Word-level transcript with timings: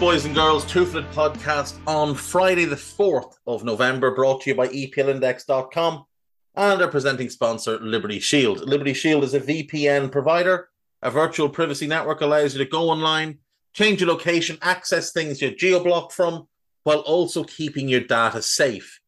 Boys 0.00 0.24
and 0.24 0.34
girls? 0.34 0.64
Two 0.64 0.86
Footed 0.86 1.10
podcast 1.10 1.76
on 1.84 2.14
Friday, 2.14 2.66
the 2.66 2.76
4th 2.76 3.34
of 3.48 3.64
November, 3.64 4.14
brought 4.14 4.42
to 4.42 4.50
you 4.50 4.54
by 4.56 4.68
EPLindex.com 4.68 6.04
and 6.54 6.80
our 6.80 6.86
presenting 6.86 7.28
sponsor, 7.28 7.80
Liberty 7.80 8.20
Shield. 8.20 8.60
Liberty 8.60 8.94
Shield 8.94 9.24
is 9.24 9.34
a 9.34 9.40
VPN 9.40 10.12
provider. 10.12 10.68
A 11.02 11.10
virtual 11.10 11.48
privacy 11.48 11.88
network 11.88 12.20
allows 12.20 12.54
you 12.54 12.62
to 12.62 12.70
go 12.70 12.90
online, 12.90 13.38
change 13.72 14.00
your 14.00 14.08
location, 14.08 14.56
access 14.62 15.10
things 15.10 15.42
you're 15.42 15.50
geo-blocked 15.50 16.12
from, 16.12 16.46
while 16.84 17.00
also 17.00 17.42
keeping 17.42 17.88
your 17.88 18.00
data 18.00 18.40
safe. 18.40 19.00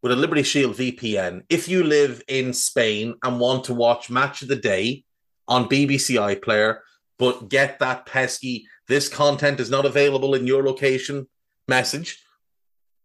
With 0.00 0.12
a 0.12 0.16
Liberty 0.16 0.44
Shield 0.44 0.76
VPN, 0.76 1.42
if 1.48 1.68
you 1.68 1.82
live 1.82 2.22
in 2.28 2.52
Spain 2.52 3.16
and 3.24 3.40
want 3.40 3.64
to 3.64 3.74
watch 3.74 4.10
Match 4.10 4.42
of 4.42 4.48
the 4.48 4.54
Day 4.54 5.02
on 5.48 5.68
BBC 5.68 6.14
iPlayer, 6.14 6.78
but 7.18 7.48
get 7.48 7.80
that 7.80 8.06
pesky 8.06 8.66
this 8.90 9.08
content 9.08 9.60
is 9.60 9.70
not 9.70 9.86
available 9.86 10.34
in 10.34 10.46
your 10.46 10.64
location 10.64 11.28
message. 11.68 12.22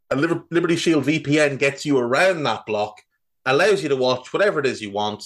A 0.09 0.15
Liberty 0.15 0.75
Shield 0.75 1.05
VPN 1.05 1.59
gets 1.59 1.85
you 1.85 1.97
around 1.97 2.43
that 2.43 2.65
block, 2.65 3.01
allows 3.45 3.83
you 3.83 3.89
to 3.89 3.95
watch 3.95 4.33
whatever 4.33 4.59
it 4.59 4.65
is 4.65 4.81
you 4.81 4.91
want, 4.91 5.23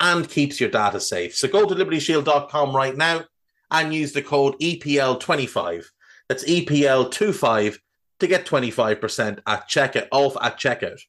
and 0.00 0.28
keeps 0.28 0.60
your 0.60 0.70
data 0.70 1.00
safe. 1.00 1.36
So 1.36 1.46
go 1.46 1.64
to 1.64 1.74
libertyshield.com 1.74 2.74
right 2.74 2.96
now 2.96 3.24
and 3.70 3.94
use 3.94 4.12
the 4.12 4.22
code 4.22 4.58
EPL25. 4.60 5.84
That's 6.28 6.44
EPL25 6.44 7.78
to 8.18 8.26
get 8.26 8.46
25% 8.46 9.38
at 9.46 9.68
checkout 9.68 10.08
off 10.10 10.36
at 10.42 10.58
checkout. 10.58 11.00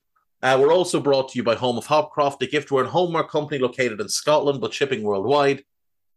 Uh, 0.43 0.57
we're 0.59 0.73
also 0.73 0.99
brought 0.99 1.29
to 1.29 1.37
you 1.37 1.43
by 1.43 1.55
Home 1.55 1.77
of 1.77 1.87
Hopcroft, 1.87 2.41
a 2.41 2.47
giftware 2.47 2.81
and 2.81 2.89
homeware 2.89 3.23
company 3.23 3.59
located 3.59 3.99
in 3.99 4.09
Scotland 4.09 4.61
but 4.61 4.73
shipping 4.73 5.01
worldwide. 5.03 5.63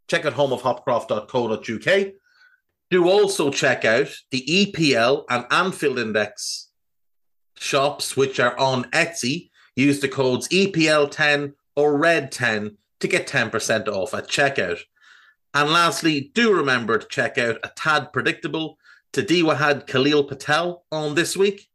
Check 0.08 0.26
out 0.26 0.34
homeofhopcroft.co.uk. 0.34 2.14
Do 2.94 3.10
also 3.10 3.50
check 3.50 3.84
out 3.84 4.06
the 4.30 4.44
EPL 4.46 5.24
and 5.28 5.46
Anfield 5.50 5.98
Index 5.98 6.68
shops, 7.56 8.16
which 8.16 8.38
are 8.38 8.56
on 8.56 8.84
Etsy. 8.92 9.50
Use 9.74 9.98
the 9.98 10.06
codes 10.06 10.46
EPL10 10.50 11.54
or 11.74 11.98
RED10 11.98 12.76
to 13.00 13.08
get 13.08 13.26
10% 13.26 13.88
off 13.88 14.14
at 14.14 14.28
checkout. 14.28 14.78
And 15.52 15.72
lastly, 15.72 16.30
do 16.34 16.54
remember 16.54 16.98
to 16.98 17.08
check 17.08 17.36
out 17.36 17.58
a 17.64 17.72
tad 17.74 18.12
predictable. 18.12 18.78
Tadiwa 19.12 19.56
had 19.56 19.88
Khalil 19.88 20.22
Patel 20.22 20.84
on 20.92 21.16
this 21.16 21.36
week. 21.36 21.66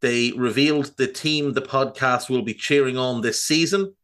They 0.00 0.32
revealed 0.32 0.96
the 0.96 1.06
team 1.06 1.52
the 1.52 1.62
podcast 1.62 2.28
will 2.28 2.42
be 2.42 2.54
cheering 2.54 2.98
on 2.98 3.20
this 3.20 3.44
season. 3.44 3.94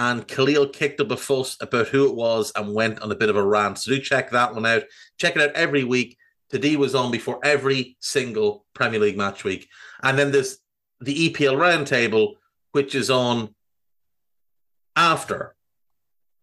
And 0.00 0.26
Khalil 0.26 0.66
kicked 0.68 0.98
up 1.02 1.10
a 1.10 1.16
fuss 1.16 1.58
about 1.60 1.88
who 1.88 2.08
it 2.08 2.14
was 2.14 2.52
and 2.56 2.72
went 2.72 3.02
on 3.02 3.12
a 3.12 3.14
bit 3.14 3.28
of 3.28 3.36
a 3.36 3.46
rant. 3.46 3.76
So 3.76 3.90
do 3.90 4.00
check 4.00 4.30
that 4.30 4.54
one 4.54 4.64
out. 4.64 4.84
Check 5.18 5.36
it 5.36 5.42
out 5.42 5.52
every 5.52 5.84
week. 5.84 6.16
Tadi 6.48 6.76
was 6.76 6.94
on 6.94 7.10
before 7.10 7.38
every 7.44 7.98
single 8.00 8.64
Premier 8.72 8.98
League 8.98 9.18
match 9.18 9.44
week. 9.44 9.68
And 10.02 10.18
then 10.18 10.32
there's 10.32 10.56
the 11.02 11.28
EPL 11.28 11.54
Roundtable, 11.54 12.36
which 12.72 12.94
is 12.94 13.10
on 13.10 13.54
after 14.96 15.54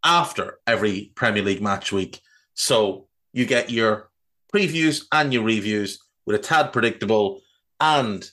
after 0.03 0.59
every 0.68 1.12
Premier 1.16 1.41
League 1.41 1.62
match 1.62 1.91
week. 1.91 2.22
So 2.53 3.07
you 3.34 3.47
get 3.47 3.72
your 3.72 4.12
previews 4.53 5.06
and 5.12 5.34
your 5.34 5.41
reviews 5.41 5.97
with 6.28 6.35
a 6.35 6.39
tad 6.39 6.72
predictable 6.72 7.41
and 7.79 8.29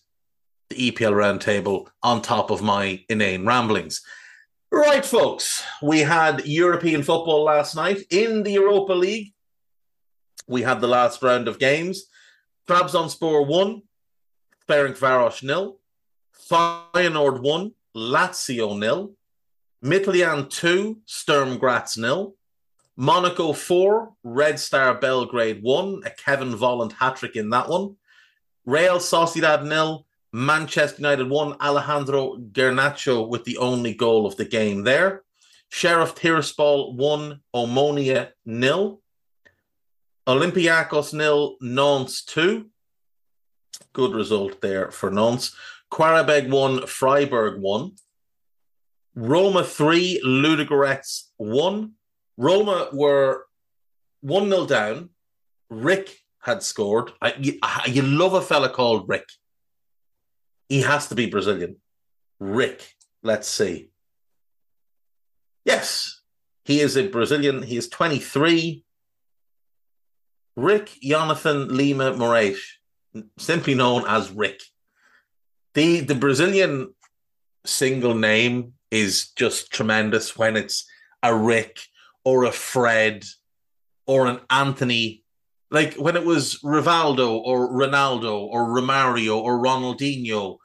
the 0.68 0.90
EPL 0.90 1.14
Roundtable 1.14 1.88
on 2.02 2.20
top 2.20 2.50
of 2.50 2.60
my 2.60 3.02
inane 3.08 3.46
ramblings. 3.46 4.02
Right, 4.74 5.06
folks, 5.06 5.62
we 5.80 6.00
had 6.00 6.46
European 6.46 7.04
football 7.04 7.44
last 7.44 7.76
night 7.76 8.00
in 8.10 8.42
the 8.42 8.50
Europa 8.50 8.92
League. 8.92 9.32
We 10.48 10.62
had 10.62 10.80
the 10.80 10.88
last 10.88 11.22
round 11.22 11.46
of 11.46 11.60
games. 11.60 12.06
Trabzonspor 12.66 13.46
1, 13.46 13.82
Ferencvaros 14.68 15.44
nil. 15.44 15.78
Feyenoord 16.50 17.40
1, 17.40 17.72
Lazio 17.94 18.76
nil. 18.76 19.12
Midtjylland 19.84 20.50
2, 20.50 20.98
Sturm 21.06 21.56
Graz 21.56 21.96
nil. 21.96 22.34
Monaco 22.96 23.52
4, 23.52 24.12
Red 24.24 24.58
Star 24.58 24.94
Belgrade 24.94 25.62
1, 25.62 26.02
a 26.04 26.10
Kevin 26.10 26.52
Volland 26.52 26.94
hat 26.94 27.14
trick 27.14 27.36
in 27.36 27.48
that 27.50 27.68
one. 27.68 27.94
Real 28.66 28.96
Sociedad 28.96 29.64
nil, 29.64 30.04
Manchester 30.34 31.00
United 31.00 31.30
one 31.30 31.54
Alejandro 31.60 32.36
Garnacho 32.38 33.28
with 33.28 33.44
the 33.44 33.56
only 33.58 33.94
goal 33.94 34.26
of 34.26 34.34
the 34.34 34.44
game 34.44 34.82
there. 34.82 35.22
Sheriff 35.68 36.16
Tiraspol 36.16 36.96
one 36.96 37.40
Omonia 37.54 38.30
nil. 38.44 39.00
Olympiacos 40.26 41.14
nil, 41.14 41.54
Nantes 41.60 42.24
2. 42.24 42.68
Good 43.92 44.12
result 44.12 44.60
there 44.60 44.90
for 44.90 45.08
Nantes. 45.08 45.54
Qarabag 45.92 46.50
1, 46.50 46.88
Freiburg 46.88 47.60
1. 47.60 47.92
Roma 49.14 49.62
3, 49.62 50.20
Ludogorets 50.24 51.28
1. 51.36 51.92
Roma 52.38 52.88
were 52.92 53.46
1 54.22 54.48
nil 54.48 54.66
down. 54.66 55.10
Rick 55.70 56.18
had 56.40 56.64
scored. 56.64 57.12
I, 57.22 57.34
you, 57.38 57.60
you 57.86 58.02
love 58.02 58.34
a 58.34 58.40
fella 58.40 58.68
called 58.68 59.08
Rick. 59.08 59.26
He 60.68 60.82
has 60.82 61.08
to 61.08 61.14
be 61.14 61.26
Brazilian. 61.26 61.76
Rick. 62.40 62.94
Let's 63.22 63.48
see. 63.48 63.90
Yes, 65.64 66.20
he 66.64 66.80
is 66.80 66.96
a 66.96 67.08
Brazilian. 67.08 67.62
He 67.62 67.76
is 67.76 67.88
23. 67.88 68.84
Rick 70.56 70.90
Jonathan 71.02 71.76
Lima 71.76 72.12
Moraes, 72.12 72.60
simply 73.38 73.74
known 73.74 74.04
as 74.06 74.30
Rick. 74.30 74.60
The 75.74 76.00
the 76.00 76.14
Brazilian 76.14 76.94
single 77.64 78.14
name 78.14 78.74
is 78.90 79.30
just 79.30 79.72
tremendous 79.72 80.36
when 80.36 80.56
it's 80.56 80.86
a 81.22 81.34
Rick 81.34 81.80
or 82.24 82.44
a 82.44 82.52
Fred 82.52 83.24
or 84.06 84.26
an 84.26 84.40
Anthony. 84.48 85.23
Like 85.74 85.96
when 85.96 86.14
it 86.14 86.24
was 86.24 86.60
Rivaldo 86.62 87.36
or 87.36 87.68
Ronaldo 87.68 88.38
or 88.38 88.68
Romario 88.68 89.36
or 89.36 89.58
Ronaldinho 89.58 90.58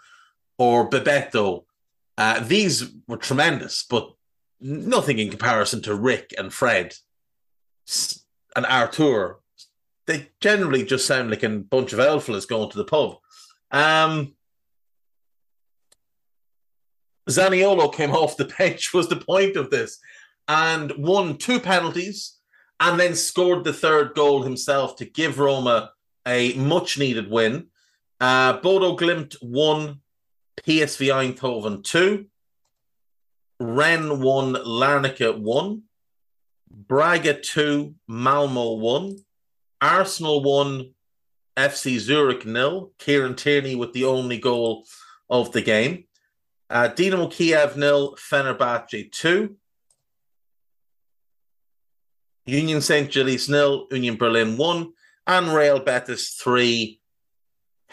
or 0.59 0.87
Bebeto, 0.87 1.63
uh, 2.15 2.41
these 2.41 2.91
were 3.07 3.17
tremendous, 3.17 3.83
but 3.89 4.07
nothing 4.61 5.17
in 5.17 5.31
comparison 5.31 5.81
to 5.81 5.95
Rick 5.95 6.35
and 6.37 6.53
Fred 6.53 6.93
and 8.55 8.67
Artur. 8.67 9.37
They 10.05 10.29
generally 10.41 10.85
just 10.85 11.07
sound 11.07 11.31
like 11.31 11.41
a 11.41 11.49
bunch 11.49 11.91
of 11.91 11.97
elfellas 11.97 12.47
going 12.47 12.69
to 12.69 12.77
the 12.77 12.85
pub. 12.85 13.17
Um, 13.71 14.35
Zaniolo 17.27 17.91
came 17.91 18.11
off 18.15 18.37
the 18.37 18.53
bench 18.59 18.93
was 18.93 19.09
the 19.09 19.15
point 19.15 19.55
of 19.55 19.71
this 19.71 19.97
and 20.47 20.93
won 20.99 21.37
two 21.37 21.59
penalties 21.59 22.38
and 22.79 22.99
then 22.99 23.15
scored 23.15 23.63
the 23.63 23.73
third 23.73 24.13
goal 24.15 24.43
himself 24.43 24.95
to 24.97 25.05
give 25.05 25.39
Roma 25.39 25.91
a 26.27 26.53
much 26.53 26.97
needed 26.97 27.29
win. 27.29 27.67
Uh, 28.19 28.53
Bodo 28.53 28.95
Glimt 28.95 29.35
one, 29.41 30.01
PSV 30.61 31.35
Eindhoven 31.35 31.83
2. 31.83 32.25
Rennes 33.59 34.19
one, 34.19 34.53
Larnaca 34.53 35.37
1. 35.37 35.83
Braga 36.71 37.39
2, 37.39 37.95
Malmo 38.07 38.75
1. 38.75 39.17
Arsenal 39.81 40.43
1, 40.43 40.93
FC 41.57 41.97
Zurich 41.99 42.45
nil. 42.45 42.91
Kieran 42.97 43.35
Tierney 43.35 43.75
with 43.75 43.93
the 43.93 44.05
only 44.05 44.37
goal 44.37 44.85
of 45.29 45.51
the 45.51 45.61
game. 45.61 46.05
Uh, 46.69 46.87
Dinamo 46.89 47.31
Kiev 47.31 47.75
nil, 47.75 48.15
Fenerbahce 48.15 49.11
2. 49.11 49.55
Union 52.49 52.81
St. 52.81 53.11
Gilles 53.11 53.47
nil, 53.49 53.87
Union 53.91 54.17
Berlin 54.17 54.57
1. 54.57 54.93
And 55.27 55.53
Real 55.53 55.79
Betis 55.79 56.31
3, 56.41 56.99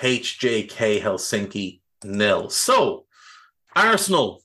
HJK 0.01 1.01
Helsinki 1.03 1.81
nil. 2.03 2.49
So, 2.49 3.05
Arsenal 3.75 4.43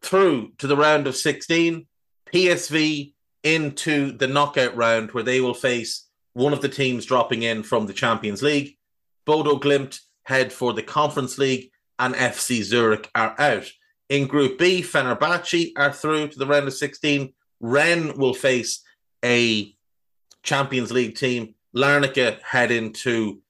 through 0.00 0.52
to 0.58 0.66
the 0.66 0.76
round 0.76 1.06
of 1.06 1.16
16. 1.16 1.86
PSV 2.32 3.12
into 3.44 4.12
the 4.12 4.26
knockout 4.26 4.74
round 4.76 5.12
where 5.12 5.24
they 5.24 5.40
will 5.40 5.54
face 5.54 6.08
one 6.32 6.52
of 6.52 6.62
the 6.62 6.68
teams 6.68 7.04
dropping 7.04 7.42
in 7.42 7.62
from 7.62 7.86
the 7.86 7.92
Champions 7.92 8.42
League. 8.42 8.76
Bodo 9.26 9.58
Glimt 9.58 10.00
head 10.24 10.52
for 10.52 10.72
the 10.72 10.82
Conference 10.82 11.38
League 11.38 11.70
and 11.98 12.14
FC 12.14 12.62
Zurich 12.62 13.10
are 13.14 13.34
out. 13.38 13.70
In 14.08 14.26
Group 14.26 14.58
B, 14.58 14.82
Fenerbahce 14.82 15.72
are 15.76 15.92
through 15.92 16.28
to 16.28 16.38
the 16.38 16.46
round 16.46 16.66
of 16.66 16.74
16. 16.74 17.32
Rennes 17.60 18.14
will 18.16 18.34
face 18.34 18.82
a 19.24 19.74
Champions 20.42 20.92
League 20.92 21.16
team. 21.16 21.54
Larnaca 21.74 22.40
head 22.42 22.70
into 22.70 23.40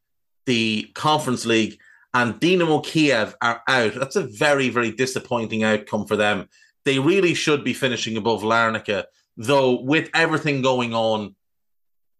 the 0.46 0.90
Conference 0.94 1.44
League, 1.44 1.78
and 2.14 2.38
Dynamo 2.38 2.80
Kiev 2.80 3.34
are 3.40 3.62
out. 3.66 3.94
That's 3.94 4.16
a 4.16 4.26
very, 4.26 4.68
very 4.68 4.92
disappointing 4.92 5.64
outcome 5.64 6.06
for 6.06 6.16
them. 6.16 6.48
They 6.84 6.98
really 6.98 7.34
should 7.34 7.64
be 7.64 7.74
finishing 7.74 8.16
above 8.16 8.42
Larnaca, 8.42 9.04
though, 9.36 9.80
with 9.80 10.10
everything 10.14 10.62
going 10.62 10.94
on, 10.94 11.34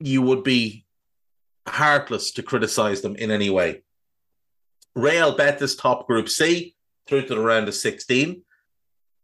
you 0.00 0.22
would 0.22 0.42
be 0.42 0.84
heartless 1.66 2.32
to 2.32 2.42
criticize 2.42 3.02
them 3.02 3.16
in 3.16 3.30
any 3.30 3.50
way. 3.50 3.82
Real 4.94 5.36
Betis 5.36 5.76
top 5.76 6.06
Group 6.06 6.28
C 6.28 6.74
through 7.08 7.22
to 7.22 7.34
the 7.34 7.40
round 7.40 7.68
of 7.68 7.74
16. 7.74 8.42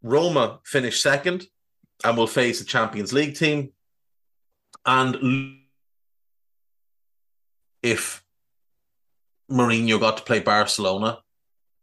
Roma 0.02 0.60
finished 0.64 1.02
second 1.02 1.46
and 2.04 2.16
will 2.16 2.26
face 2.26 2.60
a 2.60 2.64
Champions 2.64 3.12
League 3.12 3.36
team. 3.36 3.72
And 4.86 5.58
if 7.82 8.24
Mourinho 9.50 10.00
got 10.00 10.18
to 10.18 10.22
play 10.22 10.40
Barcelona, 10.40 11.18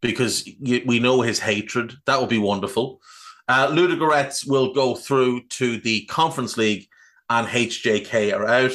because 0.02 0.48
we 0.62 1.00
know 1.00 1.22
his 1.22 1.40
hatred, 1.40 1.94
that 2.06 2.20
would 2.20 2.30
be 2.30 2.38
wonderful. 2.38 3.02
Uh, 3.48 3.68
Ludogorets 3.68 4.48
will 4.48 4.74
go 4.74 4.96
through 4.96 5.44
to 5.48 5.78
the 5.78 6.06
Conference 6.06 6.58
League, 6.58 6.88
and 7.30 7.48
HJK 7.48 8.34
are 8.36 8.48
out. 8.48 8.72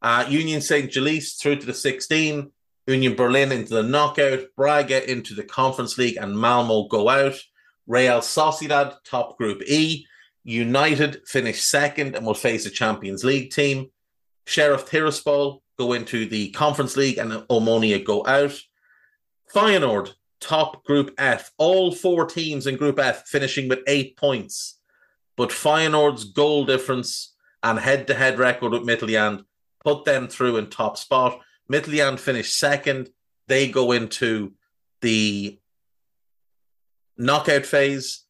Uh, 0.00 0.26
Union 0.28 0.60
St. 0.60 0.92
Gilles 0.92 1.34
through 1.34 1.56
to 1.56 1.66
the 1.66 1.74
16. 1.74 2.50
Union 2.88 3.14
Berlin 3.14 3.52
into 3.52 3.74
the 3.74 3.82
knockout. 3.82 4.40
Braga 4.56 5.08
into 5.10 5.34
the 5.34 5.44
Conference 5.44 5.98
League, 5.98 6.16
and 6.16 6.38
Malmo 6.38 6.88
go 6.88 7.08
out. 7.08 7.38
Real 7.86 8.18
Sociedad 8.18 8.96
top 9.04 9.36
Group 9.38 9.62
E. 9.66 10.06
United 10.44 11.22
finish 11.26 11.62
second 11.62 12.16
and 12.16 12.26
will 12.26 12.34
face 12.34 12.66
a 12.66 12.70
Champions 12.70 13.24
League 13.24 13.50
team. 13.50 13.90
Sheriff 14.46 14.90
Tiraspol 14.90 15.60
go 15.78 15.92
into 15.92 16.26
the 16.26 16.50
Conference 16.50 16.96
League, 16.96 17.18
and 17.18 17.32
Omonia 17.48 18.04
go 18.04 18.26
out. 18.26 18.58
Feyenoord 19.54 20.14
top 20.40 20.84
Group 20.84 21.14
F. 21.18 21.52
All 21.58 21.92
four 21.92 22.26
teams 22.26 22.66
in 22.66 22.76
Group 22.76 22.98
F 22.98 23.26
finishing 23.26 23.68
with 23.68 23.80
eight 23.86 24.16
points. 24.16 24.80
But 25.36 25.50
Feyenoord's 25.50 26.24
goal 26.24 26.66
difference 26.66 27.34
and 27.62 27.78
head 27.78 28.08
to 28.08 28.14
head 28.14 28.38
record 28.38 28.72
with 28.72 28.82
Midtjylland 28.82 29.44
put 29.84 30.04
them 30.04 30.28
through 30.28 30.56
in 30.56 30.68
top 30.68 30.98
spot. 30.98 31.40
Midtjylland 31.70 32.18
finished 32.18 32.58
second. 32.58 33.10
They 33.46 33.68
go 33.68 33.92
into 33.92 34.52
the 35.00 35.58
knockout 37.16 37.64
phase. 37.64 38.24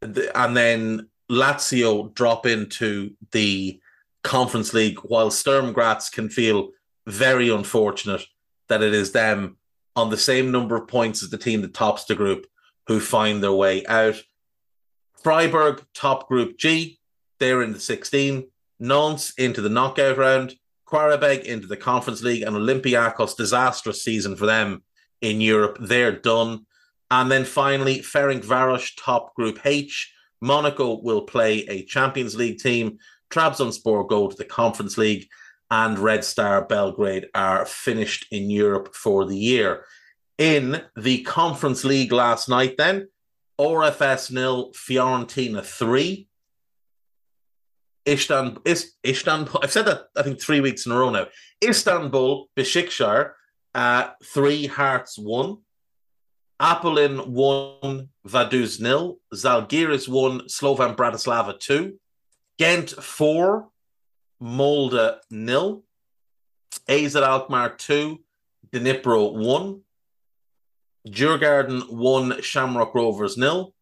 And 0.00 0.56
then 0.56 1.09
Lazio 1.30 2.12
drop 2.14 2.44
into 2.44 3.12
the 3.30 3.80
Conference 4.22 4.74
League, 4.74 4.98
while 4.98 5.30
Sturm 5.30 5.72
Graz 5.72 6.10
can 6.10 6.28
feel 6.28 6.70
very 7.06 7.48
unfortunate 7.48 8.22
that 8.68 8.82
it 8.82 8.92
is 8.92 9.12
them 9.12 9.56
on 9.96 10.10
the 10.10 10.16
same 10.16 10.50
number 10.50 10.76
of 10.76 10.88
points 10.88 11.22
as 11.22 11.30
the 11.30 11.38
team 11.38 11.62
that 11.62 11.74
tops 11.74 12.04
the 12.04 12.14
group 12.14 12.46
who 12.86 13.00
find 13.00 13.42
their 13.42 13.52
way 13.52 13.86
out. 13.86 14.20
Freiburg 15.22 15.84
top 15.94 16.28
group 16.28 16.58
G, 16.58 16.98
they're 17.38 17.62
in 17.62 17.72
the 17.72 17.80
16. 17.80 18.48
Nantes 18.80 19.32
into 19.38 19.60
the 19.60 19.68
knockout 19.68 20.18
round. 20.18 20.54
Qarabag 20.86 21.44
into 21.44 21.68
the 21.68 21.76
Conference 21.76 22.22
League 22.22 22.42
and 22.42 22.56
Olympiacos, 22.56 23.36
disastrous 23.36 24.02
season 24.02 24.34
for 24.34 24.46
them 24.46 24.82
in 25.20 25.40
Europe. 25.40 25.78
They're 25.80 26.12
done. 26.12 26.66
And 27.10 27.30
then 27.30 27.44
finally, 27.44 28.00
Ferenc 28.00 28.44
Ferencváros 28.44 28.92
top 28.96 29.34
group 29.34 29.60
H. 29.64 30.12
Monaco 30.40 31.00
will 31.00 31.22
play 31.22 31.60
a 31.68 31.84
Champions 31.84 32.34
League 32.36 32.58
team. 32.58 32.98
Trabzonspor 33.30 34.08
go 34.08 34.28
to 34.28 34.36
the 34.36 34.44
Conference 34.44 34.98
League 34.98 35.28
and 35.70 35.98
Red 35.98 36.24
Star 36.24 36.64
Belgrade 36.64 37.28
are 37.34 37.64
finished 37.64 38.26
in 38.30 38.50
Europe 38.50 38.94
for 38.94 39.24
the 39.24 39.36
year. 39.36 39.84
In 40.38 40.82
the 40.96 41.22
Conference 41.22 41.84
League 41.84 42.12
last 42.12 42.48
night, 42.48 42.76
then, 42.76 43.08
RFS 43.60 44.30
nil, 44.30 44.72
Fiorentina 44.72 45.64
3. 45.64 46.26
Istanbul, 48.08 48.62
Istanbul, 49.06 49.60
I've 49.62 49.70
said 49.70 49.84
that 49.84 50.06
I 50.16 50.22
think 50.22 50.40
three 50.40 50.60
weeks 50.60 50.86
in 50.86 50.92
a 50.92 50.98
row 50.98 51.10
now. 51.10 51.26
Istanbul, 51.62 52.48
Besiktas, 52.56 53.30
uh, 53.74 54.08
3, 54.24 54.66
Hearts 54.66 55.18
1. 55.18 55.58
Apollon 56.60 57.32
1, 57.32 58.08
Vaduz 58.26 58.80
nil. 58.80 59.18
Zalgiris 59.32 60.06
1, 60.06 60.48
Slovan 60.48 60.94
Bratislava 60.94 61.58
2. 61.58 61.98
Ghent 62.58 62.90
4, 62.90 63.66
Molde 64.42 65.20
nil. 65.30 65.82
AZ 66.86 67.16
Alkmaar 67.16 67.78
2, 67.78 68.18
Dnipro 68.70 69.32
1. 69.32 69.82
Djurgården 71.08 71.88
1, 71.88 72.42
Shamrock 72.42 72.94
Rovers 72.94 73.38
nil. 73.38 73.74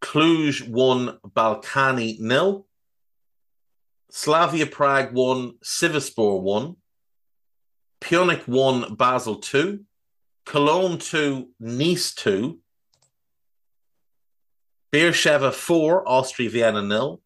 Cluj 0.00 0.68
1, 0.68 1.18
Ballkani 1.26 2.20
nil. 2.20 2.66
Slavia 4.12 4.66
Prague 4.66 5.10
1, 5.12 5.58
Sivasspor 5.64 6.40
1. 6.40 6.76
Pyunik 8.00 8.46
1, 8.46 8.94
Basel 8.96 9.40
2. 9.40 9.84
Cologne 10.44 10.98
2, 10.98 11.48
Nice 11.60 12.14
2. 12.14 12.58
Beersheva 14.92 15.52
4, 15.52 16.06
Austria 16.06 16.50
Vienna 16.50 16.82
nil. 16.82 17.22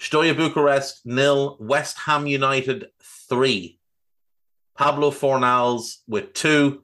Steaua 0.00 0.32
Bucharest 0.34 1.04
nil, 1.04 1.56
West 1.60 1.98
Ham 2.06 2.26
United 2.26 2.86
three. 3.02 3.78
Pablo 4.76 5.10
Fornals 5.10 5.98
with 6.06 6.32
two. 6.32 6.82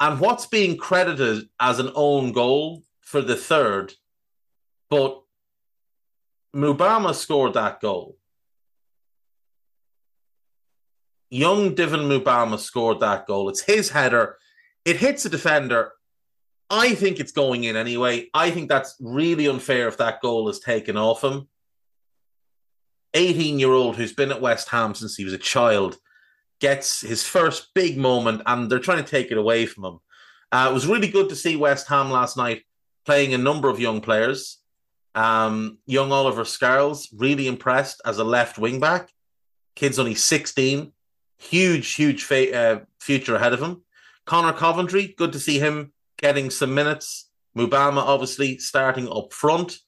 And 0.00 0.18
what's 0.18 0.46
being 0.46 0.76
credited 0.76 1.48
as 1.60 1.78
an 1.78 1.92
own 1.94 2.32
goal 2.32 2.82
for 3.00 3.22
the 3.22 3.36
third, 3.36 3.94
but 4.90 5.22
Mubama 6.54 7.14
scored 7.14 7.54
that 7.54 7.80
goal. 7.80 8.18
Young 11.32 11.74
Divin 11.74 12.00
Mubama 12.00 12.58
scored 12.58 13.00
that 13.00 13.26
goal. 13.26 13.48
It's 13.48 13.62
his 13.62 13.88
header. 13.88 14.36
It 14.84 14.98
hits 14.98 15.24
a 15.24 15.30
defender. 15.30 15.92
I 16.68 16.94
think 16.94 17.20
it's 17.20 17.32
going 17.32 17.64
in 17.64 17.74
anyway. 17.74 18.28
I 18.34 18.50
think 18.50 18.68
that's 18.68 18.94
really 19.00 19.46
unfair 19.46 19.88
if 19.88 19.96
that 19.96 20.20
goal 20.20 20.50
is 20.50 20.60
taken 20.60 20.98
off 20.98 21.24
him. 21.24 21.48
18 23.14 23.58
year 23.58 23.72
old 23.72 23.96
who's 23.96 24.12
been 24.12 24.30
at 24.30 24.42
West 24.42 24.68
Ham 24.68 24.94
since 24.94 25.16
he 25.16 25.24
was 25.24 25.32
a 25.32 25.38
child 25.38 25.96
gets 26.60 27.00
his 27.00 27.26
first 27.26 27.72
big 27.74 27.96
moment 27.96 28.42
and 28.44 28.70
they're 28.70 28.78
trying 28.78 29.02
to 29.02 29.10
take 29.10 29.30
it 29.30 29.38
away 29.38 29.64
from 29.64 29.84
him. 29.86 30.00
Uh, 30.52 30.68
it 30.70 30.74
was 30.74 30.86
really 30.86 31.08
good 31.08 31.30
to 31.30 31.36
see 31.36 31.56
West 31.56 31.88
Ham 31.88 32.10
last 32.10 32.36
night 32.36 32.62
playing 33.06 33.32
a 33.32 33.38
number 33.38 33.70
of 33.70 33.80
young 33.80 34.02
players. 34.02 34.58
Um, 35.14 35.78
young 35.86 36.12
Oliver 36.12 36.44
Scarles, 36.44 37.08
really 37.16 37.46
impressed 37.46 38.02
as 38.04 38.18
a 38.18 38.24
left 38.24 38.58
wing 38.58 38.80
back. 38.80 39.10
Kid's 39.74 39.98
only 39.98 40.14
16. 40.14 40.92
Huge, 41.42 41.94
huge 41.94 42.24
fa- 42.24 42.56
uh, 42.56 42.80
future 43.00 43.34
ahead 43.34 43.52
of 43.52 43.60
him. 43.60 43.82
Conor 44.26 44.52
Coventry, 44.52 45.14
good 45.18 45.32
to 45.32 45.40
see 45.40 45.58
him 45.58 45.92
getting 46.18 46.50
some 46.50 46.74
minutes. 46.74 47.30
Mubama, 47.56 47.98
obviously, 47.98 48.58
starting 48.58 49.08
up 49.08 49.32
front. 49.32 49.78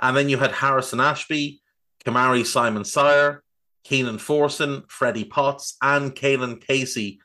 And 0.00 0.16
then 0.16 0.28
you 0.28 0.38
had 0.38 0.52
Harrison 0.52 1.00
Ashby, 1.00 1.60
Kamarai 2.04 2.44
Simon-Swyer, 2.44 3.42
Keenan 3.84 4.16
Forson, 4.16 4.90
Freddie 4.90 5.24
Potts, 5.24 5.76
and 5.82 6.14
Kaelan 6.14 6.60
Casey 6.66 7.20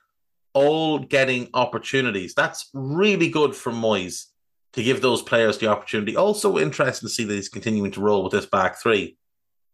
all 0.54 1.00
getting 1.00 1.48
opportunities. 1.54 2.34
That's 2.34 2.70
really 2.74 3.30
good 3.30 3.56
for 3.56 3.72
Moyes 3.72 4.26
to 4.74 4.84
give 4.84 5.02
those 5.02 5.22
players 5.22 5.58
the 5.58 5.68
opportunity. 5.68 6.16
Also 6.18 6.58
interesting 6.58 7.08
to 7.08 7.14
see 7.14 7.24
that 7.24 7.34
he's 7.34 7.50
continuing 7.50 7.92
to 7.92 8.02
roll 8.02 8.24
with 8.24 8.34
this 8.34 8.46
back 8.46 8.78
three. 8.78 9.18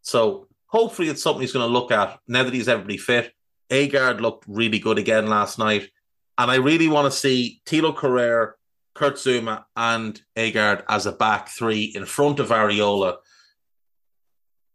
So 0.02 0.46
hopefully 0.66 1.08
it's 1.08 1.22
something 1.22 1.40
he's 1.40 1.52
going 1.52 1.66
to 1.66 1.72
look 1.72 1.90
at 1.90 2.18
now 2.28 2.44
that 2.44 2.54
he's 2.54 2.68
everybody 2.68 2.98
fit. 2.98 3.32
Aguerd 3.70 4.20
looked 4.20 4.44
really 4.46 4.78
good 4.78 4.98
again 4.98 5.26
last 5.26 5.58
night. 5.58 5.90
And 6.38 6.50
I 6.50 6.56
really 6.56 6.88
want 6.88 7.10
to 7.10 7.18
see 7.18 7.62
Thilo 7.66 7.94
Kehrer, 7.94 8.52
Kurt 8.94 9.14
Zouma, 9.14 9.64
and 9.76 10.20
Aguerd 10.36 10.84
as 10.88 11.06
a 11.06 11.12
back 11.12 11.48
three 11.48 11.84
in 11.84 12.04
front 12.04 12.38
of 12.38 12.48
Areola 12.48 13.16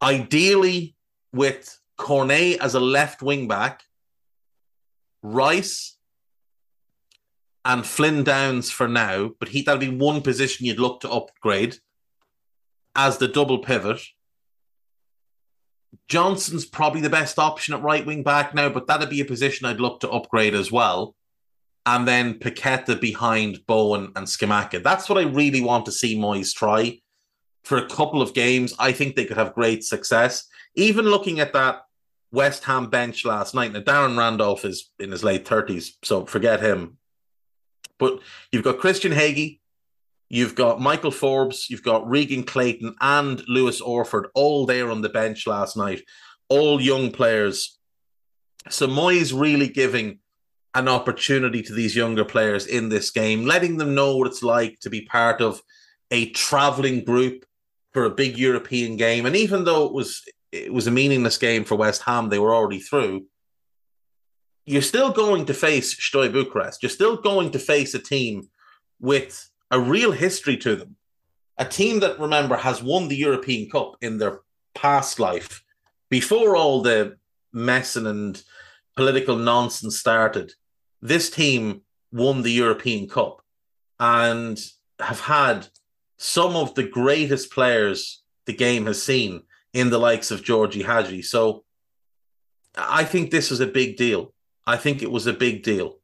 ideally 0.02 0.96
with 1.32 1.80
Cornet 1.98 2.60
as 2.60 2.74
a 2.74 2.80
left 2.80 3.22
wing 3.22 3.48
back, 3.48 3.84
Rice, 5.22 5.98
and 7.64 7.86
Flynn 7.86 8.24
Downes 8.24 8.72
for 8.72 8.88
now, 8.88 9.32
but 9.40 9.50
he 9.50 9.62
that'll 9.62 9.80
be 9.80 9.96
one 9.96 10.22
position 10.22 10.66
you'd 10.66 10.80
look 10.80 11.02
to 11.02 11.12
upgrade 11.12 11.78
as 12.96 13.20
the 13.20 13.28
double 13.28 13.60
pivot. 13.60 14.02
Johnson's 16.08 16.66
probably 16.66 17.02
the 17.02 17.10
best 17.10 17.40
option 17.40 17.74
at 17.74 17.82
right 17.82 18.06
wing 18.06 18.24
back 18.24 18.54
now, 18.54 18.70
but 18.70 18.88
that'd 18.88 19.10
be 19.10 19.22
a 19.22 19.26
position 19.26 19.66
I'd 19.66 19.80
look 19.80 20.00
to 20.02 20.10
upgrade 20.10 20.56
as 20.56 20.72
well. 20.72 21.16
And 21.86 22.08
then 22.08 22.36
Paqueta 22.36 23.00
behind 23.00 23.66
Bowen 23.66 24.12
and 24.16 24.28
Scamacca. 24.28 24.84
That's 24.84 25.10
what 25.10 25.18
I 25.18 25.24
really 25.24 25.62
want 25.62 25.86
to 25.86 25.92
see 25.92 26.18
Moyes 26.18 26.54
try 26.54 27.00
for 27.64 27.78
a 27.78 27.88
couple 27.88 28.22
of 28.22 28.34
games. 28.34 28.74
I 28.78 28.92
think 28.92 29.16
they 29.16 29.26
could 29.26 29.38
have 29.38 29.54
great 29.54 29.84
success. 29.84 30.48
Even 30.76 31.06
looking 31.06 31.40
at 31.40 31.54
that 31.54 31.84
West 32.32 32.64
Ham 32.66 32.90
bench 32.90 33.26
last 33.26 33.56
night, 33.56 33.74
now 33.74 33.82
Darren 33.82 34.18
Randolph 34.18 34.66
is 34.66 34.92
in 35.00 35.12
his 35.12 35.24
late 35.24 35.46
30s, 35.46 35.92
so 36.04 36.26
forget 36.26 36.62
him. 36.62 36.98
But 37.98 38.20
you've 38.52 38.64
got 38.64 38.80
Christian 38.80 39.12
Hagi, 39.12 39.61
you've 40.32 40.56
got 40.56 40.80
Michael 40.80 41.12
Forbes, 41.12 41.70
you've 41.70 41.84
got 41.84 42.10
Regan 42.10 42.44
Clayton 42.44 42.96
and 43.02 43.44
Lewis 43.48 43.82
Orford 43.82 44.28
all 44.34 44.66
there 44.66 44.90
on 44.90 45.02
the 45.02 45.10
bench 45.10 45.46
last 45.46 45.76
night, 45.76 46.04
all 46.50 46.82
young 46.82 47.12
players. 47.12 47.78
So 48.70 48.88
Moyes 48.88 49.38
really 49.38 49.68
giving 49.68 50.20
an 50.74 50.88
opportunity 50.88 51.62
to 51.64 51.74
these 51.74 51.96
younger 51.96 52.24
players 52.24 52.66
in 52.66 52.90
this 52.90 53.12
game, 53.12 53.46
letting 53.46 53.78
them 53.78 53.94
know 53.94 54.16
what 54.16 54.28
it's 54.28 54.42
like 54.42 54.80
to 54.80 54.90
be 54.90 55.02
part 55.02 55.42
of 55.42 55.62
a 56.12 56.30
traveling 56.32 57.04
group 57.04 57.46
for 57.92 58.06
a 58.06 58.10
big 58.10 58.38
European 58.38 58.96
game. 58.96 59.26
And 59.26 59.36
even 59.36 59.66
though 59.66 59.86
it 59.86 59.94
was 59.94 60.24
it 60.52 60.74
was 60.74 60.88
a 60.88 60.92
meaningless 60.92 61.38
game 61.38 61.64
for 61.64 61.76
West 61.76 62.04
Ham, 62.04 62.30
they 62.30 62.40
were 62.40 62.54
already 62.54 62.80
through 62.80 63.26
you're 64.66 64.82
still 64.82 65.12
going 65.12 65.46
to 65.46 65.54
face 65.54 65.98
Steaua 65.98 66.30
Bucharest. 66.30 66.84
You're 66.84 66.90
still 66.90 67.18
going 67.18 67.52
to 67.52 67.60
face 67.60 67.94
a 67.94 68.00
team 68.00 68.50
with 69.00 69.51
a 69.72 69.80
real 69.80 70.12
history 70.12 70.58
to 70.58 70.76
them. 70.76 70.96
A 71.58 71.66
team 71.66 72.00
that, 72.02 72.20
remember, 72.20 72.58
has 72.58 72.84
won 72.84 73.08
the 73.08 73.16
European 73.16 73.70
Cup 73.70 73.96
in 74.02 74.18
their 74.18 74.42
past 74.76 75.20
life 75.20 75.64
before 76.10 76.56
all 76.56 76.82
the 76.82 77.18
messing 77.54 78.06
and 78.06 78.42
political 78.96 79.36
nonsense 79.36 79.98
started. 79.98 80.54
This 81.02 81.30
team 81.30 81.82
won 82.12 82.42
the 82.42 82.52
European 82.52 83.08
Cup 83.08 83.42
and 84.00 84.60
have 85.00 85.22
had 85.22 85.68
some 86.18 86.56
of 86.56 86.76
the 86.76 86.84
greatest 86.84 87.52
players 87.52 88.24
the 88.46 88.54
game 88.54 88.86
has 88.86 89.02
seen 89.02 89.44
in 89.74 89.90
the 89.90 89.98
likes 89.98 90.32
of 90.32 90.44
Georgie 90.44 90.84
Hagi. 90.84 91.22
So 91.22 91.64
I 92.76 93.04
think 93.04 93.32
this 93.32 93.52
is 93.52 93.60
a 93.60 93.68
big 93.68 93.98
deal. 93.98 94.34
I 94.68 94.78
think 94.78 95.02
it 95.02 95.12
was 95.12 95.28
a 95.28 95.34
big 95.34 95.64
deal. 95.64 96.00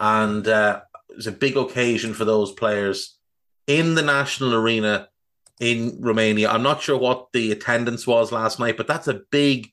And 0.00 0.46
uh, 0.48 0.82
it 1.12 1.16
was 1.16 1.26
a 1.26 1.32
big 1.32 1.58
occasion 1.58 2.14
for 2.14 2.24
those 2.24 2.52
players 2.52 3.18
in 3.66 3.94
the 3.94 4.02
national 4.02 4.54
arena 4.54 5.08
in 5.60 5.98
Romania. 6.00 6.50
I'm 6.50 6.62
not 6.62 6.80
sure 6.80 6.96
what 6.96 7.28
the 7.34 7.52
attendance 7.52 8.06
was 8.06 8.32
last 8.32 8.58
night, 8.58 8.78
but 8.78 8.86
that's 8.86 9.08
a 9.08 9.20
big, 9.30 9.70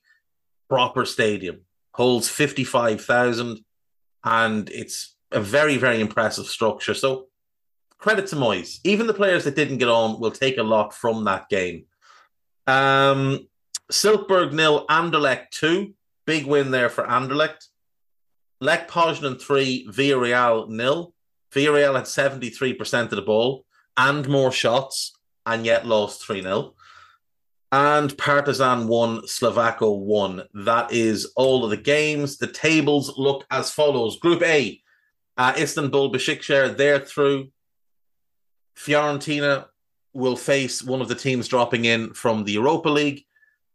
proper 0.68 1.06
stadium. 1.06 1.62
Holds 1.94 2.28
55,000 2.28 3.64
and 4.22 4.68
it's 4.68 5.16
a 5.32 5.40
very, 5.40 5.78
very 5.78 6.00
impressive 6.02 6.46
structure. 6.46 6.92
So 6.92 7.28
credit 7.96 8.26
to 8.28 8.36
Moyes. 8.36 8.80
Even 8.84 9.06
the 9.06 9.14
players 9.14 9.44
that 9.44 9.56
didn't 9.56 9.78
get 9.78 9.88
on 9.88 10.20
will 10.20 10.30
take 10.30 10.58
a 10.58 10.62
lot 10.62 10.92
from 10.92 11.24
that 11.24 11.48
game. 11.48 11.86
Um, 12.66 13.48
Silkeborg 13.90 14.52
nil, 14.52 14.86
Anderlecht 14.88 15.50
two. 15.52 15.94
Big 16.26 16.44
win 16.44 16.70
there 16.70 16.90
for 16.90 17.04
Anderlecht. 17.04 17.66
Lech 18.60 18.90
Poznan 18.90 19.40
3, 19.40 19.86
Villarreal 19.88 20.68
nil. 20.68 21.14
Villarreal 21.52 21.96
had 21.96 22.04
73% 22.04 23.02
of 23.04 23.10
the 23.10 23.22
ball 23.22 23.64
and 23.96 24.28
more 24.28 24.52
shots 24.52 25.12
and 25.46 25.66
yet 25.66 25.86
lost 25.86 26.24
3 26.24 26.42
0. 26.42 26.74
And 27.72 28.16
Partizan 28.18 28.88
1, 28.88 29.22
Slovacko 29.22 30.00
1. 30.00 30.42
That 30.54 30.92
is 30.92 31.32
all 31.36 31.64
of 31.64 31.70
the 31.70 31.76
games. 31.76 32.36
The 32.36 32.48
tables 32.48 33.16
look 33.16 33.46
as 33.50 33.70
follows 33.70 34.18
Group 34.18 34.42
A, 34.42 34.80
uh, 35.36 35.54
Istanbul 35.56 36.12
Besiktas, 36.12 36.76
they're 36.76 36.98
through. 36.98 37.50
Fiorentina 38.76 39.66
will 40.12 40.36
face 40.36 40.82
one 40.82 41.00
of 41.00 41.08
the 41.08 41.14
teams 41.14 41.46
dropping 41.46 41.84
in 41.84 42.12
from 42.12 42.44
the 42.44 42.52
Europa 42.52 42.88
League. 42.88 43.24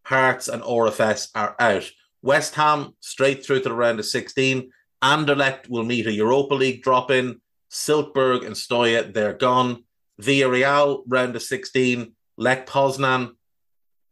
Hearts 0.04 0.48
and 0.50 0.62
RFS 0.62 1.30
are 1.34 1.56
out. 1.60 1.90
West 2.22 2.56
Ham 2.56 2.94
straight 3.00 3.46
through 3.46 3.62
to 3.62 3.70
the 3.70 3.76
round 3.76 4.00
of 4.00 4.06
16. 4.06 4.72
Anderlecht 5.04 5.70
will 5.70 5.84
meet 5.84 6.08
a 6.08 6.12
Europa 6.12 6.56
League 6.56 6.84
drop 6.84 7.12
in. 7.12 7.40
Silkeborg 7.72 8.46
and 8.46 8.56
Steaua, 8.56 9.04
they're 9.12 9.34
gone. 9.34 9.84
Villarreal, 10.22 11.04
round 11.08 11.36
of 11.36 11.42
16. 11.42 12.14
Lech 12.38 12.68
Poznan 12.68 13.32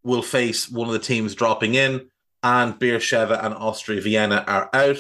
will 0.04 0.22
face 0.22 0.70
one 0.70 0.88
of 0.88 0.94
the 0.94 1.00
teams 1.00 1.36
dropping 1.36 1.76
in. 1.76 2.10
And 2.42 2.74
Beersheva 2.78 3.44
and 3.44 3.54
Austria 3.54 4.02
Vienna 4.02 4.44
are 4.48 4.70
out. 4.74 4.98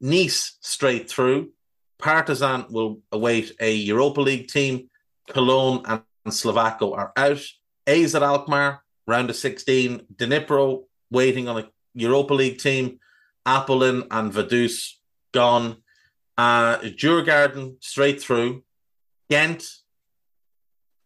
Nice 0.00 0.56
straight 0.60 1.10
through. 1.10 1.50
Partizan 1.98 2.66
will 2.70 3.00
await 3.12 3.52
a 3.60 3.74
Europa 3.74 4.20
League 4.20 4.48
team. 4.48 4.88
Cologne 5.28 5.82
and 5.86 6.02
Slovacko 6.28 6.96
are 6.96 7.12
out. 7.16 7.42
AZ 7.86 8.14
Alkmaar, 8.14 8.82
round 9.06 9.30
of 9.30 9.36
16. 9.36 10.06
Dnipro 10.14 10.84
waiting 11.10 11.48
on 11.48 11.58
a 11.58 11.68
Europa 11.94 12.34
League 12.34 12.58
team. 12.58 12.98
Apollon 13.44 14.04
and 14.10 14.32
Vaduz 14.32 14.92
gone. 15.32 15.76
Uh, 16.36 16.78
Djurgården 16.78 17.82
straight 17.82 18.20
through. 18.20 18.62
Ghent 19.30 19.68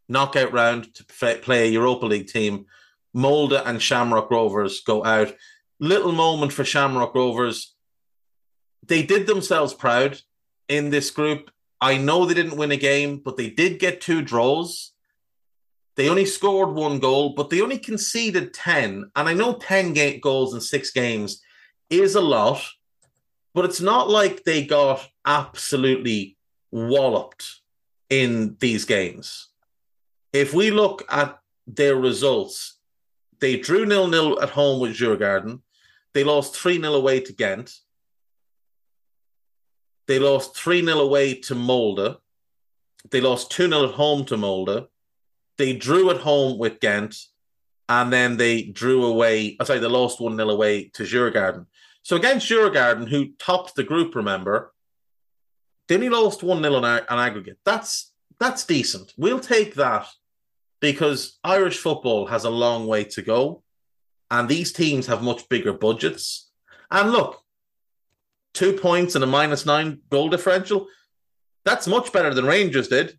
knockout 0.09 0.53
round 0.53 0.93
to 0.95 1.05
play 1.05 1.69
a 1.69 1.71
Europa 1.71 2.07
League 2.07 2.27
team. 2.27 2.67
Molde 3.15 3.63
and 3.65 3.81
Shamrock 3.81 4.31
Rovers 4.31 4.81
go 4.81 5.05
out. 5.05 5.35
Little 5.79 6.13
moment 6.13 6.53
for 6.53 6.65
Shamrock 6.65 7.15
Rovers. 7.15 7.75
They 8.87 9.03
did 9.03 9.27
themselves 9.27 9.73
proud 9.73 10.21
in 10.69 10.91
this 10.91 11.11
group. 11.11 11.51
I 11.81 11.97
know 11.97 12.27
they 12.27 12.35
didn't 12.35 12.59
win 12.59 12.73
a 12.73 12.77
game, 12.77 13.19
but 13.25 13.37
they 13.37 13.51
did 13.51 13.79
get 13.79 14.01
two 14.01 14.21
draws. 14.21 14.93
They 15.97 16.09
only 16.09 16.27
scored 16.27 16.75
one 16.75 16.99
goal, 16.99 17.35
but 17.35 17.51
they 17.51 17.61
only 17.61 17.79
conceded 17.79 18.53
10. 18.55 19.11
And 19.17 19.29
I 19.29 19.33
know 19.33 19.55
10 19.55 19.93
ga- 19.93 20.21
goals 20.21 20.55
in 20.55 20.61
six 20.61 20.91
games 20.91 21.43
is 21.89 22.15
a 22.15 22.21
lot, 22.21 22.63
but 23.55 23.65
it's 23.65 23.81
not 23.81 24.09
like 24.09 24.45
they 24.45 24.65
got 24.65 25.07
absolutely 25.31 26.37
walloped 26.73 27.61
in 28.09 28.57
these 28.59 28.85
games. 28.85 29.49
If 30.33 30.53
we 30.53 30.71
look 30.71 31.05
at 31.09 31.39
their 31.67 31.97
results, 31.97 32.79
they 33.41 33.57
drew 33.57 33.87
nil 33.87 34.09
nil 34.09 34.41
at 34.43 34.51
home 34.51 34.81
with 34.81 34.97
Djurgården. 34.97 35.61
They 36.15 36.25
lost 36.25 36.57
3 36.57 36.81
0 36.81 36.95
away 36.95 37.21
to 37.21 37.33
Ghent. 37.33 37.69
They 40.09 40.19
lost 40.19 40.57
3 40.57 40.85
0 40.85 40.99
away 40.99 41.35
to 41.47 41.55
Molde. 41.55 42.17
They 43.11 43.21
lost 43.21 43.53
2 43.53 43.69
0 43.69 43.85
at 43.89 43.95
home 43.95 44.25
to 44.27 44.37
Molde. 44.37 44.89
They 45.59 45.73
drew 45.75 46.11
at 46.11 46.19
home 46.19 46.59
with 46.59 46.81
Ghent. 46.81 47.15
And 47.89 48.13
then 48.13 48.37
they 48.37 48.63
drew 48.63 49.05
away, 49.05 49.57
I'm 49.59 49.67
sorry, 49.67 49.81
they 49.81 49.89
lost 49.89 50.21
1 50.21 50.37
0 50.37 50.49
away 50.51 50.91
to 50.95 51.05
Djurgården. 51.05 51.67
So 52.03 52.17
against 52.17 52.49
Djurgården, 52.49 53.09
who 53.09 53.33
topped 53.39 53.75
the 53.75 53.85
group, 53.85 54.15
remember, 54.15 54.73
they 55.91 55.97
only 55.97 56.09
lost 56.09 56.45
1 56.45 56.63
0 56.63 56.75
on, 56.77 56.85
on 56.85 57.19
aggregate. 57.19 57.59
That's 57.65 58.13
that's 58.39 58.65
decent. 58.65 59.13
We'll 59.19 59.41
take 59.41 59.75
that 59.75 60.07
because 60.79 61.41
Irish 61.43 61.79
football 61.79 62.27
has 62.27 62.45
a 62.45 62.51
long 62.51 62.87
way 62.87 63.03
to 63.05 63.23
go, 63.23 63.65
and 64.31 64.49
these 64.49 64.73
teams 64.73 65.09
have 65.09 65.21
much 65.21 65.49
bigger 65.49 65.73
budgets. 65.73 66.49
And 66.93 67.11
look, 67.11 67.43
two 68.55 68.75
points 68.75 69.17
and 69.17 69.25
a 69.25 69.27
minus 69.27 69.67
nine 69.67 70.03
goal 70.11 70.29
differential. 70.29 70.87
That's 71.65 71.89
much 71.89 72.13
better 72.13 72.33
than 72.33 72.47
Rangers 72.47 72.87
did. 72.87 73.19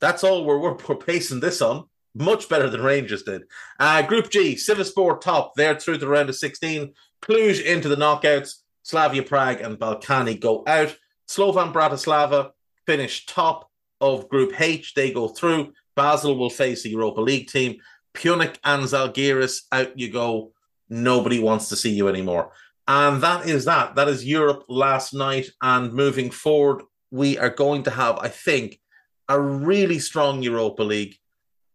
That's 0.00 0.24
all 0.24 0.44
we're, 0.44 0.58
we're, 0.58 0.76
we're 0.88 0.96
basing 0.96 1.38
this 1.38 1.62
on. 1.62 1.84
Much 2.16 2.48
better 2.48 2.68
than 2.68 2.82
Rangers 2.82 3.22
did. 3.22 3.42
Uh, 3.78 4.02
Group 4.02 4.28
G, 4.28 4.56
Sivasspor 4.56 5.20
top. 5.20 5.52
They're 5.54 5.78
through 5.78 5.98
the 5.98 6.08
round 6.08 6.28
of 6.28 6.34
16. 6.34 6.92
Cluj 7.22 7.62
into 7.62 7.88
the 7.88 7.96
knockouts. 7.96 8.54
Slavia 8.82 9.22
Prague 9.22 9.60
and 9.60 9.78
Ballkani 9.78 10.40
go 10.40 10.64
out. 10.66 10.96
Slovan 11.28 11.72
Bratislava 11.72 12.50
finish 12.86 13.26
top 13.26 13.70
of 14.00 14.28
Group 14.28 14.60
H. 14.60 14.94
They 14.94 15.12
go 15.12 15.28
through. 15.28 15.72
Basel 15.94 16.36
will 16.36 16.50
face 16.50 16.82
the 16.82 16.90
Europa 16.90 17.20
League 17.20 17.48
team. 17.48 17.76
Pyunik 18.14 18.56
and 18.64 18.84
Zalgiris, 18.84 19.62
out 19.70 19.98
you 19.98 20.10
go. 20.10 20.52
Nobody 20.88 21.38
wants 21.38 21.68
to 21.68 21.76
see 21.76 21.90
you 21.90 22.08
anymore. 22.08 22.52
And 22.86 23.22
that 23.22 23.46
is 23.46 23.66
that. 23.66 23.94
That 23.96 24.08
is 24.08 24.24
Europe 24.24 24.64
last 24.68 25.12
night. 25.12 25.50
And 25.60 25.92
moving 25.92 26.30
forward, 26.30 26.82
we 27.10 27.36
are 27.36 27.50
going 27.50 27.82
to 27.82 27.90
have, 27.90 28.18
I 28.18 28.28
think, 28.28 28.80
a 29.28 29.38
really 29.38 29.98
strong 29.98 30.42
Europa 30.42 30.82
League, 30.82 31.16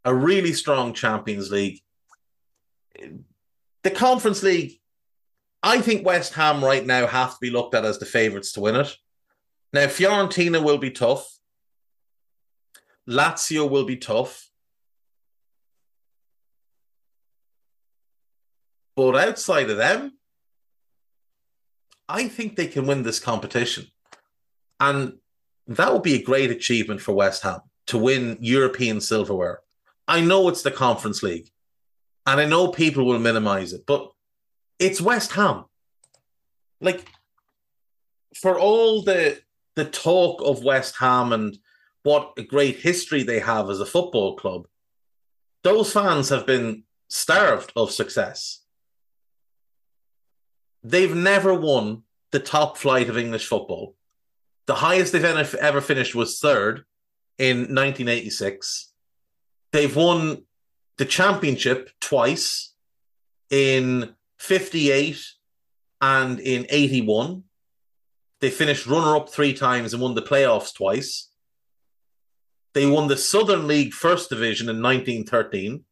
a 0.04 0.14
really 0.14 0.54
strong 0.54 0.94
Champions 0.94 1.52
League. 1.52 1.80
The 3.84 3.92
Conference 3.92 4.42
League 4.42 4.80
I 5.64 5.80
think 5.80 6.06
West 6.06 6.34
Ham 6.34 6.64
right 6.64 6.86
now 6.86 7.08
have 7.08 7.32
to 7.32 7.38
be 7.40 7.50
looked 7.50 7.74
at 7.74 7.86
as 7.86 7.98
the 7.98 8.06
favourites 8.06 8.52
to 8.52 8.60
win 8.60 8.76
it. 8.76 8.98
Now, 9.74 9.88
Fiorentina 9.88 10.64
will 10.64 10.78
be 10.78 10.92
tough. 10.92 11.28
Lazio 13.10 13.68
will 13.68 13.86
be 13.86 13.98
tough. 13.98 14.50
But 18.96 19.16
outside 19.16 19.72
of 19.72 19.78
them, 19.78 20.14
I 22.08 22.28
think 22.28 22.56
they 22.56 22.68
can 22.68 22.86
win 22.86 23.02
this 23.02 23.20
competition. 23.20 23.88
And 24.80 25.18
that 25.66 25.92
would 25.92 26.04
be 26.04 26.16
a 26.16 26.24
great 26.24 26.52
achievement 26.52 27.02
for 27.02 27.14
West 27.14 27.42
Ham 27.42 27.62
to 27.88 27.98
win 27.98 28.38
European 28.40 29.02
silverware. 29.02 29.62
I 30.08 30.22
know 30.22 30.48
it's 30.50 30.62
the 30.62 30.70
Conference 30.70 31.24
League, 31.24 31.50
and 32.28 32.40
I 32.40 32.46
know 32.46 32.68
people 32.68 33.06
will 33.06 33.20
minimize 33.20 33.74
it, 33.74 33.86
but 33.88 34.12
it's 34.78 35.02
West 35.02 35.32
Ham. 35.32 35.66
Like, 36.80 37.08
for 38.36 38.60
all 38.60 39.02
the 39.02 39.42
the 39.76 39.86
talk 39.86 40.42
of 40.44 40.64
West 40.64 40.96
Ham 41.00 41.32
and 41.34 41.58
what 42.04 42.34
a 42.38 42.44
great 42.44 42.78
history 42.78 43.24
they 43.24 43.40
have 43.40 43.70
as 43.70 43.80
a 43.80 43.86
football 43.86 44.36
club, 44.36 44.68
those 45.64 45.92
fans 45.92 46.30
have 46.30 46.46
been 46.46 46.84
starved 47.08 47.72
of 47.76 47.92
success. 47.92 48.60
They've 50.84 51.16
never 51.16 51.54
won 51.54 52.04
the 52.32 52.40
top 52.40 52.78
flight 52.78 53.10
of 53.10 53.18
English 53.18 53.48
football. 53.48 53.96
The 54.66 54.76
highest 54.76 55.14
they've 55.14 55.24
ever 55.56 55.82
finished 55.82 56.16
was 56.16 56.40
third 56.40 56.84
in 57.38 57.58
1986. 57.58 58.92
They've 59.72 59.96
won 59.96 60.44
the 60.98 61.06
championship 61.06 61.90
twice 62.00 62.74
in 63.50 64.14
58 64.38 65.24
and 66.02 66.40
in 66.40 66.66
81. 66.70 67.44
They 68.44 68.50
finished 68.50 68.88
runner 68.88 69.16
up 69.16 69.30
three 69.30 69.54
times 69.54 69.94
and 69.94 70.04
won 70.04 70.16
the 70.16 70.22
playoffs 70.22 70.76
twice. 70.76 71.30
They 72.74 72.86
won 72.86 73.08
the 73.08 73.16
Southern 73.16 73.68
League 73.68 73.94
First 73.94 74.30
Division 74.30 74.68
in 74.68 74.82
1913, 74.82 75.86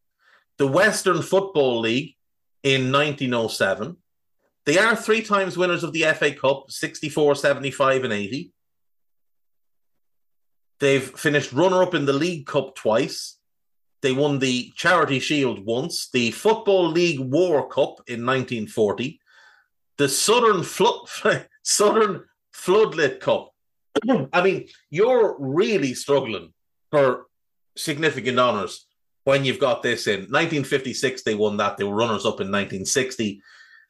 the 0.58 0.66
Western 0.66 1.22
Football 1.22 1.80
League 1.80 2.14
in 2.62 2.92
1907. 2.92 3.96
They 4.66 4.76
are 4.76 4.94
three 4.94 5.22
times 5.22 5.56
winners 5.56 5.82
of 5.82 5.94
the 5.94 6.02
FA 6.14 6.34
Cup 6.34 6.70
64, 6.70 7.36
75, 7.36 8.04
and 8.04 8.12
80. 8.12 8.52
They've 10.78 11.02
finished 11.02 11.54
runner 11.54 11.82
up 11.82 11.94
in 11.94 12.04
the 12.04 12.12
League 12.12 12.44
Cup 12.44 12.74
twice. 12.74 13.38
They 14.02 14.12
won 14.12 14.40
the 14.40 14.74
Charity 14.76 15.20
Shield 15.20 15.64
once, 15.64 16.10
the 16.10 16.32
Football 16.32 16.90
League 16.90 17.20
War 17.20 17.66
Cup 17.66 18.02
in 18.08 18.26
1940, 18.26 19.20
the 19.96 20.10
Southern 20.10 20.62
Southern 21.62 22.24
Floodlit 22.64 23.20
Cup. 23.20 23.50
I 24.32 24.42
mean, 24.42 24.68
you're 24.90 25.36
really 25.38 25.94
struggling 25.94 26.52
for 26.90 27.26
significant 27.76 28.38
honours 28.38 28.86
when 29.24 29.44
you've 29.44 29.58
got 29.58 29.82
this 29.82 30.06
in 30.06 30.20
1956. 30.20 31.22
They 31.22 31.34
won 31.34 31.56
that. 31.58 31.76
They 31.76 31.84
were 31.84 31.94
runners 31.94 32.24
up 32.24 32.40
in 32.40 32.48
1960. 32.48 33.42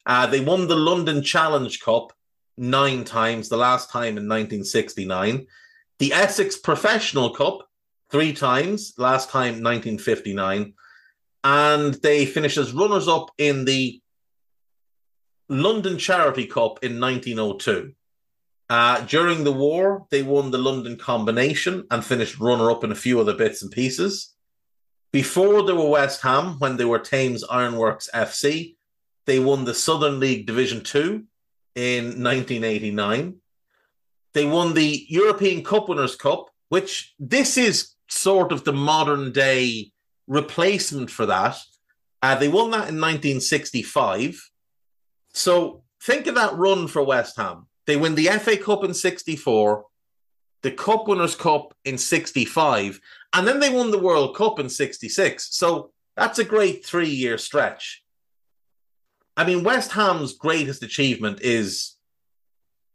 Uh, 0.05 0.27
they 0.27 0.39
won 0.39 0.67
the 0.67 0.75
London 0.75 1.21
Challenge 1.21 1.79
Cup 1.79 2.13
nine 2.57 3.03
times. 3.03 3.49
The 3.49 3.57
last 3.57 3.89
time 3.89 4.17
in 4.17 4.27
1969. 4.27 5.47
The 5.99 6.13
Essex 6.13 6.57
Professional 6.57 7.29
Cup 7.29 7.67
three 8.11 8.33
times. 8.33 8.93
Last 8.97 9.29
time 9.29 9.63
1959, 9.63 10.73
and 11.43 11.93
they 11.95 12.25
finished 12.25 12.57
as 12.57 12.73
runners 12.73 13.07
up 13.07 13.31
in 13.37 13.65
the 13.65 14.01
London 15.49 15.97
Charity 15.97 16.47
Cup 16.47 16.83
in 16.83 16.99
1902. 16.99 17.93
Uh, 18.73 19.01
during 19.01 19.43
the 19.43 19.53
war, 19.53 20.07
they 20.09 20.23
won 20.23 20.49
the 20.49 20.57
London 20.57 20.97
Combination 20.97 21.85
and 21.91 22.03
finished 22.03 22.39
runner 22.39 22.71
up 22.71 22.83
in 22.83 22.91
a 22.91 22.95
few 22.95 23.19
other 23.19 23.35
bits 23.35 23.61
and 23.61 23.69
pieces. 23.69 24.33
Before 25.11 25.61
they 25.61 25.73
were 25.73 25.89
West 25.89 26.23
Ham, 26.23 26.57
when 26.57 26.77
they 26.77 26.85
were 26.85 26.97
Thames 26.97 27.43
Ironworks 27.43 28.09
FC, 28.15 28.75
they 29.27 29.37
won 29.37 29.65
the 29.65 29.75
Southern 29.75 30.19
League 30.19 30.47
Division 30.47 30.81
2 30.81 31.23
in 31.75 32.03
1989. 32.23 33.35
They 34.33 34.45
won 34.47 34.73
the 34.73 35.05
European 35.07 35.63
Cup 35.63 35.87
Winners' 35.87 36.15
Cup, 36.15 36.49
which 36.69 37.13
this 37.19 37.59
is 37.59 37.93
sort 38.09 38.51
of 38.51 38.63
the 38.63 38.73
modern 38.73 39.31
day 39.31 39.91
replacement 40.25 41.11
for 41.11 41.27
that. 41.27 41.57
Uh, 42.23 42.33
they 42.33 42.47
won 42.47 42.71
that 42.71 42.89
in 42.89 42.99
1965. 42.99 44.49
So 45.31 45.83
think 46.01 46.25
of 46.25 46.33
that 46.33 46.55
run 46.55 46.87
for 46.87 47.03
West 47.03 47.37
Ham. 47.37 47.67
They 47.85 47.97
win 47.97 48.15
the 48.15 48.27
FA 48.27 48.57
Cup 48.57 48.83
in 48.83 48.93
64, 48.93 49.85
the 50.61 50.71
Cup 50.71 51.07
Winners' 51.07 51.35
Cup 51.35 51.73
in 51.83 51.97
65, 51.97 52.99
and 53.33 53.47
then 53.47 53.59
they 53.59 53.69
won 53.69 53.91
the 53.91 53.99
World 53.99 54.35
Cup 54.35 54.59
in 54.59 54.69
66. 54.69 55.55
So 55.55 55.91
that's 56.15 56.39
a 56.39 56.43
great 56.43 56.85
three 56.85 57.09
year 57.09 57.37
stretch. 57.37 58.03
I 59.35 59.45
mean, 59.45 59.63
West 59.63 59.91
Ham's 59.91 60.33
greatest 60.33 60.83
achievement 60.83 61.41
is 61.41 61.95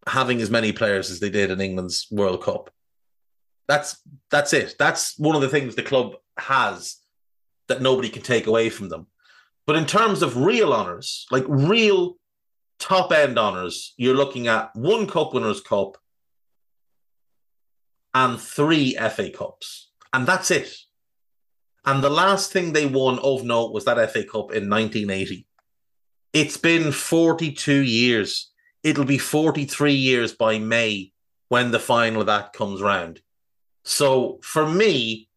having 0.07 0.41
as 0.41 0.51
many 0.51 0.73
players 0.73 1.11
as 1.11 1.21
they 1.21 1.31
did 1.31 1.51
in 1.51 1.61
England's 1.61 2.07
World 2.11 2.43
Cup. 2.43 2.71
That's 3.67 4.01
that's 4.31 4.53
it. 4.53 4.77
That's 4.79 5.19
one 5.19 5.37
of 5.37 5.43
the 5.43 5.49
things 5.49 5.75
the 5.75 5.83
club 5.83 6.15
has 6.39 6.97
that 7.67 7.83
nobody 7.83 8.09
can 8.09 8.23
take 8.23 8.47
away 8.47 8.71
from 8.71 8.89
them. 8.89 9.07
But 9.67 9.77
in 9.77 9.85
terms 9.85 10.23
of 10.23 10.39
real 10.39 10.73
honours, 10.73 11.27
like 11.31 11.45
real 11.47 12.17
top 12.79 13.13
end 13.13 13.39
honours, 13.39 13.95
you're 13.97 14.15
looking 14.15 14.47
at 14.47 14.75
one 14.75 15.07
Cup 15.07 15.35
Winners' 15.35 15.61
Cup 15.61 15.99
and 18.15 18.41
three 18.41 18.95
FA 18.95 19.31
Cups. 19.31 19.91
And 20.13 20.27
that's 20.27 20.51
it. 20.51 20.75
And 21.85 22.03
the 22.03 22.11
last 22.11 22.53
thing 22.53 22.73
they 22.73 22.87
won 22.87 23.19
of 23.21 23.45
note 23.45 23.73
was 23.73 23.85
that 23.85 24.11
FA 24.11 24.25
Cup 24.25 24.53
in 24.53 24.69
1980. 24.69 25.47
It's 26.33 26.57
been 26.57 26.93
42 26.93 27.73
years. 27.73 28.51
It'll 28.83 29.05
be 29.05 29.19
43 29.19 29.93
years 29.93 30.33
by 30.33 30.59
May 30.59 31.13
when 31.49 31.71
the 31.71 31.79
final 31.79 32.21
of 32.21 32.27
that 32.27 32.53
comes 32.53 32.81
round. 32.81 33.21
So 33.85 34.39
for 34.43 34.69
me, 34.69 35.29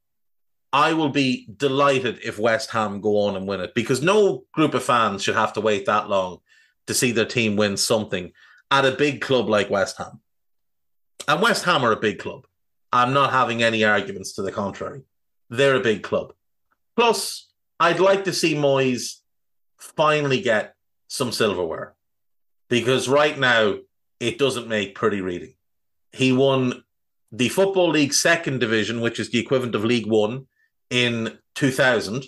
I 0.74 0.94
will 0.94 1.10
be 1.10 1.48
delighted 1.58 2.20
if 2.24 2.40
West 2.40 2.72
Ham 2.72 3.02
go 3.02 3.22
on 3.22 3.36
and 3.36 3.48
win 3.48 3.62
it 3.62 3.74
because 3.76 4.02
no 4.02 4.46
group 4.54 4.74
of 4.74 4.84
fans 4.84 5.24
should 5.24 5.36
have 5.36 5.54
to 5.54 5.62
wait 5.62 5.86
that 5.86 6.10
long 6.10 6.40
to 6.92 6.98
see 6.98 7.12
their 7.12 7.26
team 7.26 7.56
win 7.56 7.78
something 7.78 8.34
at 8.70 8.86
a 8.86 8.92
big 8.92 9.22
club 9.22 9.48
like 9.48 9.70
West 9.70 9.98
Ham. 9.98 10.20
And 11.28 11.42
West 11.42 11.64
Ham 11.64 11.86
are 11.86 11.94
a 11.94 12.00
big 12.00 12.20
club. 12.20 12.46
I'm 12.92 13.14
not 13.14 13.32
having 13.32 13.64
any 13.64 13.86
arguments 13.86 14.34
to 14.34 14.42
the 14.42 14.52
contrary. 14.52 15.04
They're 15.50 15.76
a 15.76 15.82
big 15.82 16.04
club. 16.04 16.34
Plus, 16.98 17.48
I'd 17.80 18.02
like 18.02 18.26
to 18.26 18.34
see 18.34 18.56
Moyes 18.56 19.20
finally 19.78 20.42
get 20.42 20.76
some 21.08 21.32
silverware 21.32 21.96
because 22.70 23.08
right 23.08 23.40
now 23.40 23.76
it 24.20 24.38
doesn't 24.38 24.68
make 24.68 24.96
pretty 24.96 25.22
reading. 25.22 25.54
He 26.12 26.34
won 26.34 26.84
the 27.32 27.50
Football 27.50 27.92
League 27.92 28.14
second 28.14 28.60
division, 28.60 29.00
which 29.00 29.20
is 29.20 29.30
the 29.30 29.40
equivalent 29.40 29.76
of 29.76 29.86
League 29.86 30.08
One, 30.08 30.48
in 30.90 31.38
2000. 31.56 32.26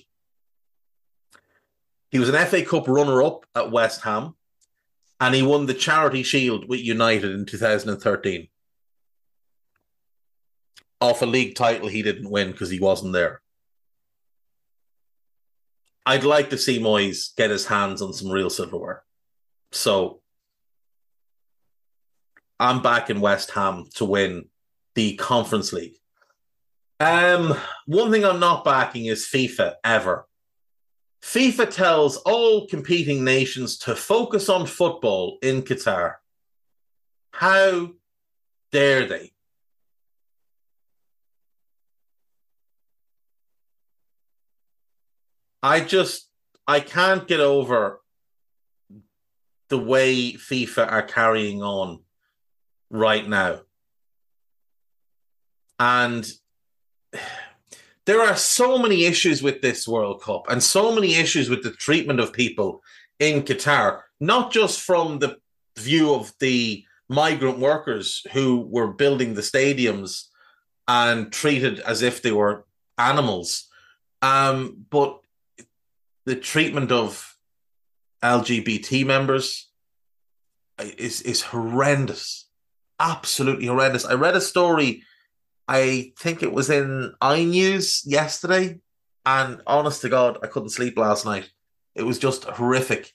He 2.09 2.19
was 2.19 2.29
an 2.29 2.45
FA 2.45 2.63
Cup 2.63 2.87
runner 2.87 3.21
up 3.21 3.45
at 3.53 3.71
West 3.71 4.01
Ham, 4.01 4.35
and 5.19 5.35
he 5.35 5.41
won 5.41 5.65
the 5.65 5.73
Charity 5.73 6.23
Shield 6.23 6.67
with 6.67 6.79
United 6.81 7.31
in 7.31 7.45
2013. 7.45 8.47
Off 11.01 11.21
a 11.21 11.25
league 11.25 11.55
title 11.55 11.87
he 11.87 12.01
didn't 12.01 12.29
win 12.29 12.51
because 12.51 12.69
he 12.69 12.79
wasn't 12.79 13.13
there. 13.13 13.41
I'd 16.05 16.23
like 16.23 16.49
to 16.49 16.57
see 16.57 16.79
Moyes 16.79 17.35
get 17.35 17.49
his 17.49 17.65
hands 17.65 18.01
on 18.01 18.13
some 18.13 18.29
real 18.29 18.49
silverware. 18.49 19.03
So 19.71 20.21
I'm 22.59 22.81
back 22.81 23.09
in 23.09 23.21
West 23.21 23.51
Ham 23.51 23.85
to 23.95 24.05
win 24.05 24.45
the 24.95 25.15
Conference 25.15 25.73
League. 25.73 25.95
Um, 26.99 27.57
one 27.85 28.11
thing 28.11 28.23
I'm 28.23 28.39
not 28.39 28.63
backing 28.63 29.05
is 29.07 29.25
FIFA 29.25 29.73
ever. 29.83 30.25
FIFA 31.23 31.69
tells 31.69 32.17
all 32.17 32.67
competing 32.67 33.23
nations 33.23 33.77
to 33.77 33.95
focus 33.95 34.49
on 34.49 34.67
football 34.67 35.37
in 35.41 35.61
Qatar. 35.61 36.15
How 37.31 37.91
dare 38.73 39.07
they? 39.07 39.31
I 45.63 45.79
just 45.79 46.27
I 46.67 46.81
can't 46.81 47.25
get 47.25 47.39
over 47.39 48.01
the 49.69 49.79
way 49.79 50.33
FIFA 50.33 50.91
are 50.91 51.03
carrying 51.03 51.63
on 51.63 52.03
right 52.89 53.27
now. 53.27 53.61
And 55.79 56.29
there 58.05 58.21
are 58.21 58.35
so 58.35 58.77
many 58.77 59.05
issues 59.05 59.41
with 59.41 59.61
this 59.61 59.87
World 59.87 60.21
Cup 60.21 60.45
and 60.49 60.61
so 60.61 60.93
many 60.93 61.15
issues 61.15 61.49
with 61.49 61.63
the 61.63 61.71
treatment 61.71 62.19
of 62.19 62.33
people 62.33 62.83
in 63.19 63.43
Qatar, 63.43 64.01
not 64.19 64.51
just 64.51 64.81
from 64.81 65.19
the 65.19 65.37
view 65.77 66.13
of 66.13 66.33
the 66.39 66.85
migrant 67.09 67.59
workers 67.59 68.25
who 68.33 68.67
were 68.69 68.87
building 68.87 69.33
the 69.33 69.41
stadiums 69.41 70.25
and 70.87 71.31
treated 71.31 71.79
as 71.79 72.01
if 72.01 72.21
they 72.21 72.31
were 72.31 72.65
animals. 72.97 73.67
Um, 74.21 74.85
but 74.89 75.19
the 76.25 76.35
treatment 76.35 76.91
of 76.91 77.37
LGBT 78.23 79.05
members 79.05 79.69
is 80.79 81.21
is 81.21 81.41
horrendous, 81.41 82.47
absolutely 82.99 83.67
horrendous. 83.67 84.05
I 84.05 84.13
read 84.13 84.35
a 84.35 84.41
story. 84.41 85.03
I 85.67 86.13
think 86.19 86.43
it 86.43 86.51
was 86.51 86.69
in 86.69 87.13
iNews 87.21 88.01
yesterday, 88.05 88.79
and 89.25 89.61
honest 89.65 90.01
to 90.01 90.09
God, 90.09 90.39
I 90.43 90.47
couldn't 90.47 90.69
sleep 90.69 90.97
last 90.97 91.25
night. 91.25 91.49
It 91.95 92.03
was 92.03 92.19
just 92.19 92.43
horrific. 92.43 93.13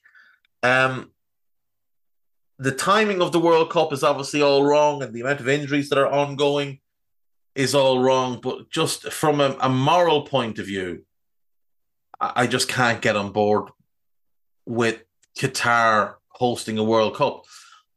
Um, 0.63 1.11
the 2.59 2.73
timing 2.73 3.21
of 3.21 3.33
the 3.33 3.41
World 3.41 3.71
Cup 3.71 3.93
is 3.93 4.03
obviously 4.03 4.43
all 4.43 4.65
wrong, 4.65 5.03
and 5.03 5.13
the 5.13 5.21
amount 5.21 5.41
of 5.41 5.49
injuries 5.49 5.89
that 5.91 5.99
are 5.99 6.11
ongoing 6.11 6.81
is 7.55 7.75
all 7.75 8.01
wrong. 8.01 8.41
But 8.41 8.71
just 8.71 9.13
from 9.13 9.41
a, 9.41 9.57
a 9.61 9.69
moral 9.69 10.23
point 10.23 10.59
of 10.59 10.67
view, 10.67 11.05
I, 12.21 12.33
I 12.37 12.47
just 12.47 12.69
can't 12.69 13.03
get 13.03 13.17
on 13.17 13.33
board 13.33 13.69
with 14.65 15.03
Qatar 15.39 16.15
hosting 16.29 16.79
a 16.79 16.85
World 16.85 17.17
Cup. 17.17 17.45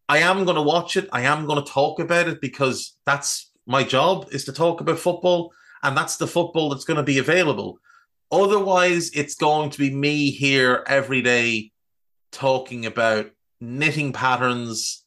I 0.10 0.20
am 0.20 0.44
going 0.44 0.56
to 0.56 0.62
watch 0.62 0.98
it. 0.98 1.08
I 1.12 1.22
am 1.22 1.46
going 1.46 1.64
to 1.64 1.72
talk 1.72 2.00
about 2.00 2.28
it 2.28 2.42
because 2.42 2.98
that's 3.06 3.51
my 3.66 3.84
job 3.84 4.28
is 4.32 4.46
to 4.46 4.54
talk 4.54 4.82
about 4.82 5.00
football, 5.00 5.54
and 5.84 5.96
that's 5.96 6.18
the 6.18 6.28
football 6.28 6.70
that's 6.70 6.86
going 6.86 6.98
to 6.98 7.04
be 7.04 7.20
available. 7.20 7.80
Otherwise, 8.32 9.12
it's 9.12 9.36
going 9.36 9.70
to 9.70 9.78
be 9.78 9.94
me 9.94 10.32
here 10.32 10.84
every 10.88 11.22
day 11.22 11.72
talking 12.32 12.86
about 12.86 13.30
knitting 13.60 14.14
patterns 14.14 15.04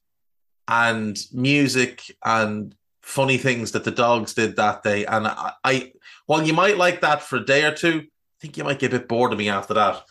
and 0.69 1.19
music 1.33 2.03
and 2.25 2.75
funny 3.03 3.37
things 3.38 3.73
that 3.73 3.85
the 3.85 3.90
dogs 3.90 4.35
did 4.35 4.57
that 4.57 4.83
day. 4.83 5.05
And 5.05 5.27
I, 5.27 5.53
I 5.62 5.93
while 6.27 6.43
you 6.43 6.53
might 6.53 6.79
like 6.79 7.01
that 7.03 7.23
for 7.23 7.37
a 7.37 7.45
day 7.45 7.64
or 7.64 7.75
two, 7.75 8.03
I 8.05 8.37
think 8.40 8.57
you 8.57 8.64
might 8.64 8.79
get 8.79 8.93
a 8.93 8.99
bit 8.99 9.09
bored 9.09 9.33
of 9.33 9.38
me 9.38 9.49
after 9.49 9.75
that. 9.75 10.03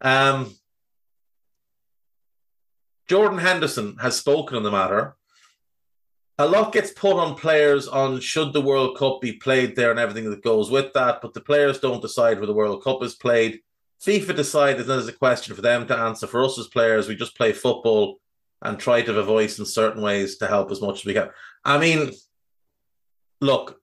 Um, 0.00 0.54
Jordan 3.08 3.38
Henderson 3.38 3.96
has 4.00 4.16
spoken 4.16 4.56
on 4.56 4.62
the 4.62 4.70
matter. 4.70 5.16
A 6.40 6.48
lot 6.48 6.72
gets 6.72 6.90
put 6.90 7.18
on 7.18 7.34
players 7.34 7.86
on 7.86 8.18
should 8.18 8.54
the 8.54 8.62
World 8.62 8.96
Cup 8.96 9.20
be 9.20 9.34
played 9.34 9.76
there 9.76 9.90
and 9.90 10.00
everything 10.00 10.30
that 10.30 10.42
goes 10.42 10.70
with 10.70 10.90
that, 10.94 11.20
but 11.20 11.34
the 11.34 11.42
players 11.42 11.80
don't 11.80 12.00
decide 12.00 12.38
where 12.38 12.46
the 12.46 12.54
World 12.54 12.82
Cup 12.82 13.02
is 13.02 13.14
played. 13.14 13.60
FIFA 14.02 14.36
decided 14.36 14.86
that 14.86 14.98
is 15.00 15.06
a 15.06 15.12
question 15.12 15.54
for 15.54 15.60
them 15.60 15.86
to 15.86 15.94
answer. 15.94 16.26
For 16.26 16.42
us 16.42 16.58
as 16.58 16.66
players, 16.66 17.08
we 17.08 17.14
just 17.14 17.36
play 17.36 17.52
football 17.52 18.20
and 18.62 18.78
try 18.78 19.02
to 19.02 19.08
have 19.08 19.18
a 19.18 19.22
voice 19.22 19.58
in 19.58 19.66
certain 19.66 20.00
ways 20.00 20.38
to 20.38 20.46
help 20.46 20.70
as 20.70 20.80
much 20.80 21.00
as 21.00 21.04
we 21.04 21.12
can. 21.12 21.28
I 21.62 21.76
mean, 21.76 22.10
look, 23.42 23.78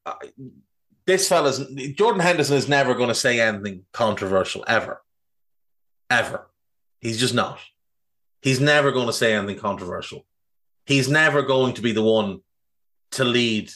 this 1.05 1.29
fella's 1.29 1.63
Jordan 1.93 2.21
Henderson 2.21 2.57
is 2.57 2.67
never 2.67 2.95
going 2.95 3.09
to 3.09 3.13
say 3.13 3.39
anything 3.39 3.83
controversial 3.93 4.63
ever, 4.67 5.03
ever. 6.09 6.49
He's 7.01 7.19
just 7.19 7.35
not. 7.35 7.59
He's 8.41 8.59
never 8.59 8.91
going 8.91 9.05
to 9.05 9.13
say 9.13 9.35
anything 9.35 9.59
controversial. 9.59 10.25
He's 10.87 11.07
never 11.07 11.43
going 11.43 11.75
to 11.75 11.83
be 11.83 11.91
the 11.91 12.01
one 12.01 12.41
to 13.11 13.23
lead 13.23 13.71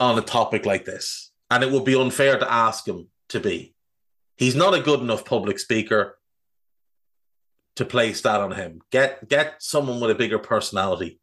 on 0.00 0.18
a 0.18 0.22
topic 0.22 0.66
like 0.66 0.84
this, 0.84 1.30
and 1.50 1.62
it 1.62 1.70
would 1.70 1.84
be 1.84 1.94
unfair 1.94 2.38
to 2.38 2.52
ask 2.52 2.86
him 2.86 3.08
to 3.28 3.40
be. 3.40 3.74
He's 4.36 4.56
not 4.56 4.74
a 4.74 4.80
good 4.80 5.00
enough 5.00 5.24
public 5.24 5.58
speaker 5.58 6.18
to 7.76 7.84
place 7.84 8.20
that 8.22 8.40
on 8.40 8.52
him. 8.52 8.80
Get 8.90 9.28
get 9.28 9.62
someone 9.62 10.00
with 10.00 10.10
a 10.10 10.14
bigger 10.14 10.38
personality 10.38 11.20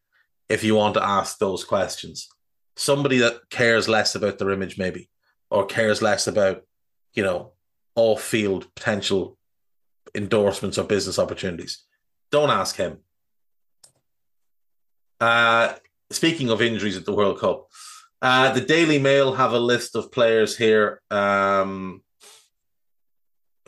if 0.49 0.63
you 0.63 0.75
want 0.75 0.95
to 0.95 1.03
ask 1.03 1.37
those 1.37 1.63
questions. 1.63 2.29
Somebody 2.75 3.17
that 3.19 3.49
cares 3.49 3.87
less 3.87 4.15
about 4.15 4.37
their 4.37 4.51
image, 4.51 4.77
maybe, 4.77 5.09
or 5.49 5.65
cares 5.65 6.01
less 6.01 6.27
about, 6.27 6.63
you 7.13 7.23
know, 7.23 7.51
off 7.95 8.21
field 8.21 8.73
potential 8.75 9.37
endorsements 10.15 10.77
or 10.77 10.85
business 10.85 11.19
opportunities. 11.19 11.83
Don't 12.31 12.49
ask 12.49 12.75
him. 12.77 12.99
Uh, 15.21 15.75
speaking 16.09 16.49
of 16.49 16.61
injuries 16.61 16.97
at 16.97 17.05
the 17.05 17.13
World 17.13 17.39
Cup, 17.39 17.67
uh, 18.21 18.51
the 18.51 18.61
Daily 18.61 18.99
Mail 18.99 19.33
have 19.33 19.53
a 19.53 19.59
list 19.59 19.95
of 19.95 20.11
players 20.11 20.57
here. 20.57 21.01
Um, 21.09 22.01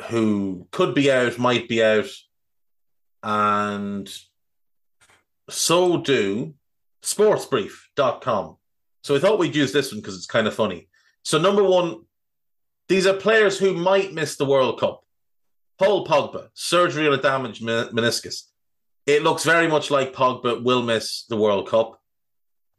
who 0.10 0.68
could 0.72 0.96
be 0.96 1.12
out, 1.12 1.38
might 1.38 1.70
be 1.70 1.84
out, 1.84 2.10
and 3.22 4.12
so 5.50 5.98
do 5.98 6.56
sportsbrief.com. 7.04 8.58
So 9.04 9.16
I 9.16 9.20
thought 9.20 9.40
we'd 9.40 9.56
use 9.56 9.72
this 9.72 9.92
one 9.92 10.02
because 10.02 10.16
it's 10.16 10.26
kind 10.26 10.48
of 10.48 10.56
funny. 10.56 10.88
So, 11.24 11.38
number 11.38 11.64
one, 11.64 12.02
these 12.90 13.06
are 13.06 13.14
players 13.14 13.60
who 13.60 13.74
might 13.74 14.14
miss 14.14 14.36
the 14.36 14.46
World 14.46 14.80
Cup. 14.80 15.02
Paul 15.78 16.06
Pogba, 16.06 16.50
surgery 16.54 17.08
on 17.08 17.14
a 17.14 17.22
damaged 17.22 17.62
meniscus. 17.64 18.44
It 19.06 19.24
looks 19.24 19.44
very 19.44 19.68
much 19.68 19.92
like 19.92 20.14
Pogba 20.14 20.64
will 20.64 20.82
miss 20.82 21.26
the 21.26 21.36
World 21.36 21.68
Cup. 21.68 22.00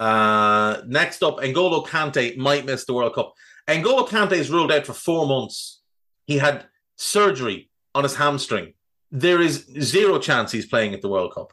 Uh, 0.01 0.81
next 0.87 1.23
up, 1.23 1.39
N'Golo 1.39 1.87
Kante 1.87 2.37
might 2.37 2.65
miss 2.65 2.85
the 2.85 2.95
World 2.95 3.15
Cup. 3.15 3.35
N'Golo 3.69 4.09
Kante 4.09 4.33
is 4.33 4.51
ruled 4.51 4.73
out 4.73 4.87
for 4.87 4.95
four 4.95 5.27
months. 5.27 5.83
He 6.27 6.39
had 6.39 6.67
surgery 6.97 7.71
on 7.95 8.05
his 8.05 8.17
hamstring. 8.17 8.75
There 9.11 9.41
is 9.41 9.67
zero 9.81 10.19
chance 10.19 10.51
he's 10.51 10.67
playing 10.67 10.95
at 10.95 11.03
the 11.03 11.09
World 11.09 11.35
Cup. 11.35 11.53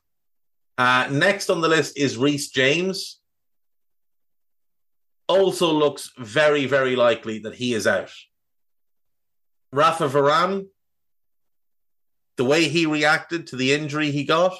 Uh, 0.77 1.07
next 1.11 1.49
on 1.49 1.61
the 1.61 1.67
list 1.67 1.97
is 1.97 2.17
Reece 2.17 2.49
James. 2.49 3.19
Also 5.27 5.71
looks 5.71 6.11
very, 6.17 6.65
very 6.65 6.95
likely 6.95 7.39
that 7.39 7.55
he 7.55 7.73
is 7.73 7.87
out. 7.87 8.11
Rafa 9.71 10.09
Varane, 10.09 10.67
the 12.37 12.45
way 12.45 12.67
he 12.67 12.85
reacted 12.85 13.47
to 13.47 13.55
the 13.55 13.73
injury 13.73 14.11
he 14.11 14.23
got 14.23 14.55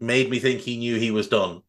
made 0.00 0.30
me 0.30 0.38
think 0.38 0.60
he 0.60 0.76
knew 0.76 0.98
he 0.98 1.10
was 1.10 1.28
done. 1.28 1.62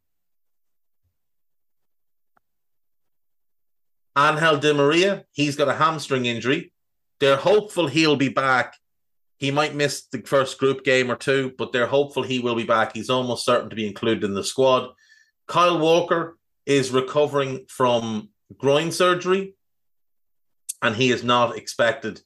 Angel 4.17 4.57
Di 4.57 4.73
Maria, 4.73 5.25
he's 5.31 5.55
got 5.55 5.69
a 5.69 5.73
hamstring 5.73 6.25
injury. 6.25 6.71
They're 7.19 7.37
hopeful 7.37 7.87
he'll 7.87 8.15
be 8.15 8.29
back. 8.29 8.75
He 9.37 9.49
might 9.49 9.75
miss 9.75 10.05
the 10.07 10.21
first 10.21 10.59
group 10.59 10.83
game 10.83 11.11
or 11.11 11.15
two, 11.15 11.53
but 11.57 11.73
they're 11.73 11.87
hopeful 11.87 12.23
he 12.23 12.39
will 12.39 12.55
be 12.55 12.63
back. 12.63 12.93
He's 12.93 13.09
almost 13.09 13.45
certain 13.45 13.69
to 13.69 13.75
be 13.75 13.87
included 13.87 14.23
in 14.23 14.35
the 14.35 14.43
squad. 14.43 14.89
Kyle 15.47 15.79
Walker 15.79 16.37
is 16.65 16.91
recovering 16.91 17.65
from 17.67 18.29
groin 18.57 18.91
surgery, 18.91 19.55
and 20.81 20.95
he 20.95 21.11
is 21.11 21.23
not 21.23 21.57
expected 21.57 22.21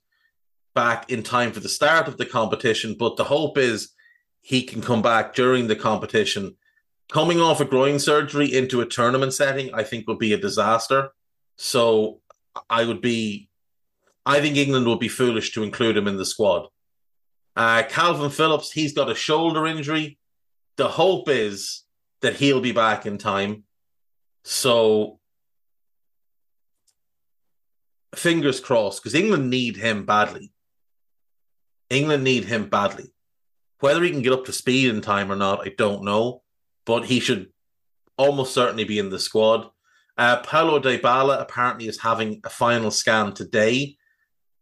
back 0.78 1.12
in 1.12 1.24
time 1.24 1.52
for 1.52 1.60
the 1.60 1.76
start 1.80 2.08
of 2.08 2.18
the 2.18 2.26
competition. 2.26 2.96
But 2.98 3.18
the 3.18 3.24
hope 3.24 3.58
is 3.58 3.90
he 4.42 4.62
can 4.62 4.82
come 4.82 5.02
back 5.02 5.34
during 5.34 5.68
the 5.68 5.76
competition. 5.76 6.56
Coming 7.10 7.42
off 7.42 7.62
a 7.62 7.66
groin 7.66 7.98
surgery 8.00 8.54
into 8.60 8.82
a 8.82 8.86
tournament 8.86 9.34
setting, 9.34 9.74
I 9.74 9.84
think 9.84 10.08
would 10.08 10.20
be 10.20 10.34
a 10.34 10.46
disaster. 10.48 11.10
So 11.56 12.22
I 12.70 12.86
would 12.86 13.02
be 13.02 13.50
I 14.28 14.42
think 14.42 14.58
England 14.58 14.86
would 14.88 15.00
be 15.00 15.08
foolish 15.08 15.54
to 15.54 15.64
include 15.64 15.96
him 15.96 16.08
in 16.08 16.18
the 16.18 16.26
squad. 16.26 16.68
Uh, 17.56 17.84
Kalvin 17.84 18.32
Phillips, 18.32 18.72
he's 18.72 18.94
got 18.94 19.10
a 19.10 19.16
shoulder 19.16 19.66
injury. 19.66 20.20
The 20.76 20.90
hope 20.90 21.30
is 21.30 21.84
that 22.22 22.36
he'll 22.36 22.60
be 22.60 22.74
back 22.74 23.06
in 23.06 23.18
time. 23.18 23.64
So, 24.44 25.20
fingers 28.16 28.60
crossed, 28.60 29.02
because 29.02 29.16
England 29.16 29.50
need 29.50 29.78
him 29.78 30.06
badly. 30.06 30.52
England 31.90 32.24
need 32.24 32.46
him 32.46 32.70
badly. 32.70 33.14
Whether 33.80 34.04
he 34.04 34.12
can 34.12 34.22
get 34.22 34.34
up 34.34 34.46
to 34.46 34.54
speed 34.54 34.90
in 34.90 35.02
time 35.02 35.32
or 35.32 35.36
not, 35.36 35.66
I 35.66 35.72
don't 35.78 36.04
know. 36.04 36.42
But 36.86 37.06
he 37.06 37.20
should 37.20 37.52
almost 38.18 38.54
certainly 38.54 38.84
be 38.84 39.00
in 39.00 39.10
the 39.10 39.20
squad. 39.20 39.70
Uh, 40.18 40.38
Paulo 40.42 40.80
Dybala 40.80 41.40
apparently 41.42 41.88
is 41.88 42.02
having 42.02 42.42
a 42.44 42.50
final 42.50 42.90
scan 42.90 43.34
today 43.34 43.98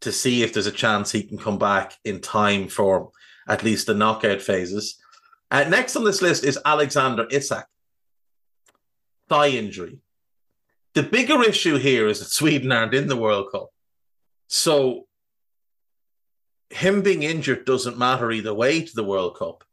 to 0.01 0.11
see 0.11 0.43
if 0.43 0.53
there's 0.53 0.67
a 0.67 0.71
chance 0.71 1.11
he 1.11 1.23
can 1.23 1.37
come 1.37 1.57
back 1.57 1.95
in 2.03 2.19
time 2.19 2.67
for 2.67 3.11
at 3.47 3.63
least 3.63 3.87
the 3.87 3.93
knockout 3.93 4.41
phases. 4.41 4.97
Uh, 5.49 5.63
next 5.63 5.95
on 5.95 6.03
this 6.03 6.21
list 6.21 6.43
is 6.43 6.59
Alexander 6.65 7.25
Isak, 7.31 7.65
thigh 9.29 9.49
injury. 9.49 9.99
The 10.93 11.03
bigger 11.03 11.41
issue 11.43 11.77
here 11.77 12.07
is 12.07 12.19
that 12.19 12.29
Sweden 12.29 12.71
aren't 12.71 12.93
in 12.93 13.07
the 13.07 13.15
World 13.15 13.51
Cup. 13.51 13.69
So 14.47 15.07
him 16.69 17.01
being 17.01 17.23
injured 17.23 17.65
doesn't 17.65 17.97
matter 17.97 18.31
either 18.31 18.53
way 18.53 18.81
to 18.81 18.95
the 18.95 19.03
World 19.03 19.37
Cup. 19.37 19.63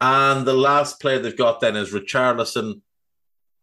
And 0.00 0.46
the 0.46 0.54
last 0.54 1.00
player 1.00 1.18
they've 1.18 1.36
got 1.36 1.60
then 1.60 1.76
is 1.76 1.92
Richarlison. 1.92 2.80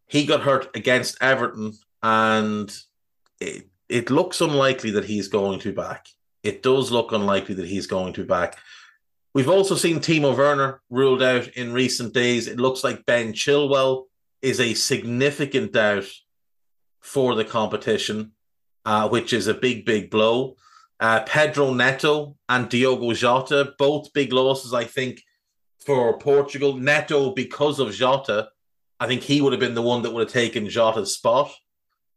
He 0.05 0.25
got 0.25 0.41
hurt 0.41 0.75
against 0.75 1.21
Everton, 1.21 1.73
and 2.03 2.73
it, 3.39 3.67
it 3.89 4.11
looks 4.11 4.39
unlikely 4.39 4.91
that 4.91 5.05
he's 5.05 5.27
going 5.27 5.59
to 5.61 5.73
back. 5.73 6.07
It 6.43 6.61
does 6.63 6.91
look 6.91 7.11
unlikely 7.11 7.55
that 7.55 7.67
he's 7.67 7.87
going 7.87 8.13
to 8.13 8.25
back. 8.25 8.57
We've 9.33 9.49
also 9.49 9.75
seen 9.75 9.99
Timo 9.99 10.35
Werner 10.35 10.81
ruled 10.89 11.21
out 11.21 11.47
in 11.49 11.73
recent 11.73 12.13
days. 12.13 12.47
It 12.47 12.59
looks 12.59 12.83
like 12.83 13.05
Ben 13.05 13.33
Chilwell 13.33 14.05
is 14.41 14.59
a 14.59 14.73
significant 14.73 15.73
doubt 15.73 16.07
for 17.01 17.35
the 17.35 17.45
competition, 17.45 18.31
uh, 18.85 19.09
which 19.09 19.33
is 19.33 19.47
a 19.47 19.53
big, 19.53 19.85
big 19.85 20.09
blow. 20.09 20.55
Uh, 20.99 21.21
Pedro 21.21 21.73
Neto 21.73 22.35
and 22.49 22.69
Diogo 22.69 23.13
Jota, 23.13 23.73
both 23.77 24.13
big 24.13 24.33
losses, 24.33 24.73
I 24.73 24.85
think, 24.85 25.21
for 25.85 26.17
Portugal. 26.17 26.75
Neto, 26.75 27.31
because 27.31 27.79
of 27.79 27.93
Jota, 27.93 28.49
I 28.99 29.07
think 29.07 29.21
he 29.21 29.41
would 29.41 29.53
have 29.53 29.59
been 29.59 29.75
the 29.75 29.81
one 29.81 30.01
that 30.01 30.11
would 30.11 30.23
have 30.23 30.33
taken 30.33 30.69
Jota's 30.69 31.13
spot. 31.13 31.53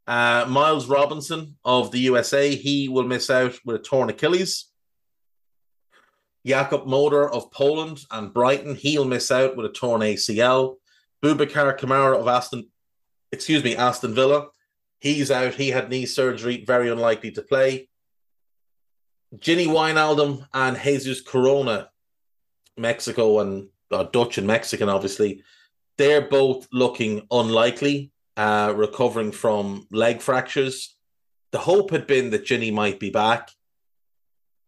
Uh, 0.06 0.46
Miles 0.48 0.86
Robinson 0.86 1.56
of 1.64 1.90
the 1.90 2.00
USA, 2.00 2.54
he 2.54 2.88
will 2.88 3.04
miss 3.04 3.28
out 3.28 3.58
with 3.64 3.76
a 3.76 3.78
torn 3.78 4.08
Achilles. 4.08 4.70
Jakub 6.46 6.86
Moder 6.86 7.30
of 7.30 7.50
Poland 7.50 8.00
and 8.10 8.32
Brighton, 8.32 8.74
he'll 8.74 9.04
miss 9.04 9.30
out 9.30 9.56
with 9.56 9.66
a 9.66 9.72
torn 9.72 10.00
ACL. 10.00 10.76
Boubacar 11.22 11.78
Kamara 11.78 12.18
of 12.18 12.26
Aston, 12.26 12.70
excuse 13.30 13.62
me, 13.62 13.76
Aston 13.76 14.14
Villa, 14.14 14.48
he's 15.00 15.30
out. 15.30 15.52
He 15.52 15.68
had 15.68 15.90
knee 15.90 16.06
surgery, 16.06 16.64
very 16.66 16.88
unlikely 16.88 17.32
to 17.32 17.42
play. 17.42 17.89
Gini 19.36 19.66
Wijnaldum 19.66 20.46
and 20.52 20.76
Jesus 20.76 21.20
Corona, 21.20 21.90
Mexico 22.76 23.40
and 23.40 23.68
uh, 23.90 24.04
Dutch 24.04 24.38
and 24.38 24.46
Mexican, 24.46 24.88
obviously, 24.88 25.42
they're 25.98 26.28
both 26.28 26.66
looking 26.72 27.26
unlikely, 27.30 28.10
uh, 28.36 28.72
recovering 28.74 29.32
from 29.32 29.86
leg 29.92 30.20
fractures. 30.20 30.96
The 31.52 31.58
hope 31.58 31.90
had 31.90 32.06
been 32.06 32.30
that 32.30 32.44
Gini 32.44 32.72
might 32.72 32.98
be 32.98 33.10
back. 33.10 33.50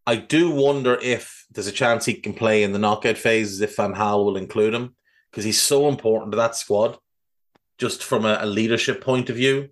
I 0.07 0.17
do 0.17 0.51
wonder 0.51 0.99
if 1.01 1.47
there's 1.51 1.69
a 1.69 1.73
chance 1.73 2.05
he 2.05 2.15
can 2.15 2.35
play 2.35 2.63
in 2.63 2.73
the 2.73 2.79
knockout 2.79 3.19
phases 3.19 3.61
if 3.61 3.77
Van 3.77 3.95
Gaal 3.95 4.25
will 4.25 4.37
include 4.37 4.75
him 4.75 4.95
because 5.31 5.45
he's 5.45 5.61
so 5.61 5.89
important 5.89 6.33
to 6.33 6.37
that 6.37 6.57
squad, 6.57 6.99
just 7.79 8.03
from 8.03 8.25
a, 8.25 8.39
a 8.41 8.47
leadership 8.47 9.01
point 9.01 9.31
of 9.31 9.37
view. 9.37 9.71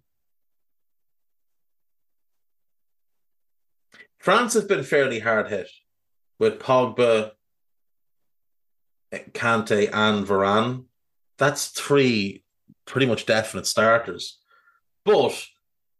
France 4.20 4.52
has 4.52 4.64
been 4.64 4.84
fairly 4.84 5.18
hard 5.18 5.48
hit 5.48 5.68
with 6.38 6.58
Pogba, 6.58 7.32
Kante, 9.12 9.90
and 9.92 10.26
Varane. 10.26 10.84
That's 11.38 11.68
three 11.68 12.44
pretty 12.84 13.06
much 13.06 13.24
definite 13.24 13.66
starters, 13.66 14.38
but 15.06 15.46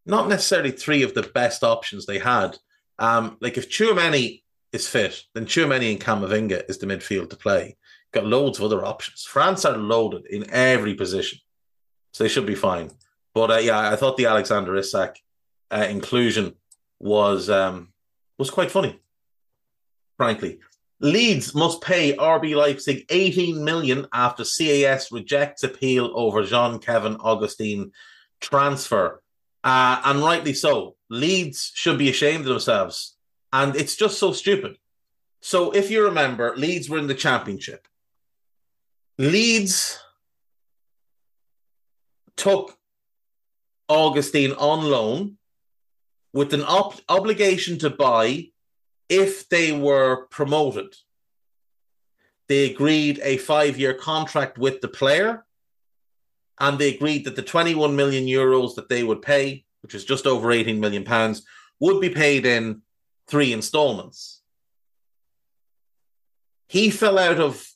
not 0.05 0.29
necessarily 0.29 0.71
three 0.71 1.03
of 1.03 1.15
the 1.15 1.23
best 1.23 1.65
options 1.65 2.05
they 2.05 2.19
had. 2.19 2.59
Um, 2.99 3.39
like 3.41 3.57
if 3.57 3.71
Tchouameni 3.71 4.43
is 4.73 4.87
fit, 4.87 5.23
then 5.35 5.47
Tchouameni 5.47 5.91
and 5.93 6.01
Camavinga 6.01 6.69
is 6.69 6.77
the 6.77 6.87
midfield 6.87 7.31
to 7.31 7.37
play. 7.37 7.79
Got 8.13 8.27
loads 8.27 8.59
of 8.59 8.65
other 8.65 8.85
options. 8.85 9.25
France 9.25 9.65
are 9.65 9.79
loaded 9.79 10.27
in 10.27 10.51
every 10.51 10.95
position, 10.95 11.39
so 12.13 12.23
they 12.23 12.29
should 12.29 12.47
be 12.47 12.55
fine. 12.55 12.91
But 13.33 13.51
uh, 13.51 13.59
yeah, 13.59 13.91
I 13.91 13.97
thought 13.97 14.19
the 14.19 14.27
Alexander 14.27 14.77
Isak 14.77 15.17
uh, 15.71 15.87
inclusion 15.89 16.57
was 16.99 17.49
um, 17.49 17.95
was 18.41 18.51
quite 18.51 18.71
funny, 18.71 18.99
frankly. 20.17 20.59
Leeds 20.99 21.55
must 21.55 21.83
pay 21.83 22.17
RB 22.17 22.57
Leipzig 22.57 23.05
18 23.11 23.63
million 23.63 24.07
after 24.13 24.45
CAS 24.45 25.13
rejects 25.13 25.63
appeal 25.63 26.11
over 26.15 26.43
Jean-Kévin 26.43 27.19
Augustin 27.21 27.93
transfer. 28.41 29.23
Uh, 29.63 30.01
and 30.05 30.21
rightly 30.21 30.55
so. 30.55 30.97
Leeds 31.11 31.71
should 31.75 31.99
be 31.99 32.09
ashamed 32.09 32.43
of 32.43 32.49
themselves. 32.49 33.17
And 33.53 33.77
it's 33.77 33.95
just 33.95 34.19
so 34.19 34.33
stupid. 34.33 34.79
So 35.43 35.71
if 35.73 35.91
you 35.91 36.05
remember, 36.05 36.57
Leeds 36.57 36.89
were 36.89 36.99
in 36.99 37.09
the 37.09 37.15
championship. 37.15 37.87
Leeds 39.19 39.99
took 42.37 42.79
Augustin 43.89 44.53
on 44.53 44.85
loan 44.85 45.37
with 46.33 46.55
an 46.55 46.63
op- 46.63 47.01
obligation 47.09 47.79
to 47.79 47.91
buy 47.91 48.49
if 49.09 49.49
they 49.49 49.73
were 49.73 50.27
promoted. 50.27 50.95
They 52.49 52.71
agreed 52.71 53.21
a 53.23 53.37
five 53.37 53.79
year 53.79 53.95
contract 53.95 54.59
with 54.59 54.81
the 54.81 54.89
player 54.89 55.45
and 56.59 56.79
they 56.79 56.95
agreed 56.95 57.25
that 57.25 57.37
the 57.37 57.43
21 57.43 57.97
million 57.97 58.27
euros 58.27 58.75
that 58.75 58.89
they 58.89 59.03
would 59.03 59.23
pay, 59.23 59.65
which 59.83 59.95
is 59.95 60.05
just 60.05 60.27
over 60.27 60.53
18 60.53 60.79
million 60.79 61.05
pounds, 61.05 61.43
would 61.81 62.01
be 62.01 62.11
paid 62.11 62.45
in 62.45 62.83
three 63.27 63.53
installments. 63.53 64.43
He 66.69 66.91
fell 66.91 67.19
out 67.19 67.41
of 67.41 67.67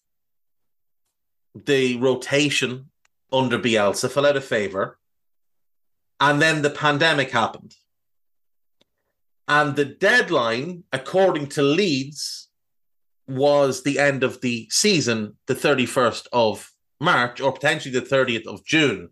the 1.55 1.97
rotation 1.97 2.91
under 3.33 3.59
Bielsa, 3.59 4.11
fell 4.11 4.27
out 4.27 4.37
of 4.37 4.45
favor, 4.45 4.99
and 6.21 6.41
then 6.41 6.63
the 6.63 6.71
pandemic 6.71 7.31
happened. 7.31 7.75
And 9.47 9.77
the 9.77 9.85
deadline, 9.85 10.85
according 10.93 11.49
to 11.49 11.63
Leeds, 11.63 12.49
was 13.27 13.83
the 13.83 13.99
end 13.99 14.23
of 14.23 14.41
the 14.41 14.69
season, 14.71 15.37
the 15.47 15.55
31st 15.55 16.27
of 16.33 16.71
March, 17.01 17.41
or 17.41 17.53
potentially 17.53 17.99
the 17.99 18.07
30th 18.07 18.47
of 18.47 18.65
June. 18.65 19.11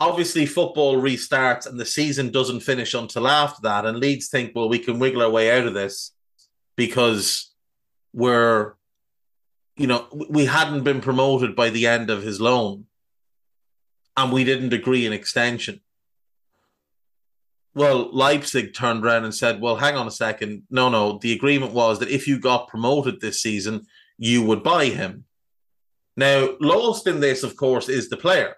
Obviously, 0.00 0.46
football 0.46 0.96
restarts 0.96 1.66
and 1.66 1.78
the 1.78 1.84
season 1.84 2.30
doesn't 2.30 2.60
finish 2.60 2.94
until 2.94 3.26
after 3.26 3.62
that. 3.62 3.84
And 3.84 3.98
Leeds 3.98 4.28
think, 4.28 4.52
well, 4.54 4.68
we 4.68 4.78
can 4.78 4.98
wiggle 4.98 5.22
our 5.22 5.30
way 5.30 5.56
out 5.56 5.66
of 5.66 5.74
this 5.74 6.12
because 6.76 7.52
we're, 8.12 8.74
you 9.76 9.88
know, 9.88 10.06
we 10.30 10.44
hadn't 10.44 10.84
been 10.84 11.00
promoted 11.00 11.56
by 11.56 11.70
the 11.70 11.88
end 11.88 12.10
of 12.10 12.22
his 12.22 12.40
loan 12.40 12.86
and 14.16 14.32
we 14.32 14.44
didn't 14.44 14.72
agree 14.72 15.06
an 15.06 15.12
extension. 15.12 15.80
Well, 17.78 18.10
Leipzig 18.12 18.74
turned 18.74 19.04
around 19.04 19.22
and 19.22 19.32
said, 19.32 19.60
well, 19.60 19.76
hang 19.76 19.94
on 19.94 20.08
a 20.08 20.10
second. 20.10 20.64
No, 20.68 20.88
no. 20.88 21.20
The 21.22 21.32
agreement 21.32 21.72
was 21.72 22.00
that 22.00 22.08
if 22.08 22.26
you 22.26 22.40
got 22.40 22.66
promoted 22.66 23.20
this 23.20 23.40
season, 23.40 23.86
you 24.16 24.42
would 24.42 24.64
buy 24.64 24.86
him. 24.86 25.26
Now, 26.16 26.56
lost 26.58 27.06
in 27.06 27.20
this, 27.20 27.44
of 27.44 27.54
course, 27.54 27.88
is 27.88 28.08
the 28.08 28.16
player. 28.16 28.56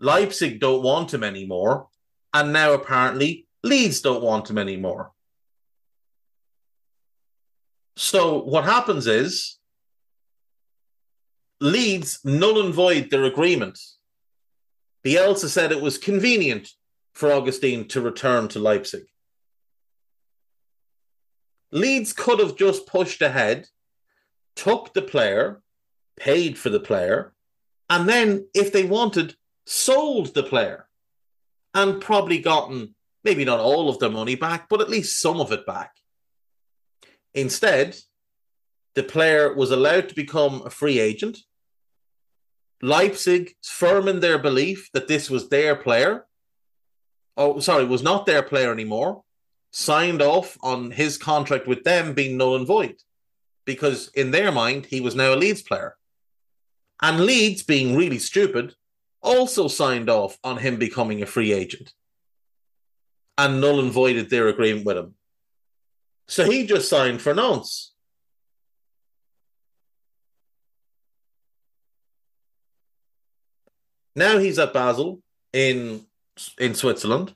Leipzig 0.00 0.58
don't 0.58 0.82
want 0.82 1.14
him 1.14 1.22
anymore. 1.22 1.86
And 2.34 2.52
now 2.52 2.72
apparently 2.72 3.46
Leeds 3.62 4.00
don't 4.00 4.24
want 4.24 4.50
him 4.50 4.58
anymore. 4.58 5.12
So 7.96 8.42
what 8.42 8.64
happens 8.64 9.06
is 9.06 9.56
Leeds 11.60 12.18
null 12.24 12.64
and 12.64 12.74
void 12.74 13.08
their 13.08 13.22
agreement. 13.22 13.78
Bielsa 15.04 15.46
said 15.46 15.70
it 15.70 15.80
was 15.80 15.96
convenient 15.96 16.68
for 17.12 17.32
Augustin 17.32 17.86
to 17.88 18.00
return 18.00 18.48
to 18.48 18.58
Leipzig. 18.58 19.04
Leeds 21.70 22.12
could 22.12 22.38
have 22.38 22.56
just 22.56 22.86
pushed 22.86 23.22
ahead, 23.22 23.68
took 24.56 24.92
the 24.92 25.02
player, 25.02 25.62
paid 26.16 26.58
for 26.58 26.68
the 26.68 26.80
player, 26.80 27.32
and 27.88 28.08
then, 28.08 28.46
if 28.54 28.72
they 28.72 28.84
wanted, 28.84 29.34
sold 29.66 30.34
the 30.34 30.42
player 30.42 30.88
and 31.74 32.00
probably 32.00 32.38
gotten 32.38 32.94
maybe 33.24 33.44
not 33.44 33.60
all 33.60 33.88
of 33.88 33.98
their 33.98 34.10
money 34.10 34.34
back, 34.34 34.68
but 34.68 34.80
at 34.80 34.90
least 34.90 35.20
some 35.20 35.40
of 35.40 35.52
it 35.52 35.66
back. 35.66 35.92
Instead, 37.34 37.96
the 38.94 39.02
player 39.02 39.54
was 39.54 39.70
allowed 39.70 40.08
to 40.08 40.14
become 40.14 40.62
a 40.66 40.70
free 40.70 40.98
agent. 40.98 41.38
Leipzig, 42.82 43.54
firm 43.62 44.08
in 44.08 44.20
their 44.20 44.38
belief 44.38 44.90
that 44.92 45.08
this 45.08 45.30
was 45.30 45.48
their 45.48 45.76
player, 45.76 46.26
oh, 47.36 47.60
sorry, 47.60 47.84
was 47.84 48.02
not 48.02 48.26
their 48.26 48.42
player 48.42 48.72
anymore, 48.72 49.22
signed 49.70 50.22
off 50.22 50.58
on 50.62 50.90
his 50.90 51.16
contract 51.16 51.66
with 51.66 51.84
them 51.84 52.14
being 52.14 52.36
null 52.36 52.56
and 52.56 52.66
void 52.66 52.96
because 53.64 54.08
in 54.14 54.30
their 54.30 54.52
mind, 54.52 54.86
he 54.86 55.00
was 55.00 55.14
now 55.14 55.34
a 55.34 55.36
Leeds 55.36 55.62
player. 55.62 55.96
And 57.00 57.20
Leeds, 57.20 57.62
being 57.62 57.96
really 57.96 58.18
stupid, 58.18 58.74
also 59.22 59.68
signed 59.68 60.10
off 60.10 60.38
on 60.42 60.58
him 60.58 60.76
becoming 60.76 61.22
a 61.22 61.26
free 61.26 61.52
agent 61.52 61.92
and 63.38 63.60
null 63.60 63.80
and 63.80 63.92
voided 63.92 64.30
their 64.30 64.48
agreement 64.48 64.86
with 64.86 64.96
him. 64.96 65.14
So 66.28 66.48
he 66.48 66.66
just 66.66 66.88
signed 66.88 67.20
for 67.20 67.34
Nantes. 67.34 67.92
Now 74.14 74.38
he's 74.38 74.58
at 74.58 74.74
Basel 74.74 75.22
in 75.52 76.04
in 76.58 76.74
Switzerland 76.74 77.34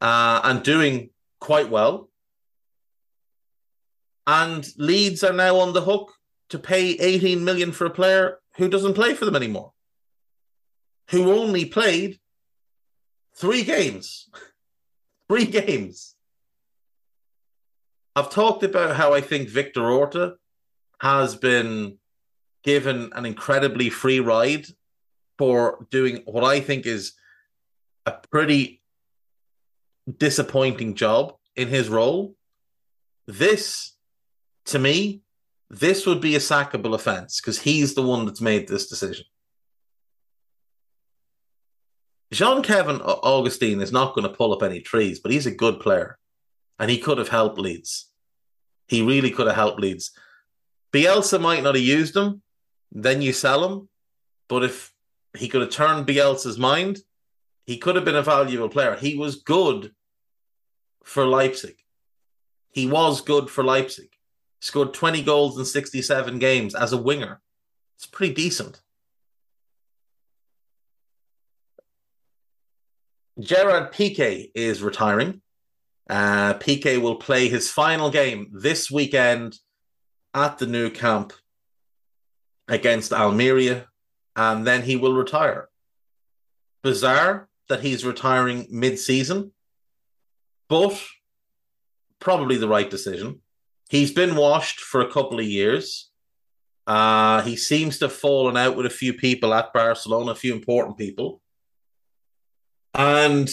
uh, 0.00 0.40
and 0.44 0.62
doing 0.62 1.10
quite 1.40 1.70
well. 1.70 2.10
And 4.26 4.66
Leeds 4.76 5.22
are 5.22 5.32
now 5.32 5.58
on 5.58 5.72
the 5.72 5.82
hook 5.82 6.12
to 6.50 6.58
pay 6.58 6.90
18 6.92 7.44
million 7.44 7.72
for 7.72 7.86
a 7.86 7.90
player 7.90 8.38
who 8.56 8.68
doesn't 8.68 8.94
play 8.94 9.14
for 9.14 9.24
them 9.24 9.36
anymore, 9.36 9.72
who 11.10 11.32
only 11.32 11.64
played 11.64 12.18
three 13.36 13.62
games. 13.62 14.28
three 15.28 15.46
games. 15.46 16.14
I've 18.14 18.30
talked 18.30 18.62
about 18.62 18.96
how 18.96 19.12
I 19.12 19.20
think 19.20 19.48
Victor 19.48 19.90
Orta 19.90 20.36
has 21.00 21.36
been 21.36 21.98
given 22.64 23.12
an 23.14 23.26
incredibly 23.26 23.90
free 23.90 24.20
ride 24.20 24.66
for 25.38 25.86
doing 25.90 26.22
what 26.24 26.42
I 26.42 26.60
think 26.60 26.86
is 26.86 27.12
a 28.06 28.12
pretty 28.30 28.80
disappointing 30.18 30.94
job 30.94 31.34
in 31.56 31.68
his 31.68 31.88
role. 31.88 32.36
This, 33.26 33.96
to 34.66 34.78
me, 34.78 35.22
this 35.68 36.06
would 36.06 36.20
be 36.20 36.36
a 36.36 36.40
sackable 36.40 36.94
offense 36.94 37.40
because 37.40 37.60
he's 37.60 37.94
the 37.94 38.02
one 38.02 38.24
that's 38.24 38.40
made 38.40 38.68
this 38.68 38.86
decision. 38.86 39.26
Jean 42.32 42.62
Kevin 42.62 43.00
Augustin 43.00 43.80
is 43.80 43.92
not 43.92 44.14
going 44.14 44.28
to 44.28 44.36
pull 44.36 44.52
up 44.52 44.62
any 44.62 44.80
trees, 44.80 45.20
but 45.20 45.32
he's 45.32 45.46
a 45.46 45.50
good 45.50 45.80
player 45.80 46.18
and 46.78 46.90
he 46.90 46.98
could 46.98 47.18
have 47.18 47.28
helped 47.28 47.58
Leeds. 47.58 48.10
He 48.88 49.02
really 49.02 49.30
could 49.30 49.46
have 49.46 49.56
helped 49.56 49.80
Leeds. 49.80 50.12
Bielsa 50.92 51.40
might 51.40 51.62
not 51.62 51.74
have 51.74 51.84
used 51.84 52.16
him, 52.16 52.42
then 52.92 53.22
you 53.22 53.32
sell 53.32 53.68
him. 53.68 53.88
But 54.48 54.64
if 54.64 54.92
he 55.36 55.48
could 55.48 55.62
have 55.62 55.70
turned 55.70 56.06
Bielsa's 56.06 56.58
mind, 56.58 56.98
he 57.66 57.78
could 57.78 57.96
have 57.96 58.04
been 58.04 58.16
a 58.16 58.22
valuable 58.22 58.68
player. 58.68 58.96
He 58.96 59.16
was 59.16 59.36
good 59.36 59.92
for 61.02 61.26
Leipzig. 61.26 61.76
He 62.70 62.86
was 62.86 63.20
good 63.20 63.50
for 63.50 63.64
Leipzig. 63.64 64.10
Scored 64.60 64.94
20 64.94 65.22
goals 65.22 65.58
in 65.58 65.64
67 65.64 66.38
games 66.38 66.74
as 66.74 66.92
a 66.92 66.96
winger. 66.96 67.40
It's 67.96 68.06
pretty 68.06 68.34
decent. 68.34 68.80
Gerard 73.38 73.92
Piqué 73.92 74.50
is 74.54 74.82
retiring. 74.82 75.42
Uh, 76.08 76.54
Piqué 76.54 77.00
will 77.00 77.16
play 77.16 77.48
his 77.48 77.70
final 77.70 78.10
game 78.10 78.48
this 78.52 78.90
weekend 78.90 79.58
at 80.32 80.58
the 80.58 80.66
Nou 80.66 80.90
Camp 80.90 81.32
against 82.68 83.12
Almeria, 83.12 83.88
and 84.36 84.66
then 84.66 84.82
he 84.82 84.96
will 84.96 85.14
retire. 85.14 85.68
Bizarre 86.82 87.48
that 87.68 87.80
he's 87.80 88.04
retiring 88.04 88.66
mid 88.70 88.98
season, 88.98 89.52
but 90.68 91.00
probably 92.20 92.56
the 92.56 92.68
right 92.68 92.90
decision. 92.90 93.40
He's 93.88 94.12
been 94.12 94.36
washed 94.36 94.80
for 94.80 95.00
a 95.00 95.10
couple 95.10 95.38
of 95.38 95.46
years. 95.46 96.10
Uh, 96.86 97.42
he 97.42 97.56
seems 97.56 97.98
to 97.98 98.06
have 98.06 98.12
fallen 98.12 98.56
out 98.56 98.76
with 98.76 98.86
a 98.86 98.90
few 98.90 99.12
people 99.12 99.52
at 99.52 99.72
Barcelona, 99.72 100.32
a 100.32 100.36
few 100.36 100.54
important 100.54 100.96
people. 100.96 101.40
And 102.94 103.48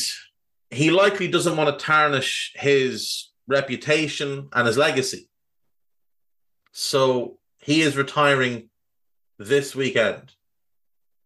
he 0.70 0.92
likely 0.92 1.28
doesn't 1.28 1.58
want 1.58 1.78
to 1.78 1.86
tarnish 1.86 2.54
his 2.56 3.30
reputation 3.48 4.50
and 4.54 4.68
his 4.68 4.78
legacy. 4.78 5.30
So 6.72 7.38
he 7.60 7.82
is 7.82 7.98
retiring 7.98 8.70
this 9.38 9.76
weekend. 9.76 10.32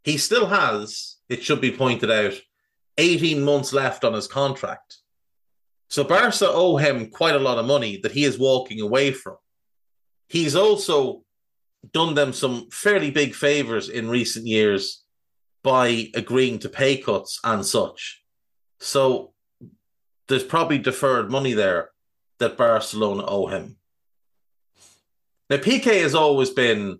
He 0.03 0.17
still 0.17 0.47
has, 0.47 1.17
it 1.29 1.43
should 1.43 1.61
be 1.61 1.71
pointed 1.71 2.11
out, 2.11 2.33
18 2.97 3.43
months 3.43 3.73
left 3.73 4.03
on 4.03 4.13
his 4.13 4.27
contract. 4.27 4.97
So 5.89 6.03
Barca 6.03 6.49
owe 6.49 6.77
him 6.77 7.09
quite 7.09 7.35
a 7.35 7.39
lot 7.39 7.57
of 7.57 7.65
money 7.65 7.97
that 8.03 8.11
he 8.11 8.25
is 8.25 8.37
walking 8.37 8.81
away 8.81 9.11
from. 9.11 9.37
He's 10.27 10.55
also 10.55 11.23
done 11.93 12.15
them 12.15 12.33
some 12.33 12.69
fairly 12.71 13.11
big 13.11 13.33
favors 13.33 13.87
in 13.87 14.09
recent 14.09 14.45
years 14.45 15.03
by 15.63 16.09
agreeing 16.15 16.59
to 16.59 16.69
pay 16.69 16.97
cuts 16.97 17.39
and 17.43 17.65
such. 17.65 18.21
So 18.79 19.33
there's 20.27 20.43
probably 20.43 20.77
deferred 20.77 21.31
money 21.31 21.53
there 21.53 21.91
that 22.39 22.57
Barcelona 22.57 23.25
owe 23.25 23.47
him. 23.47 23.77
Now, 25.49 25.57
Piqué 25.57 26.01
has 26.01 26.13
always 26.13 26.49
been 26.49 26.99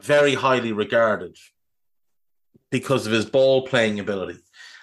very 0.00 0.34
highly 0.34 0.72
regarded 0.72 1.36
because 2.70 3.06
of 3.06 3.12
his 3.12 3.26
ball 3.26 3.66
playing 3.66 3.98
ability. 3.98 4.38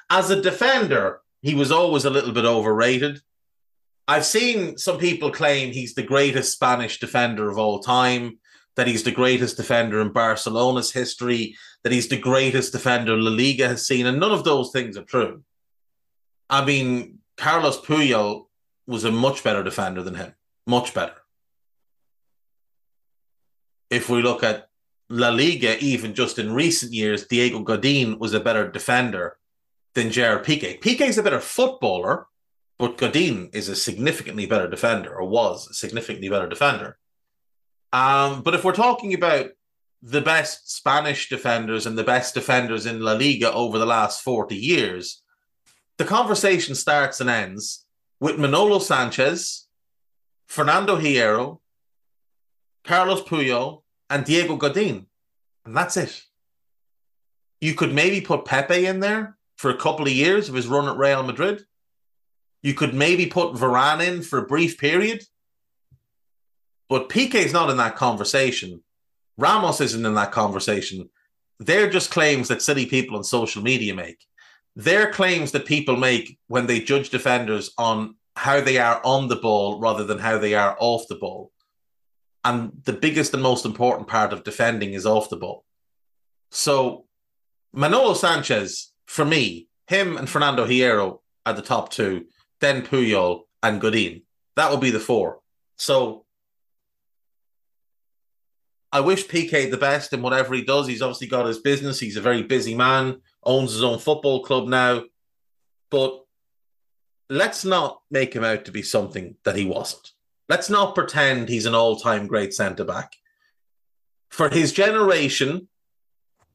As 0.10 0.30
a 0.30 0.42
defender, 0.42 1.22
he 1.42 1.56
was 1.56 1.72
always 1.72 2.06
a 2.06 2.10
little 2.10 2.32
bit 2.32 2.46
overrated. 2.46 3.22
I've 4.08 4.26
seen 4.26 4.78
some 4.78 4.98
people 4.98 5.32
claim 5.32 5.72
he's 5.72 5.94
the 5.94 6.04
greatest 6.04 6.54
Spanish 6.54 7.00
defender 7.00 7.50
of 7.50 7.58
all 7.58 7.80
time, 7.80 8.40
that 8.76 8.88
he's 8.88 9.04
the 9.04 9.12
greatest 9.12 9.58
defender 9.58 10.02
in 10.02 10.10
Barcelona's 10.10 10.92
history, 10.92 11.56
that 11.84 11.92
he's 11.92 12.10
the 12.10 12.18
greatest 12.18 12.72
defender 12.72 13.16
La 13.16 13.32
Liga 13.32 13.68
has 13.68 13.86
seen, 13.86 14.06
and 14.06 14.20
none 14.20 14.32
of 14.32 14.44
those 14.44 14.72
things 14.72 14.98
are 14.98 15.04
true. 15.04 15.44
I 16.50 16.66
mean, 16.66 17.20
Carlos 17.38 17.80
Puyol 17.80 18.48
was 18.88 19.06
a 19.06 19.12
much 19.12 19.44
better 19.44 19.64
defender 19.64 20.02
than 20.04 20.16
him, 20.16 20.34
much 20.68 20.94
better. 20.94 21.16
If 23.90 24.10
we 24.10 24.22
look 24.22 24.44
at 24.44 24.70
La 25.10 25.30
Liga, 25.30 25.78
even 25.84 26.14
just 26.14 26.40
in 26.40 26.54
recent 26.54 26.94
years, 26.94 27.28
Diego 27.28 27.60
Godin 27.60 28.18
was 28.20 28.34
a 28.34 28.40
better 28.40 28.70
defender 28.70 29.38
than 29.94 30.12
Gerard 30.12 30.46
Piqué. 30.46 31.02
Is 31.02 31.18
a 31.18 31.24
better 31.24 31.40
footballer, 31.40 32.28
but 32.80 32.98
Godin 32.98 33.50
is 33.54 33.70
a 33.70 33.76
significantly 33.76 34.46
better 34.46 34.70
defender, 34.70 35.14
or 35.16 35.28
was 35.28 35.70
a 35.70 35.74
significantly 35.74 36.30
better 36.30 36.48
defender. 36.48 36.98
Um, 37.92 38.42
but 38.42 38.56
if 38.56 38.64
we're 38.64 38.74
talking 38.74 39.14
about 39.14 39.52
the 40.02 40.22
best 40.22 40.76
Spanish 40.76 41.30
defenders 41.30 41.86
and 41.86 41.98
the 41.98 42.04
best 42.04 42.34
defenders 42.34 42.86
in 42.86 43.00
La 43.02 43.14
Liga 43.14 43.54
over 43.54 43.78
the 43.78 43.86
last 43.86 44.22
40 44.22 44.56
years, 44.56 45.22
the 45.98 46.06
conversation 46.06 46.76
starts 46.76 47.22
and 47.22 47.30
ends 47.30 47.86
with 48.20 48.40
Manolo 48.40 48.80
Sanchez, 48.80 49.68
Fernando 50.48 50.98
Hierro, 50.98 51.60
Carlos 52.84 53.22
Puyol, 53.22 53.84
and 54.10 54.26
Diego 54.26 54.58
Godin. 54.58 55.06
And 55.66 55.78
that's 55.78 55.98
it. 55.98 56.24
You 57.62 57.76
could 57.76 57.94
maybe 57.94 58.20
put 58.20 58.46
Pepe 58.46 58.86
in 58.86 59.00
there 59.00 59.38
for 59.64 59.70
a 59.70 59.78
couple 59.78 60.06
of 60.06 60.12
years 60.12 60.50
of 60.50 60.56
his 60.56 60.68
run 60.68 60.90
at 60.90 60.98
Real 60.98 61.24
Madrid. 61.24 61.64
You 62.64 62.74
could 62.74 62.94
maybe 62.94 63.28
put 63.28 63.54
Varane 63.54 64.06
in 64.06 64.22
for 64.22 64.40
a 64.40 64.46
brief 64.46 64.78
period. 64.78 65.24
But 66.90 67.16
is 67.16 67.54
not 67.54 67.70
in 67.70 67.78
that 67.78 67.96
conversation. 67.96 68.84
Ramos 69.38 69.80
isn't 69.80 70.06
in 70.06 70.16
that 70.16 70.34
conversation. 70.34 71.10
They're 71.60 71.90
just 71.90 72.12
claims 72.12 72.50
that 72.50 72.62
silly 72.62 72.88
people 72.88 73.16
on 73.16 73.24
social 73.24 73.64
media 73.64 73.96
make. 73.96 74.26
They're 74.76 75.14
claims 75.14 75.54
that 75.54 75.66
people 75.66 75.96
make 75.96 76.38
when 76.48 76.68
they 76.68 76.82
judge 76.82 77.10
defenders 77.10 77.72
on 77.78 78.16
how 78.36 78.60
they 78.60 78.80
are 78.80 79.00
on 79.06 79.30
the 79.30 79.38
ball 79.38 79.80
rather 79.80 80.04
than 80.04 80.20
how 80.20 80.40
they 80.40 80.56
are 80.56 80.76
off 80.78 81.08
the 81.08 81.16
ball. 81.16 81.54
And 82.44 82.82
the 82.84 82.92
biggest 82.92 83.34
and 83.34 83.42
most 83.42 83.64
important 83.64 84.10
part 84.10 84.34
of 84.34 84.44
defending 84.44 84.92
is 84.92 85.06
off 85.06 85.30
the 85.30 85.38
ball. 85.38 85.64
So 86.52 87.06
Manolo 87.72 88.14
Sanchez, 88.14 88.93
for 89.06 89.26
me, 89.26 89.68
him 89.88 90.18
and 90.18 90.30
Fernando 90.30 90.66
Hierro 90.66 91.20
are 91.46 91.54
the 91.54 91.62
top 91.62 91.90
two, 91.90 92.26
then 92.62 92.84
Puyol 92.84 93.42
and 93.62 93.82
Godin. 93.82 94.24
That 94.56 94.72
would 94.72 94.80
be 94.80 94.92
the 94.92 95.00
four. 95.00 95.40
So 95.78 96.26
I 98.92 99.00
wish 99.00 99.28
Piqué 99.28 99.70
the 99.70 99.78
best 99.78 100.14
in 100.14 100.22
whatever 100.22 100.54
he 100.54 100.64
does. 100.64 100.88
He's 100.88 101.02
obviously 101.02 101.28
got 101.28 101.48
his 101.48 101.60
business. 101.60 102.00
He's 102.00 102.18
a 102.18 102.22
very 102.22 102.44
busy 102.44 102.76
man, 102.76 103.22
owns 103.44 103.74
his 103.74 103.84
own 103.84 104.00
football 104.00 104.44
club 104.44 104.68
now. 104.68 105.04
But 105.90 106.24
let's 107.30 107.66
not 107.66 108.02
make 108.12 108.36
him 108.36 108.44
out 108.44 108.66
to 108.66 108.72
be 108.72 108.84
something 108.84 109.36
that 109.46 109.56
he 109.56 109.66
wasn't. 109.66 110.12
Let's 110.48 110.70
not 110.70 110.94
pretend 110.94 111.50
he's 111.50 111.66
an 111.66 111.74
all 111.74 111.96
time 111.96 112.28
great 112.28 112.54
centre 112.54 112.84
back. 112.84 113.14
For 114.30 114.50
his 114.50 114.72
generation 114.72 115.68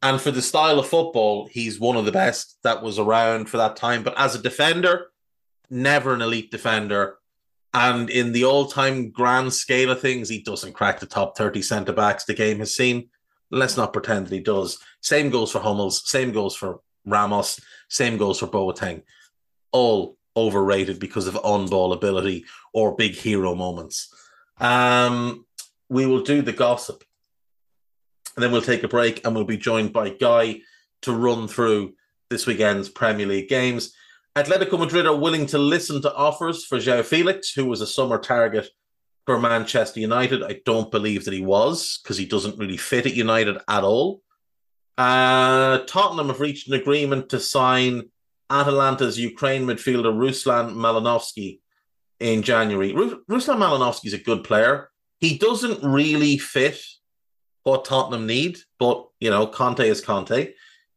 and 0.03 0.21
for 0.21 0.31
the 0.31 0.43
style 0.43 0.79
of 0.79 0.87
football, 0.87 1.49
he's 1.51 1.81
one 1.81 1.97
of 1.97 2.05
the 2.05 2.13
best 2.13 2.59
that 2.63 2.83
was 2.83 2.99
around 2.99 3.49
for 3.49 3.57
that 3.57 3.77
time. 3.77 4.03
But 4.03 4.15
as 4.17 4.35
a 4.35 4.43
defender, 4.43 5.11
never 5.71 6.15
an 6.15 6.23
elite 6.23 6.51
defender. 6.51 7.17
And 7.75 8.09
in 8.09 8.33
the 8.33 8.45
all 8.45 8.67
time 8.67 9.11
grand 9.11 9.53
scale 9.53 9.91
of 9.91 10.01
things, 10.01 10.29
he 10.29 10.43
doesn't 10.43 10.73
crack 10.73 11.01
the 11.01 11.07
top 11.07 11.37
30 11.37 11.63
centre 11.63 11.93
backs 11.93 12.25
the 12.25 12.35
game 12.35 12.61
has 12.61 12.75
seen. 12.75 13.09
Let's 13.51 13.77
not 13.77 13.93
pretend 13.93 14.27
that 14.27 14.35
he 14.35 14.41
does. 14.41 14.79
Same 15.01 15.31
goes 15.31 15.51
for 15.51 15.61
Hummels, 15.61 16.09
same 16.09 16.33
goes 16.33 16.55
for 16.55 16.81
Ramos, 17.05 17.61
same 17.89 18.19
goes 18.19 18.39
for 18.39 18.47
Boateng. 18.47 19.03
All 19.73 20.17
overrated 20.37 21.01
because 21.01 21.27
of 21.27 21.37
on 21.43 21.67
ball 21.67 21.93
ability 21.93 22.45
or 22.73 22.95
big 22.95 23.15
hero 23.15 23.55
moments. 23.55 24.15
Um, 24.59 25.45
we 25.89 26.07
will 26.07 26.23
do 26.23 26.43
the 26.43 26.53
gossip. 26.53 27.03
And 28.39 28.45
then 28.45 28.53
we'll 28.53 28.63
take 28.63 28.85
a 28.85 28.89
break 28.89 29.27
and 29.27 29.35
we'll 29.35 29.43
be 29.43 29.57
joined 29.57 29.93
by 29.93 30.11
Guy 30.11 30.61
to 31.03 31.13
run 31.13 31.49
through 31.49 31.95
this 32.31 32.47
weekend's 32.47 32.89
Premier 32.89 33.27
League 33.27 33.49
games. 33.49 33.93
Atletico 34.37 34.79
Madrid 34.79 35.09
are 35.09 35.17
willing 35.17 35.45
to 35.47 35.59
listen 35.59 36.01
to 36.03 36.15
offers 36.15 36.65
for 36.65 36.79
João 36.79 37.05
Felix, 37.05 37.53
who 37.53 37.65
was 37.65 37.81
a 37.81 37.87
summer 37.87 38.17
target 38.17 38.69
for 39.27 39.41
Manchester 39.41 39.99
United. 39.99 40.45
I 40.45 40.61
don't 40.65 40.89
believe 40.89 41.25
that 41.25 41.35
he 41.35 41.41
was 41.41 41.99
because 42.01 42.17
he 42.17 42.27
doesn't 42.27 42.57
really 42.61 42.77
fit 42.77 43.07
at 43.07 43.17
United 43.17 43.59
at 43.67 43.83
all. 43.83 44.23
Uh, 44.97 45.79
Tottenham 45.79 46.29
have 46.29 46.39
reached 46.39 46.69
an 46.69 46.75
agreement 46.75 47.31
to 47.31 47.41
sign 47.41 48.09
Atalanta's 48.51 49.19
Ukraine 49.19 49.67
midfielder 49.67 50.15
Ruslan 50.15 50.77
Malinovsky 50.77 51.59
in 52.21 52.43
January. 52.43 52.93
Ruslan 52.93 53.59
Malinovsky 53.59 54.07
is 54.07 54.15
a 54.15 54.19
good 54.19 54.45
player. 54.45 54.91
He 55.19 55.39
doesn't 55.39 55.83
really 55.83 56.39
fit 56.39 56.81
what 57.69 57.85
Tottenham 57.85 58.27
need, 58.27 58.59
but 58.79 59.09
you 59.21 59.31
know, 59.31 59.47
Conte 59.47 59.89
is 59.89 60.01
Conte. 60.01 60.53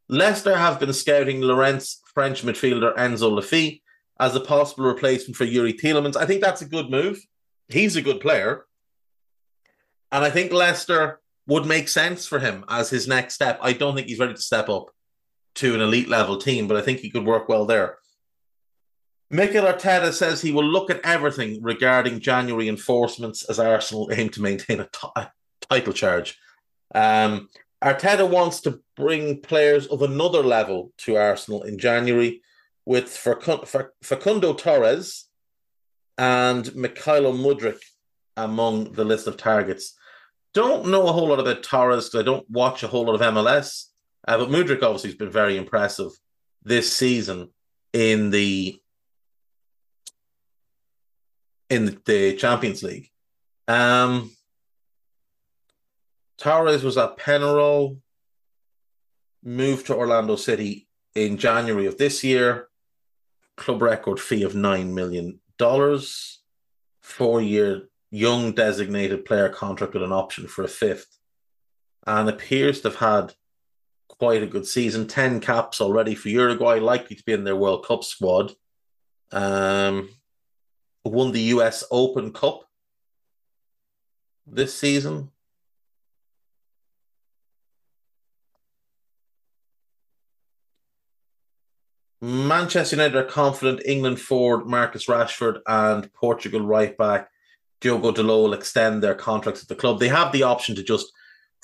Leicester 0.09 0.55
have 0.55 0.79
been 0.79 0.93
scouting 0.93 1.41
Lorient's 1.41 2.01
French 2.13 2.43
midfielder 2.43 2.95
Enzo 2.97 3.31
Le 3.31 3.41
Fée 3.41 3.81
as 4.19 4.35
a 4.35 4.39
possible 4.39 4.85
replacement 4.85 5.35
for 5.35 5.45
Yuri 5.45 5.73
Tielemans. 5.73 6.17
I 6.17 6.25
think 6.25 6.41
that's 6.41 6.61
a 6.61 6.67
good 6.67 6.89
move. 6.89 7.19
He's 7.69 7.95
a 7.95 8.01
good 8.01 8.19
player. 8.19 8.65
And 10.11 10.23
I 10.23 10.29
think 10.29 10.51
Leicester 10.51 11.21
would 11.47 11.65
make 11.65 11.87
sense 11.87 12.27
for 12.27 12.39
him 12.39 12.65
as 12.67 12.89
his 12.89 13.07
next 13.07 13.35
step. 13.35 13.59
I 13.61 13.73
don't 13.73 13.95
think 13.95 14.07
he's 14.07 14.19
ready 14.19 14.33
to 14.33 14.41
step 14.41 14.69
up 14.69 14.91
to 15.55 15.73
an 15.73 15.81
elite 15.81 16.09
level 16.09 16.37
team, 16.37 16.67
but 16.67 16.77
I 16.77 16.81
think 16.81 16.99
he 16.99 17.09
could 17.09 17.25
work 17.25 17.47
well 17.47 17.65
there. 17.65 17.97
Mikel 19.29 19.63
Arteta 19.63 20.11
says 20.11 20.41
he 20.41 20.51
will 20.51 20.65
look 20.65 20.89
at 20.89 20.99
everything 21.05 21.63
regarding 21.63 22.19
January 22.19 22.67
enforcements 22.67 23.43
as 23.49 23.59
Arsenal 23.59 24.09
aim 24.11 24.29
to 24.29 24.41
maintain 24.41 24.81
a, 24.81 24.89
t- 24.91 25.07
a 25.15 25.31
title 25.61 25.93
charge. 25.93 26.37
Um, 26.93 27.49
Arteta 27.83 28.29
wants 28.29 28.61
to 28.61 28.79
bring 28.95 29.41
players 29.41 29.87
of 29.87 30.01
another 30.01 30.43
level 30.43 30.91
to 30.99 31.17
Arsenal 31.17 31.63
in 31.63 31.79
January 31.79 32.41
with 32.85 33.09
Facundo 33.09 34.53
Torres 34.53 35.27
and 36.17 36.65
Mykhailo 36.65 37.33
Mudryk 37.33 37.81
among 38.37 38.93
the 38.93 39.03
list 39.03 39.27
of 39.27 39.37
targets. 39.37 39.95
Don't 40.53 40.87
know 40.87 41.07
a 41.07 41.11
whole 41.11 41.29
lot 41.29 41.39
about 41.39 41.63
Torres 41.63 42.09
because 42.09 42.21
I 42.21 42.25
don't 42.25 42.49
watch 42.49 42.83
a 42.83 42.87
whole 42.87 43.05
lot 43.05 43.15
of 43.15 43.33
MLS, 43.33 43.85
uh, 44.27 44.37
but 44.37 44.49
Mudryk 44.49 44.83
obviously 44.83 45.09
has 45.09 45.17
been 45.17 45.31
very 45.31 45.57
impressive 45.57 46.11
this 46.63 46.93
season 46.95 47.49
in 47.93 48.29
the 48.29 48.79
in 51.69 52.01
the 52.05 52.35
Champions 52.35 52.83
League. 52.83 53.09
Um, 53.67 54.31
Torres 56.41 56.83
was 56.83 56.97
at 56.97 57.17
Penarol, 57.19 57.99
moved 59.43 59.85
to 59.85 59.95
Orlando 59.95 60.35
City 60.35 60.87
in 61.13 61.37
January 61.37 61.85
of 61.85 61.99
this 61.99 62.23
year. 62.23 62.67
Club 63.57 63.83
record 63.83 64.19
fee 64.19 64.41
of 64.41 64.53
$9 64.53 64.91
million. 64.91 65.39
Four 67.01 67.41
year 67.41 67.89
young 68.09 68.53
designated 68.53 69.23
player 69.23 69.49
contract 69.49 69.93
with 69.93 70.01
an 70.01 70.11
option 70.11 70.47
for 70.47 70.63
a 70.63 70.67
fifth. 70.67 71.19
And 72.07 72.27
appears 72.27 72.81
to 72.81 72.89
have 72.89 72.97
had 72.97 73.35
quite 74.07 74.41
a 74.41 74.47
good 74.47 74.65
season 74.65 75.07
10 75.07 75.41
caps 75.41 75.79
already 75.79 76.15
for 76.15 76.29
Uruguay, 76.29 76.79
likely 76.79 77.15
to 77.15 77.23
be 77.23 77.33
in 77.33 77.43
their 77.43 77.55
World 77.55 77.85
Cup 77.85 78.03
squad. 78.03 78.53
Um, 79.31 80.09
won 81.05 81.33
the 81.33 81.53
US 81.53 81.83
Open 81.91 82.33
Cup 82.33 82.63
this 84.47 84.75
season. 84.75 85.29
Manchester 92.21 92.95
United 92.95 93.15
are 93.15 93.23
confident 93.23 93.81
England 93.85 94.19
forward 94.19 94.67
Marcus 94.67 95.07
Rashford 95.07 95.61
and 95.65 96.11
Portugal 96.13 96.61
right 96.61 96.95
back 96.97 97.31
Diogo 97.81 98.11
Dalot 98.11 98.43
will 98.43 98.53
extend 98.53 99.01
their 99.01 99.15
contracts 99.15 99.63
at 99.63 99.67
the 99.67 99.75
club. 99.75 99.99
They 99.99 100.07
have 100.07 100.31
the 100.31 100.43
option 100.43 100.75
to 100.75 100.83
just 100.83 101.11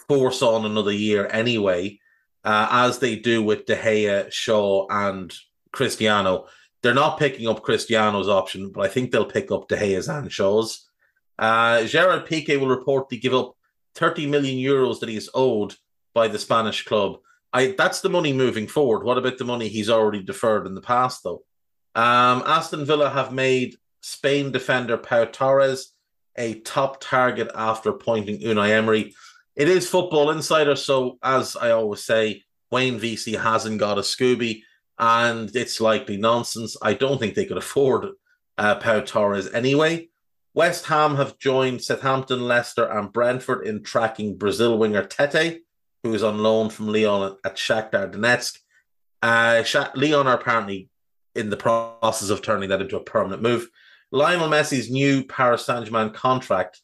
force 0.07 0.41
on 0.41 0.65
another 0.65 0.91
year 0.91 1.27
anyway, 1.31 1.99
uh, 2.43 2.67
as 2.71 2.99
they 2.99 3.15
do 3.15 3.43
with 3.43 3.65
De 3.65 3.75
Gea, 3.75 4.31
Shaw, 4.31 4.87
and 4.89 5.33
Cristiano. 5.71 6.47
They're 6.81 6.93
not 6.93 7.19
picking 7.19 7.47
up 7.47 7.63
Cristiano's 7.63 8.27
option, 8.27 8.71
but 8.71 8.81
I 8.81 8.87
think 8.87 9.11
they'll 9.11 9.25
pick 9.25 9.51
up 9.51 9.67
De 9.67 9.77
Gea's 9.77 10.07
and 10.07 10.31
Shaw's. 10.31 10.87
Uh, 11.37 11.83
Gerard 11.83 12.25
Piqué 12.25 12.59
will 12.59 12.75
reportedly 12.75 13.21
give 13.21 13.33
up 13.33 13.55
30 13.93 14.27
million 14.27 14.57
euros 14.57 14.99
that 14.99 15.09
he 15.09 15.17
is 15.17 15.29
owed 15.35 15.75
by 16.13 16.27
the 16.27 16.39
Spanish 16.39 16.83
club 16.83 17.17
I 17.57 17.73
that's 17.75 18.01
the 18.01 18.09
money 18.09 18.33
moving 18.33 18.67
forward. 18.67 19.03
What 19.03 19.17
about 19.17 19.39
the 19.39 19.43
money 19.45 19.67
he's 19.67 19.89
already 19.89 20.21
deferred 20.21 20.67
in 20.67 20.75
the 20.75 20.81
past, 20.81 21.23
though? 21.23 21.43
Um, 21.95 22.43
Aston 22.45 22.85
Villa 22.85 23.09
have 23.09 23.33
made 23.33 23.75
Spain 24.01 24.51
defender 24.51 24.95
Pau 24.95 25.25
Torres 25.25 25.93
a 26.35 26.59
top 26.59 27.01
target 27.01 27.49
after 27.55 27.89
appointing 27.89 28.41
Unai 28.41 28.69
Emery. 28.69 29.15
It 29.55 29.67
is 29.69 29.89
Football 29.89 30.29
Insider, 30.29 30.75
so 30.75 31.17
as 31.23 31.55
I 31.55 31.71
always 31.71 32.03
say, 32.03 32.43
Wayne 32.69 32.99
Veysey 32.99 33.41
hasn't 33.41 33.79
got 33.79 33.97
a 33.97 34.01
Scooby, 34.01 34.61
and 34.99 35.49
it's 35.55 35.81
likely 35.81 36.17
nonsense. 36.17 36.77
I 36.79 36.93
don't 36.93 37.17
think 37.17 37.33
they 37.33 37.45
could 37.45 37.57
afford 37.57 38.09
uh, 38.59 38.75
Pau 38.75 38.99
Torres 38.99 39.51
anyway. 39.51 40.09
West 40.53 40.85
Ham 40.85 41.15
have 41.15 41.39
joined 41.39 41.81
Southampton, 41.81 42.47
Leicester, 42.47 42.85
and 42.85 43.11
Brentford 43.11 43.65
in 43.65 43.81
tracking 43.81 44.37
Brazil 44.37 44.77
winger 44.77 45.03
Tete 45.03 45.61
who 46.07 46.15
is 46.15 46.23
on 46.23 46.39
loan 46.39 46.69
from 46.69 46.87
Lyon 46.87 47.35
at 47.43 47.55
Shakhtar 47.55 48.11
Donetsk. 48.11 48.59
Uh, 49.21 49.63
Sha- 49.63 49.91
Lyon 49.95 50.27
are 50.27 50.35
apparently 50.35 50.89
in 51.35 51.49
the 51.49 51.57
process 51.57 52.29
of 52.29 52.41
turning 52.41 52.69
that 52.69 52.81
into 52.81 52.97
a 52.97 53.03
permanent 53.03 53.41
move. 53.41 53.67
Lionel 54.11 54.49
Messi's 54.49 54.89
new 54.89 55.23
Paris 55.23 55.65
Saint 55.65 55.85
Germain 55.85 56.11
contract 56.11 56.81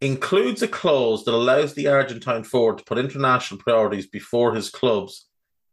includes 0.00 0.62
a 0.62 0.68
clause 0.68 1.24
that 1.24 1.34
allows 1.34 1.74
the 1.74 1.88
Argentine 1.88 2.42
forward 2.42 2.78
to 2.78 2.84
put 2.84 2.98
international 2.98 3.60
priorities 3.60 4.06
before 4.06 4.54
his 4.54 4.70
clubs 4.70 5.26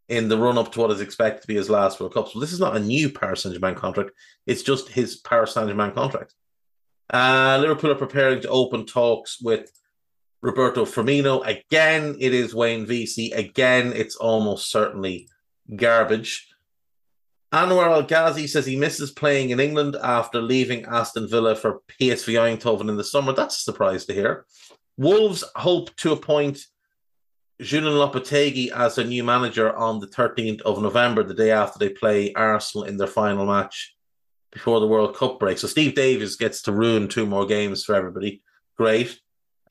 in 0.09 0.27
the 0.27 0.37
run 0.37 0.57
up 0.57 0.71
to 0.73 0.81
what 0.81 0.91
is 0.91 1.01
expected 1.01 1.41
to 1.41 1.47
be 1.47 1.55
his 1.55 1.69
last 1.69 1.99
World 1.99 2.13
Cup. 2.13 2.27
So 2.29 2.39
this 2.39 2.51
is 2.51 2.59
not 2.59 2.75
a 2.75 2.79
new 2.79 3.09
Paris 3.09 3.43
Saint 3.43 3.55
Germain 3.55 3.75
contract; 3.75 4.11
it's 4.45 4.63
just 4.63 4.89
his 4.89 5.17
Paris 5.17 5.53
Saint 5.53 5.69
Germain 5.69 5.91
contract. 5.91 6.33
Uh, 7.09 7.57
Liverpool 7.61 7.91
are 7.91 7.95
preparing 7.95 8.41
to 8.41 8.49
open 8.49 8.85
talks 8.85 9.41
with 9.41 9.71
Roberto 10.41 10.85
Firmino. 10.85 11.45
Again, 11.45 12.15
it 12.19 12.33
is 12.33 12.55
Wayne 12.55 12.85
Veysey. 12.85 13.35
Again, 13.35 13.93
it's 13.95 14.15
almost 14.15 14.71
certainly 14.71 15.27
garbage. 15.75 16.47
Anwar 17.53 17.91
El 17.91 18.03
Ghazi 18.03 18.47
says 18.47 18.65
he 18.65 18.77
misses 18.77 19.11
playing 19.11 19.49
in 19.49 19.59
England 19.59 19.97
after 20.01 20.41
leaving 20.41 20.85
Aston 20.85 21.27
Villa 21.27 21.55
for 21.55 21.81
PSV 21.99 22.33
Eindhoven 22.35 22.89
in 22.89 22.97
the 22.97 23.03
summer. 23.03 23.33
That's 23.33 23.57
a 23.57 23.61
surprise 23.61 24.05
to 24.05 24.13
hear. 24.13 24.45
Wolves 24.97 25.43
hope 25.55 25.93
to 25.97 26.13
appoint 26.13 26.59
Julen 27.61 27.93
Lopetegui 27.93 28.71
as 28.71 28.95
their 28.95 29.05
new 29.05 29.23
manager 29.23 29.75
on 29.75 29.99
the 29.99 30.07
13th 30.07 30.61
of 30.61 30.81
November, 30.81 31.23
the 31.23 31.33
day 31.33 31.51
after 31.51 31.77
they 31.77 31.89
play 31.89 32.33
Arsenal 32.33 32.85
in 32.85 32.97
their 32.97 33.07
final 33.07 33.45
match 33.45 33.95
before 34.51 34.79
the 34.79 34.87
World 34.87 35.15
Cup 35.15 35.39
break. 35.39 35.57
So 35.57 35.67
Steve 35.67 35.93
Davis 35.93 36.35
gets 36.37 36.63
to 36.63 36.71
ruin 36.71 37.07
two 37.07 37.25
more 37.25 37.45
games 37.45 37.83
for 37.83 37.95
everybody. 37.95 38.41
Great. 38.77 39.19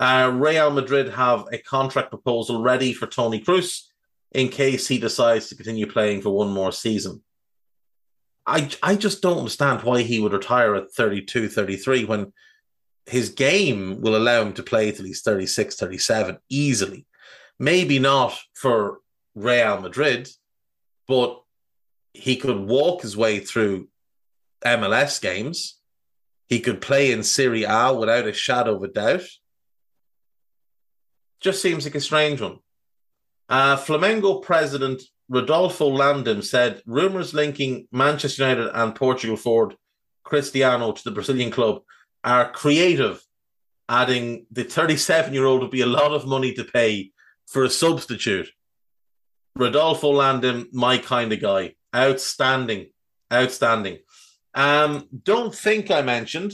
Uh, 0.01 0.33
Real 0.35 0.71
Madrid 0.71 1.11
have 1.11 1.45
a 1.53 1.59
contract 1.59 2.09
proposal 2.09 2.63
ready 2.63 2.95
for 2.95 3.07
Toni 3.07 3.43
Kroos 3.43 3.83
in 4.33 4.49
case 4.49 4.89
he 4.89 4.99
decides 4.99 5.49
to 5.49 5.55
continue 5.55 5.87
playing 5.87 6.23
for 6.23 6.31
one 6.31 6.49
more 6.49 6.73
season. 6.73 7.23
I, 8.47 8.71
I 8.83 8.97
just 8.97 9.21
don't 9.21 9.37
understand 9.37 9.83
why 9.83 10.01
he 10.01 10.19
would 10.19 10.33
retire 10.33 10.75
at 10.75 10.91
32, 10.93 11.51
33 11.51 12.07
when 12.07 12.33
his 13.05 13.29
game 13.29 14.01
will 14.01 14.17
allow 14.17 14.41
him 14.41 14.55
to 14.55 14.63
play 14.63 14.91
till 14.91 15.05
he's 15.05 15.21
36, 15.21 15.77
37 15.77 16.39
easily. 16.49 17.07
Maybe 17.59 17.99
not 17.99 18.39
for 18.55 19.01
Real 19.35 19.83
Madrid, 19.83 20.31
but 21.07 21.43
he 22.15 22.37
could 22.37 22.59
walk 22.59 23.03
his 23.03 23.19
way 23.19 23.39
through 23.41 23.89
MLS 24.65 25.21
games. 25.21 25.79
He 26.49 26.61
could 26.61 26.81
play 26.81 27.13
in 27.13 27.23
Serie 27.23 27.65
A 27.65 27.93
without 27.93 28.27
a 28.27 28.33
shadow 28.33 28.77
of 28.77 28.83
a 28.83 28.89
doubt 28.89 29.27
just 31.41 31.63
seems 31.63 31.85
like 31.85 31.95
a 31.95 32.01
strange 32.01 32.41
one. 32.41 32.59
Uh, 33.49 33.77
Flamengo 33.77 34.43
president 34.43 35.03
Rodolfo 35.29 35.91
Landim 35.91 36.43
said 36.43 36.83
rumors 36.87 37.33
linking 37.33 37.87
Manchester 37.93 38.43
United 38.43 38.71
and 38.75 38.95
Portugal 38.95 39.37
forward 39.37 39.77
Cristiano 40.25 40.93
to 40.93 41.05
the 41.05 41.11
Brazilian 41.13 41.51
club 41.51 41.83
are 42.23 42.51
creative, 42.53 43.23
adding 43.89 44.47
the 44.51 44.65
37 44.65 45.33
year 45.33 45.47
old 45.47 45.63
would 45.63 45.71
be 45.71 45.81
a 45.81 45.87
lot 45.87 46.13
of 46.13 46.27
money 46.27 46.53
to 46.55 46.65
pay 46.65 47.13
for 47.47 47.65
a 47.65 47.71
substitute. 47.71 48.49
Rodolfo 49.57 50.13
Landim, 50.13 50.67
my 50.73 50.99
kind 50.99 51.33
of 51.33 51.41
guy. 51.41 51.75
Outstanding. 51.95 52.91
Outstanding. 53.33 53.99
Um, 54.55 55.09
don't 55.25 55.55
think 55.55 55.91
I 55.91 56.03
mentioned 56.03 56.53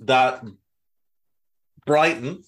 that 0.00 0.42
Brighton 1.86 2.42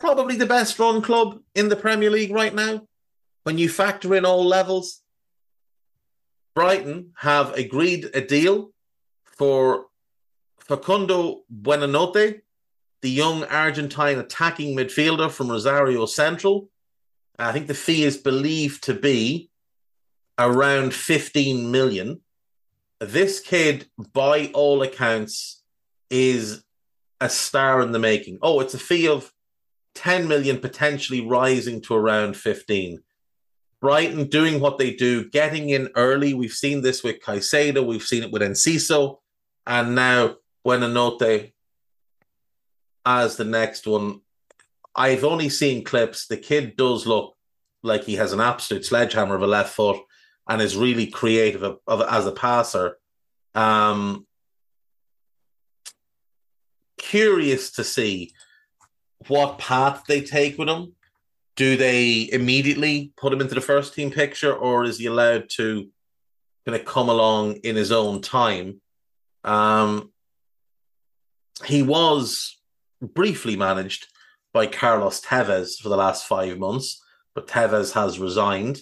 probably 0.00 0.36
the 0.36 0.46
best 0.46 0.78
run 0.78 1.02
club 1.02 1.40
in 1.54 1.68
the 1.68 1.76
Premier 1.76 2.10
League 2.10 2.32
right 2.32 2.54
now. 2.54 2.86
When 3.44 3.58
you 3.58 3.68
factor 3.68 4.14
in 4.14 4.24
all 4.24 4.44
levels, 4.44 5.02
Brighton 6.54 7.12
have 7.18 7.54
agreed 7.54 8.10
a 8.14 8.20
deal 8.20 8.70
for 9.24 9.86
Facundo 10.58 11.42
Buonanotte, 11.62 12.40
the 13.02 13.10
young 13.10 13.44
Argentine 13.44 14.18
attacking 14.18 14.76
midfielder 14.76 15.30
from 15.30 15.50
Rosario 15.50 16.06
Central. 16.06 16.68
I 17.38 17.52
think 17.52 17.66
the 17.66 17.74
fee 17.74 18.04
is 18.04 18.16
believed 18.16 18.84
to 18.84 18.94
be 18.94 19.50
around 20.38 20.94
15 20.94 21.70
million. 21.70 22.20
This 22.98 23.40
kid, 23.40 23.88
by 24.12 24.50
all 24.54 24.82
accounts, 24.82 25.62
is 26.10 26.64
a 27.20 27.28
star 27.28 27.82
in 27.82 27.92
the 27.92 27.98
making. 27.98 28.38
Oh, 28.42 28.60
it's 28.60 28.74
a 28.74 28.78
fee 28.78 29.08
of 29.08 29.30
10 29.96 30.28
million 30.28 30.58
potentially 30.58 31.20
rising 31.20 31.80
to 31.82 31.94
around 31.94 32.36
15. 32.36 33.02
Brighton 33.80 34.28
doing 34.28 34.60
what 34.60 34.78
they 34.78 34.94
do, 34.94 35.28
getting 35.28 35.70
in 35.70 35.90
early. 35.96 36.34
We've 36.34 36.52
seen 36.52 36.82
this 36.82 37.02
with 37.02 37.20
Caicedo, 37.20 37.84
we've 37.84 38.02
seen 38.02 38.22
it 38.22 38.30
with 38.30 38.42
Enciso, 38.42 39.18
and 39.66 39.94
now 39.94 40.36
Buonanotte 40.64 41.52
as 43.04 43.36
the 43.36 43.44
next 43.44 43.86
one. 43.86 44.20
I've 44.94 45.24
only 45.24 45.48
seen 45.48 45.84
clips. 45.84 46.26
The 46.26 46.36
kid 46.36 46.76
does 46.76 47.06
look 47.06 47.36
like 47.82 48.04
he 48.04 48.16
has 48.16 48.32
an 48.32 48.40
absolute 48.40 48.84
sledgehammer 48.84 49.34
of 49.34 49.42
a 49.42 49.46
left 49.46 49.74
foot 49.74 49.98
and 50.48 50.62
is 50.62 50.76
really 50.76 51.06
creative 51.06 51.62
of, 51.62 51.78
of, 51.86 52.02
as 52.02 52.26
a 52.26 52.32
passer. 52.32 52.98
Um, 53.54 54.26
curious 56.98 57.72
to 57.72 57.84
see 57.84 58.32
what 59.28 59.58
path 59.58 60.04
they 60.06 60.20
take 60.20 60.58
with 60.58 60.68
him. 60.68 60.92
Do 61.56 61.76
they 61.76 62.28
immediately 62.30 63.12
put 63.16 63.32
him 63.32 63.40
into 63.40 63.54
the 63.54 63.60
first 63.60 63.94
team 63.94 64.10
picture, 64.10 64.52
or 64.52 64.84
is 64.84 64.98
he 64.98 65.06
allowed 65.06 65.48
to 65.56 65.88
kind 66.66 66.76
of 66.76 66.84
come 66.84 67.08
along 67.08 67.54
in 67.56 67.76
his 67.76 67.92
own 67.92 68.20
time? 68.20 68.80
Um, 69.42 70.12
he 71.64 71.82
was 71.82 72.58
briefly 73.00 73.56
managed 73.56 74.08
by 74.52 74.66
Carlos 74.66 75.20
Tevez 75.20 75.80
for 75.80 75.88
the 75.88 75.96
last 75.96 76.26
five 76.26 76.58
months, 76.58 77.02
but 77.34 77.46
Tevez 77.46 77.92
has 77.92 78.18
resigned, 78.18 78.80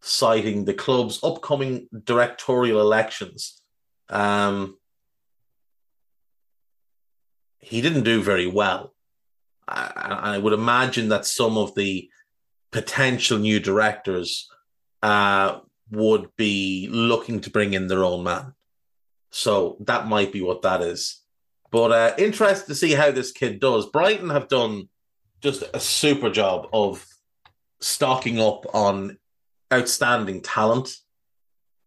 citing 0.00 0.64
the 0.64 0.74
club's 0.74 1.20
upcoming 1.22 1.88
directorial 2.04 2.80
elections. 2.80 3.60
Um, 4.08 4.76
he 7.58 7.80
didn't 7.80 8.04
do 8.04 8.22
very 8.22 8.46
well. 8.46 8.94
I, 9.68 10.34
I, 10.34 10.38
would 10.38 10.52
imagine 10.52 11.08
that 11.10 11.26
some 11.26 11.58
of 11.58 11.74
the 11.74 12.08
potential 12.72 13.38
new 13.38 13.60
directors 13.60 14.48
uh, 15.02 15.60
would 15.90 16.28
be 16.36 16.88
looking 16.90 17.40
to 17.40 17.50
bring 17.50 17.74
in 17.74 17.86
their 17.86 18.04
own 18.04 18.24
man. 18.24 18.54
So 19.30 19.76
that 19.80 20.06
might 20.06 20.32
be 20.32 20.40
what 20.40 20.62
that 20.62 20.80
is. 20.80 21.22
But 21.70 21.92
uh, 21.92 22.14
interested 22.18 22.66
to 22.68 22.74
see 22.74 22.92
how 22.92 23.10
this 23.10 23.32
kid 23.32 23.60
does. 23.60 23.86
Brighton 23.86 24.30
have 24.30 24.48
done 24.48 24.88
just 25.42 25.64
a 25.74 25.80
super 25.80 26.30
job 26.30 26.66
of 26.72 27.04
stocking 27.80 28.40
up 28.40 28.64
on 28.74 29.18
outstanding 29.72 30.40
talent. 30.40 30.96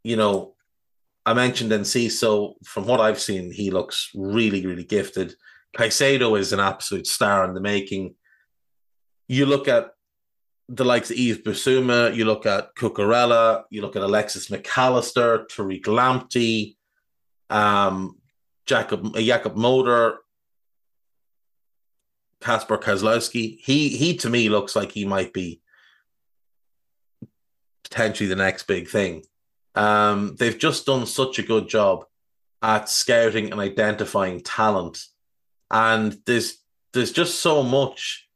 You 0.04 0.18
know, 0.18 0.54
I 1.26 1.34
mentioned 1.34 1.72
NC, 1.72 2.08
Enciso. 2.08 2.54
From 2.64 2.86
what 2.86 3.00
I've 3.00 3.20
seen, 3.20 3.52
he 3.52 3.72
looks 3.72 4.12
really, 4.16 4.66
really 4.66 4.84
gifted. 4.84 5.36
Caicedo 5.76 6.38
is 6.38 6.54
an 6.54 6.60
absolute 6.60 7.08
star 7.08 7.46
in 7.46 7.54
the 7.54 7.62
making. 7.62 8.16
You 9.28 9.46
look 9.46 9.68
at 9.68 9.92
the 10.68 10.86
likes 10.86 11.12
of 11.12 11.18
Yves 11.18 11.40
Bissouma, 11.40 12.16
you 12.16 12.26
look 12.26 12.46
at 12.46 12.76
Cucurella, 12.76 13.64
you 13.70 13.82
look 13.82 13.96
at 13.96 14.02
Alexis 14.02 14.50
Mac 14.50 14.78
Allister, 14.78 15.46
Tariq 15.46 15.84
Lamptey, 15.84 16.76
um, 17.50 18.18
Jacob 18.66 19.04
Jakub 19.14 19.56
Moder, 19.56 20.18
Kacper 22.42 22.82
Kozlowski. 22.82 23.60
He 23.62 23.90
he 23.90 24.18
to 24.18 24.30
me 24.30 24.50
looks 24.50 24.76
like 24.76 24.92
he 24.92 25.06
might 25.06 25.34
be 25.34 25.62
potentially 27.84 28.28
the 28.28 28.36
next 28.36 28.64
big 28.64 28.88
thing. 28.88 29.24
Um, 29.76 30.36
they've 30.38 30.58
just 30.58 30.86
done 30.86 31.06
such 31.06 31.40
a 31.40 31.44
good 31.44 31.68
job 31.68 32.06
at 32.62 32.90
scouting 32.90 33.52
and 33.52 33.60
identifying 33.60 34.42
talent, 34.42 35.00
and 35.72 36.18
there's 36.26 36.58
there's 36.94 37.12
just 37.12 37.40
so 37.40 37.64
much 37.64 38.28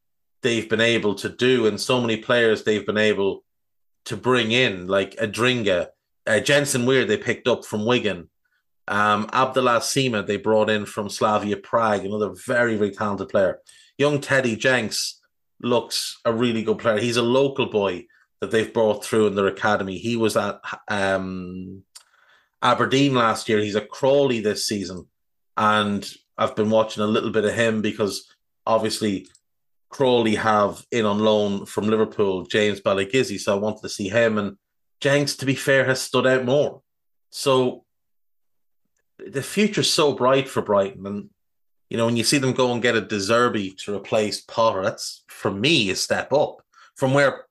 they've 0.41 0.69
been 0.69 0.81
able 0.81 1.15
to 1.15 1.29
do, 1.29 1.67
and 1.67 1.79
so 1.79 2.01
many 2.01 2.17
players 2.17 2.63
they've 2.63 2.86
been 2.86 2.97
able 2.97 3.43
to 4.05 4.17
bring 4.17 4.51
in, 4.51 4.88
like 4.88 5.15
Adingra, 5.17 5.88
uh, 6.25 6.39
Jensen 6.39 6.86
Weir 6.86 7.05
they 7.05 7.17
picked 7.17 7.47
up 7.47 7.65
from 7.65 7.86
Wigan, 7.86 8.29
um, 8.88 9.29
Abdallah 9.33 9.79
Sima, 9.79 10.25
they 10.25 10.38
brought 10.38 10.69
in 10.69 10.86
from 10.86 11.09
Slavia 11.09 11.57
Prague, 11.57 12.05
another 12.05 12.33
very, 12.45 12.75
very 12.75 12.91
talented 12.91 13.29
player. 13.29 13.59
Young 13.97 14.21
Teddy 14.21 14.55
Jenks 14.55 15.21
looks 15.61 16.19
a 16.25 16.33
really 16.33 16.63
good 16.63 16.79
player. 16.79 16.99
He's 16.99 17.17
a 17.17 17.23
local 17.23 17.67
boy 17.67 18.05
that 18.41 18.51
they've 18.51 18.73
brought 18.73 19.03
through 19.03 19.27
in 19.27 19.36
their 19.36 19.47
academy. 19.47 19.97
He 19.97 20.17
was 20.17 20.38
at 20.38 20.59
um, 20.88 21.83
Aberdeen 22.61 23.15
last 23.15 23.49
year. 23.49 23.59
He's 23.59 23.75
a 23.75 23.81
Crawley 23.81 24.41
this 24.41 24.67
season. 24.67 25.07
And 25.57 26.07
I've 26.38 26.55
been 26.55 26.69
watching 26.69 27.03
a 27.03 27.07
little 27.07 27.31
bit 27.31 27.45
of 27.45 27.53
him 27.53 27.81
because 27.81 28.31
obviously 28.65 29.27
Crawley 29.89 30.36
have 30.36 30.86
in 30.91 31.05
on 31.05 31.19
loan 31.19 31.65
from 31.65 31.88
Liverpool 31.88 32.45
James 32.45 32.81
Balagizi. 32.81 33.39
So 33.39 33.55
I 33.55 33.59
wanted 33.59 33.81
to 33.81 33.89
see 33.89 34.09
him. 34.09 34.38
And 34.38 34.57
Jenks, 34.99 35.36
to 35.38 35.45
be 35.45 35.55
fair, 35.55 35.86
has 35.86 36.01
stood 36.01 36.27
out 36.27 36.45
more. 36.45 36.81
So 37.29 37.86
the 39.19 39.41
future's 39.41 39.89
so 39.89 40.13
bright 40.13 40.49
for 40.49 40.61
Brighton, 40.61 41.05
and 41.05 41.29
you 41.89 41.97
know 41.97 42.05
when 42.05 42.17
you 42.17 42.23
see 42.23 42.38
them 42.38 42.53
go 42.53 42.71
and 42.71 42.81
get 42.81 42.95
a 42.95 43.01
De 43.01 43.15
Zerbi 43.15 43.77
to 43.83 43.95
replace 43.95 44.41
Potter, 44.41 44.83
that's 44.83 45.23
for 45.27 45.51
me 45.51 45.89
a 45.89 45.95
step 45.95 46.33
up 46.33 46.61
from 46.95 47.13
where, 47.13 47.45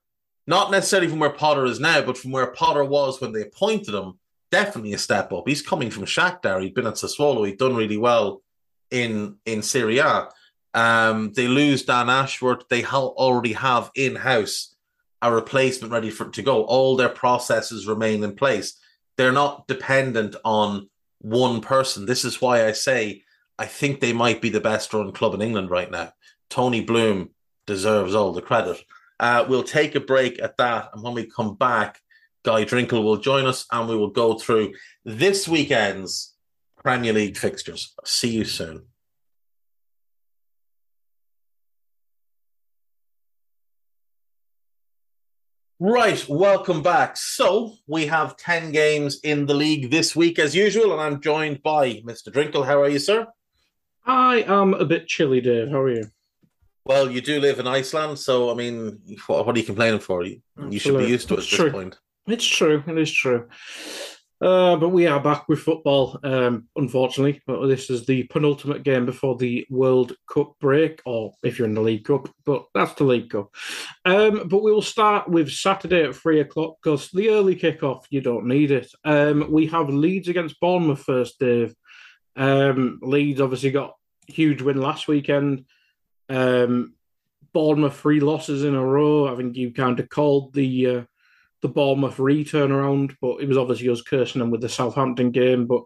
not 0.47 0.71
necessarily 0.71 1.09
from 1.09 1.19
where 1.19 1.31
Potter 1.31 1.65
is 1.65 1.81
now, 1.81 2.03
but 2.03 2.19
from 2.19 2.31
where 2.31 2.49
Potter 2.49 2.85
was 2.85 3.21
when 3.21 3.33
they 3.33 3.43
appointed 3.43 3.95
him. 3.95 4.19
Definitely 4.51 4.93
a 4.93 4.99
step 4.99 5.33
up. 5.33 5.49
He's 5.49 5.63
coming 5.63 5.91
from 5.91 6.05
Shakhtar. 6.05 6.63
He'd 6.63 6.75
been 6.75 6.87
at 6.87 6.95
Sassuolo. 6.95 7.47
He'd 7.47 7.59
done 7.59 7.75
really 7.75 7.97
well 7.97 8.43
in 8.91 9.37
in 9.45 9.63
Serie 9.63 9.99
A. 9.99 10.29
Um, 10.75 11.33
they 11.33 11.47
lose 11.47 11.85
Dan 11.85 12.11
Ashworth. 12.11 12.69
They 12.69 12.83
ha- 12.83 12.99
already 12.99 13.53
have 13.53 13.91
in 13.95 14.17
house 14.17 14.75
a 15.23 15.33
replacement 15.33 15.93
ready 15.93 16.11
for 16.11 16.29
to 16.31 16.43
go. 16.43 16.65
All 16.65 16.97
their 16.97 17.09
processes 17.09 17.87
remain 17.87 18.23
in 18.23 18.35
place. 18.35 18.79
They're 19.17 19.33
not 19.33 19.67
dependent 19.69 20.37
on 20.45 20.89
one 21.19 21.61
person. 21.61 22.07
This 22.07 22.25
is 22.25 22.41
why 22.41 22.67
I 22.67 22.73
say 22.73 23.23
I 23.59 23.67
think 23.67 24.01
they 24.01 24.13
might 24.13 24.43
be 24.43 24.51
the 24.51 24.61
best 24.61 24.93
run 24.93 25.13
club 25.13 25.35
in 25.35 25.43
England 25.43 25.71
right 25.71 25.91
now. 25.91 26.13
Tony 26.51 26.81
Bloom 26.81 27.31
deserves 27.67 28.15
all 28.15 28.33
the 28.33 28.43
credit. 28.43 28.83
Uh, 29.19 29.45
we'll 29.49 29.63
take 29.63 29.95
a 29.95 30.01
break 30.01 30.43
at 30.43 30.57
that. 30.59 30.91
And 30.93 31.03
when 31.03 31.15
we 31.15 31.27
come 31.27 31.55
back, 31.55 32.01
Guy 32.45 32.65
Drinkle 32.65 33.03
will 33.03 33.17
join 33.17 33.47
us 33.47 33.65
and 33.73 33.89
we 33.89 33.97
will 33.97 34.11
go 34.11 34.39
through 34.39 34.75
this 35.05 35.49
weekend's 35.49 36.34
Premier 36.85 37.15
League 37.15 37.39
fixtures. 37.39 37.95
See 38.05 38.29
you 38.29 38.45
soon. 38.45 38.83
Right, 45.81 46.25
welcome 46.29 46.83
back. 46.83 47.17
So 47.17 47.73
we 47.87 48.07
have 48.07 48.37
10 48.37 48.71
games 48.73 49.19
in 49.25 49.47
the 49.47 49.55
league 49.55 49.91
this 49.91 50.15
week 50.15 50.39
as 50.39 50.55
usual, 50.55 50.93
and 50.93 51.01
I'm 51.01 51.21
joined 51.21 51.63
by 51.63 52.03
Mr. 52.07 52.31
Drinkle. 52.31 52.65
How 52.65 52.81
are 52.83 52.89
you, 52.89 52.99
sir? 52.99 53.27
I 54.07 54.43
am 54.43 54.75
a 54.75 54.85
bit 54.85 55.07
chilly, 55.07 55.41
Dave. 55.41 55.71
How 55.71 55.81
are 55.81 55.91
you? 55.91 56.07
Well, 56.85 57.11
you 57.11 57.23
do 57.23 57.41
live 57.41 57.59
in 57.61 57.67
Iceland, 57.67 58.19
so 58.19 58.51
I 58.51 58.55
mean, 58.55 59.01
what, 59.27 59.47
what 59.47 59.57
are 59.57 59.59
you 59.59 59.65
complaining 59.65 60.01
for? 60.01 60.23
You, 60.23 60.43
you 60.69 60.79
should 60.79 60.99
be 60.99 61.07
used 61.07 61.29
to 61.29 61.35
it 61.35 61.45
at 61.45 61.59
this 61.59 61.73
point. 61.73 61.99
It's 62.27 62.47
true. 62.47 62.83
It 62.87 62.99
is 62.99 63.11
true. 63.11 63.49
Uh, 64.45 64.77
but 64.77 64.91
we 64.91 65.07
are 65.07 65.21
back 65.21 65.49
with 65.49 65.59
football, 65.59 66.21
um, 66.23 66.69
unfortunately. 66.77 67.41
But 67.47 67.67
this 67.67 67.89
is 67.89 68.05
the 68.05 68.25
penultimate 68.25 68.83
game 68.83 69.07
before 69.07 69.39
the 69.39 69.67
World 69.71 70.13
Cup 70.31 70.53
break, 70.61 71.01
or 71.07 71.33
if 71.43 71.59
you're 71.59 71.67
in 71.67 71.73
the 71.73 71.81
League 71.81 72.05
Cup, 72.05 72.29
but 72.45 72.67
that's 72.75 72.93
the 72.93 73.05
League 73.05 73.31
Cup. 73.31 73.55
Um, 74.05 74.47
but 74.47 74.63
we 74.63 74.71
will 74.71 74.83
start 74.83 75.31
with 75.31 75.51
Saturday 75.51 76.03
at 76.03 76.15
three 76.15 76.41
o'clock 76.41 76.77
because 76.83 77.11
the 77.11 77.31
early 77.31 77.57
kickoff, 77.57 78.03
you 78.11 78.21
don't 78.21 78.45
need 78.45 78.71
it. 78.71 78.93
Um, 79.03 79.51
we 79.51 79.67
have 79.69 79.89
Leeds 79.89 80.29
against 80.29 80.61
Bournemouth 80.61 81.01
first, 81.01 81.39
Dave. 81.39 81.75
Um, 82.37 82.99
Leeds 83.01 83.41
obviously 83.41 83.71
got 83.71 83.95
huge 84.27 84.61
win 84.61 84.77
last 84.79 85.09
weekend. 85.09 85.65
Um, 86.29 86.93
Bournemouth 87.55 87.99
three 87.99 88.21
losses 88.21 88.63
in 88.63 88.75
a 88.75 88.85
row. 88.85 89.33
I 89.33 89.37
think 89.37 89.57
you 89.57 89.73
kind 89.73 89.99
of 90.01 90.11
called 90.11 90.53
the. 90.53 90.87
Uh, 90.87 91.03
the 91.65 91.69
Bournemouth 91.69 92.19
return 92.19 92.71
around, 92.71 93.17
but 93.23 93.41
it 93.41 93.49
was 93.49 93.57
obviously 93.57 93.89
us 93.89 94.03
cursing 94.03 94.41
them 94.41 94.51
with 94.51 94.61
the 94.61 94.69
Southampton 94.69 95.31
game. 95.31 95.67
But 95.67 95.83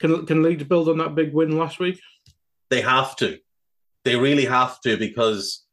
can 0.00 0.24
can 0.24 0.42
Leeds 0.42 0.64
build 0.64 0.88
on 0.88 0.98
that 0.98 1.14
big 1.14 1.34
win 1.34 1.58
last 1.58 1.78
week? 1.78 2.00
They 2.70 2.80
have 2.80 3.14
to. 3.16 3.38
They 4.04 4.16
really 4.16 4.46
have 4.46 4.80
to 4.80 4.96
because 4.96 5.66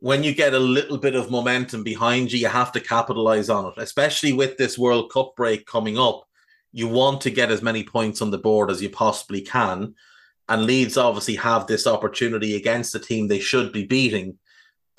when 0.00 0.22
you 0.22 0.34
get 0.34 0.52
a 0.52 0.58
little 0.58 0.98
bit 0.98 1.14
of 1.14 1.30
momentum 1.30 1.82
behind 1.82 2.32
you, 2.32 2.40
you 2.40 2.48
have 2.48 2.70
to 2.72 2.80
capitalize 2.80 3.48
on 3.48 3.66
it, 3.66 3.74
especially 3.78 4.34
with 4.34 4.58
this 4.58 4.76
World 4.76 5.10
Cup 5.10 5.34
break 5.36 5.64
coming 5.64 5.98
up. 5.98 6.24
You 6.70 6.88
want 6.88 7.22
to 7.22 7.30
get 7.30 7.50
as 7.50 7.62
many 7.62 7.82
points 7.82 8.20
on 8.20 8.30
the 8.30 8.38
board 8.38 8.70
as 8.70 8.82
you 8.82 8.90
possibly 8.90 9.40
can. 9.40 9.94
And 10.48 10.66
Leeds 10.66 10.98
obviously 10.98 11.36
have 11.36 11.66
this 11.66 11.86
opportunity 11.86 12.56
against 12.56 12.92
the 12.92 12.98
team 12.98 13.28
they 13.28 13.38
should 13.38 13.72
be 13.72 13.86
beating 13.86 14.38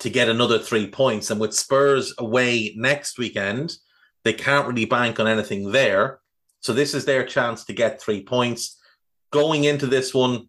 to 0.00 0.10
get 0.10 0.28
another 0.28 0.58
three 0.58 0.88
points. 0.88 1.30
And 1.30 1.40
with 1.40 1.54
Spurs 1.54 2.12
away 2.18 2.74
next 2.76 3.18
weekend, 3.18 3.76
they 4.24 4.32
can't 4.32 4.66
really 4.66 4.86
bank 4.86 5.20
on 5.20 5.28
anything 5.28 5.70
there. 5.70 6.20
So 6.60 6.72
this 6.72 6.94
is 6.94 7.04
their 7.04 7.24
chance 7.24 7.64
to 7.64 7.72
get 7.72 8.00
three 8.00 8.22
points. 8.22 8.80
Going 9.30 9.64
into 9.64 9.86
this 9.86 10.14
one, 10.14 10.48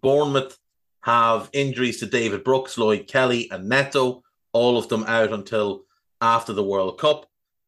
Bournemouth 0.00 0.56
have 1.02 1.50
injuries 1.52 2.00
to 2.00 2.06
David 2.06 2.44
Brooks, 2.44 2.78
Lloyd 2.78 3.06
Kelly, 3.06 3.50
and 3.50 3.68
Neto, 3.68 4.22
all 4.52 4.78
of 4.78 4.88
them 4.88 5.04
out 5.06 5.32
until 5.32 5.84
after 6.20 6.52
the 6.52 6.64
World 6.64 6.98
Cup. 6.98 7.26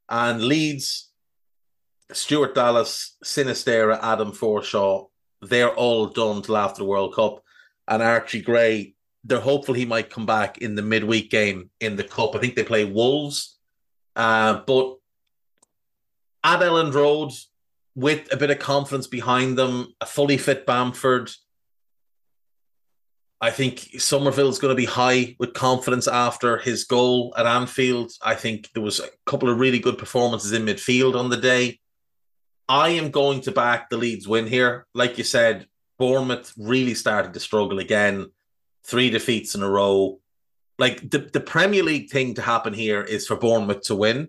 And 0.09 0.43
Leeds, 0.43 1.11
Stuart 2.13 2.55
Dallas, 2.55 3.17
Sinisterra, 3.25 3.99
Adam 4.03 4.33
Forshaw, 4.33 5.09
they're 5.43 5.75
all 5.75 6.07
done 6.07 6.43
till 6.43 6.57
after 6.57 6.79
the 6.79 6.89
World 6.89 7.15
Cup. 7.15 7.43
And 7.89 8.03
Archie 8.03 8.41
Gray, 8.41 8.95
they're 9.25 9.41
hopeful 9.41 9.75
he 9.75 9.85
might 9.85 10.11
come 10.11 10.27
back 10.27 10.59
in 10.59 10.75
the 10.75 10.83
midweek 10.83 11.31
game 11.31 11.71
in 11.81 11.97
the 11.97 12.05
Cup. 12.05 12.35
I 12.35 12.39
think 12.39 12.55
they 12.55 12.65
play 12.65 12.85
Wolves. 12.85 13.54
Uh, 14.17 14.61
but 14.67 14.97
at 16.43 16.61
Elland 16.61 16.95
Road, 16.95 17.33
with 17.95 18.33
a 18.33 18.37
bit 18.37 18.51
of 18.51 18.59
confidence 18.59 19.07
behind 19.07 19.57
them, 19.57 19.95
a 20.01 20.07
fully 20.07 20.37
fit 20.37 20.67
Bamford, 20.67 21.31
I 23.41 23.51
think 23.51 23.91
Summerville's 23.99 24.59
going 24.59 24.71
to 24.71 24.81
be 24.81 24.87
high 24.87 25.37
with 25.39 25.53
confidence 25.53 26.09
after 26.09 26.57
his 26.57 26.85
goal 26.85 27.35
at 27.37 27.47
Anfield. 27.47 28.13
I 28.23 28.35
think 28.35 28.71
there 28.73 28.83
was 28.83 29.01
a 29.01 29.09
couple 29.27 29.51
of 29.51 29.59
really 29.59 29.79
good 29.79 29.99
performances 29.99 30.53
in 30.53 30.65
midfield 30.65 31.15
on 31.15 31.29
the 31.29 31.37
day. 31.37 31.81
I 32.69 32.91
am 32.91 33.11
going 33.11 33.43
to 33.43 33.53
back 33.53 33.91
the 33.91 33.99
Leeds 33.99 34.27
win 34.27 34.47
here. 34.47 34.87
Like 34.95 35.19
you 35.19 35.25
said, 35.25 35.67
Bournemouth 35.99 36.55
really 36.57 36.95
started 36.95 37.35
to 37.35 37.41
struggle 37.41 37.79
again. 37.81 38.31
Three 38.85 39.11
defeats 39.11 39.55
in 39.55 39.63
a 39.63 39.69
row. 39.69 40.21
Like 40.79 41.09
the, 41.09 41.19
the 41.19 41.41
Premier 41.41 41.83
League 41.83 42.11
thing 42.11 42.35
to 42.35 42.43
happen 42.43 42.73
here 42.73 43.03
is 43.03 43.27
for 43.27 43.37
Bournemouth 43.37 43.83
to 43.83 43.95
win. 43.95 44.29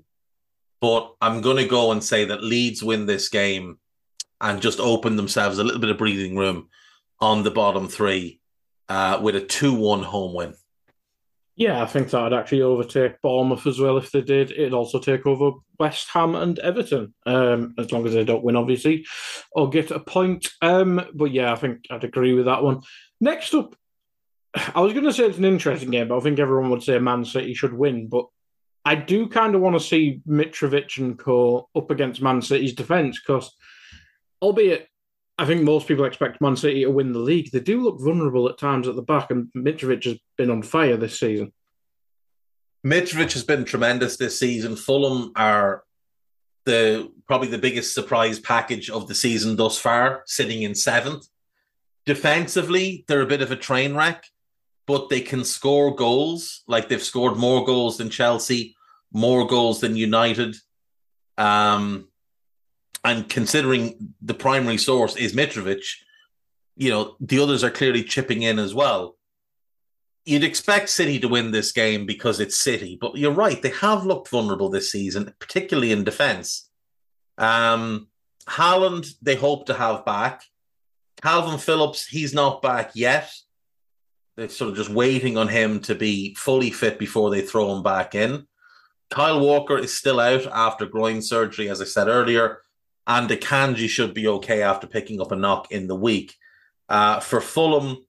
But 0.82 1.16
I'm 1.22 1.41
going 1.41 1.58
to 1.58 1.68
go 1.68 1.91
and 1.91 2.04
say 2.04 2.26
that 2.26 2.43
Leeds 2.43 2.84
win 2.84 3.06
this 3.06 3.30
game 3.30 3.80
and 4.41 4.62
just 4.62 4.80
open 4.80 5.16
themselves 5.16 5.58
a 5.58 5.64
little 5.64 5.80
bit 5.80 5.89
of 5.89 5.98
breathing 5.98 6.36
room 6.36 6.70
on 7.20 7.43
the 7.43 7.52
bottom 7.52 7.88
three 7.88 8.41
uh, 8.89 9.20
with 9.22 9.36
a 9.36 9.41
2 9.41 9.74
1 9.74 10.04
home 10.04 10.34
win. 10.34 10.54
Yeah, 11.58 11.82
I 11.82 11.86
think 11.86 12.10
that 12.10 12.22
would 12.22 12.34
actually 12.34 12.64
overtake 12.64 13.22
Bournemouth 13.22 13.66
as 13.66 13.80
well 13.80 13.98
if 13.98 14.12
they 14.12 14.22
did. 14.22 14.52
It'd 14.52 14.74
also 14.74 15.00
take 15.00 15.26
over 15.26 15.52
West 15.80 16.10
Ham 16.12 16.36
and 16.36 16.60
Everton, 16.60 17.14
um, 17.26 17.74
as 17.78 17.93
long 17.93 18.06
as 18.06 18.14
they 18.14 18.26
don't 18.26 18.43
win, 18.43 18.58
obviously, 18.58 19.06
or 19.54 19.70
get 19.70 19.89
a 19.91 20.00
point. 20.02 20.50
Um, 20.62 21.02
but 21.14 21.32
yeah, 21.32 21.54
I 21.54 21.56
think 21.56 21.86
I'd 21.89 22.04
agree 22.04 22.34
with 22.34 22.46
that 22.46 22.62
one. 22.62 22.82
Next 23.22 23.54
up, 23.54 23.74
I 24.56 24.82
was 24.82 24.93
going 24.93 25.06
to 25.06 25.14
say 25.14 25.26
it's 25.26 25.38
an 25.38 25.45
interesting 25.45 25.91
game, 25.91 26.08
but 26.08 26.18
I 26.18 26.22
think 26.22 26.39
everyone 26.39 26.70
would 26.70 26.84
say 26.84 26.97
Man 26.99 27.26
City 27.26 27.53
should 27.53 27.74
win. 27.74 28.08
But 28.08 28.26
I 28.86 28.95
do 28.95 29.28
kind 29.28 29.56
of 29.56 29.62
want 29.62 29.76
to 29.76 29.86
see 29.86 30.22
Mitrovic 30.28 30.97
and 30.97 31.18
co 31.18 31.70
up 31.76 31.91
against 31.91 32.22
Man 32.22 32.41
City's 32.41 32.74
defence 32.74 33.20
because, 33.20 33.53
albeit 34.41 34.88
I 35.38 35.45
think 35.45 35.64
most 35.64 35.88
people 35.88 36.06
expect 36.06 36.39
Man 36.39 36.56
City 36.56 36.84
to 36.84 36.91
win 36.91 37.12
the 37.12 37.20
league. 37.20 37.51
They 37.51 37.60
do 37.60 37.82
look 37.82 37.99
vulnerable 37.99 38.47
at 38.47 38.58
times 38.58 38.88
at 38.88 38.95
the 38.95 39.01
back, 39.01 39.32
and 39.32 39.49
Mitrovic 39.56 40.06
has 40.06 40.18
been 40.38 40.49
on 40.49 40.62
fire 40.62 40.95
this 40.95 41.20
season. 41.20 41.51
Mitrovic 42.86 43.34
has 43.34 43.43
been 43.43 43.66
tremendous 43.66 44.16
this 44.16 44.39
season. 44.39 44.76
Fulham 44.76 45.32
are 45.36 45.84
the 46.66 47.12
probably 47.28 47.47
the 47.47 47.58
biggest 47.58 47.93
surprise 47.93 48.39
package 48.39 48.89
of 48.89 49.08
the 49.08 49.16
season 49.16 49.56
thus 49.56 49.78
far, 49.78 50.24
sitting 50.26 50.62
in 50.62 50.74
seventh. 50.74 51.28
Defensively, 52.06 53.03
they're 53.08 53.22
a 53.22 53.28
bit 53.28 53.41
of 53.41 53.51
a 53.51 53.56
train 53.56 53.95
wreck, 53.95 54.26
but 54.88 55.09
they 55.09 55.21
can 55.21 55.43
score 55.43 55.95
goals. 55.95 56.63
Like 56.67 56.89
they've 56.89 57.01
scored 57.01 57.38
more 57.38 57.65
goals 57.65 57.97
than 57.97 58.09
Chelsea, 58.09 58.75
more 59.11 59.47
goals 59.47 59.81
than 59.81 59.95
United. 59.95 60.55
Um, 61.38 62.09
and 63.03 63.27
considering 63.29 64.15
the 64.21 64.33
primary 64.33 64.77
source 64.77 65.15
is 65.15 65.33
Mitrovic, 65.33 65.86
you 66.75 66.89
know, 66.89 67.15
the 67.19 67.39
others 67.39 67.63
are 67.63 67.71
clearly 67.71 68.03
chipping 68.03 68.41
in 68.41 68.59
as 68.59 68.73
well. 68.73 69.15
You'd 70.25 70.43
expect 70.43 70.89
City 70.89 71.19
to 71.19 71.27
win 71.27 71.51
this 71.51 71.71
game 71.71 72.07
because 72.07 72.39
it's 72.39 72.57
City, 72.57 72.97
but 72.99 73.15
you're 73.15 73.31
right. 73.31 73.61
They 73.61 73.69
have 73.69 74.05
looked 74.05 74.29
vulnerable 74.29 74.69
this 74.69 74.91
season, 74.91 75.33
particularly 75.39 75.91
in 75.91 76.03
defence. 76.03 76.67
Um, 77.38 78.07
Haaland, 78.47 79.07
they 79.21 79.36
hope 79.36 79.67
to 79.67 79.75
have 79.75 80.03
back. 80.03 80.43
Calvin 81.21 81.59
Phillips, 81.59 82.07
he's 82.07 82.33
not 82.33 82.61
back 82.61 82.91
yet. 82.95 83.31
They're 84.36 84.49
sort 84.49 84.71
of 84.71 84.77
just 84.77 84.89
waiting 84.89 85.38
on 85.38 85.47
him 85.47 85.79
to 85.81 85.95
be 85.95 86.36
fully 86.36 86.71
fit 86.71 86.99
before 86.99 87.29
they 87.29 87.41
throw 87.41 87.73
him 87.75 87.83
back 87.83 88.15
in. 88.15 88.47
Kyle 89.09 89.39
Walker 89.39 89.77
is 89.77 89.95
still 89.95 90.19
out 90.19 90.45
after 90.47 90.86
groin 90.86 91.21
surgery, 91.21 91.69
as 91.69 91.81
I 91.81 91.86
said 91.86 92.07
earlier 92.07 92.61
and 93.07 93.29
Akanji 93.29 93.88
should 93.88 94.13
be 94.13 94.27
okay 94.27 94.61
after 94.61 94.88
picking 94.88 95.21
up 95.21 95.31
a 95.31 95.36
knock 95.36 95.71
in 95.71 95.88
the 95.88 95.95
week. 95.95 96.36
Uh, 96.89 97.19
for 97.19 97.41
Fulham, 97.41 98.05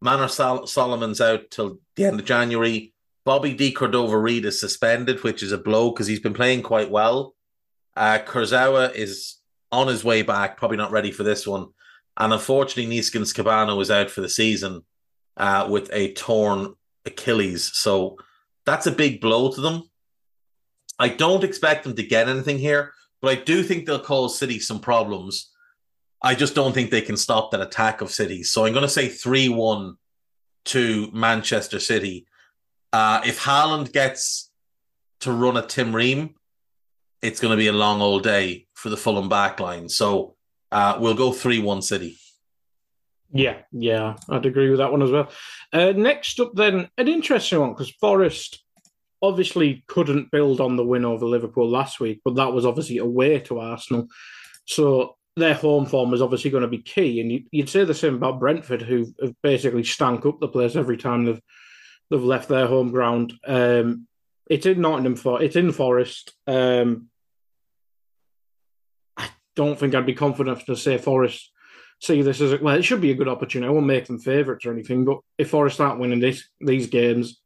Manor 0.00 0.28
Sol- 0.28 0.66
Solomon's 0.66 1.20
out 1.20 1.50
till 1.50 1.78
the 1.96 2.04
end 2.04 2.20
of 2.20 2.26
January. 2.26 2.92
Bobby 3.24 3.54
De 3.54 3.72
Cordova 3.72 4.16
Reid 4.16 4.44
is 4.44 4.60
suspended, 4.60 5.24
which 5.24 5.42
is 5.42 5.52
a 5.52 5.58
blow 5.58 5.90
because 5.90 6.06
he's 6.06 6.20
been 6.20 6.34
playing 6.34 6.62
quite 6.62 6.90
well. 6.90 7.34
Uh, 7.96 8.18
Kurzawa 8.18 8.94
is 8.94 9.36
on 9.72 9.88
his 9.88 10.04
way 10.04 10.22
back, 10.22 10.56
probably 10.56 10.76
not 10.76 10.92
ready 10.92 11.10
for 11.10 11.24
this 11.24 11.46
one. 11.46 11.68
And 12.16 12.32
unfortunately, 12.32 12.96
Neeskens 12.96 13.34
Kebano 13.34 13.80
is 13.82 13.90
out 13.90 14.10
for 14.10 14.20
the 14.20 14.28
season 14.28 14.82
uh, 15.36 15.66
with 15.70 15.90
a 15.92 16.12
torn 16.14 16.74
Achilles. 17.04 17.70
So 17.74 18.18
that's 18.64 18.86
a 18.86 18.92
big 18.92 19.20
blow 19.20 19.52
to 19.52 19.60
them. 19.60 19.88
I 20.98 21.08
don't 21.08 21.44
expect 21.44 21.84
them 21.84 21.94
to 21.96 22.02
get 22.02 22.28
anything 22.28 22.58
here 22.58 22.92
but 23.26 23.38
I 23.38 23.42
do 23.42 23.62
think 23.62 23.86
they'll 23.86 23.98
cause 23.98 24.38
City 24.38 24.58
some 24.58 24.80
problems. 24.80 25.50
I 26.22 26.34
just 26.34 26.54
don't 26.54 26.72
think 26.72 26.90
they 26.90 27.00
can 27.00 27.16
stop 27.16 27.50
that 27.50 27.60
attack 27.60 28.00
of 28.00 28.10
City. 28.10 28.42
So 28.42 28.64
I'm 28.64 28.72
going 28.72 28.82
to 28.82 28.88
say 28.88 29.08
3 29.08 29.48
1 29.48 29.96
to 30.66 31.10
Manchester 31.12 31.80
City. 31.80 32.26
Uh, 32.92 33.20
if 33.24 33.42
Haaland 33.42 33.92
gets 33.92 34.50
to 35.20 35.32
run 35.32 35.56
a 35.56 35.62
Tim 35.62 35.94
Ream, 35.94 36.34
it's 37.22 37.40
going 37.40 37.50
to 37.50 37.56
be 37.56 37.66
a 37.68 37.72
long 37.72 38.00
old 38.00 38.22
day 38.22 38.66
for 38.74 38.88
the 38.88 38.96
Fulham 38.96 39.28
backline. 39.28 39.90
So 39.90 40.36
uh, 40.72 40.98
we'll 41.00 41.14
go 41.14 41.32
3 41.32 41.58
1 41.58 41.82
City. 41.82 42.18
Yeah, 43.32 43.58
yeah, 43.72 44.16
I'd 44.28 44.46
agree 44.46 44.70
with 44.70 44.78
that 44.78 44.92
one 44.92 45.02
as 45.02 45.10
well. 45.10 45.30
Uh, 45.72 45.92
next 45.92 46.38
up, 46.40 46.52
then, 46.54 46.88
an 46.96 47.08
interesting 47.08 47.60
one 47.60 47.70
because 47.70 47.90
Forest 47.90 48.62
obviously 49.22 49.84
couldn't 49.88 50.30
build 50.30 50.60
on 50.60 50.76
the 50.76 50.84
win 50.84 51.04
over 51.04 51.26
Liverpool 51.26 51.68
last 51.68 52.00
week, 52.00 52.20
but 52.24 52.36
that 52.36 52.52
was 52.52 52.64
obviously 52.64 52.98
away 52.98 53.40
to 53.40 53.58
Arsenal. 53.58 54.08
So 54.66 55.16
their 55.36 55.54
home 55.54 55.86
form 55.86 56.14
is 56.14 56.22
obviously 56.22 56.50
going 56.50 56.62
to 56.62 56.68
be 56.68 56.78
key. 56.78 57.20
And 57.20 57.44
you'd 57.50 57.68
say 57.68 57.84
the 57.84 57.94
same 57.94 58.14
about 58.14 58.40
Brentford, 58.40 58.82
who 58.82 59.06
have 59.20 59.34
basically 59.42 59.84
stank 59.84 60.24
up 60.24 60.40
the 60.40 60.48
place 60.48 60.76
every 60.76 60.96
time 60.96 61.24
they've 61.24 61.40
they've 62.10 62.22
left 62.22 62.48
their 62.48 62.66
home 62.66 62.90
ground. 62.90 63.34
Um, 63.46 64.06
it's 64.48 64.66
in 64.66 64.80
Nottingham 64.80 65.16
for 65.16 65.42
it's 65.42 65.56
in 65.56 65.72
Forest. 65.72 66.32
Um, 66.46 67.08
I 69.16 69.28
don't 69.56 69.78
think 69.78 69.94
I'd 69.94 70.06
be 70.06 70.14
confident 70.14 70.64
to 70.66 70.76
say 70.76 70.98
Forest 70.98 71.52
see 72.00 72.22
this 72.22 72.40
as 72.40 72.52
a, 72.52 72.58
well. 72.58 72.76
It 72.76 72.82
should 72.82 73.00
be 73.00 73.10
a 73.10 73.14
good 73.16 73.28
opportunity. 73.28 73.68
I 73.68 73.72
won't 73.72 73.86
make 73.86 74.06
them 74.06 74.18
favourites 74.18 74.66
or 74.66 74.72
anything, 74.72 75.04
but 75.04 75.18
if 75.38 75.50
Forest 75.50 75.80
aren't 75.80 76.00
winning 76.00 76.20
this, 76.20 76.44
these 76.60 76.86
games, 76.88 77.40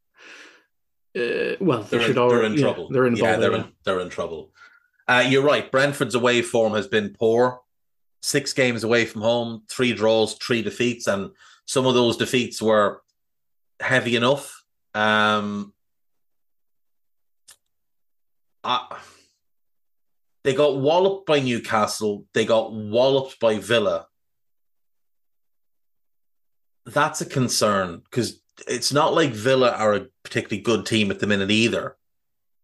uh, 1.15 1.55
well, 1.59 1.83
they 1.83 1.97
they're, 1.97 2.07
should 2.07 2.11
in, 2.11 2.17
already, 2.17 2.37
they're 2.37 2.45
in 2.45 2.53
yeah, 2.53 2.61
trouble. 2.61 2.89
They're 2.89 3.07
in 3.07 3.15
yeah, 3.15 3.23
bother, 3.23 3.41
they're 3.41 3.51
yeah. 3.51 3.63
in, 3.63 3.71
they're 3.83 3.99
in 3.99 4.09
trouble. 4.09 4.51
Uh, 5.07 5.25
you're 5.27 5.43
right. 5.43 5.69
Brentford's 5.71 6.15
away 6.15 6.41
form 6.41 6.73
has 6.73 6.87
been 6.87 7.15
poor. 7.17 7.61
Six 8.21 8.53
games 8.53 8.83
away 8.83 9.05
from 9.05 9.21
home, 9.21 9.63
three 9.67 9.93
draws, 9.93 10.35
three 10.35 10.61
defeats, 10.61 11.07
and 11.07 11.31
some 11.65 11.85
of 11.87 11.95
those 11.95 12.17
defeats 12.17 12.61
were 12.61 13.01
heavy 13.79 14.15
enough. 14.15 14.63
Um, 14.93 15.73
I, 18.63 18.99
they 20.43 20.53
got 20.53 20.77
walloped 20.77 21.25
by 21.25 21.39
Newcastle. 21.39 22.25
They 22.33 22.45
got 22.45 22.71
walloped 22.71 23.39
by 23.39 23.57
Villa. 23.57 24.07
That's 26.85 27.21
a 27.21 27.25
concern 27.25 28.01
because 28.09 28.41
it's 28.67 28.91
not 28.91 29.13
like 29.13 29.31
Villa 29.31 29.71
are 29.71 29.93
a 29.93 30.07
particularly 30.23 30.61
good 30.61 30.85
team 30.85 31.11
at 31.11 31.19
the 31.19 31.27
minute 31.27 31.51
either. 31.51 31.95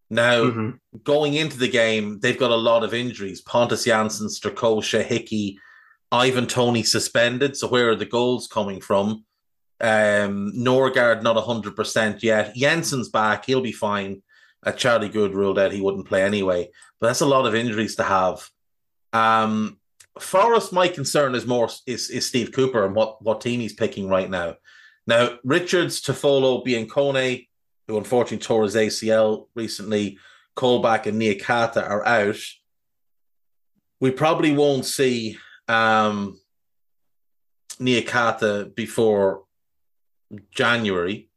Now, 0.09 0.45
Mhm. 0.45 0.79
going 1.03 1.33
into 1.33 1.57
the 1.57 1.67
game, 1.67 2.19
they've 2.19 2.37
got 2.39 2.51
a 2.51 2.55
lot 2.55 2.83
of 2.83 2.93
injuries. 2.93 3.41
Pontus 3.41 3.85
Jansson, 3.85 4.29
Strakosha, 4.29 5.03
Hickey, 5.03 5.59
Ivan 6.11 6.47
Toney 6.47 6.83
suspended. 6.83 7.57
So 7.57 7.67
where 7.67 7.89
are 7.89 7.95
the 7.95 8.05
goals 8.05 8.47
coming 8.47 8.79
from? 8.79 9.25
Um, 9.81 10.53
Norgard 10.55 11.21
not 11.21 11.35
100% 11.35 12.23
yet. 12.23 12.55
Jensen's 12.55 13.09
back. 13.09 13.45
He'll 13.45 13.61
be 13.61 13.73
fine. 13.73 14.23
Uh, 14.65 14.71
Charlie 14.71 15.09
Goode 15.09 15.33
ruled 15.35 15.59
out 15.59 15.71
he 15.73 15.81
wouldn't 15.81 16.07
play 16.07 16.23
anyway. 16.23 16.69
But 16.99 17.07
that's 17.07 17.21
a 17.21 17.25
lot 17.27 17.45
of 17.45 17.53
injuries 17.53 17.95
to 17.97 18.03
have. 18.03 18.49
Um, 19.13 19.76
Forest, 20.21 20.73
my 20.73 20.87
concern 20.87 21.35
is 21.35 21.45
more 21.45 21.69
is, 21.85 22.09
is 22.09 22.25
Steve 22.25 22.51
Cooper 22.51 22.85
and 22.85 22.95
what, 22.95 23.21
what 23.21 23.41
team 23.41 23.59
he's 23.59 23.73
picking 23.73 24.07
right 24.07 24.29
now. 24.29 24.55
Now, 25.05 25.37
Richards, 25.43 26.01
Toffolo, 26.01 26.65
Biancone, 26.65 27.47
who 27.87 27.97
unfortunately 27.97 28.45
tore 28.45 28.63
his 28.63 28.75
ACL 28.75 29.47
recently, 29.55 30.19
Colback 30.55 31.05
and 31.05 31.21
Niakhaté 31.21 31.87
are 31.87 32.05
out. 32.05 32.39
We 33.99 34.11
probably 34.11 34.53
won't 34.53 34.85
see 34.85 35.37
um, 35.67 36.39
Niakhaté 37.79 38.75
before 38.75 39.43
January, 40.51 41.29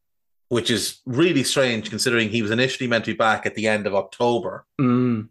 which 0.48 0.70
is 0.70 1.00
really 1.06 1.44
strange 1.44 1.90
considering 1.90 2.28
he 2.28 2.42
was 2.42 2.50
initially 2.50 2.88
meant 2.88 3.04
to 3.04 3.12
be 3.12 3.16
back 3.16 3.46
at 3.46 3.54
the 3.54 3.68
end 3.68 3.86
of 3.86 3.94
October. 3.94 4.66
Mm. 4.80 5.28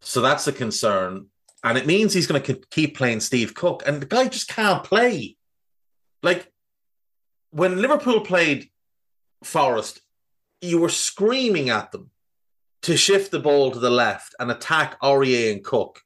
So 0.00 0.20
that's 0.20 0.46
a 0.46 0.52
concern. 0.52 1.26
And 1.64 1.76
it 1.76 1.86
means 1.86 2.12
he's 2.12 2.26
going 2.26 2.42
to 2.42 2.60
keep 2.70 2.96
playing 2.96 3.20
Steve 3.20 3.54
Cook. 3.54 3.82
And 3.86 4.00
the 4.00 4.06
guy 4.06 4.28
just 4.28 4.48
can't 4.48 4.84
play. 4.84 5.36
Like 6.22 6.52
when 7.50 7.80
Liverpool 7.80 8.20
played 8.20 8.70
Forest, 9.42 10.00
you 10.60 10.80
were 10.80 10.88
screaming 10.88 11.70
at 11.70 11.92
them 11.92 12.10
to 12.82 12.96
shift 12.96 13.30
the 13.30 13.40
ball 13.40 13.70
to 13.70 13.78
the 13.78 13.90
left 13.90 14.34
and 14.38 14.50
attack 14.50 15.00
Aurier 15.00 15.52
and 15.52 15.64
Cook. 15.64 16.02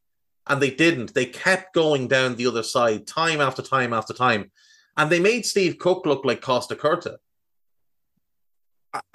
And 0.47 0.61
they 0.61 0.71
didn't. 0.71 1.15
They 1.15 1.27
kept 1.27 1.75
going 1.75 2.09
down 2.09 2.37
the 2.37 2.47
other 2.47 2.63
side 2.63 3.07
time 3.07 3.41
after 3.41 3.63
time 3.63 3.93
after 3.93 4.13
time. 4.13 4.51
And 4.97 5.11
they 5.11 5.21
made 5.21 5.47
Steve 5.47 5.79
Cook 5.79 6.05
look 6.07 6.25
like 6.25 6.41
Costacurta. 6.41 7.17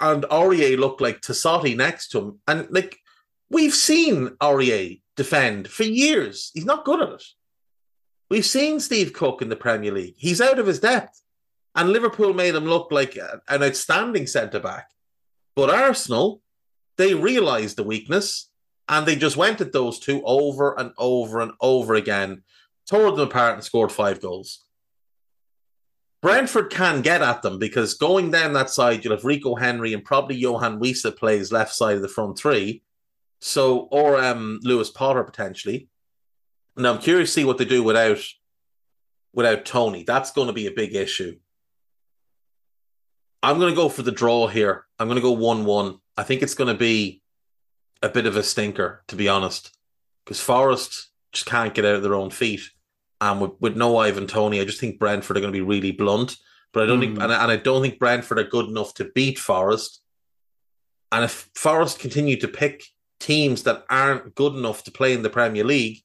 And 0.00 0.24
Aurier 0.24 0.78
looked 0.78 1.00
like 1.00 1.20
Tassotti 1.20 1.76
next 1.76 2.08
to 2.08 2.18
him. 2.18 2.38
And 2.48 2.68
like 2.70 2.98
we've 3.50 3.74
seen 3.74 4.28
Aurier 4.40 5.00
defend 5.18 5.68
for 5.68 5.82
years. 5.82 6.50
He's 6.54 6.64
not 6.64 6.86
good 6.86 7.02
at 7.02 7.10
it. 7.10 7.24
We've 8.30 8.46
seen 8.46 8.80
Steve 8.80 9.12
Cook 9.12 9.42
in 9.42 9.50
the 9.50 9.56
Premier 9.56 9.92
League. 9.92 10.14
He's 10.16 10.40
out 10.40 10.58
of 10.58 10.66
his 10.66 10.80
depth. 10.80 11.22
And 11.74 11.90
Liverpool 11.90 12.32
made 12.32 12.54
him 12.54 12.64
look 12.64 12.90
like 12.90 13.16
an 13.16 13.62
outstanding 13.62 14.26
centre 14.26 14.60
back. 14.60 14.90
But 15.54 15.70
Arsenal, 15.70 16.40
they 16.96 17.14
realised 17.14 17.76
the 17.76 17.84
weakness 17.84 18.50
and 18.88 19.06
they 19.06 19.16
just 19.16 19.36
went 19.36 19.60
at 19.60 19.72
those 19.72 19.98
two 19.98 20.22
over 20.24 20.78
and 20.78 20.92
over 20.96 21.40
and 21.40 21.52
over 21.60 21.94
again, 21.94 22.42
tore 22.88 23.10
them 23.12 23.28
apart 23.28 23.54
and 23.54 23.64
scored 23.64 23.92
five 23.92 24.20
goals. 24.20 24.64
Brentford 26.20 26.70
can 26.70 27.02
get 27.02 27.22
at 27.22 27.42
them 27.42 27.58
because 27.58 27.94
going 27.94 28.30
down 28.30 28.52
that 28.54 28.70
side, 28.70 29.04
you'll 29.04 29.14
have 29.14 29.24
Rico 29.24 29.54
Henry 29.54 29.92
and 29.94 30.04
probably 30.04 30.40
Yoane 30.40 30.80
Wissa 30.80 31.16
plays 31.16 31.52
left 31.52 31.74
side 31.74 31.96
of 31.96 32.02
the 32.02 32.08
front 32.08 32.38
three. 32.38 32.82
So, 33.40 33.88
or 33.90 34.22
um, 34.22 34.60
Lewis 34.62 34.90
Potter 34.90 35.24
potentially. 35.24 35.88
Now 36.76 36.92
I'm 36.92 37.00
curious 37.00 37.30
to 37.30 37.40
see 37.40 37.44
what 37.44 37.58
they 37.58 37.64
do 37.64 37.82
without 37.82 38.18
without 39.32 39.64
Toney. 39.64 40.04
That's 40.04 40.32
going 40.32 40.48
to 40.48 40.52
be 40.52 40.66
a 40.66 40.72
big 40.72 40.94
issue. 40.94 41.38
I'm 43.42 43.58
going 43.58 43.72
to 43.72 43.76
go 43.76 43.88
for 43.88 44.02
the 44.02 44.10
draw 44.10 44.48
here. 44.48 44.84
I'm 44.98 45.06
going 45.06 45.16
to 45.16 45.22
go 45.22 45.32
one-one. 45.32 45.98
I 46.16 46.24
think 46.24 46.42
it's 46.42 46.54
going 46.54 46.72
to 46.72 46.78
be 46.78 47.22
a 48.02 48.08
bit 48.08 48.26
of 48.26 48.36
a 48.36 48.42
stinker, 48.42 49.04
to 49.08 49.16
be 49.16 49.28
honest, 49.28 49.76
because 50.24 50.40
Forest 50.40 51.10
just 51.32 51.46
can't 51.46 51.74
get 51.74 51.84
out 51.84 51.94
of 51.94 52.02
their 52.02 52.14
own 52.14 52.30
feet. 52.30 52.62
And 53.20 53.40
with, 53.40 53.52
with 53.60 53.76
no 53.76 53.98
Ivan 53.98 54.26
Toney, 54.26 54.60
I 54.60 54.64
just 54.64 54.80
think 54.80 54.98
Brentford 54.98 55.36
are 55.36 55.40
going 55.40 55.52
to 55.52 55.58
be 55.58 55.64
really 55.64 55.92
blunt. 55.92 56.36
But 56.72 56.82
I 56.82 56.86
don't 56.86 56.98
mm. 56.98 57.02
think, 57.02 57.22
and 57.22 57.32
I, 57.32 57.42
and 57.42 57.52
I 57.52 57.56
don't 57.56 57.82
think 57.82 57.98
Brentford 57.98 58.38
are 58.38 58.44
good 58.44 58.66
enough 58.68 58.94
to 58.94 59.10
beat 59.14 59.38
Forest. 59.38 60.00
And 61.12 61.24
if 61.24 61.48
Forest 61.54 62.00
continue 62.00 62.38
to 62.40 62.48
pick 62.48 62.84
teams 63.20 63.64
that 63.64 63.84
aren't 63.90 64.34
good 64.34 64.54
enough 64.54 64.84
to 64.84 64.90
play 64.90 65.12
in 65.12 65.22
the 65.22 65.30
Premier 65.30 65.64
League, 65.64 66.02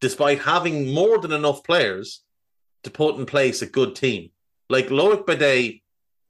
despite 0.00 0.40
having 0.40 0.92
more 0.92 1.18
than 1.18 1.32
enough 1.32 1.62
players 1.64 2.22
to 2.84 2.90
put 2.90 3.16
in 3.16 3.26
place 3.26 3.62
a 3.62 3.66
good 3.66 3.94
team, 3.94 4.30
like 4.68 4.88
Loic 4.88 5.24
Bade 5.26 5.80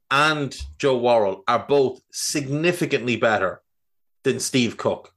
and 0.09 0.55
Joe 0.77 0.97
Worrall 0.97 1.43
are 1.47 1.65
both 1.67 2.01
significantly 2.11 3.17
better 3.17 3.61
than 4.23 4.39
Steve 4.39 4.77
Cook. 4.77 5.13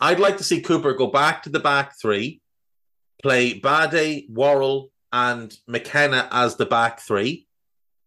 I'd 0.00 0.20
like 0.20 0.38
to 0.38 0.44
see 0.44 0.62
Cooper 0.62 0.94
go 0.94 1.08
back 1.08 1.42
to 1.42 1.50
the 1.50 1.60
back 1.60 1.98
three 2.00 2.40
play 3.22 3.54
Bade, 3.54 4.26
Worrall, 4.30 4.90
and 5.12 5.54
McKenna 5.66 6.28
as 6.30 6.56
the 6.56 6.66
back 6.66 7.00
three, 7.00 7.46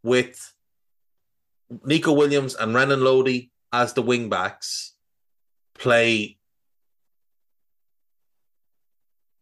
with 0.01 0.53
Nico 1.84 2.13
Williams 2.13 2.55
and 2.55 2.74
Renan 2.74 3.03
Lodi 3.03 3.49
as 3.71 3.93
the 3.93 4.01
wing 4.01 4.30
backs. 4.30 4.93
Play 5.84 6.38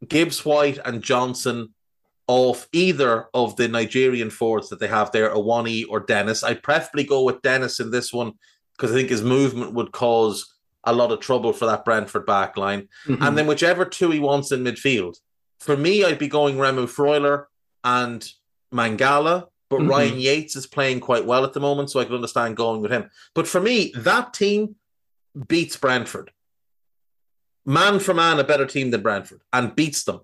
Gibbs 0.08 0.44
White 0.44 0.80
and 0.84 1.04
Johnson 1.04 1.76
off 2.26 2.68
either 2.72 3.28
of 3.36 3.56
the 3.58 3.68
Nigerian 3.68 4.32
forwards 4.32 4.70
that 4.70 4.80
they 4.80 4.88
have 4.88 5.12
there, 5.12 5.30
Awoniyi 5.30 5.86
or 5.88 6.00
Dennis. 6.00 6.44
I'd 6.44 6.64
preferably 6.64 7.04
go 7.04 7.24
with 7.24 7.44
Dennis 7.44 7.80
in 7.80 7.92
this 7.92 8.12
one 8.12 8.34
because 8.76 8.92
I 8.92 8.96
think 8.96 9.10
his 9.10 9.22
movement 9.22 9.74
would 9.74 9.92
cause 9.92 10.52
a 10.84 10.94
lot 10.94 11.12
of 11.12 11.20
trouble 11.20 11.54
for 11.54 11.68
that 11.68 11.86
Brentford 11.86 12.26
back 12.26 12.58
line. 12.58 12.88
Mm-hmm. 13.06 13.22
And 13.22 13.38
then 13.38 13.46
whichever 13.46 13.86
two 13.86 14.10
he 14.10 14.20
wants 14.20 14.52
in 14.52 14.64
midfield. 14.64 15.18
For 15.60 15.78
me, 15.78 16.04
I'd 16.04 16.18
be 16.18 16.28
going 16.28 16.58
Remo 16.58 16.88
Freuler 16.88 17.46
and 17.84 18.28
Mangala, 18.74 19.50
but 19.70 19.82
mm-hmm. 19.82 19.90
Ryan 19.90 20.20
Yates 20.20 20.56
is 20.56 20.66
playing 20.66 21.02
quite 21.02 21.26
well 21.28 21.44
at 21.44 21.54
the 21.54 21.60
moment, 21.60 21.92
so 21.92 22.00
I 22.00 22.06
can 22.06 22.16
understand 22.16 22.58
going 22.58 22.82
with 22.82 22.92
him. 22.92 23.12
But 23.36 23.48
for 23.48 23.62
me, 23.62 23.94
that 23.98 24.34
team 24.34 24.76
beats 25.48 25.78
Brentford. 25.78 26.32
Man 27.66 28.00
for 28.00 28.14
man, 28.14 28.40
a 28.40 28.44
better 28.44 28.66
team 28.66 28.92
than 28.92 29.02
Brentford 29.02 29.42
and 29.54 29.76
beats 29.76 30.04
them, 30.04 30.22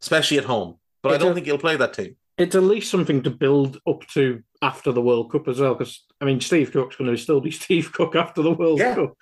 especially 0.00 0.38
at 0.38 0.44
home. 0.44 0.76
But 1.02 1.12
it's 1.12 1.22
I 1.22 1.24
don't 1.24 1.32
a, 1.32 1.34
think 1.34 1.46
he'll 1.46 1.58
play 1.58 1.76
that 1.76 1.94
team. 1.94 2.16
It's 2.38 2.54
at 2.54 2.62
least 2.62 2.90
something 2.90 3.22
to 3.22 3.30
build 3.30 3.78
up 3.86 4.06
to 4.14 4.42
after 4.62 4.92
the 4.92 5.02
World 5.02 5.30
Cup 5.30 5.48
as 5.48 5.60
well, 5.60 5.74
because 5.74 6.04
I 6.20 6.24
mean, 6.24 6.40
Steve 6.40 6.72
Cook's 6.72 6.96
going 6.96 7.10
to 7.10 7.16
still 7.16 7.40
be 7.40 7.50
Steve 7.50 7.92
Cook 7.92 8.16
after 8.16 8.42
the 8.42 8.52
World 8.52 8.78
yeah. 8.78 8.94
Cup. 8.94 9.14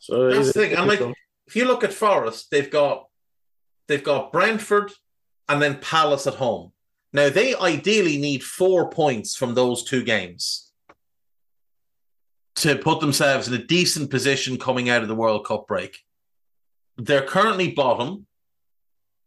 So 0.00 0.30
that's 0.30 0.52
the 0.52 0.60
uh, 0.60 0.66
thing. 0.68 0.76
And 0.76 0.88
like, 0.88 1.00
if 1.46 1.56
you 1.56 1.66
look 1.66 1.84
at 1.84 1.92
Forest, 1.92 2.48
they've 2.50 2.70
got 2.70 3.06
they've 3.88 4.02
got 4.02 4.32
Brentford, 4.32 4.92
and 5.48 5.60
then 5.60 5.78
Palace 5.78 6.26
at 6.26 6.34
home. 6.34 6.72
Now, 7.12 7.28
they 7.28 7.54
ideally 7.54 8.16
need 8.16 8.42
four 8.42 8.88
points 8.88 9.36
from 9.36 9.54
those 9.54 9.84
two 9.84 10.02
games 10.02 10.71
to 12.56 12.76
put 12.76 13.00
themselves 13.00 13.48
in 13.48 13.54
a 13.54 13.64
decent 13.64 14.10
position 14.10 14.58
coming 14.58 14.90
out 14.90 15.02
of 15.02 15.08
the 15.08 15.14
World 15.14 15.46
Cup 15.46 15.66
break. 15.66 15.98
They're 16.96 17.26
currently 17.26 17.72
bottom, 17.72 18.26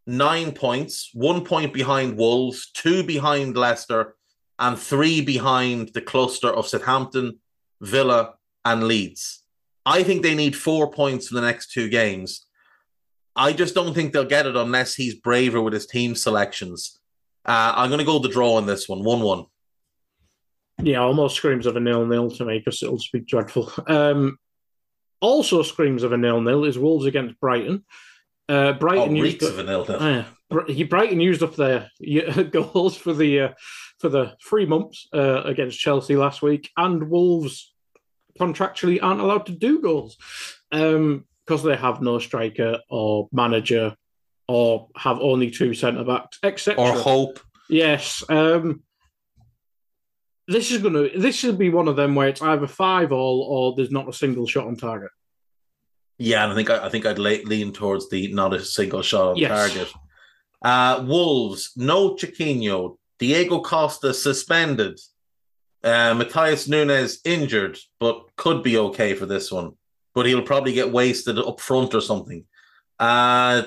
nine 0.05 0.51
points, 0.51 1.09
one 1.13 1.43
point 1.43 1.73
behind 1.73 2.17
Wolves, 2.17 2.69
two 2.71 3.03
behind 3.03 3.57
Leicester, 3.57 4.15
and 4.59 4.77
three 4.77 5.21
behind 5.21 5.89
the 5.93 6.01
cluster 6.01 6.49
of 6.49 6.67
Southampton, 6.67 7.39
Villa, 7.81 8.35
and 8.63 8.83
Leeds. 8.83 9.43
I 9.85 10.03
think 10.03 10.21
they 10.21 10.35
need 10.35 10.55
four 10.55 10.91
points 10.91 11.27
from 11.27 11.35
the 11.35 11.47
next 11.47 11.71
two 11.71 11.89
games 11.89 12.45
I 13.35 13.51
just 13.51 13.75
don't 13.75 13.93
think 13.93 14.13
they'll 14.13 14.23
get 14.23 14.45
it 14.45 14.55
unless 14.55 14.95
he's 14.95 15.15
braver 15.15 15.61
with 15.61 15.73
his 15.73 15.85
team 15.85 16.15
selections. 16.15 16.99
Uh, 17.45 17.73
I'm 17.75 17.89
going 17.89 17.99
to 17.99 18.05
go 18.05 18.19
the 18.19 18.29
draw 18.29 18.55
on 18.55 18.65
this 18.65 18.87
one, 18.87 19.03
one-one. 19.03 19.45
Yeah, 20.81 20.99
almost 20.99 21.35
screams 21.35 21.65
of 21.65 21.75
a 21.75 21.79
nil-nil 21.79 22.31
to 22.31 22.45
make 22.45 22.67
us. 22.67 22.83
It'll 22.83 22.99
be 23.13 23.21
dreadful. 23.21 23.71
Um, 23.87 24.37
also 25.21 25.63
screams 25.63 26.03
of 26.03 26.11
a 26.11 26.17
nil-nil 26.17 26.65
is 26.65 26.77
Wolves 26.77 27.05
against 27.05 27.39
Brighton. 27.39 27.85
Uh, 28.47 28.73
Brighton 28.73 29.17
oh, 29.17 29.23
used 29.23 29.43
up, 29.43 29.51
of 29.51 29.59
a 29.59 29.63
nil-nil. 29.63 30.25
Uh, 30.49 30.83
Brighton 30.85 31.19
used 31.19 31.43
up 31.43 31.55
their 31.55 31.89
goals 32.51 32.97
for 32.97 33.13
the 33.13 33.39
uh, 33.39 33.49
for 33.99 34.09
the 34.09 34.33
three 34.47 34.65
months 34.65 35.07
uh, 35.13 35.41
against 35.43 35.79
Chelsea 35.79 36.15
last 36.15 36.41
week, 36.41 36.69
and 36.77 37.09
Wolves 37.09 37.73
contractually 38.39 38.99
aren't 39.01 39.21
allowed 39.21 39.45
to 39.47 39.53
do 39.53 39.81
goals. 39.81 40.17
Um, 40.71 41.25
because 41.45 41.63
they 41.63 41.75
have 41.75 42.01
no 42.01 42.19
striker 42.19 42.79
or 42.89 43.29
manager 43.31 43.95
or 44.47 44.87
have 44.95 45.19
only 45.19 45.51
two 45.51 45.73
centre 45.73 46.03
backs, 46.03 46.39
etc. 46.43 46.83
Or 46.83 46.91
hope. 46.93 47.39
Yes. 47.69 48.23
Um, 48.29 48.83
this 50.47 50.71
is 50.71 50.81
gonna. 50.81 51.09
This 51.17 51.35
should 51.35 51.57
be 51.57 51.69
one 51.69 51.87
of 51.87 51.95
them 51.95 52.15
where 52.15 52.27
it's 52.27 52.41
either 52.41 52.67
five 52.67 53.11
all 53.11 53.41
or 53.41 53.75
there's 53.75 53.91
not 53.91 54.09
a 54.09 54.13
single 54.13 54.47
shot 54.47 54.67
on 54.67 54.75
target. 54.75 55.11
Yeah, 56.17 56.43
and 56.43 56.53
I 56.53 56.55
think 56.55 56.69
I, 56.69 56.85
I 56.85 56.89
think 56.89 57.05
I'd 57.05 57.19
lean 57.19 57.73
towards 57.73 58.09
the 58.09 58.31
not 58.33 58.53
a 58.53 58.63
single 58.63 59.01
shot 59.01 59.31
on 59.31 59.37
yes. 59.37 59.49
target. 59.49 59.93
Uh, 60.61 61.03
Wolves, 61.05 61.73
no 61.75 62.15
Chiquinho, 62.15 62.97
Diego 63.19 63.59
Costa 63.61 64.13
suspended, 64.13 64.99
uh, 65.83 66.13
Matheus 66.13 66.67
Nunes 66.67 67.19
injured, 67.25 67.77
but 67.99 68.35
could 68.35 68.63
be 68.63 68.77
okay 68.77 69.13
for 69.13 69.25
this 69.25 69.51
one 69.51 69.73
but 70.15 70.25
he'll 70.25 70.41
probably 70.41 70.73
get 70.73 70.91
wasted 70.91 71.37
up 71.37 71.59
front 71.59 71.93
or 71.93 72.01
something. 72.01 72.45
Uh, 72.97 73.63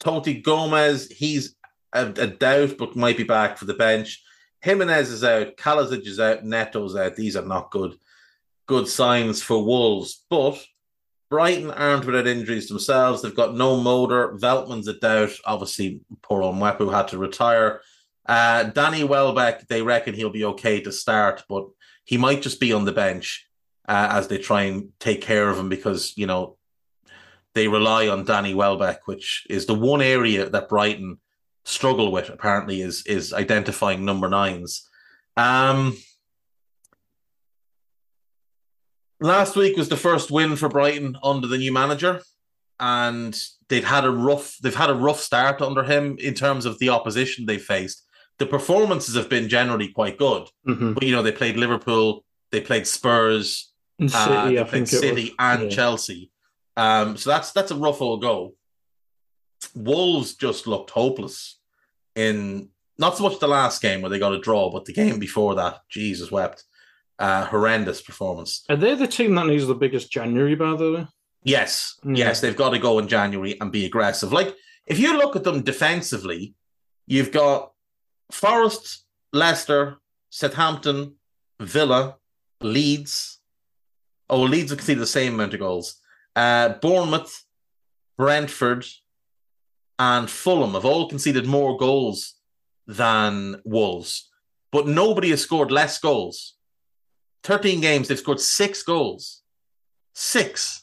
Toti 0.00 0.42
Gomez, 0.42 1.10
he's 1.10 1.56
a, 1.92 2.06
a, 2.06 2.28
doubt, 2.28 2.76
but 2.78 2.96
might 2.96 3.16
be 3.16 3.24
back 3.24 3.58
for 3.58 3.64
the 3.64 3.74
bench. 3.74 4.22
Jimenez 4.64 5.10
is 5.10 5.22
out, 5.22 5.58
Kalajdzic 5.58 6.06
is 6.06 6.18
out, 6.18 6.42
Neto's 6.42 6.96
out. 6.96 7.16
These 7.16 7.36
are 7.36 7.44
not 7.44 7.70
good, 7.70 7.98
good 8.66 8.88
signs 8.88 9.42
for 9.42 9.62
Wolves. 9.62 10.24
But 10.30 10.64
Brighton 11.28 11.70
aren't 11.70 12.06
without 12.06 12.26
injuries 12.26 12.68
themselves. 12.68 13.20
They've 13.20 13.36
got 13.36 13.54
no 13.54 13.76
Moder. 13.76 14.38
Veltman's 14.38 14.88
a 14.88 14.94
doubt. 14.94 15.32
Obviously, 15.44 16.00
poor 16.22 16.40
Mwepu 16.40 16.90
had 16.90 17.08
to 17.08 17.18
retire. 17.18 17.82
Uh, 18.24 18.62
Danny 18.62 19.04
Welbeck, 19.04 19.68
they 19.68 19.82
reckon 19.82 20.14
he'll 20.14 20.30
be 20.30 20.46
okay 20.46 20.80
to 20.80 20.92
start, 20.92 21.44
but 21.46 21.66
he 22.04 22.16
might 22.16 22.40
just 22.40 22.58
be 22.58 22.72
on 22.72 22.86
the 22.86 22.92
bench 22.92 23.46
uh, 23.86 24.08
as 24.12 24.28
they 24.28 24.38
try 24.38 24.62
and 24.62 24.88
take 24.98 25.20
care 25.20 25.50
of 25.50 25.58
him 25.58 25.68
because 25.68 26.14
you 26.16 26.26
know 26.26 26.56
they 27.54 27.68
rely 27.68 28.08
on 28.08 28.24
Danny 28.24 28.54
Welbeck, 28.54 29.06
which 29.06 29.46
is 29.50 29.66
the 29.66 29.74
one 29.74 30.00
area 30.00 30.48
that 30.48 30.70
Brighton 30.70 31.18
struggle 31.64 32.12
with. 32.12 32.28
Apparently, 32.30 32.80
is 32.82 33.04
is 33.06 33.32
identifying 33.32 34.04
number 34.04 34.28
nines. 34.28 34.88
Um, 35.36 35.96
last 39.20 39.56
week 39.56 39.76
was 39.76 39.88
the 39.88 39.96
first 39.96 40.30
win 40.30 40.56
for 40.56 40.68
Brighton 40.68 41.16
under 41.22 41.46
the 41.46 41.58
new 41.58 41.72
manager. 41.72 42.20
and 42.80 43.40
they'd 43.68 43.84
had 43.84 44.04
a 44.04 44.10
rough 44.10 44.56
they've 44.60 44.74
had 44.74 44.90
a 44.90 44.94
rough 44.94 45.20
start 45.20 45.62
under 45.62 45.84
him 45.84 46.16
in 46.18 46.34
terms 46.34 46.66
of 46.66 46.76
the 46.80 46.88
opposition 46.88 47.46
they 47.46 47.56
faced. 47.56 48.04
The 48.38 48.46
performances 48.46 49.14
have 49.14 49.28
been 49.28 49.48
generally 49.48 49.88
quite 49.92 50.18
good, 50.18 50.48
Mhm. 50.66 50.94
but 50.94 51.04
you 51.04 51.12
know 51.12 51.22
they 51.22 51.30
played 51.30 51.56
Liverpool, 51.56 52.24
they 52.50 52.60
played 52.60 52.86
Spurs, 52.88 53.72
And 54.00 54.12
uh, 54.12 54.46
they 54.50 54.64
played 54.64 54.88
City 54.88 55.36
and 55.38 55.62
Yeah. 55.62 55.68
Chelsea. 55.76 56.32
Um, 56.76 57.16
so 57.16 57.30
that's 57.30 57.52
that's 57.52 57.70
a 57.70 57.76
rough 57.76 58.02
old 58.02 58.22
go. 58.22 58.56
Wolves 59.76 60.34
just 60.34 60.66
looked 60.66 60.90
hopeless 60.90 61.53
in 62.14 62.68
not 62.98 63.16
so 63.16 63.24
much 63.24 63.38
the 63.40 63.48
last 63.48 63.82
game 63.82 64.00
where 64.02 64.10
they 64.10 64.18
got 64.18 64.34
a 64.34 64.38
draw, 64.40 64.70
but 64.70 64.84
the 64.84 64.92
game 64.92 65.18
before 65.18 65.54
that. 65.56 65.80
Jesus 65.88 66.30
wept. 66.30 66.64
Uh, 67.18 67.44
horrendous 67.46 68.02
performance. 68.02 68.64
Are 68.68 68.76
they 68.76 68.94
the 68.96 69.06
team 69.06 69.34
that 69.36 69.46
needs 69.46 69.66
the 69.66 69.74
biggest 69.74 70.10
January, 70.10 70.56
by 70.56 70.74
the 70.76 70.92
way? 70.92 71.06
Yes, 71.44 71.94
Mm. 72.04 72.16
yes, 72.16 72.40
they've 72.40 72.56
got 72.56 72.70
to 72.70 72.78
go 72.78 72.98
in 72.98 73.06
January 73.06 73.56
and 73.60 73.70
be 73.70 73.84
aggressive. 73.84 74.32
Like 74.32 74.54
if 74.86 74.98
you 74.98 75.16
look 75.16 75.36
at 75.36 75.44
them 75.44 75.62
defensively, 75.62 76.54
you've 77.06 77.30
got 77.30 77.72
Forest, 78.32 79.04
Leicester, 79.32 79.98
Southampton, 80.30 81.14
Villa, 81.60 82.16
Leeds. 82.60 83.38
Oh, 84.28 84.40
Leeds 84.42 84.70
have 84.70 84.78
conceded 84.78 85.02
the 85.02 85.06
same 85.06 85.34
amount 85.34 85.54
of 85.54 85.60
goals. 85.60 86.00
Uh, 86.34 86.70
Bournemouth, 86.80 87.44
Brentford, 88.18 88.86
and 89.98 90.28
Fulham 90.30 90.72
have 90.72 90.84
all 90.84 91.08
conceded 91.08 91.46
more 91.46 91.76
goals 91.76 92.34
than 92.86 93.60
Wolves, 93.64 94.28
but 94.72 94.86
nobody 94.88 95.30
has 95.30 95.40
scored 95.40 95.70
less 95.70 95.98
goals. 95.98 96.54
13 97.44 97.80
games, 97.80 98.08
they've 98.08 98.18
scored 98.18 98.40
six 98.40 98.82
goals. 98.82 99.42
Six. 100.14 100.82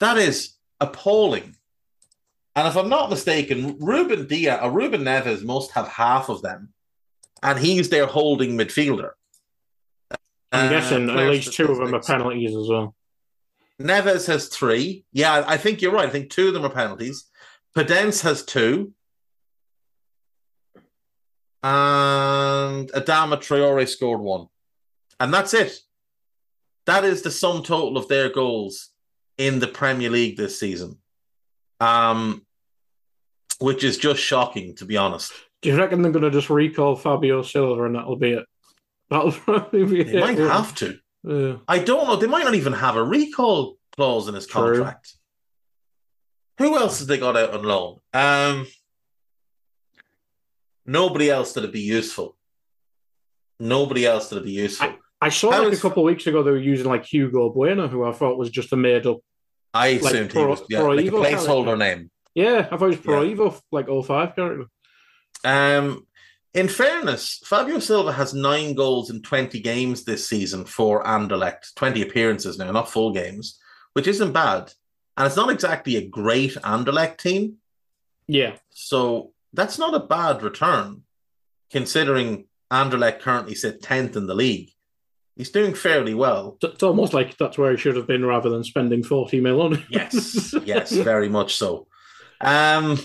That 0.00 0.18
is 0.18 0.54
appalling. 0.80 1.56
And 2.54 2.68
if 2.68 2.76
I'm 2.76 2.88
not 2.88 3.10
mistaken, 3.10 3.76
Ruben 3.78 4.26
Diaz 4.26 4.60
or 4.62 4.70
Ruben 4.70 5.02
Neves 5.02 5.42
must 5.42 5.72
have 5.72 5.88
half 5.88 6.28
of 6.28 6.42
them. 6.42 6.72
And 7.42 7.58
he's 7.58 7.88
their 7.88 8.06
holding 8.06 8.56
midfielder. 8.56 9.10
I'm 10.52 10.66
Uh, 10.66 10.68
guessing 10.68 11.10
at 11.10 11.28
least 11.30 11.54
two 11.54 11.66
of 11.66 11.78
them 11.78 11.94
are 11.94 12.02
penalties 12.02 12.54
as 12.54 12.68
well. 12.68 12.94
Neves 13.80 14.26
has 14.26 14.48
three. 14.48 15.04
Yeah, 15.12 15.44
I 15.46 15.56
think 15.56 15.80
you're 15.80 15.92
right. 15.92 16.08
I 16.08 16.10
think 16.12 16.30
two 16.30 16.48
of 16.48 16.54
them 16.54 16.64
are 16.64 16.70
penalties. 16.70 17.24
Podence 17.76 18.22
has 18.22 18.44
two. 18.44 18.92
And 21.62 22.90
Adama 22.92 23.36
Traore 23.38 23.88
scored 23.88 24.20
one. 24.20 24.48
And 25.20 25.32
that's 25.32 25.54
it. 25.54 25.78
That 26.86 27.04
is 27.04 27.22
the 27.22 27.30
sum 27.30 27.62
total 27.62 27.96
of 27.96 28.08
their 28.08 28.28
goals 28.30 28.88
in 29.38 29.60
the 29.60 29.68
Premier 29.68 30.10
League 30.10 30.36
this 30.36 30.58
season. 30.58 30.98
Um, 31.78 32.44
which 33.60 33.84
is 33.84 33.96
just 33.96 34.20
shocking, 34.20 34.74
to 34.76 34.84
be 34.84 34.96
honest. 34.96 35.32
Do 35.62 35.68
you 35.70 35.76
reckon 35.78 36.02
they're 36.02 36.10
going 36.10 36.24
to 36.24 36.30
just 36.30 36.50
recall 36.50 36.96
Fabio 36.96 37.42
Silva 37.42 37.84
and 37.84 37.94
that'll 37.94 38.16
be 38.16 38.32
it? 38.32 38.44
That'll 39.10 39.30
probably 39.32 39.84
be 39.84 40.02
They 40.02 40.18
it. 40.18 40.20
might 40.20 40.38
have 40.38 40.74
to. 40.76 40.98
Yeah. 41.22 41.56
I 41.68 41.78
don't 41.78 42.08
know. 42.08 42.16
They 42.16 42.26
might 42.26 42.44
not 42.44 42.56
even 42.56 42.72
have 42.72 42.96
a 42.96 43.04
recall 43.04 43.76
clause 43.94 44.26
in 44.26 44.34
his 44.34 44.46
True. 44.48 44.78
contract. 44.78 45.14
Who 46.58 46.76
else 46.76 46.98
has 46.98 47.06
they 47.06 47.18
got 47.18 47.36
out 47.36 47.54
on 47.54 47.62
loan? 47.62 47.98
Um, 48.12 48.66
nobody 50.86 51.30
else 51.30 51.52
that'd 51.52 51.72
be 51.72 51.80
useful. 51.80 52.36
Nobody 53.58 54.06
else 54.06 54.28
that'd 54.28 54.44
be 54.44 54.52
useful. 54.52 54.94
I 55.20 55.28
saw 55.28 55.52
How 55.52 55.62
like 55.64 55.72
is- 55.72 55.78
a 55.78 55.82
couple 55.82 56.02
of 56.02 56.06
weeks 56.06 56.26
ago 56.26 56.42
they 56.42 56.50
were 56.50 56.58
using 56.58 56.86
like 56.86 57.04
Hugo 57.04 57.50
Bueno, 57.50 57.88
who 57.88 58.04
I 58.04 58.12
thought 58.12 58.38
was 58.38 58.50
just 58.50 58.72
a 58.72 58.76
made 58.76 59.06
up. 59.06 59.18
I, 59.74 59.92
like 60.02 60.12
assumed 60.14 60.30
Pro- 60.30 60.42
he 60.42 60.48
was 60.48 60.62
yeah, 60.68 60.80
Pro 60.80 60.90
like 60.92 61.06
a 61.06 61.10
placeholder 61.10 61.64
character. 61.64 61.76
name. 61.76 62.10
Yeah, 62.34 62.68
I 62.70 62.76
thought 62.76 62.80
he 62.90 62.96
was 62.96 62.96
Pro 62.96 63.22
Yeah. 63.22 63.34
Evo, 63.36 63.60
like 63.70 63.86
05 63.88 64.34
character. 64.36 64.66
Um, 65.44 66.06
in 66.54 66.68
fairness, 66.68 67.40
Fabio 67.46 67.78
Silva 67.78 68.12
has 68.12 68.34
nine 68.34 68.74
goals 68.74 69.08
in 69.10 69.22
20 69.22 69.60
games 69.60 70.04
this 70.04 70.28
season 70.28 70.64
for 70.66 71.02
Anderlecht, 71.04 71.74
20 71.76 72.02
appearances 72.02 72.58
now, 72.58 72.70
not 72.70 72.90
full 72.90 73.12
games, 73.12 73.58
which 73.94 74.06
isn't 74.06 74.32
bad. 74.32 74.70
And 75.16 75.26
it's 75.26 75.36
not 75.36 75.50
exactly 75.50 75.96
a 75.96 76.06
great 76.06 76.54
Anderlecht 76.54 77.18
team. 77.18 77.56
Yeah, 78.28 78.56
So 78.70 79.32
that's 79.52 79.78
not 79.78 79.94
a 79.94 80.00
bad 80.00 80.42
return, 80.42 81.02
considering 81.70 82.46
Anderlecht 82.70 83.20
currently 83.20 83.54
sit 83.54 83.82
10th 83.82 84.16
in 84.16 84.26
the 84.26 84.34
league. 84.34 84.70
He's 85.36 85.50
doing 85.50 85.74
fairly 85.74 86.14
well. 86.14 86.56
it's 86.62 86.82
almost 86.82 87.14
like 87.14 87.36
that's 87.36 87.58
where 87.58 87.72
he 87.72 87.76
should 87.76 87.96
have 87.96 88.06
been 88.06 88.24
rather 88.24 88.50
than 88.50 88.64
spending 88.64 89.02
40 89.02 89.40
mil 89.40 89.62
on 89.62 89.74
it. 89.74 89.80
Yes, 89.88 90.54
yes, 90.64 90.92
very 90.92 91.28
much 91.28 91.56
so. 91.56 91.86
Um, 92.40 92.98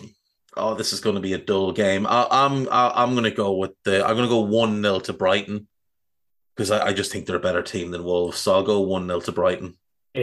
oh, 0.56 0.76
this 0.76 0.92
is 0.94 1.00
going 1.00 1.16
to 1.16 1.22
be 1.22 1.34
a 1.34 1.38
dull 1.38 1.72
game. 1.72 2.06
I, 2.06 2.28
I'm 2.30 2.68
I, 2.70 2.92
I'm 2.96 3.12
going 3.14 3.24
to 3.24 3.32
go 3.32 3.54
with 3.54 3.72
the. 3.86 4.06
I'm 4.06 4.16
going 4.16 4.28
to 4.28 4.34
go 4.34 4.42
one 4.42 4.82
0 4.82 5.00
to 5.02 5.14
Brighton 5.14 5.68
because 6.56 6.70
I, 6.70 6.88
I 6.88 6.94
just 6.94 7.12
think 7.12 7.26
they're 7.26 7.38
a 7.38 7.40
better 7.40 7.64
team 7.64 7.92
than 7.92 8.04
Wolves. 8.04 8.40
So 8.40 8.54
I'll 8.54 8.64
go 8.64 8.82
one 8.82 9.08
0 9.08 9.22
to 9.22 9.32
Brighton. 9.32 9.76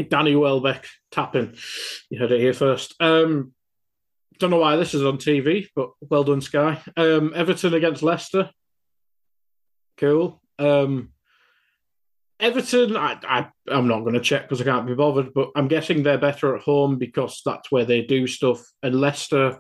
Danny 0.03 0.37
Welbeck 0.37 0.87
tapping. 1.11 1.55
You 2.11 2.19
heard 2.19 2.33
it 2.33 2.41
here 2.41 2.55
first. 2.55 2.95
Um, 3.01 3.53
don't 4.39 4.51
know 4.51 4.59
why 4.59 4.77
this 4.77 4.95
is 4.95 5.05
on 5.05 5.19
TV, 5.19 5.69
but 5.77 5.91
well 6.01 6.25
done, 6.25 6.41
Sky. 6.41 6.81
Um, 6.97 7.33
Everton 7.35 7.75
against 7.75 8.03
Leicester. 8.03 8.51
Cool. 9.97 10.41
Um, 10.59 11.11
Everton, 12.41 12.97
I, 12.97 13.19
I, 13.23 13.49
I'm 13.69 13.87
not 13.87 14.01
going 14.01 14.15
to 14.15 14.21
check 14.21 14.43
because 14.43 14.61
I 14.61 14.65
can't 14.65 14.87
be 14.87 14.95
bothered, 14.95 15.33
but 15.33 15.51
I'm 15.55 15.69
guessing 15.69 16.03
they're 16.03 16.19
better 16.19 16.57
at 16.57 16.63
home 16.63 16.99
because 16.99 17.43
that's 17.45 17.71
where 17.71 17.85
they 17.85 18.03
do 18.03 18.27
stuff. 18.27 18.61
And 18.83 19.01
Leicester, 19.01 19.53
uh, 19.53 19.59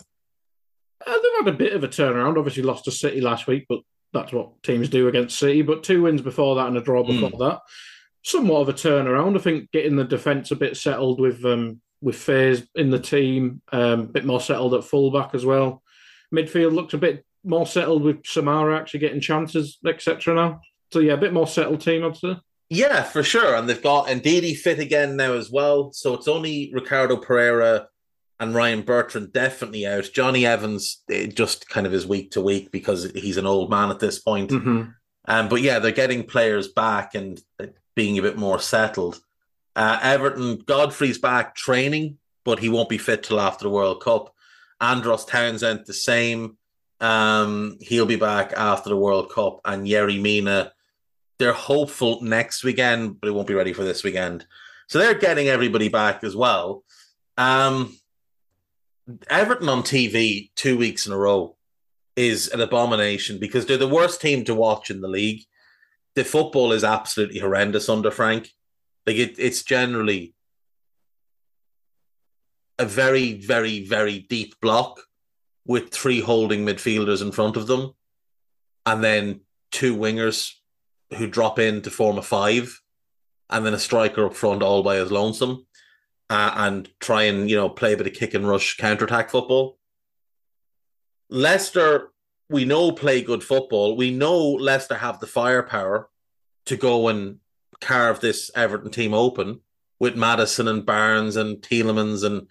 they've 1.06 1.44
had 1.44 1.54
a 1.54 1.56
bit 1.56 1.72
of 1.74 1.84
a 1.84 1.88
turnaround. 1.88 2.36
Obviously, 2.36 2.64
lost 2.64 2.84
to 2.86 2.90
City 2.90 3.20
last 3.20 3.46
week, 3.46 3.66
but 3.68 3.80
that's 4.12 4.32
what 4.32 4.62
teams 4.62 4.88
do 4.88 5.06
against 5.08 5.38
City. 5.38 5.62
But 5.62 5.84
two 5.84 6.02
wins 6.02 6.20
before 6.20 6.56
that 6.56 6.66
and 6.66 6.76
a 6.76 6.80
draw 6.80 7.04
before 7.04 7.30
that. 7.38 7.60
Somewhat 8.24 8.60
of 8.60 8.68
a 8.68 8.72
turnaround. 8.72 9.36
I 9.36 9.42
think 9.42 9.70
getting 9.70 9.96
the 9.96 10.04
defence 10.04 10.50
a 10.50 10.56
bit 10.56 10.76
settled 10.76 11.20
with 11.20 11.44
um, 11.44 11.80
with 12.00 12.16
Faes 12.16 12.66
in 12.74 12.90
the 12.90 12.98
team, 12.98 13.62
um, 13.72 14.00
a 14.00 14.04
bit 14.04 14.24
more 14.24 14.40
settled 14.40 14.74
at 14.74 14.84
fullback 14.84 15.34
as 15.34 15.44
well. 15.44 15.82
Midfield 16.34 16.74
looked 16.74 16.94
a 16.94 16.98
bit 16.98 17.24
more 17.44 17.66
settled 17.66 18.02
with 18.02 18.22
Soumaré 18.22 18.78
actually 18.78 19.00
getting 19.00 19.20
chances, 19.20 19.78
etc. 19.86 20.34
Now, 20.34 20.60
so 20.92 21.00
yeah, 21.00 21.12
a 21.12 21.18
bit 21.18 21.32
more 21.32 21.46
settled 21.46 21.80
team, 21.80 22.04
I'd 22.04 22.16
say. 22.16 22.36
Yeah, 22.70 23.02
for 23.02 23.22
sure. 23.22 23.54
And 23.54 23.68
they've 23.68 23.82
got 23.82 24.06
Ndidi 24.06 24.56
fit 24.56 24.78
again 24.78 25.16
now 25.16 25.34
as 25.34 25.50
well. 25.50 25.92
So 25.92 26.14
it's 26.14 26.28
only 26.28 26.70
Ricardo 26.72 27.16
Pereira 27.16 27.88
and 28.40 28.54
Ryan 28.54 28.82
Bertrand 28.82 29.32
definitely 29.32 29.86
out. 29.86 30.10
Jonny 30.12 30.44
Evans 30.44 31.02
just 31.28 31.68
kind 31.68 31.86
of 31.86 31.94
is 31.94 32.06
week 32.06 32.32
to 32.32 32.40
week 32.40 32.70
because 32.70 33.10
he's 33.12 33.36
an 33.36 33.46
old 33.46 33.70
man 33.70 33.90
at 33.90 34.00
this 34.00 34.18
point. 34.18 34.50
Mm-hmm. 34.50 34.90
Um, 35.26 35.48
but 35.48 35.62
yeah, 35.62 35.78
they're 35.78 35.92
getting 35.92 36.24
players 36.24 36.68
back 36.68 37.14
and 37.14 37.40
uh, 37.60 37.66
being 37.94 38.18
a 38.18 38.22
bit 38.22 38.36
more 38.36 38.58
settled. 38.58 39.20
Uh, 39.76 39.98
Everton, 40.02 40.58
Godfrey's 40.58 41.18
back 41.18 41.54
training, 41.54 42.18
but 42.44 42.58
he 42.58 42.68
won't 42.68 42.88
be 42.88 42.98
fit 42.98 43.22
till 43.22 43.40
after 43.40 43.64
the 43.64 43.70
World 43.70 44.02
Cup. 44.02 44.34
Andros 44.80 45.24
Townsend, 45.24 45.84
the 45.86 45.94
same. 45.94 46.56
Um, 47.00 47.78
he'll 47.80 48.06
be 48.06 48.16
back 48.16 48.52
after 48.52 48.90
the 48.90 48.96
World 48.96 49.30
Cup. 49.32 49.60
And 49.64 49.86
Yerry 49.86 50.20
Mina, 50.20 50.72
they're 51.38 51.52
hopeful 51.52 52.22
next 52.22 52.64
weekend, 52.64 53.20
but 53.20 53.28
it 53.28 53.32
won't 53.32 53.48
be 53.48 53.54
ready 53.54 53.72
for 53.72 53.84
this 53.84 54.04
weekend. 54.04 54.46
So 54.86 54.98
they're 54.98 55.14
getting 55.14 55.48
everybody 55.48 55.88
back 55.88 56.22
as 56.22 56.36
well. 56.36 56.84
Um, 57.36 57.96
Everton 59.28 59.68
on 59.68 59.82
TV 59.82 60.50
two 60.54 60.78
weeks 60.78 61.06
in 61.06 61.12
a 61.12 61.18
row 61.18 61.56
is 62.16 62.48
an 62.48 62.60
abomination 62.60 63.38
because 63.38 63.66
they're 63.66 63.76
the 63.76 63.88
worst 63.88 64.20
team 64.20 64.44
to 64.44 64.54
watch 64.54 64.90
in 64.90 65.00
the 65.00 65.08
league. 65.08 65.44
The 66.14 66.24
football 66.24 66.72
is 66.72 66.84
absolutely 66.84 67.40
horrendous 67.40 67.88
under 67.88 68.10
Frank. 68.10 68.50
Like 69.06 69.16
it, 69.16 69.34
it's 69.38 69.62
generally 69.62 70.34
a 72.78 72.84
very, 72.84 73.34
very, 73.34 73.84
very 73.86 74.20
deep 74.20 74.60
block 74.60 75.00
with 75.66 75.90
three 75.90 76.20
holding 76.20 76.64
midfielders 76.64 77.22
in 77.22 77.32
front 77.32 77.56
of 77.56 77.66
them, 77.66 77.94
and 78.86 79.02
then 79.02 79.40
two 79.70 79.96
wingers 79.96 80.52
who 81.16 81.26
drop 81.26 81.58
in 81.58 81.82
to 81.82 81.90
form 81.90 82.18
a 82.18 82.22
five, 82.22 82.80
and 83.50 83.64
then 83.64 83.74
a 83.74 83.78
striker 83.78 84.26
up 84.26 84.34
front 84.34 84.62
all 84.62 84.82
by 84.82 84.96
his 84.96 85.10
lonesome, 85.10 85.66
uh, 86.30 86.52
and 86.56 86.88
try 87.00 87.24
and 87.24 87.48
you 87.48 87.56
know 87.56 87.68
play 87.68 87.92
a 87.92 87.96
bit 87.96 88.06
of 88.06 88.12
kick 88.12 88.34
and 88.34 88.48
rush 88.48 88.76
counter 88.76 89.04
attack 89.04 89.30
football. 89.30 89.78
Leicester, 91.30 92.12
we 92.48 92.64
know 92.64 92.92
play 92.92 93.22
good 93.22 93.42
football. 93.42 93.96
We 93.96 94.10
know 94.10 94.38
Leicester 94.40 94.96
have 94.96 95.20
the 95.20 95.26
firepower 95.26 96.08
to 96.66 96.76
go 96.76 97.08
and 97.08 97.38
carve 97.80 98.20
this 98.20 98.50
Everton 98.54 98.90
team 98.90 99.14
open 99.14 99.60
with 99.98 100.16
Maddison 100.16 100.68
and 100.68 100.84
Barnes 100.84 101.36
and 101.36 101.58
Tielemans 101.58 102.24
and 102.24 102.46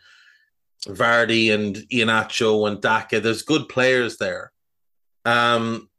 Vardy 0.85 1.53
and 1.53 1.75
Iheanacho 1.75 2.67
and 2.67 2.81
Daka. 2.81 3.19
There's 3.19 3.41
good 3.41 3.69
players 3.69 4.17
there. 4.17 4.51
Um, 5.25 5.89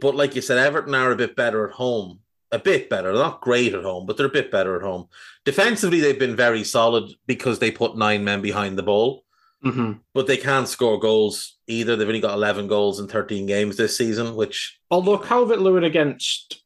but 0.00 0.14
like 0.14 0.36
you 0.36 0.42
said, 0.42 0.58
Everton 0.58 0.94
are 0.94 1.10
a 1.10 1.16
bit 1.16 1.34
better 1.34 1.66
at 1.66 1.74
home. 1.74 2.20
a 2.52 2.58
bit 2.58 2.88
better. 2.90 3.12
They're 3.12 3.24
not 3.24 3.40
great 3.40 3.74
at 3.74 3.82
home, 3.82 4.04
but 4.06 4.16
they're 4.16 4.26
a 4.26 4.38
bit 4.40 4.50
better 4.50 4.76
at 4.76 4.82
home. 4.82 5.08
Defensively, 5.44 6.00
they've 6.00 6.18
been 6.18 6.36
very 6.36 6.64
solid 6.64 7.10
because 7.26 7.58
they 7.58 7.70
put 7.70 7.96
nine 7.96 8.22
men 8.24 8.42
behind 8.42 8.76
the 8.78 8.82
ball, 8.82 9.24
hmm 9.62 9.92
but 10.14 10.26
they 10.26 10.36
can't 10.36 10.68
score 10.68 10.98
goals 11.00 11.56
either. 11.72 11.96
They've 11.96 12.06
only 12.06 12.20
got 12.20 12.34
11 12.34 12.66
goals 12.68 13.00
in 13.00 13.08
13 13.08 13.46
games 13.46 13.76
this 13.76 13.96
season, 13.96 14.34
which, 14.34 14.78
Although 14.90 15.18
Calvert 15.18 15.60
Lewin 15.60 15.84
against 15.84 16.62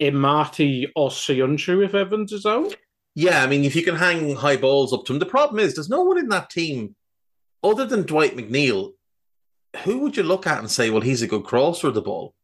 Amartey 0.00 0.90
or 0.94 1.10
Soyuncu 1.10 1.84
if 1.84 1.94
Evans 1.94 2.32
is 2.32 2.44
out. 2.46 2.74
yeah, 3.14 3.42
I 3.42 3.46
mean, 3.46 3.64
if 3.64 3.74
you 3.74 3.82
can 3.82 3.96
hang 3.96 4.36
high 4.36 4.56
balls 4.56 4.92
up 4.92 5.04
to 5.06 5.12
him. 5.12 5.18
the 5.18 5.26
problem 5.26 5.58
is 5.58 5.74
there's 5.74 5.88
no 5.88 6.02
one 6.02 6.18
in 6.18 6.28
that 6.28 6.50
team 6.50 6.94
other 7.64 7.86
than 7.86 8.02
Dwight 8.02 8.36
McNeil. 8.36 8.92
Who 9.84 9.98
would 10.00 10.16
you 10.16 10.22
look 10.22 10.46
at 10.46 10.58
and 10.58 10.70
say, 10.70 10.90
well, 10.90 11.00
he's 11.02 11.22
a 11.22 11.26
good 11.26 11.44
crosser 11.44 11.88
of 11.88 11.94
the 11.94 12.02
ball? 12.02 12.34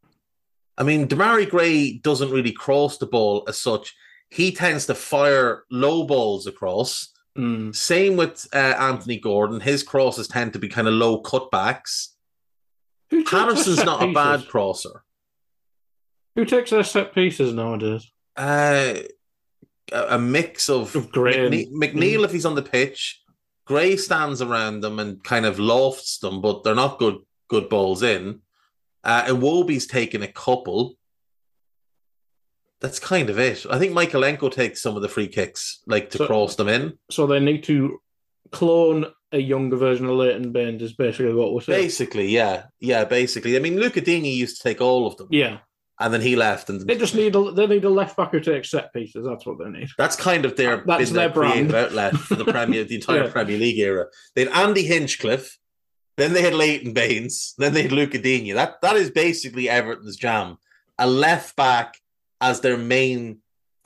I 0.79 0.83
mean, 0.85 1.07
Demarai 1.07 1.49
Gray 1.49 1.99
doesn't 1.99 2.31
really 2.31 2.53
cross 2.53 2.99
the 2.99 3.07
ball 3.07 3.45
as 3.47 3.59
such. 3.59 3.95
He 4.31 4.53
tends 4.53 4.87
to 4.87 4.95
fire 4.95 5.65
low 5.71 6.05
balls 6.05 6.47
across. 6.47 7.12
Mm. 7.37 7.75
Same 7.75 8.17
with 8.17 8.47
uh, 8.53 8.57
Anthony 8.57 9.19
Gordon. 9.19 9.61
His 9.61 9.83
crosses 9.83 10.29
tend 10.29 10.53
to 10.53 10.59
be 10.59 10.69
kind 10.69 10.87
of 10.87 10.95
low 10.95 11.23
cutbacks. 11.23 12.09
Who 13.11 13.25
Patterson's 13.25 13.77
set 13.77 13.87
not 13.87 14.03
a 14.03 14.13
bad 14.13 14.49
crosser. 14.49 15.03
Who 16.37 16.45
takes 16.45 16.71
their 16.71 16.85
set 16.85 17.15
pieces 17.15 17.53
nowadays? 17.53 18.11
Uh, 18.37 18.95
a, 19.93 20.07
a 20.15 20.19
mix 20.19 20.69
of, 20.71 20.95
Of 20.97 21.13
Gray 21.13 21.37
McNe- 21.37 21.73
McNeil, 21.73 22.25
if 22.25 22.33
he's 22.33 22.47
on 22.47 22.55
the 22.55 22.63
pitch, 22.63 23.23
Gray 23.67 23.97
stands 23.97 24.43
around 24.43 24.81
them 24.81 24.99
and 24.99 25.23
kind 25.23 25.47
of 25.47 25.59
lofts 25.59 26.19
them, 26.19 26.41
but 26.41 26.65
they're 26.65 26.75
not 26.75 26.99
good 26.99 27.19
good 27.49 27.69
balls 27.69 28.03
in. 28.03 28.41
Uh, 29.05 29.25
and 29.27 29.39
Iwobi's 29.39 29.87
taken 29.87 30.23
a 30.23 30.29
couple. 30.29 30.97
That's 32.83 32.99
kind 32.99 33.31
of 33.31 33.39
it. 33.39 33.65
I 33.71 33.79
think 33.79 33.93
Mykolenko 33.93 34.53
takes 34.53 34.83
some 34.83 34.97
of 34.97 35.03
the 35.03 35.09
free 35.09 35.29
kicks, 35.29 35.81
like 35.87 36.11
to 36.11 36.19
So- 36.19 36.27
cross 36.27 36.57
them 36.57 36.69
in. 36.69 36.99
So 37.11 37.27
they 37.27 37.41
need 37.41 37.63
to 37.65 37.99
clone 38.51 39.07
a 39.33 39.39
younger 39.39 39.77
version 39.77 40.05
of 40.07 40.17
Leighton 40.17 40.53
Baines 40.53 40.83
is 40.83 40.93
basically 40.93 41.33
what 41.33 41.55
we're 41.55 41.63
saying. 41.63 41.81
Basically, 41.83 42.29
yeah, 42.29 42.65
yeah. 42.81 43.05
Basically, 43.05 43.57
I 43.57 43.61
mean, 43.61 43.79
Luca 43.81 44.01
Digne 44.03 44.29
used 44.29 44.59
to 44.59 44.63
take 44.63 44.81
all 44.83 45.07
of 45.07 45.17
them, 45.17 45.29
Yeah. 45.31 45.59
and 45.99 46.13
then 46.13 46.21
he 46.21 46.37
left, 46.37 46.69
and 46.69 46.81
They 46.87 46.99
just 46.99 47.15
need 47.15 47.35
a 47.35 47.51
they 47.53 47.67
need 47.67 47.85
a 47.85 47.89
left 47.89 48.17
back 48.17 48.33
who 48.33 48.41
takes 48.41 48.71
set 48.71 48.93
pieces. 48.93 49.25
That's 49.27 49.47
what 49.47 49.59
they 49.59 49.71
need. 49.71 49.89
That's 49.97 50.17
kind 50.17 50.45
of 50.45 50.57
their 50.57 50.83
That's 50.87 51.13
their, 51.13 51.31
brand. 51.31 51.73
outlet 51.75 52.15
for 52.17 52.35
the 52.35 52.45
Premier, 52.45 52.85
the 52.85 52.97
entire 52.97 53.23
Yeah. 53.25 53.31
Premier 53.31 53.57
League 53.59 53.79
era. 53.79 54.07
They 54.35 54.45
had 54.45 54.53
Andy 54.53 54.83
Hinchcliffe, 54.83 55.57
then 56.19 56.35
they 56.35 56.43
had 56.43 56.53
Leighton 56.55 56.93
Baines, 56.93 57.55
then 57.57 57.73
they 57.73 57.83
had 57.83 57.93
Luca 57.93 58.19
Digne. 58.19 58.53
That 58.53 58.83
that 58.83 58.97
is 58.97 59.09
basically 59.11 59.71
Everton's 59.71 60.17
jam. 60.17 60.59
A 60.99 61.07
left 61.07 61.57
back 61.57 61.95
as 62.43 62.61
their 62.61 62.77
main 62.77 63.39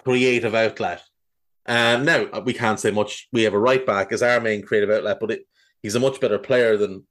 creative 0.03 0.55
outlet. 0.55 1.03
Um, 1.67 2.05
now 2.05 2.41
we 2.41 2.55
can't 2.55 2.81
say 2.81 2.91
much. 2.91 3.29
We 3.33 3.43
have 3.43 3.55
a 3.55 3.59
right 3.59 3.85
back 3.85 4.13
as 4.13 4.23
our 4.23 4.41
main 4.41 4.63
creative 4.63 4.91
outlet, 4.91 5.19
but 5.21 5.31
it, 5.31 5.47
he's 5.83 5.95
a 5.95 6.01
much 6.01 6.21
better 6.21 6.39
player 6.39 6.77
than 6.77 7.07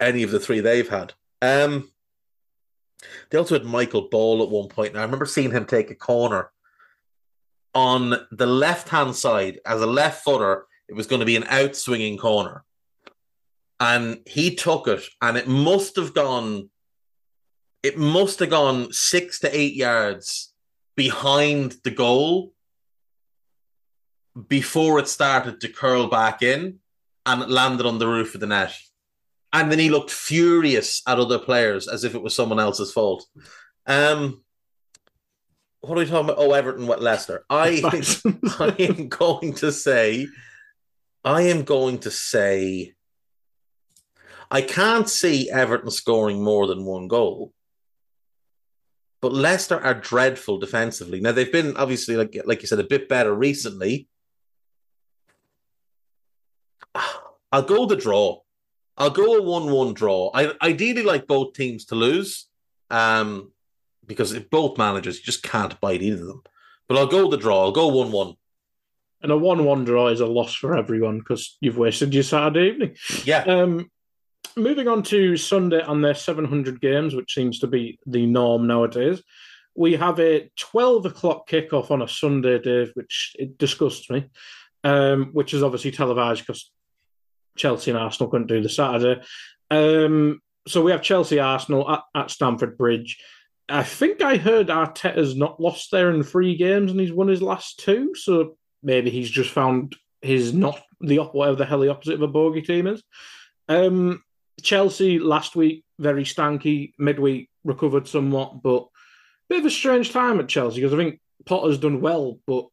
any 0.00 0.22
of 0.22 0.30
the 0.30 0.40
three 0.40 0.60
they've 0.60 0.88
had. 0.88 1.12
Um, 1.42 1.90
they 3.30 3.38
also 3.38 3.56
had 3.58 3.66
Michael 3.66 4.08
Ball 4.08 4.42
at 4.42 4.48
one 4.48 4.68
point. 4.68 4.94
Now 4.94 5.00
I 5.00 5.04
remember 5.04 5.26
seeing 5.26 5.50
him 5.50 5.66
take 5.66 5.90
a 5.90 5.94
corner 5.94 6.50
on 7.74 8.14
the 8.30 8.46
left 8.46 8.88
hand 8.88 9.14
side 9.14 9.60
as 9.66 9.82
a 9.82 9.86
left 9.86 10.24
footer. 10.24 10.66
It 10.88 10.94
was 10.94 11.06
going 11.06 11.20
to 11.20 11.26
be 11.26 11.36
an 11.36 11.44
out 11.48 11.76
swinging 11.76 12.16
corner, 12.16 12.64
and 13.80 14.20
he 14.26 14.54
took 14.54 14.88
it, 14.88 15.02
and 15.20 15.36
it 15.36 15.48
must 15.48 15.96
have 15.96 16.14
gone. 16.14 16.70
It 17.82 17.98
must 17.98 18.38
have 18.38 18.50
gone 18.50 18.92
six 18.92 19.40
to 19.40 19.54
eight 19.54 19.74
yards 19.74 20.53
behind 20.96 21.76
the 21.84 21.90
goal 21.90 22.52
before 24.48 24.98
it 24.98 25.08
started 25.08 25.60
to 25.60 25.68
curl 25.68 26.08
back 26.08 26.42
in, 26.42 26.78
and 27.26 27.42
it 27.42 27.48
landed 27.48 27.86
on 27.86 27.98
the 27.98 28.06
roof 28.06 28.34
of 28.34 28.40
the 28.40 28.46
net. 28.46 28.74
And 29.52 29.70
then 29.70 29.78
he 29.78 29.88
looked 29.88 30.10
furious 30.10 31.02
at 31.06 31.18
other 31.18 31.38
players 31.38 31.86
as 31.86 32.02
if 32.02 32.14
it 32.14 32.22
was 32.22 32.34
someone 32.34 32.58
else's 32.58 32.92
fault. 32.92 33.24
Um, 33.86 34.42
what 35.80 35.96
are 35.96 36.00
we 36.00 36.06
talking 36.06 36.30
about? 36.30 36.38
Oh, 36.38 36.52
Everton, 36.52 36.86
what 36.86 37.02
Leicester? 37.02 37.44
I 37.48 37.80
I 38.58 38.74
am 38.78 39.08
going 39.08 39.54
to 39.54 39.70
say, 39.70 40.26
I 41.24 41.42
am 41.42 41.62
going 41.62 41.98
to 42.00 42.10
say, 42.10 42.94
I 44.50 44.62
can't 44.62 45.08
see 45.08 45.50
Everton 45.50 45.90
scoring 45.90 46.42
more 46.42 46.66
than 46.66 46.84
one 46.84 47.08
goal. 47.08 47.52
But 49.24 49.32
Leicester 49.32 49.80
are 49.80 49.94
dreadful 49.94 50.58
defensively. 50.58 51.18
Now 51.18 51.32
they've 51.32 51.50
been 51.50 51.78
obviously, 51.78 52.14
like 52.14 52.38
like 52.44 52.60
you 52.60 52.68
said, 52.68 52.78
a 52.78 52.84
bit 52.84 53.08
better 53.08 53.34
recently. 53.34 54.06
I'll 57.50 57.62
go 57.62 57.86
the 57.86 57.96
draw. 57.96 58.40
I'll 58.98 59.08
go 59.08 59.36
a 59.36 59.42
one-one 59.42 59.94
draw. 59.94 60.30
I 60.34 60.52
ideally 60.60 61.04
like 61.04 61.26
both 61.26 61.54
teams 61.54 61.86
to 61.86 61.94
lose, 61.94 62.48
um, 62.90 63.50
because 64.06 64.34
if 64.34 64.50
both 64.50 64.76
managers 64.76 65.16
you 65.16 65.24
just 65.24 65.42
can't 65.42 65.80
bite 65.80 66.02
either 66.02 66.20
of 66.20 66.28
them. 66.28 66.42
But 66.86 66.98
I'll 66.98 67.06
go 67.06 67.30
the 67.30 67.38
draw. 67.38 67.62
I'll 67.62 67.72
go 67.72 67.88
one-one. 67.88 68.34
And 69.22 69.32
a 69.32 69.38
one-one 69.38 69.86
draw 69.86 70.08
is 70.08 70.20
a 70.20 70.26
loss 70.26 70.54
for 70.54 70.76
everyone 70.76 71.20
because 71.20 71.56
you've 71.62 71.78
wasted 71.78 72.12
your 72.12 72.24
Saturday 72.24 72.68
evening. 72.68 72.96
Yeah, 73.24 73.44
Um, 73.44 73.90
moving 74.56 74.88
on 74.88 75.02
to 75.04 75.36
Sunday 75.36 75.82
and 75.86 76.04
their 76.04 76.14
700 76.14 76.80
games, 76.80 77.14
which 77.14 77.34
seems 77.34 77.58
to 77.60 77.66
be 77.66 77.98
the 78.06 78.26
norm 78.26 78.66
nowadays. 78.66 79.22
We 79.74 79.94
have 79.94 80.20
a 80.20 80.50
12 80.56 81.06
o'clock 81.06 81.48
kickoff 81.48 81.90
on 81.90 82.02
a 82.02 82.08
Sunday, 82.08 82.60
Dave, 82.60 82.92
which 82.94 83.34
it 83.38 83.58
disgusts 83.58 84.08
me, 84.08 84.30
um, 84.84 85.30
which 85.32 85.52
is 85.52 85.62
obviously 85.62 85.90
televised 85.90 86.46
because 86.46 86.70
Chelsea 87.56 87.90
and 87.90 87.98
Arsenal 87.98 88.30
couldn't 88.30 88.46
do 88.46 88.62
the 88.62 88.68
Saturday. 88.68 89.22
Um, 89.70 90.40
so 90.68 90.82
we 90.82 90.92
have 90.92 91.02
Chelsea 91.02 91.40
Arsenal 91.40 91.90
at, 91.90 92.02
at 92.14 92.30
Stamford 92.30 92.78
Bridge. 92.78 93.18
I 93.68 93.82
think 93.82 94.22
I 94.22 94.36
heard 94.36 94.68
Arteta's 94.68 95.36
not 95.36 95.60
lost 95.60 95.90
there 95.90 96.10
in 96.10 96.22
three 96.22 96.56
games 96.56 96.90
and 96.90 97.00
he's 97.00 97.12
won 97.12 97.28
his 97.28 97.42
last 97.42 97.80
two. 97.80 98.14
So 98.14 98.56
maybe 98.82 99.10
he's 99.10 99.30
just 99.30 99.50
found 99.50 99.96
his 100.22 100.54
not 100.54 100.80
the 101.00 101.18
whatever 101.18 101.56
the 101.56 101.66
hell 101.66 101.80
the 101.80 101.90
opposite 101.90 102.14
of 102.14 102.22
a 102.22 102.28
bogey 102.28 102.62
team 102.62 102.86
is. 102.86 103.02
Um, 103.68 104.22
Chelsea 104.62 105.18
last 105.18 105.56
week 105.56 105.84
very 105.98 106.24
stanky. 106.24 106.92
Midweek 106.98 107.50
recovered 107.64 108.08
somewhat, 108.08 108.62
but 108.62 108.86
bit 109.48 109.60
of 109.60 109.66
a 109.66 109.70
strange 109.70 110.12
time 110.12 110.40
at 110.40 110.48
Chelsea 110.48 110.80
because 110.80 110.94
I 110.94 110.96
think 110.96 111.20
Potter's 111.44 111.78
done 111.78 112.00
well, 112.00 112.38
but 112.46 112.66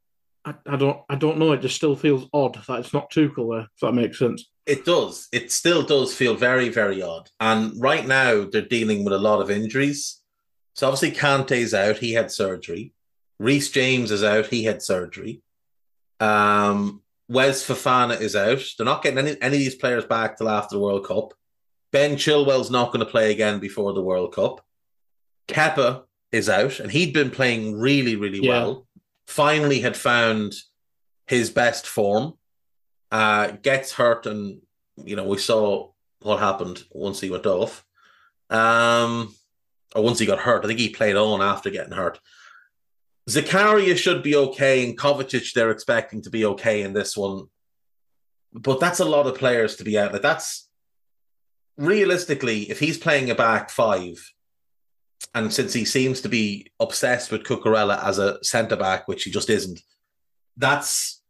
I, 0.46 0.56
I 0.66 0.76
don't 0.78 1.02
I 1.10 1.16
don't 1.16 1.38
know. 1.38 1.52
It 1.52 1.62
just 1.62 1.76
still 1.76 1.96
feels 1.96 2.28
odd 2.34 2.56
that 2.68 2.80
it's 2.80 2.94
not 2.94 3.12
Tuchel 3.12 3.56
there. 3.56 3.68
If 3.74 3.80
that 3.82 3.94
makes 3.94 4.20
sense. 4.20 4.50
it 4.66 4.86
does. 4.86 5.28
It 5.32 5.52
still 5.52 5.84
does 5.84 6.16
feel 6.16 6.36
very, 6.36 6.70
very 6.70 7.02
odd. 7.02 7.30
And 7.40 7.74
right 7.82 8.06
now 8.06 8.46
they're 8.46 8.62
dealing 8.62 9.04
with 9.04 9.14
a 9.14 9.20
lot 9.20 9.42
of 9.42 9.52
injuries. 9.52 10.22
So 10.76 10.88
obviously 10.88 11.12
Kante's 11.12 11.74
out. 11.74 11.98
He 11.98 12.14
had 12.14 12.32
surgery. 12.32 12.94
Reece 13.40 13.72
James 13.72 14.12
is 14.12 14.24
out. 14.24 14.46
He 14.48 14.64
had 14.64 14.82
surgery. 14.82 15.42
Um, 16.20 17.02
Wes 17.28 17.66
Fofana 17.66 18.20
is 18.22 18.36
out. 18.36 18.64
They're 18.78 18.86
not 18.86 19.04
getting 19.04 19.20
any, 19.20 19.42
any 19.42 19.58
of 19.58 19.64
these 19.64 19.76
players 19.76 20.06
back 20.06 20.38
till 20.38 20.50
after 20.50 20.76
the 20.76 20.82
World 20.82 21.06
Cup. 21.06 21.34
Ben 21.92 22.16
Chilwell's 22.16 22.72
not 22.72 22.92
going 22.94 23.06
to 23.06 23.12
play 23.12 23.32
again 23.32 23.60
before 23.60 23.94
the 23.94 24.02
World 24.02 24.34
Cup. 24.34 24.66
Kepa 25.48 26.04
is 26.32 26.48
out, 26.50 26.80
and 26.80 26.92
he'd 26.92 27.14
been 27.14 27.30
playing 27.32 27.78
really, 27.80 28.16
really 28.16 28.40
Yeah. 28.40 28.64
well. 28.64 28.88
Finally, 29.28 29.82
had 29.82 29.98
found 29.98 30.54
his 31.28 31.50
best 31.50 31.86
form. 31.88 32.34
Uh, 33.12 33.52
gets 33.62 33.92
hurt, 33.92 34.26
and 34.26 34.62
you 35.04 35.16
know 35.18 35.26
we 35.26 35.38
saw 35.38 35.92
what 36.22 36.40
happened 36.40 36.84
once 36.92 37.20
he 37.20 37.30
went 37.30 37.46
off. 37.46 37.84
Um, 38.50 39.36
or 39.94 40.02
once 40.04 40.20
he 40.20 40.26
got 40.26 40.40
hurt, 40.40 40.64
I 40.64 40.68
think 40.68 40.80
he 40.80 40.90
played 40.90 41.18
on 41.18 41.42
after 41.42 41.70
getting 41.70 41.92
hurt. 41.94 42.20
Zakaria 43.30 43.98
should 43.98 44.24
be 44.24 44.36
okay, 44.36 44.84
and 44.88 44.98
Kovacic 44.98 45.54
they're 45.54 45.72
expecting 45.72 46.22
to 46.24 46.30
be 46.30 46.46
okay 46.46 46.82
in 46.84 46.94
this 46.94 47.18
one. 47.18 47.48
But 48.54 48.80
that's 48.80 49.00
a 49.00 49.06
lot 49.06 49.28
of 49.28 49.38
players 49.38 49.76
to 49.78 49.84
be 49.84 49.98
out. 49.98 50.14
Like 50.14 50.22
that's 50.22 50.70
realistically, 51.82 52.70
if 52.70 52.80
he's 52.80 52.98
playing 52.98 53.30
a 53.30 53.36
back 53.36 53.70
five, 53.70 54.32
and 55.34 55.52
since 55.52 55.74
he 55.74 55.86
seems 55.86 56.22
to 56.22 56.30
be 56.30 56.72
obsessed 56.80 57.32
with 57.32 57.44
Cucurella 57.44 58.04
as 58.04 58.20
a 58.20 58.44
centre 58.44 58.76
back, 58.76 59.08
which 59.08 59.24
he 59.24 59.32
just 59.32 59.50
isn't, 59.50 59.82
that's 60.58 61.22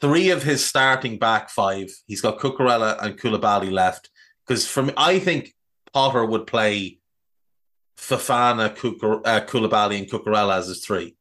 three 0.00 0.30
of 0.30 0.42
his 0.42 0.64
starting 0.64 1.18
back 1.18 1.48
five. 1.48 1.90
He's 2.06 2.20
got 2.20 2.38
Cucurella 2.38 3.02
and 3.02 3.18
Koulibaly 3.18 3.70
left. 3.70 4.10
Because 4.46 4.66
from 4.66 4.92
I 4.96 5.18
think 5.18 5.54
Potter 5.92 6.24
would 6.24 6.46
play 6.46 6.98
Fofana, 7.96 8.76
Cucur, 8.76 9.22
uh, 9.24 9.40
Koulibaly, 9.40 9.98
and 9.98 10.08
Cucurella 10.08 10.58
as 10.58 10.68
his 10.68 10.84
three 10.84 11.16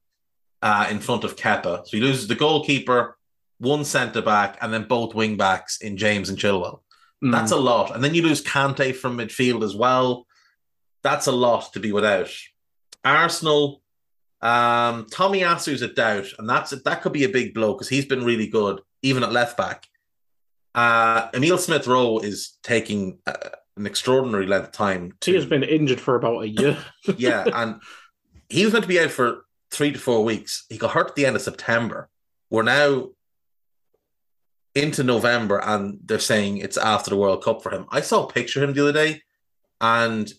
uh, 0.61 0.87
in 0.89 0.99
front 0.99 1.23
of 1.23 1.35
Kepa. 1.35 1.85
So 1.85 1.97
he 1.97 2.01
loses 2.01 2.27
the 2.27 2.35
goalkeeper, 2.35 3.17
one 3.59 3.85
centre 3.85 4.21
back, 4.21 4.57
and 4.61 4.73
then 4.73 4.83
both 4.83 5.15
wing 5.15 5.37
backs 5.37 5.81
in 5.81 5.97
James 5.97 6.29
and 6.29 6.37
Chilwell. 6.37 6.81
That's 7.21 7.51
a 7.51 7.57
lot. 7.57 7.95
And 7.95 8.03
then 8.03 8.13
you 8.13 8.21
lose 8.21 8.43
Kante 8.43 8.95
from 8.95 9.17
midfield 9.17 9.63
as 9.63 9.75
well. 9.75 10.27
That's 11.01 11.27
a 11.27 11.31
lot 11.31 11.73
to 11.73 11.79
be 11.79 11.91
without. 11.91 12.29
Arsenal, 13.03 13.81
Um, 14.41 15.05
Tomiyasu's 15.05 15.81
a 15.81 15.87
doubt, 15.87 16.27
and 16.37 16.47
that's 16.47 16.71
that 16.71 17.01
could 17.01 17.13
be 17.13 17.23
a 17.23 17.29
big 17.29 17.53
blow 17.53 17.73
because 17.73 17.89
he's 17.89 18.05
been 18.05 18.23
really 18.23 18.47
good, 18.47 18.81
even 19.01 19.23
at 19.23 19.31
left 19.31 19.57
back. 19.57 19.87
Uh, 20.75 21.29
Emil 21.33 21.57
Smith 21.57 21.87
Rowe 21.87 22.19
is 22.19 22.57
taking 22.61 23.19
uh, 23.25 23.33
an 23.77 23.87
extraordinary 23.87 24.45
length 24.45 24.67
of 24.67 24.71
time. 24.73 25.13
To, 25.21 25.31
He 25.31 25.35
has 25.37 25.45
been 25.45 25.63
injured 25.63 26.01
for 26.01 26.15
about 26.15 26.43
a 26.43 26.49
year. 26.49 26.77
yeah, 27.17 27.45
and 27.53 27.81
he 28.49 28.65
was 28.65 28.73
meant 28.73 28.83
to 28.83 28.89
be 28.89 28.99
out 28.99 29.11
for 29.11 29.45
three 29.71 29.91
to 29.91 29.99
four 29.99 30.23
weeks. 30.23 30.65
He 30.69 30.77
got 30.77 30.91
hurt 30.91 31.09
at 31.09 31.15
the 31.15 31.25
end 31.25 31.35
of 31.35 31.41
September. 31.41 32.09
We're 32.49 32.63
now 32.63 33.09
into 34.75 35.03
November, 35.03 35.59
and 35.63 35.99
they're 36.03 36.19
saying 36.19 36.57
it's 36.57 36.77
after 36.77 37.09
the 37.09 37.17
World 37.17 37.43
Cup 37.43 37.63
for 37.63 37.71
him. 37.71 37.87
I 37.89 38.01
saw 38.01 38.25
a 38.25 38.31
picture 38.31 38.61
of 38.61 38.69
him 38.69 38.75
the 38.75 38.81
other 38.81 38.93
day, 38.93 39.23
and 39.79 40.31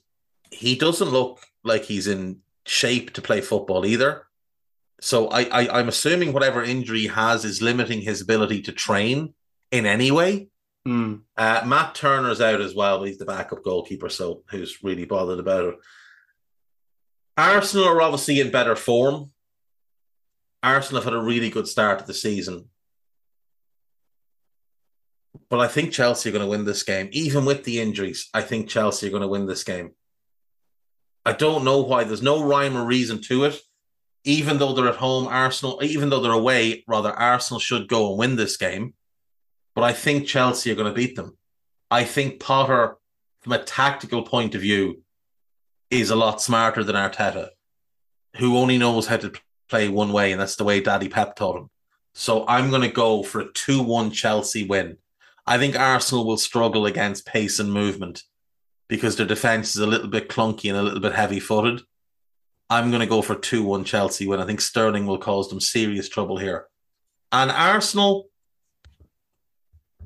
he 0.51 0.77
doesn't 0.77 1.09
look 1.09 1.41
like 1.65 1.85
he's 1.85 2.07
in 2.07 2.41
shape 2.67 3.15
to 3.15 3.23
play 3.23 3.41
football 3.41 3.87
either. 3.87 4.27
So 5.01 5.29
I, 5.29 5.43
I 5.45 5.79
I'm 5.79 5.89
assuming 5.89 6.33
whatever 6.33 6.63
injury 6.63 7.01
he 7.01 7.07
has 7.09 7.45
is 7.45 7.63
limiting 7.63 8.01
his 8.01 8.21
ability 8.21 8.63
to 8.63 8.73
train 8.73 9.35
in 9.71 9.87
any 9.87 10.11
way. 10.11 10.49
Hmm. 10.85 11.17
Uh, 11.37 11.63
Matt 11.67 11.95
Turner's 11.95 12.41
out 12.41 12.61
as 12.61 12.75
well, 12.75 12.99
but 12.99 13.09
he's 13.09 13.19
the 13.19 13.25
backup 13.25 13.65
goalkeeper, 13.65 14.09
so 14.09 14.43
who's 14.51 14.83
really 14.83 15.05
bothered 15.05 15.41
about 15.41 15.65
it? 15.65 15.75
Arsenal 17.37 17.89
are 17.89 18.03
obviously 18.03 18.41
in 18.41 18.51
better 18.51 18.77
form. 18.77 19.33
Arsenal 20.63 21.03
have 21.03 21.13
had 21.13 21.21
a 21.21 21.25
really 21.25 21.51
good 21.51 21.69
start 21.69 21.99
to 21.99 22.07
the 22.07 22.15
season. 22.15 22.69
But 25.49 25.61
I 25.61 25.69
think 25.69 25.93
Chelsea 25.93 26.29
are 26.29 26.33
going 26.33 26.45
to 26.45 26.51
win 26.51 26.65
this 26.65 26.83
game. 26.83 27.09
Even 27.13 27.45
with 27.45 27.65
the 27.65 27.81
injuries, 27.81 28.29
I 28.35 28.43
think 28.43 28.69
Chelsea 28.69 29.07
are 29.07 29.11
going 29.11 29.23
to 29.23 29.29
win 29.29 29.47
this 29.47 29.65
game. 29.65 29.93
I 31.25 31.33
don't 31.33 31.65
know 31.65 31.81
why. 31.81 32.05
There's 32.05 32.23
no 32.23 32.45
rhyme 32.45 32.77
or 32.77 32.85
reason 32.85 33.21
to 33.23 33.45
it. 33.45 33.61
Even 34.25 34.59
though 34.59 34.73
they're 34.73 34.89
at 34.89 34.97
home, 34.97 35.27
Arsenal, 35.29 35.81
even 35.83 36.09
though 36.09 36.21
they're 36.21 36.33
away, 36.33 36.85
rather, 36.89 37.11
Arsenal 37.11 37.61
should 37.61 37.89
go 37.89 38.11
and 38.11 38.19
win 38.19 38.37
this 38.37 38.57
game. 38.57 38.95
But 39.75 39.85
I 39.85 39.93
think 39.93 40.27
Chelsea 40.27 40.71
are 40.71 40.75
going 40.75 40.89
to 40.89 40.95
beat 40.95 41.17
them. 41.17 41.37
I 41.91 42.05
think 42.05 42.41
Potter, 42.41 42.97
from 43.43 43.53
a 43.53 43.63
tactical 43.63 44.23
point 44.23 44.55
of 44.55 44.61
view, 44.61 45.03
is 45.91 46.11
a 46.11 46.17
lot 46.17 46.43
smarter 46.43 46.83
than 46.83 46.97
Arteta, 46.97 47.51
who 48.37 48.57
only 48.57 48.79
knows 48.79 49.07
how 49.07 49.17
to 49.19 49.33
play 49.69 49.89
one 49.89 50.13
way, 50.13 50.33
and 50.33 50.41
that's 50.41 50.57
the 50.57 50.65
way 50.65 50.81
Daddy 50.81 51.09
Pep 51.09 51.37
taught 51.37 51.59
him. 51.59 51.71
So 52.15 52.47
I'm 52.49 52.71
going 52.71 52.83
to 52.83 52.89
go 52.89 53.23
for 53.23 53.41
a 53.41 53.53
2 53.53 53.83
1 53.83 54.11
Chelsea 54.11 54.67
win. 54.67 54.97
I 55.47 55.59
think 55.59 55.79
Arsenal 55.79 56.27
will 56.27 56.37
struggle 56.39 56.87
against 56.87 57.27
pace 57.27 57.59
and 57.59 57.73
movement 57.73 58.23
because 58.89 59.17
their 59.17 59.27
defense 59.27 59.77
is 59.77 59.83
a 59.83 59.87
little 59.87 60.09
bit 60.09 60.29
clunky 60.29 60.69
and 60.69 60.79
a 60.79 60.83
little 60.83 61.01
bit 61.01 61.15
heavy 61.15 61.41
footed. 61.41 61.83
I'm 62.69 62.91
going 62.91 63.01
to 63.01 63.07
go 63.07 63.23
for 63.23 63.37
2 63.37 63.63
1 63.63 63.85
Chelsea 63.85 64.27
when 64.27 64.41
I 64.41 64.47
think 64.47 64.61
Sterling 64.61 65.07
will 65.07 65.19
cause 65.19 65.49
them 65.49 65.61
serious 65.61 66.09
trouble 66.09 66.37
here. 66.37 66.67
And 67.31 67.51
Arsenal, 67.51 68.29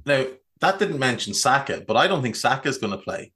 now, 0.04 0.26
that 0.60 0.78
didn't 0.78 0.98
mention 0.98 1.32
Saka, 1.34 1.84
but 1.86 1.96
I 1.96 2.06
don't 2.06 2.22
think 2.22 2.36
Saka's 2.36 2.78
going 2.78 2.92
to 2.92 2.98
play. 2.98 3.32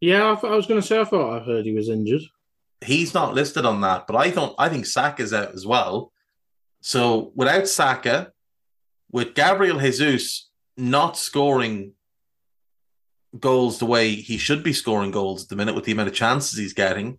Yeah, 0.00 0.32
I, 0.32 0.36
thought- 0.36 0.52
I 0.52 0.56
was 0.56 0.66
going 0.66 0.80
to 0.80 0.86
say, 0.86 1.00
I 1.00 1.04
thought 1.04 1.40
I 1.40 1.44
heard 1.44 1.64
he 1.66 1.72
was 1.74 1.88
injured. 1.88 2.22
He's 2.80 3.14
not 3.14 3.34
listed 3.34 3.64
on 3.64 3.80
that, 3.82 4.06
but 4.06 4.16
I 4.16 4.30
don't. 4.30 4.54
I 4.58 4.68
think 4.68 4.86
Saka's 4.86 5.32
out 5.32 5.54
as 5.54 5.64
well. 5.64 6.12
So 6.80 7.30
without 7.36 7.68
Saka, 7.68 8.32
with 9.10 9.34
Gabriel 9.34 9.78
Jesus 9.78 10.50
not 10.76 11.16
scoring 11.16 11.92
goals 13.38 13.78
the 13.78 13.86
way 13.86 14.10
he 14.14 14.36
should 14.36 14.62
be 14.62 14.72
scoring 14.72 15.10
goals 15.10 15.44
at 15.44 15.48
the 15.48 15.56
minute, 15.56 15.74
with 15.74 15.84
the 15.84 15.92
amount 15.92 16.08
of 16.08 16.14
chances 16.14 16.58
he's 16.58 16.74
getting, 16.74 17.18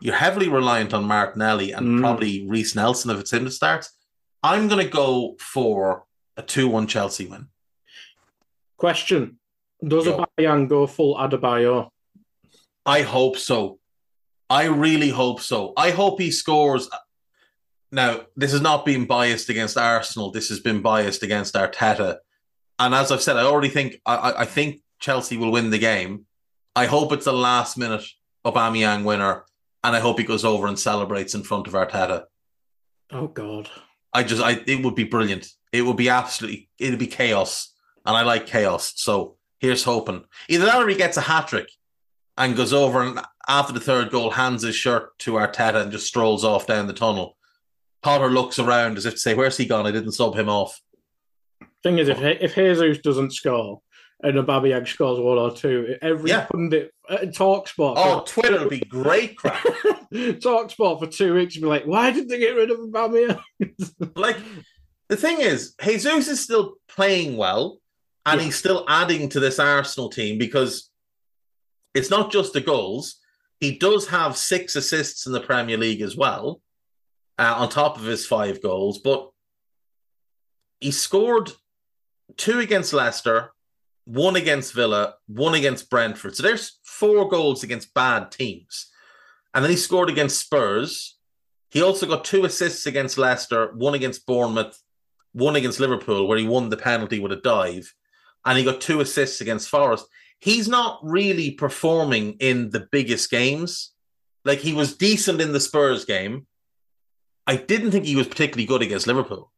you're 0.00 0.14
heavily 0.14 0.48
reliant 0.48 0.92
on 0.94 1.04
Martinelli 1.04 1.72
and 1.72 1.86
Mm. 1.86 2.00
probably 2.00 2.46
Reiss 2.46 2.74
Nelson 2.74 3.10
if 3.10 3.18
it's 3.18 3.32
him 3.32 3.44
that 3.44 3.50
starts. 3.52 3.90
I'm 4.42 4.68
going 4.68 4.84
to 4.84 4.90
go 4.90 5.36
for 5.40 6.04
a 6.36 6.42
two-one 6.42 6.86
Chelsea 6.86 7.26
win. 7.26 7.48
Question 8.76 9.38
Does 9.82 10.04
Go. 10.04 10.24
Aubameyang 10.38 10.68
go 10.68 10.86
full 10.86 11.16
Adebayor? 11.16 11.88
I 12.86 13.02
hope 13.02 13.36
so. 13.36 13.80
I 14.50 14.64
really 14.64 15.10
hope 15.10 15.40
so. 15.40 15.72
I 15.76 15.90
hope 15.90 16.20
he 16.20 16.30
scores. 16.30 16.88
Now, 17.90 18.22
this 18.36 18.52
is 18.54 18.60
not 18.60 18.84
being 18.84 19.06
biased 19.06 19.48
against 19.48 19.76
Arsenal. 19.76 20.30
This 20.30 20.48
has 20.50 20.60
been 20.60 20.80
biased 20.80 21.22
against 21.22 21.54
Arteta. 21.54 22.18
And 22.78 22.94
as 22.94 23.10
I've 23.10 23.22
said, 23.22 23.36
I 23.36 23.42
already 23.42 23.68
think 23.68 24.00
I, 24.06 24.32
I- 24.38 24.44
think 24.44 24.80
Chelsea 25.00 25.36
will 25.36 25.52
win 25.52 25.70
the 25.70 25.78
game. 25.78 26.26
I 26.76 26.86
hope 26.86 27.12
it's 27.12 27.26
a 27.26 27.32
last 27.32 27.76
minute 27.76 28.04
Aubameyang 28.44 29.04
winner, 29.04 29.44
and 29.82 29.96
I 29.96 30.00
hope 30.00 30.18
he 30.18 30.24
goes 30.24 30.44
over 30.44 30.66
and 30.66 30.78
celebrates 30.78 31.34
in 31.34 31.42
front 31.42 31.66
of 31.66 31.72
Arteta. 31.72 32.24
Oh, 33.10 33.26
God. 33.26 33.68
I 34.12 34.22
just, 34.22 34.42
I 34.42 34.60
it 34.66 34.84
would 34.84 34.94
be 34.94 35.04
brilliant. 35.04 35.48
It 35.72 35.82
would 35.82 35.96
be 35.96 36.08
absolutely, 36.08 36.68
it'd 36.78 36.98
be 36.98 37.06
chaos, 37.06 37.72
and 38.06 38.16
I 38.16 38.22
like 38.22 38.46
chaos. 38.46 38.92
So 38.96 39.36
here's 39.58 39.84
hoping. 39.84 40.24
Either 40.48 40.66
that 40.66 40.82
or 40.82 40.88
he 40.88 40.94
gets 40.96 41.16
a 41.16 41.20
hat 41.22 41.48
trick 41.48 41.68
and 42.36 42.56
goes 42.56 42.72
over 42.72 43.02
and 43.02 43.20
after 43.48 43.72
the 43.72 43.80
third 43.80 44.10
goal 44.10 44.30
hands 44.30 44.62
his 44.62 44.76
shirt 44.76 45.18
to 45.20 45.32
Arteta 45.32 45.82
and 45.82 45.92
just 45.92 46.06
strolls 46.06 46.44
off 46.44 46.66
down 46.66 46.86
the 46.86 46.92
tunnel. 46.92 47.36
Potter 48.02 48.30
looks 48.30 48.58
around 48.58 48.96
as 48.96 49.04
if 49.06 49.14
to 49.14 49.18
say, 49.20 49.34
"Where's 49.34 49.56
he 49.56 49.66
gone? 49.66 49.86
I 49.86 49.90
didn't 49.90 50.12
sub 50.12 50.36
him 50.36 50.48
off." 50.48 50.80
Thing 51.82 51.98
is, 51.98 52.08
if 52.08 52.18
if 52.20 52.54
Jesus 52.54 52.98
doesn't 52.98 53.32
score 53.32 53.80
and 54.22 54.34
Aubameyang 54.34 54.86
scores 54.88 55.20
one 55.20 55.38
or 55.38 55.54
two, 55.54 55.96
every 56.02 56.30
Yeah. 56.30 56.46
pundit 56.46 56.92
uh, 57.08 57.18
talk 57.26 57.68
sport. 57.68 57.98
Oh, 58.00 58.24
Twitter 58.26 58.58
will 58.58 58.68
be 58.68 58.80
great 58.80 59.36
crap. 59.36 59.64
talk 60.42 60.70
sport 60.70 60.98
for 60.98 61.06
two 61.06 61.34
weeks 61.34 61.54
and 61.54 61.62
be 61.62 61.68
like, 61.68 61.84
why 61.84 62.10
did 62.10 62.28
they 62.28 62.38
get 62.38 62.56
rid 62.56 62.70
of 62.72 62.78
Aubameyang? 62.80 63.40
like 64.16 64.38
the 65.08 65.16
thing 65.16 65.40
is, 65.40 65.74
Jesus 65.80 66.26
is 66.26 66.40
still 66.40 66.74
playing 66.88 67.36
well, 67.36 67.78
and 68.26 68.40
Yeah. 68.40 68.46
he's 68.46 68.56
still 68.56 68.84
adding 68.88 69.28
to 69.30 69.40
this 69.40 69.60
Arsenal 69.60 70.10
team 70.10 70.36
because 70.36 70.90
it's 71.94 72.10
not 72.10 72.32
just 72.32 72.52
the 72.52 72.60
goals. 72.60 73.20
He 73.60 73.78
does 73.78 74.08
have 74.08 74.36
six 74.36 74.74
assists 74.74 75.26
in 75.26 75.32
the 75.32 75.40
Premier 75.40 75.76
League 75.76 76.02
as 76.02 76.16
well, 76.16 76.60
uh, 77.38 77.54
on 77.56 77.68
top 77.68 77.96
of 77.96 78.04
his 78.04 78.26
five 78.26 78.60
goals. 78.60 78.98
But 78.98 79.30
he 80.80 80.90
scored 80.90 81.52
two 82.36 82.60
against 82.60 82.92
Leicester, 82.92 83.52
one 84.04 84.36
against 84.36 84.74
Villa, 84.74 85.14
one 85.26 85.54
against 85.54 85.90
Brentford. 85.90 86.34
So 86.34 86.42
there's 86.42 86.78
four 86.84 87.28
goals 87.28 87.62
against 87.62 87.94
bad 87.94 88.30
teams. 88.30 88.90
And 89.54 89.64
then 89.64 89.70
he 89.70 89.76
scored 89.76 90.08
against 90.08 90.40
Spurs. 90.40 91.18
He 91.70 91.82
also 91.82 92.06
got 92.06 92.24
two 92.24 92.44
assists 92.44 92.86
against 92.86 93.18
Leicester, 93.18 93.72
one 93.74 93.94
against 93.94 94.26
Bournemouth, 94.26 94.80
one 95.32 95.56
against 95.56 95.80
Liverpool, 95.80 96.26
where 96.26 96.38
he 96.38 96.46
won 96.46 96.68
the 96.68 96.76
penalty 96.76 97.18
with 97.18 97.32
a 97.32 97.36
dive. 97.36 97.92
And 98.44 98.56
he 98.56 98.64
got 98.64 98.80
two 98.80 99.00
assists 99.00 99.40
against 99.40 99.68
Forest. 99.68 100.06
He's 100.40 100.68
not 100.68 101.00
really 101.02 101.50
performing 101.50 102.34
in 102.34 102.70
the 102.70 102.88
biggest 102.90 103.30
games. 103.30 103.92
Like 104.44 104.60
he 104.60 104.72
was 104.72 104.96
decent 104.96 105.40
in 105.40 105.52
the 105.52 105.60
Spurs 105.60 106.04
game. 106.04 106.46
I 107.46 107.56
didn't 107.56 107.90
think 107.90 108.04
he 108.04 108.16
was 108.16 108.28
particularly 108.28 108.66
good 108.66 108.82
against 108.82 109.06
Liverpool. 109.06 109.50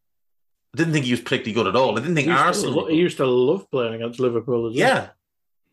I 0.75 0.77
didn't 0.77 0.93
think 0.93 1.05
he 1.05 1.11
was 1.13 1.21
particularly 1.21 1.53
good 1.53 1.67
at 1.67 1.77
all. 1.77 1.99
I 1.99 2.01
didn't 2.01 2.15
think 2.15 2.29
He 2.29 2.33
Arsenal. 2.33 2.87
to, 2.87 2.93
he 2.93 2.99
used 2.99 3.17
to 3.17 3.27
love 3.27 3.69
playing 3.71 3.95
against 3.95 4.21
Liverpool 4.21 4.69
as 4.69 4.77
well. 4.77 4.89
Yeah. 4.89 5.09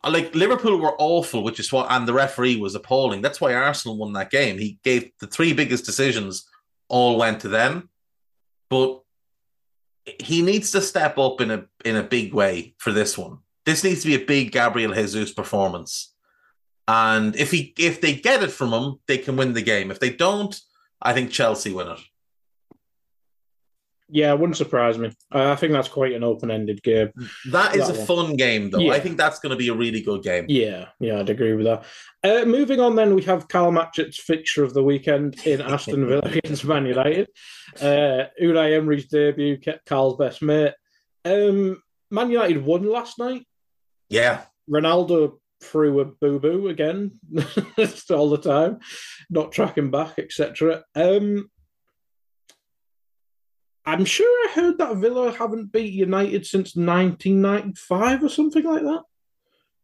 Like 0.03 0.33
Liverpool 0.33 0.77
were 0.77 0.95
awful, 0.97 1.43
which 1.43 1.59
is 1.59 1.71
what, 1.71 1.87
and 1.91 2.07
the 2.07 2.13
referee 2.13 2.57
was 2.57 2.75
appalling. 2.75 3.21
That's 3.21 3.41
why 3.41 3.53
Arsenal 3.53 3.97
won 3.97 4.13
that 4.13 4.31
game. 4.31 4.57
He 4.57 4.79
gave 4.83 5.11
the 5.19 5.27
three 5.27 5.53
biggest 5.53 5.85
decisions, 5.85 6.47
all 6.87 7.17
went 7.17 7.41
to 7.41 7.49
them. 7.49 7.89
But 8.69 9.01
he 10.19 10.41
needs 10.41 10.71
to 10.71 10.81
step 10.81 11.17
up 11.17 11.41
in 11.41 11.51
a 11.51 11.65
in 11.83 11.95
a 11.95 12.03
big 12.03 12.33
way 12.33 12.75
for 12.77 12.91
this 12.91 13.17
one. 13.17 13.39
This 13.65 13.83
needs 13.83 14.01
to 14.01 14.07
be 14.07 14.15
a 14.15 14.25
big 14.25 14.51
Gabriel 14.51 14.93
Jesus 14.93 15.33
performance. 15.33 16.13
And 16.87 17.35
if 17.35 17.51
he 17.51 17.73
if 17.77 17.99
they 17.99 18.15
get 18.15 18.43
it 18.43 18.51
from 18.51 18.71
him, 18.71 18.99
they 19.07 19.17
can 19.17 19.35
win 19.35 19.53
the 19.53 19.61
game. 19.61 19.91
If 19.91 19.99
they 19.99 20.09
don't, 20.11 20.57
I 21.01 21.13
think 21.13 21.31
Chelsea 21.31 21.73
win 21.73 21.89
it. 21.89 21.99
Yeah, 24.09 24.31
it 24.31 24.39
wouldn't 24.39 24.55
surprise 24.57 24.97
me. 24.97 25.11
I 25.31 25.55
think 25.55 25.73
that's 25.73 25.89
quite 25.89 26.13
an 26.13 26.23
open-ended 26.23 26.81
game. 26.81 27.11
That 27.51 27.75
is 27.75 27.87
That 27.87 27.95
a 27.95 27.97
one. 27.97 28.07
fun 28.07 28.35
game, 28.37 28.69
though. 28.69 28.79
Yeah. 28.79 28.93
I 28.93 29.01
think 29.01 29.17
that's 29.17 29.39
going 29.39 29.49
to 29.51 29.57
be 29.57 29.67
a 29.67 29.73
really 29.73 30.01
good 30.01 30.23
game. 30.23 30.45
Yeah, 30.47 30.87
yeah, 30.99 31.19
I'd 31.19 31.29
agree 31.29 31.53
with 31.53 31.65
that. 31.65 31.83
Uh, 32.23 32.45
moving 32.45 32.79
on, 32.79 32.95
then 32.95 33.15
we 33.15 33.23
have 33.23 33.49
Carl 33.49 33.71
Matchett's 33.71 34.17
fixture 34.19 34.63
of 34.63 34.73
the 34.73 34.83
weekend 34.83 35.45
in 35.45 35.59
Aston 35.61 36.07
Villa 36.07 36.21
against 36.23 36.63
Man 36.63 36.85
United. 36.85 37.27
Uh, 37.81 38.25
Unai 38.41 38.77
Emery's 38.77 39.07
debut 39.07 39.57
kept 39.57 39.85
Carl's 39.85 40.15
best 40.17 40.41
mate. 40.41 40.73
Um, 41.25 41.81
Man 42.09 42.31
United 42.31 42.63
won 42.63 42.83
last 42.89 43.19
night. 43.19 43.45
Yeah, 44.09 44.43
Ronaldo 44.71 45.39
threw 45.61 45.99
a 45.99 46.05
boo 46.05 46.39
boo 46.39 46.69
again, 46.69 47.19
all 48.09 48.29
the 48.29 48.39
time, 48.41 48.79
not 49.29 49.51
tracking 49.51 49.91
back, 49.91 50.17
etc. 50.17 50.83
Um, 50.95 51.49
I'm 53.87 54.03
sure 54.03 54.27
I 54.27 54.51
heard 54.51 54.77
that 54.79 54.97
Villa 54.97 55.31
haven't 55.31 55.71
beat 55.71 55.93
United 55.93 56.45
since 56.45 56.75
1995 56.75 58.21
or 58.21 58.27
something 58.27 58.65
like 58.65 58.81
that. 58.81 59.03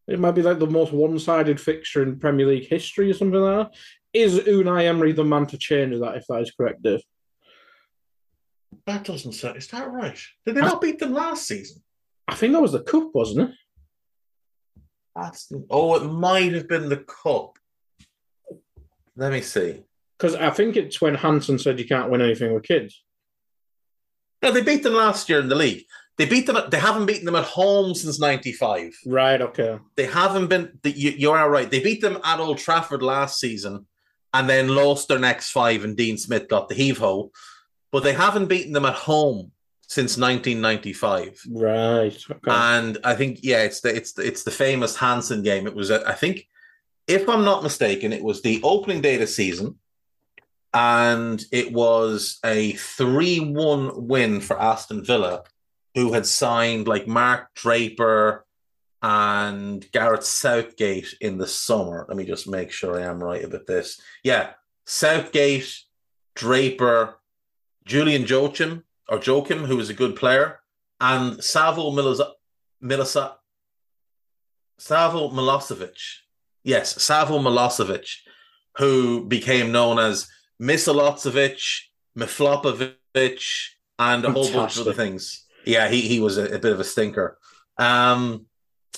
It 0.10 0.20
might 0.20 0.32
be 0.32 0.42
like 0.42 0.60
the 0.60 0.68
most 0.68 0.92
one 0.92 1.18
sided 1.18 1.62
fixture 1.62 2.04
in 2.04 2.20
Premier 2.20 2.48
League 2.48 2.68
history 2.68 3.10
or 3.10 3.14
something 3.14 3.40
like 3.40 3.70
that. 3.70 3.78
is 4.12 4.40
Unai 4.40 4.88
Emery 4.88 5.14
the 5.14 5.24
man 5.24 5.46
to 5.48 5.58
change 5.58 5.98
that 6.02 6.18
if 6.18 6.28
that 6.28 6.42
is 6.42 6.52
correct, 6.52 6.84
Dave? 6.84 7.00
That 8.86 9.06
doesn't 9.06 9.32
sound. 9.32 9.56
Is 9.56 9.70
that 9.70 9.90
right? 9.90 10.20
Did 10.46 10.56
they 10.56 10.62
not 10.62 10.82
beat 10.82 11.00
them 11.00 11.14
last 11.14 11.48
season? 11.48 11.82
I 12.28 12.36
think 12.36 12.52
that 12.52 12.62
was 12.62 12.74
the 12.74 12.84
cup, 12.84 13.10
wasn't 13.14 13.52
it? 13.52 13.56
That's 15.16 15.50
oh, 15.70 15.96
it 15.96 16.12
might 16.12 16.52
have 16.52 16.68
been 16.68 16.90
the 16.90 16.98
cup. 16.98 17.58
Let 19.16 19.32
me 19.32 19.40
see. 19.40 19.86
Because 20.18 20.36
I 20.36 20.50
think 20.50 20.76
it's 20.76 21.00
when 21.00 21.16
Hansen 21.16 21.58
said 21.58 21.80
you 21.80 21.88
can't 21.88 22.12
win 22.12 22.20
anything 22.20 22.54
with 22.54 22.64
kids. 22.64 23.02
No, 24.44 24.52
they 24.52 24.62
beat 24.62 24.84
them 24.84 24.94
last 24.94 25.30
year 25.30 25.40
in 25.40 25.48
the 25.48 25.56
league. 25.56 25.86
They 26.18 26.26
beat 26.26 26.46
them. 26.46 26.58
They 26.70 26.80
haven't 26.80 27.08
beaten 27.08 27.26
them 27.26 27.36
at 27.36 27.46
home 27.46 27.96
since 27.96 28.20
'95. 28.20 28.94
Right. 29.08 29.42
Okay. 29.42 29.80
They 29.96 30.06
haven't 30.06 30.48
been. 30.48 30.78
You, 30.84 31.12
you 31.12 31.32
are 31.32 31.50
right. 31.50 31.70
They 31.70 31.82
beat 31.82 32.02
them 32.02 32.20
at 32.24 32.40
Old 32.40 32.60
Trafford 32.60 33.02
last 33.02 33.40
season, 33.40 33.88
and 34.34 34.48
then 34.48 34.68
lost 34.68 35.08
their 35.08 35.18
next 35.18 35.52
five, 35.52 35.84
and 35.84 35.98
Dean 35.98 36.18
Smith 36.18 36.48
got 36.48 36.70
the 36.70 36.76
heave 36.76 37.00
ho. 37.00 37.32
But 37.92 38.04
they 38.04 38.14
haven't 38.14 38.48
beaten 38.48 38.74
them 38.74 38.86
at 38.86 38.96
home 38.96 39.52
since 39.88 40.18
1995. 40.18 41.42
Right. 41.52 42.18
Okay. 42.32 42.40
And 42.48 42.98
I 43.04 43.16
think 43.16 43.40
yeah, 43.42 43.64
it's 43.64 43.82
the 43.82 43.96
it's 43.96 44.14
the, 44.14 44.24
it's 44.24 44.44
the 44.44 44.52
famous 44.52 44.96
Hansen 44.96 45.42
game. 45.42 45.68
It 45.68 45.76
was 45.76 45.90
I 45.90 46.14
think, 46.14 46.48
if 47.08 47.28
I'm 47.28 47.46
not 47.46 47.64
mistaken, 47.64 48.14
it 48.14 48.24
was 48.24 48.42
the 48.42 48.60
opening 48.64 49.02
day 49.02 49.16
of 49.16 49.22
the 49.22 49.28
season, 49.28 49.80
and 50.74 51.44
it 51.52 51.72
was 51.72 52.40
a 52.44 52.74
three-one 52.74 54.08
win 54.08 54.42
for 54.42 54.60
Aston 54.60 55.04
Villa, 55.04 55.44
who 55.96 56.14
had 56.14 56.26
signed 56.26 56.88
like 56.88 57.08
Mark 57.08 57.54
Draper 57.54 58.46
and 59.02 59.86
Gareth 59.92 60.24
Southgate 60.24 61.14
in 61.22 61.38
the 61.38 61.48
summer. 61.48 62.06
Let 62.08 62.18
me 62.18 62.26
just 62.26 62.48
make 62.48 62.72
sure 62.72 63.00
I 63.00 63.04
am 63.04 63.22
right 63.22 63.44
about 63.44 63.68
this. 63.68 64.02
Yeah, 64.24 64.52
Southgate, 64.86 65.78
Draper, 66.36 67.20
Julian 67.86 68.26
Joachim 68.26 68.84
or 69.10 69.20
Joachim, 69.20 69.66
who 69.66 69.78
was 69.78 69.90
a 69.90 69.94
good 69.94 70.16
player, 70.16 70.62
and 71.00 71.44
Savo 71.44 71.92
Milosa, 71.92 73.36
Savo 74.80 75.30
Milosevic. 75.30 76.00
Yes, 76.64 77.04
Savo 77.04 77.40
Milosevic, 77.40 78.10
who 78.78 79.26
became 79.26 79.72
known 79.72 80.00
as 80.00 80.30
Misalocevic, 80.62 81.62
Miflopovic, 82.18 83.44
and 84.00 84.26
a 84.26 84.32
whole 84.32 84.52
bunch 84.52 84.76
of 84.76 84.82
other 84.82 84.94
things. 84.94 85.46
Yeah, 85.66 85.88
he, 85.88 86.02
he 86.02 86.20
was 86.20 86.38
a, 86.38 86.56
a 86.56 86.60
bit 86.60 86.74
of 86.74 86.80
a 86.80 86.84
stinker. 86.84 87.38
Um, 87.78 88.46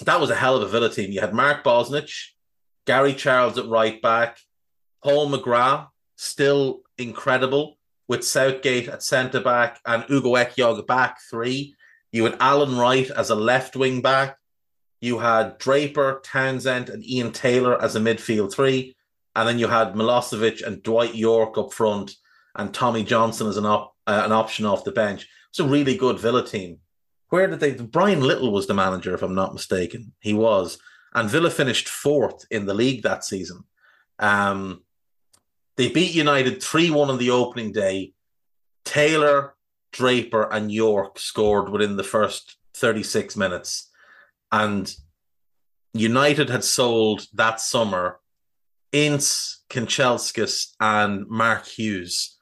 that 0.02 0.20
was 0.20 0.30
a 0.30 0.36
hell 0.36 0.58
of 0.58 0.64
a 0.64 0.68
Villa 0.68 0.90
team. 0.90 1.12
You 1.12 1.22
had 1.22 1.34
Mark 1.34 1.64
Bosnich, 1.64 2.30
Gary 2.86 3.14
Charles 3.14 3.58
at 3.58 3.68
right 3.68 4.02
back, 4.02 4.40
Paul 5.04 5.30
McGrath, 5.30 5.88
still 6.18 6.82
incredible, 6.98 7.78
with 8.08 8.24
Southgate 8.24 8.88
at 8.88 9.04
centre 9.04 9.42
back 9.42 9.80
and 9.86 10.06
Ugo 10.10 10.36
at 10.36 10.88
back 10.88 11.18
three. 11.30 11.76
You 12.12 12.26
had 12.26 12.38
Alan 12.40 12.78
Wright 12.78 13.10
as 13.12 13.30
a 13.30 13.36
left 13.36 13.76
wing 13.76 14.02
back. 14.02 14.38
You 15.02 15.20
had 15.20 15.58
Draper, 15.58 16.22
Townsend, 16.24 16.90
and 16.90 17.06
Ian 17.06 17.32
Taylor 17.32 17.82
as 17.82 17.96
a 17.96 18.00
midfield 18.00 18.54
three. 18.54 18.96
And 19.36 19.48
then 19.48 19.60
you 19.60 19.68
had 19.68 19.94
Milosevic 19.94 20.66
and 20.66 20.82
Dwight 20.82 21.16
Yorke 21.16 21.58
up 21.58 21.74
front 21.74 22.12
and 22.56 22.74
Tommy 22.74 23.04
Johnson 23.04 23.48
as 23.48 23.58
an, 23.58 23.66
op- 23.66 23.96
uh, 24.08 24.22
an 24.24 24.32
option 24.32 24.66
off 24.66 24.86
the 24.86 24.92
bench. 24.92 25.28
It's 25.50 25.60
a 25.60 25.66
really 25.66 25.98
good 25.98 26.20
Villa 26.20 26.46
team. 26.46 26.80
Where 27.30 27.48
did 27.48 27.60
they? 27.60 27.74
Brian 27.74 28.22
Little 28.22 28.52
was 28.52 28.68
the 28.68 28.74
manager, 28.74 29.14
if 29.14 29.22
I'm 29.22 29.36
not 29.36 29.54
mistaken. 29.54 30.14
He 30.20 30.34
was. 30.34 30.78
And 31.14 31.30
Villa 31.30 31.50
finished 31.50 31.90
fourth 31.90 32.46
in 32.52 32.66
the 32.66 32.74
league 32.74 33.04
that 33.04 33.24
season. 33.24 33.64
Um, 34.20 34.84
they 35.78 35.90
beat 35.90 36.16
United 36.16 36.64
3 36.64 36.92
1 36.92 37.10
on 37.10 37.18
the 37.18 37.32
opening 37.32 37.72
day. 37.72 38.14
Taylor, 38.86 39.56
Draper, 39.92 40.52
and 40.52 40.72
Yorke 40.72 41.20
scored 41.20 41.70
within 41.70 41.98
the 41.98 42.04
first 42.04 42.58
36 42.76 43.36
minutes. 43.36 43.90
And 44.52 44.94
United 45.94 46.50
had 46.50 46.64
sold 46.64 47.26
that 47.34 47.60
summer 47.60 48.20
Ince, 48.96 49.64
Kanchelskis, 49.70 50.74
and 50.80 51.28
Mark 51.28 51.68
Hughes 51.68 52.38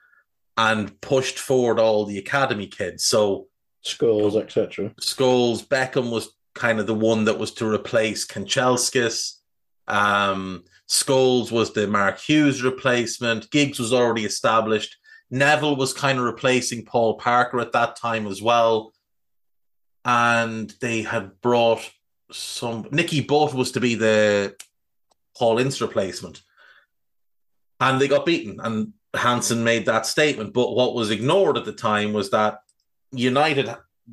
and 0.56 1.02
pushed 1.02 1.40
forward 1.40 1.80
all 1.80 2.06
the 2.06 2.20
academy 2.20 2.68
kids. 2.68 3.06
So 3.06 3.48
Scholes, 3.84 4.40
etc. 4.40 4.94
Scholes, 5.02 5.68
Beckham 5.68 6.12
was 6.12 6.30
kind 6.54 6.80
of 6.80 6.86
the 6.86 6.94
one 6.94 7.26
that 7.26 7.40
was 7.40 7.56
to 7.56 7.68
replace 7.68 8.28
Kanchelskis. 8.28 9.40
Um, 9.88 10.64
Scholes 10.88 11.52
was 11.52 11.74
the 11.74 11.88
Mark 11.88 12.20
Hughes 12.20 12.62
replacement. 12.62 13.50
Giggs 13.50 13.80
was 13.80 13.92
already 13.92 14.24
established. 14.24 14.96
Neville 15.32 15.76
was 15.76 15.92
kind 15.92 16.20
of 16.20 16.26
replacing 16.26 16.86
Paul 16.86 17.16
Parker 17.16 17.62
at 17.62 17.72
that 17.72 17.96
time 17.96 18.28
as 18.28 18.44
well. 18.44 18.94
And 20.06 20.72
they 20.82 21.02
had 21.02 21.42
brought 21.42 21.90
some. 22.32 22.88
Nicky 22.92 23.22
Butt 23.22 23.56
was 23.56 23.72
to 23.72 23.80
be 23.80 23.96
the 23.96 24.56
Paul 25.38 25.60
Ince 25.60 25.82
replacement. 25.82 26.42
And 27.80 28.00
they 28.00 28.08
got 28.08 28.26
beaten. 28.26 28.60
And 28.62 28.94
Hansen 29.14 29.64
made 29.64 29.86
that 29.86 30.06
statement. 30.06 30.54
But 30.54 30.76
what 30.76 30.96
was 30.96 31.12
ignored 31.12 31.58
at 31.58 31.66
the 31.66 31.74
time 31.74 32.14
was 32.14 32.32
that 32.32 32.60
United 33.12 33.70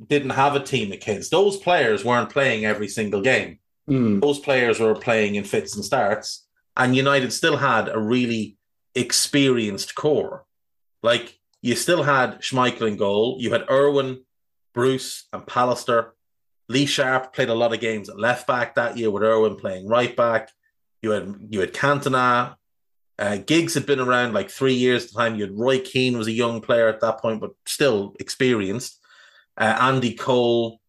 didn't 0.06 0.30
have 0.30 0.54
a 0.54 0.60
team 0.60 0.92
of 0.92 1.00
kids. 1.00 1.30
Those 1.30 1.56
players 1.56 2.04
weren't 2.04 2.30
playing 2.30 2.64
every 2.64 2.88
single 2.88 3.22
game. 3.22 3.58
Mm. 3.88 4.20
Those 4.20 4.38
players 4.38 4.78
were 4.78 4.94
playing 4.94 5.34
in 5.34 5.44
fits 5.44 5.74
and 5.74 5.84
starts, 5.84 6.46
and 6.76 6.94
United 6.94 7.32
still 7.32 7.56
had 7.56 7.88
a 7.88 7.98
really 7.98 8.56
experienced 8.94 9.94
core. 9.94 10.44
Like 11.02 11.38
you 11.62 11.74
still 11.74 12.02
had 12.02 12.40
Schmeichel 12.40 12.88
in 12.88 12.96
goal. 12.96 13.36
You 13.40 13.52
had 13.52 13.68
Irwin, 13.70 14.22
Bruce, 14.74 15.26
and 15.32 15.42
Pallister. 15.42 16.10
Lee 16.68 16.86
Sharpe 16.86 17.34
played 17.34 17.48
a 17.48 17.54
lot 17.54 17.74
of 17.74 17.80
games 17.80 18.08
at 18.08 18.18
left 18.18 18.46
back 18.46 18.76
that 18.76 18.96
year 18.96 19.10
with 19.10 19.24
Irwin 19.24 19.56
playing 19.56 19.88
right 19.88 20.14
back. 20.14 20.50
You 21.02 21.10
had 21.10 21.34
you 21.50 21.60
had 21.60 21.72
Cantona. 21.72 22.56
Uh, 23.18 23.36
Giggs 23.36 23.74
had 23.74 23.84
been 23.84 24.00
around 24.00 24.32
like 24.32 24.48
three 24.50 24.74
years 24.74 25.04
at 25.04 25.12
the 25.12 25.18
time. 25.18 25.34
You 25.34 25.44
had 25.44 25.58
Roy 25.58 25.80
Keane 25.80 26.16
was 26.16 26.26
a 26.26 26.32
young 26.32 26.60
player 26.60 26.88
at 26.88 27.00
that 27.00 27.18
point, 27.20 27.40
but 27.40 27.50
still 27.66 28.14
experienced. 28.18 28.98
Uh, 29.56 29.76
Andy 29.80 30.14
Cole. 30.14 30.80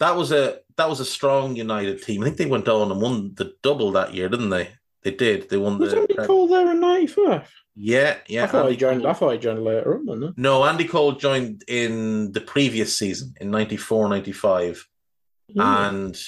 That 0.00 0.16
was 0.16 0.32
a 0.32 0.58
that 0.76 0.88
was 0.88 1.00
a 1.00 1.04
strong 1.04 1.56
United 1.56 2.02
team. 2.02 2.22
I 2.22 2.24
think 2.26 2.36
they 2.36 2.46
went 2.46 2.68
on 2.68 2.90
and 2.90 3.00
won 3.00 3.34
the 3.34 3.54
double 3.62 3.92
that 3.92 4.12
year, 4.12 4.28
didn't 4.28 4.50
they? 4.50 4.70
They 5.02 5.12
did. 5.12 5.48
They 5.48 5.56
won 5.56 5.78
Was 5.78 5.92
the. 5.92 6.00
Andy 6.00 6.14
Cole 6.14 6.48
there 6.48 6.70
in 6.70 6.80
'95? 6.80 7.50
Yeah, 7.76 8.16
yeah. 8.26 8.44
I 8.44 8.46
thought 8.46 8.62
Andy 8.64 8.72
he 8.74 8.80
joined. 8.80 9.02
Cole- 9.02 9.10
I 9.10 9.14
thought 9.14 9.32
he 9.32 9.38
joined 9.38 9.64
later 9.64 9.94
on, 9.96 10.06
didn't 10.06 10.38
No, 10.38 10.64
Andy 10.64 10.86
Cole 10.86 11.12
joined 11.12 11.62
in 11.68 12.32
the 12.32 12.40
previous 12.40 12.96
season 12.98 13.34
in 13.40 13.50
94 13.50 14.08
95. 14.08 14.88
he? 15.48 15.60
And 15.60 16.18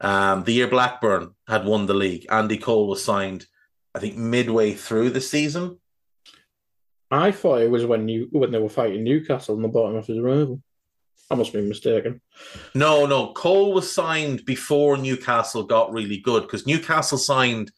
um, 0.00 0.44
the 0.44 0.52
year 0.52 0.68
Blackburn 0.68 1.34
had 1.46 1.64
won 1.64 1.86
the 1.86 1.94
league, 1.94 2.26
Andy 2.30 2.58
Cole 2.58 2.88
was 2.88 3.04
signed, 3.04 3.46
I 3.94 3.98
think, 3.98 4.16
midway 4.16 4.72
through 4.74 5.10
the 5.10 5.20
season. 5.20 5.78
I 7.10 7.32
thought 7.32 7.62
it 7.62 7.70
was 7.70 7.86
when 7.86 8.06
you 8.08 8.28
when 8.32 8.50
they 8.50 8.58
were 8.58 8.68
fighting 8.68 9.02
Newcastle 9.02 9.56
on 9.56 9.62
the 9.62 9.68
bottom 9.68 9.96
of 9.96 10.06
his 10.06 10.18
arrival. 10.18 10.62
I 11.30 11.34
must 11.34 11.52
be 11.52 11.60
mistaken. 11.60 12.20
No, 12.74 13.04
no, 13.06 13.32
Cole 13.32 13.74
was 13.74 13.90
signed 13.92 14.44
before 14.44 14.96
Newcastle 14.96 15.62
got 15.62 15.92
really 15.92 16.18
good 16.18 16.42
because 16.42 16.66
Newcastle 16.66 17.18
signed 17.18 17.70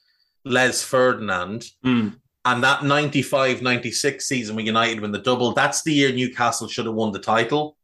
Les 0.45 0.83
Ferdinand. 0.83 1.67
Mm. 1.85 2.17
And 2.45 2.65
that 2.65 2.85
95 2.85 3.61
96 3.61 4.25
season 4.27 4.57
when 4.57 4.67
United 4.67 5.01
win 5.01 5.13
the 5.13 5.19
double, 5.19 5.53
that's 5.53 5.83
the 5.83 5.93
year 5.93 6.13
Newcastle 6.13 6.69
should 6.69 6.87
have 6.87 6.95
won 6.95 7.13
the 7.13 7.19
title 7.19 7.77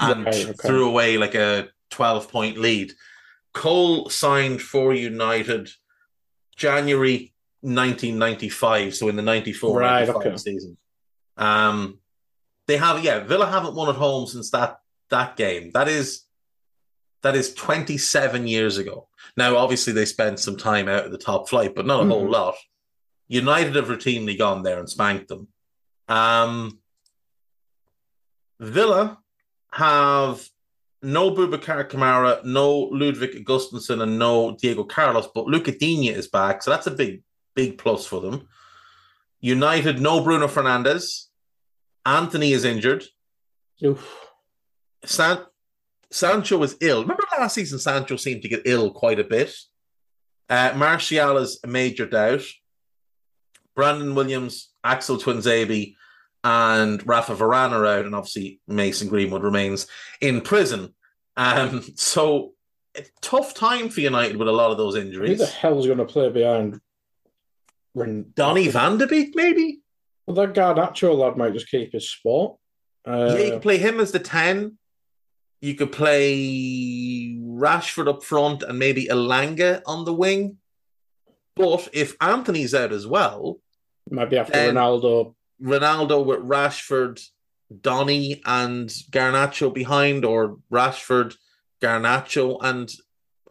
and 0.00 0.26
Right, 0.26 0.34
okay. 0.34 0.68
threw 0.68 0.88
away 0.88 1.16
like 1.16 1.34
a 1.34 1.68
12 1.90 2.30
point 2.30 2.58
lead. 2.58 2.92
Cole 3.56 4.10
signed 4.10 4.60
for 4.60 4.92
United 4.92 5.70
January 6.56 7.32
1995, 7.62 8.94
so 8.94 9.08
in 9.08 9.16
the 9.16 9.22
94 9.22 9.78
Right, 9.80 10.08
okay. 10.08 10.36
season. 10.36 10.76
Um, 11.38 11.98
they 12.66 12.76
have, 12.76 13.02
yeah, 13.02 13.20
Villa 13.20 13.46
haven't 13.46 13.74
won 13.74 13.88
at 13.88 13.94
home 13.96 14.26
since 14.26 14.50
that 14.50 14.80
that 15.08 15.36
game. 15.36 15.70
That 15.72 15.88
is 15.88 16.24
that 17.22 17.34
is 17.34 17.54
27 17.54 18.46
years 18.46 18.76
ago. 18.76 19.08
Now, 19.38 19.56
obviously, 19.56 19.92
they 19.94 20.04
spent 20.04 20.38
some 20.38 20.56
time 20.58 20.86
out 20.88 21.06
of 21.06 21.12
the 21.12 21.18
top 21.18 21.48
flight, 21.48 21.74
but 21.74 21.86
not 21.86 22.04
a 22.04 22.08
whole 22.08 22.26
Mhm. 22.26 22.32
lot. 22.32 22.54
United 23.28 23.74
have 23.76 23.88
routinely 23.88 24.36
gone 24.38 24.62
there 24.64 24.78
and 24.78 24.88
spanked 24.88 25.28
them. 25.28 25.48
Um, 26.08 26.78
Villa 28.60 29.18
have 29.72 30.46
no 31.06 31.30
Boubacar 31.30 31.88
Kamara, 31.88 32.44
no 32.44 32.90
Ludwig 32.92 33.32
Augustinsson, 33.32 34.02
and 34.02 34.18
no 34.18 34.56
Diego 34.56 34.84
Carlos, 34.84 35.28
but 35.34 35.46
Luca 35.46 35.72
Digne 35.72 36.08
is 36.08 36.26
back, 36.26 36.62
so 36.62 36.70
that's 36.70 36.86
a 36.86 36.90
big, 36.90 37.22
big 37.54 37.78
plus 37.78 38.04
for 38.04 38.20
them. 38.20 38.48
United, 39.40 40.00
no 40.00 40.22
Bruno 40.22 40.48
Fernandes. 40.48 41.26
Antony 42.04 42.52
is 42.52 42.64
injured. 42.64 43.04
Oof. 43.84 44.26
San- 45.04 45.46
Sancho 46.10 46.62
is 46.62 46.76
ill. 46.80 47.02
Remember 47.02 47.22
last 47.38 47.54
season, 47.54 47.78
Sancho 47.78 48.16
seemed 48.16 48.42
to 48.42 48.48
get 48.48 48.62
ill 48.64 48.90
quite 48.90 49.20
a 49.20 49.24
bit. 49.24 49.54
Uh, 50.48 50.72
Martial 50.76 51.38
is 51.38 51.60
a 51.62 51.66
major 51.68 52.06
doubt. 52.06 52.42
Brandon 53.74 54.14
Williams, 54.14 54.70
Axel 54.82 55.18
Tuanzebe, 55.18 55.94
and 56.42 57.06
Rafa 57.06 57.34
Varane 57.34 57.72
are 57.72 57.86
out, 57.86 58.06
and 58.06 58.14
obviously 58.14 58.60
Mason 58.66 59.08
Greenwood 59.08 59.42
remains 59.42 59.86
in 60.20 60.40
prison. 60.40 60.94
Um, 61.36 61.82
so 61.96 62.52
tough 63.20 63.54
time 63.54 63.88
for 63.88 64.00
United 64.00 64.36
with 64.36 64.48
a 64.48 64.52
lot 64.52 64.70
of 64.70 64.78
those 64.78 64.96
injuries. 64.96 65.32
Who 65.32 65.36
the 65.36 65.46
hell's 65.46 65.86
going 65.86 65.98
to 65.98 66.04
play 66.04 66.30
behind? 66.30 66.80
When 67.92 68.32
Donny 68.34 68.68
Van 68.68 68.98
de 68.98 69.06
Beek, 69.06 69.34
maybe. 69.34 69.80
Well, 70.26 70.36
that 70.36 70.54
Garnacho 70.54 71.16
lad 71.16 71.36
might 71.36 71.52
just 71.52 71.70
keep 71.70 71.92
his 71.92 72.10
spot. 72.10 72.56
Uh, 73.06 73.34
yeah, 73.36 73.44
you 73.44 73.50
could 73.52 73.62
play 73.62 73.78
him 73.78 74.00
as 74.00 74.12
the 74.12 74.18
ten. 74.18 74.78
You 75.60 75.74
could 75.74 75.92
play 75.92 77.38
Rashford 77.40 78.08
up 78.08 78.22
front 78.22 78.62
and 78.62 78.78
maybe 78.78 79.06
Elanga 79.06 79.82
on 79.86 80.04
the 80.04 80.12
wing. 80.12 80.58
But 81.54 81.88
if 81.92 82.14
Antony's 82.20 82.74
out 82.74 82.92
as 82.92 83.06
well, 83.06 83.58
might 84.10 84.30
be 84.30 84.36
after 84.36 84.52
Ronaldo. 84.52 85.34
Ronaldo 85.62 86.24
with 86.24 86.40
Rashford, 86.40 87.22
Donny, 87.80 88.42
and 88.44 88.88
Garnacho 88.88 89.72
behind, 89.72 90.24
or 90.24 90.58
Rashford, 90.70 91.36
Garnacho, 91.82 92.58
and 92.62 92.90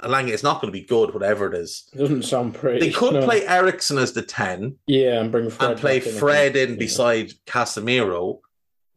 Elanga. 0.01 0.29
It's 0.29 0.43
not 0.43 0.61
going 0.61 0.71
to 0.73 0.79
be 0.79 0.85
good, 0.85 1.13
whatever 1.13 1.51
it 1.51 1.57
is. 1.57 1.89
It 1.93 1.97
doesn't 1.99 2.23
sound 2.23 2.53
pretty. 2.55 2.79
They 2.79 2.91
could 2.91 3.13
no. 3.13 3.23
play 3.25 3.45
Eriksen 3.45 3.97
as 3.97 4.13
the 4.13 4.21
10 4.21 4.77
Yeah, 4.87 5.21
and 5.21 5.31
bring 5.31 5.49
Fred 5.49 5.71
and 5.71 5.79
play 5.79 5.97
in 5.97 6.01
Fred 6.01 6.55
in 6.55 6.71
Yeah. 6.71 6.75
beside 6.77 7.31
Casemiro, 7.45 8.39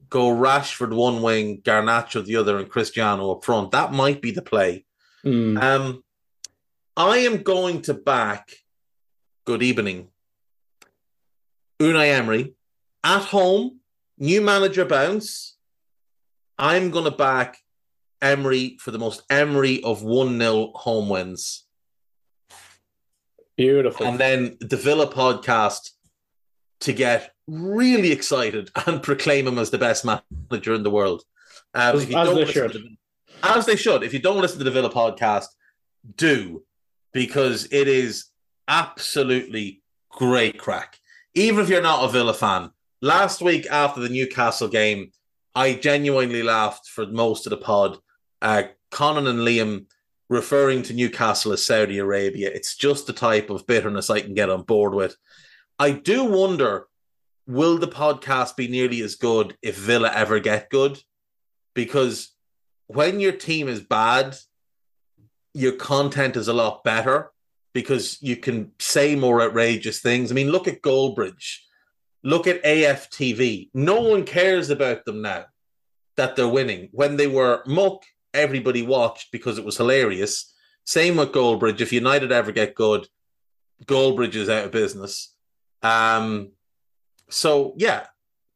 go 0.08 0.30
Rashford 0.30 0.94
one 0.94 1.22
wing, 1.22 1.60
Garnacho 1.62 2.24
the 2.24 2.36
other, 2.36 2.58
and 2.58 2.68
Cristiano 2.68 3.32
up 3.32 3.44
front. 3.44 3.72
That 3.72 3.92
might 3.92 4.22
be 4.22 4.30
the 4.30 4.42
play. 4.42 4.84
Mm. 5.24 5.62
Um, 5.62 6.04
I 6.96 7.18
am 7.18 7.42
going 7.42 7.82
to 7.82 7.94
back. 7.94 8.50
Good 9.44 9.62
evening, 9.62 10.08
Unai 11.80 12.12
Emery 12.12 12.54
at 13.02 13.22
home. 13.22 13.77
New 14.18 14.40
manager 14.40 14.84
bounce. 14.84 15.56
I'm 16.58 16.90
going 16.90 17.04
to 17.04 17.10
back 17.16 17.58
Emery 18.20 18.76
for 18.80 18.90
the 18.90 18.98
most 18.98 19.22
Emery 19.30 19.82
of 19.84 20.02
one 20.02 20.38
0 20.38 20.72
home 20.74 21.08
wins, 21.08 21.64
Beautiful. 23.56 24.06
and 24.06 24.18
then 24.18 24.56
the 24.60 24.76
Villa 24.76 25.06
podcast 25.12 25.90
to 26.80 26.92
get 26.92 27.32
really 27.46 28.10
excited 28.12 28.70
and 28.86 29.02
proclaim 29.02 29.46
him 29.46 29.58
as 29.58 29.70
the 29.70 29.78
best 29.78 30.04
manager 30.04 30.74
in 30.74 30.82
the 30.82 30.90
world. 30.90 31.22
Um, 31.74 31.96
As- 31.96 32.02
as 32.14 32.34
they 32.34 32.44
should. 32.46 32.72
the- 32.72 32.96
as 33.42 33.66
they 33.66 33.76
should. 33.76 34.02
If 34.02 34.12
you 34.12 34.18
don't 34.18 34.40
listen 34.40 34.58
to 34.58 34.64
the 34.64 34.70
Villa 34.72 34.90
podcast, 34.90 35.46
do 36.16 36.64
because 37.12 37.68
it 37.70 37.86
is 37.86 38.26
absolutely 38.66 39.82
great 40.10 40.58
crack. 40.58 40.98
Even 41.34 41.60
if 41.62 41.68
you're 41.68 41.82
not 41.82 42.04
a 42.04 42.08
Villa 42.08 42.34
fan, 42.34 42.70
last 43.00 43.40
week 43.40 43.66
after 43.70 44.00
the 44.00 44.08
Newcastle 44.08 44.68
game, 44.68 45.10
I 45.54 45.74
genuinely 45.74 46.42
laughed 46.42 46.88
for 46.88 47.06
most 47.06 47.46
of 47.46 47.50
the 47.50 47.56
pod. 47.56 47.98
Uh, 48.40 48.64
Conan 48.90 49.26
and 49.26 49.40
Liam 49.40 49.86
referring 50.28 50.82
to 50.84 50.94
Newcastle 50.94 51.52
as 51.52 51.64
Saudi 51.64 51.98
Arabia. 51.98 52.50
It's 52.52 52.76
just 52.76 53.06
the 53.06 53.12
type 53.12 53.50
of 53.50 53.66
bitterness 53.66 54.10
I 54.10 54.20
can 54.20 54.34
get 54.34 54.50
on 54.50 54.62
board 54.62 54.94
with. 54.94 55.16
I 55.78 55.92
do 55.92 56.24
wonder 56.24 56.86
will 57.46 57.78
the 57.78 57.88
podcast 57.88 58.56
be 58.56 58.68
nearly 58.68 59.00
as 59.00 59.14
good 59.14 59.56
if 59.62 59.76
Villa 59.76 60.12
ever 60.14 60.38
get 60.38 60.68
good? 60.68 61.00
Because 61.74 62.34
when 62.88 63.20
your 63.20 63.32
team 63.32 63.68
is 63.68 63.80
bad, 63.80 64.36
your 65.54 65.72
content 65.72 66.36
is 66.36 66.48
a 66.48 66.52
lot 66.52 66.84
better 66.84 67.30
because 67.72 68.18
you 68.20 68.36
can 68.36 68.72
say 68.78 69.16
more 69.16 69.40
outrageous 69.40 70.00
things. 70.00 70.30
I 70.30 70.34
mean, 70.34 70.50
look 70.50 70.68
at 70.68 70.82
Goldbridge, 70.82 71.60
look 72.22 72.46
at 72.46 72.62
AFTV. 72.64 73.70
No 73.74 74.00
one 74.00 74.24
cares 74.24 74.70
about 74.70 75.04
them 75.04 75.22
now 75.22 75.46
that 76.16 76.36
they're 76.36 76.48
winning. 76.48 76.88
When 76.92 77.16
they 77.16 77.26
were 77.26 77.62
muck, 77.66 78.02
everybody 78.34 78.82
watched 78.82 79.32
because 79.32 79.58
it 79.58 79.64
was 79.64 79.76
hilarious. 79.76 80.52
Same 80.84 81.16
with 81.16 81.32
Goldbridge. 81.32 81.80
If 81.80 81.92
United 81.92 82.32
ever 82.32 82.52
get 82.52 82.74
good, 82.74 83.06
Goldbridge 83.84 84.34
is 84.34 84.48
out 84.48 84.64
of 84.64 84.72
business. 84.72 85.34
Um, 85.82 86.50
so 87.30 87.74
yeah, 87.76 88.06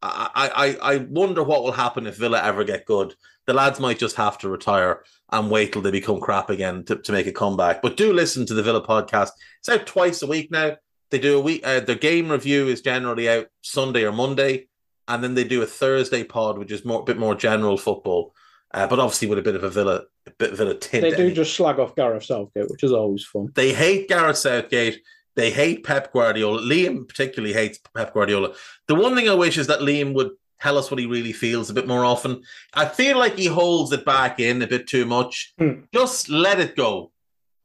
I, 0.03 0.79
I 0.83 0.95
I 0.95 0.97
wonder 0.99 1.43
what 1.43 1.63
will 1.63 1.73
happen 1.73 2.07
if 2.07 2.17
Villa 2.17 2.43
ever 2.43 2.65
get 2.65 2.87
good. 2.87 3.15
The 3.47 3.55
lads 3.55 3.81
might 3.81 3.99
just 3.99 4.17
have 4.17 4.39
to 4.39 4.49
retire 4.49 5.05
and 5.31 5.51
wait 5.51 5.73
till 5.73 5.83
they 5.83 5.91
become 5.91 6.21
crap 6.21 6.51
again 6.51 6.85
to, 6.85 6.97
to 6.97 7.13
make 7.13 7.27
a 7.27 7.33
comeback. 7.33 7.83
But 7.83 7.97
do 7.97 8.13
listen 8.13 8.47
to 8.47 8.55
the 8.55 8.63
Villa 8.63 8.85
podcast. 8.85 9.31
It's 9.61 9.69
out 9.69 9.87
twice 9.87 10.23
a 10.23 10.27
week 10.27 10.51
now. 10.51 10.77
They 11.13 11.19
do 11.19 11.37
a 11.37 11.41
week. 11.41 11.61
Uh, 11.63 11.81
their 11.81 11.95
game 11.95 12.31
review 12.31 12.69
is 12.69 12.81
generally 12.81 13.29
out 13.29 13.49
Sunday 13.61 14.05
or 14.05 14.13
Monday, 14.13 14.69
and 15.07 15.23
then 15.23 15.35
they 15.35 15.45
do 15.45 15.61
a 15.61 15.67
Thursday 15.67 16.25
pod, 16.25 16.57
which 16.57 16.73
is 16.73 16.87
more 16.87 17.03
a 17.03 17.05
bit 17.05 17.19
more 17.19 17.35
general 17.35 17.77
football, 17.77 18.35
uh, 18.73 18.87
but 18.87 18.99
obviously 18.99 19.29
with 19.29 19.39
a 19.39 19.43
bit 19.43 19.55
of 19.55 19.63
a 19.63 19.69
Villa, 19.69 20.05
a 20.27 20.31
bit 20.39 20.53
of 20.53 20.59
Villa 20.59 20.75
tint. 20.75 21.03
they 21.03 21.11
do 21.11 21.17
anyway. 21.17 21.35
just 21.35 21.55
slag 21.55 21.79
off 21.79 21.95
Gareth 21.95 22.25
Southgate, 22.25 22.71
which 22.71 22.83
is 22.83 22.93
always 22.93 23.25
fun. 23.27 23.53
They 23.55 23.75
hate 23.75 24.09
Gareth 24.09 24.39
Southgate. 24.39 25.03
They 25.37 25.51
hate 25.51 25.85
Pep 25.85 26.15
Guardiola. 26.15 26.63
Liam 26.63 27.07
particularly 27.07 27.53
hates 27.53 27.79
Pep 27.95 28.15
Guardiola. 28.15 28.55
The 28.89 28.95
one 28.95 29.15
thing 29.15 29.29
I 29.29 29.35
wish 29.35 29.59
is 29.59 29.67
that 29.67 29.81
Liam 29.81 30.15
would 30.15 30.31
tell 30.63 30.79
us 30.79 30.91
what 30.91 31.01
he 31.01 31.05
really 31.05 31.33
feels 31.35 31.69
a 31.69 31.75
bit 31.75 31.87
more 31.87 32.07
often. 32.07 32.43
I 32.73 32.87
feel 32.87 33.19
like 33.19 33.37
he 33.37 33.47
holds 33.47 33.93
it 33.93 34.07
back 34.07 34.41
in 34.41 34.63
a 34.63 34.67
bit 34.67 34.87
too 34.87 35.05
much. 35.05 35.53
Hmm. 35.59 35.83
Just 35.93 36.31
let 36.31 36.59
it 36.59 36.75
go. 36.75 37.13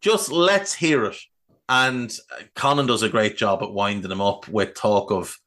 Just 0.02 0.32
let's 0.32 0.74
hear 0.74 1.06
it. 1.06 1.15
And 1.69 2.15
Conan 2.56 2.88
does 2.88 3.03
a 3.03 3.10
great 3.10 3.38
job 3.38 3.61
at 3.61 3.72
winding 3.72 4.11
him 4.11 4.22
up 4.22 4.48
with 4.48 4.73
talk 4.73 5.11
of 5.11 5.38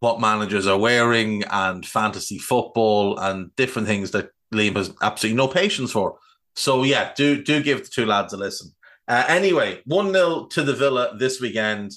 what 0.00 0.20
managers 0.20 0.66
are 0.66 0.78
wearing 0.78 1.42
and 1.50 1.84
fantasy 1.84 2.38
football 2.38 3.18
and 3.18 3.54
different 3.56 3.88
things 3.88 4.12
that 4.12 4.30
Liam 4.54 4.76
has 4.76 4.92
absolutely 5.02 5.36
no 5.36 5.48
patience 5.48 5.90
for. 5.90 6.18
So 6.54 6.84
yeah, 6.84 7.12
do 7.16 7.42
do 7.42 7.62
give 7.62 7.84
the 7.84 7.90
two 7.90 8.06
lads 8.06 8.32
a 8.32 8.36
listen. 8.36 8.72
Uh, 9.06 9.24
anyway, 9.28 9.80
1 9.86 10.12
0 10.12 10.46
to 10.50 10.62
the 10.62 10.74
Villa 10.74 11.16
this 11.16 11.40
weekend, 11.40 11.92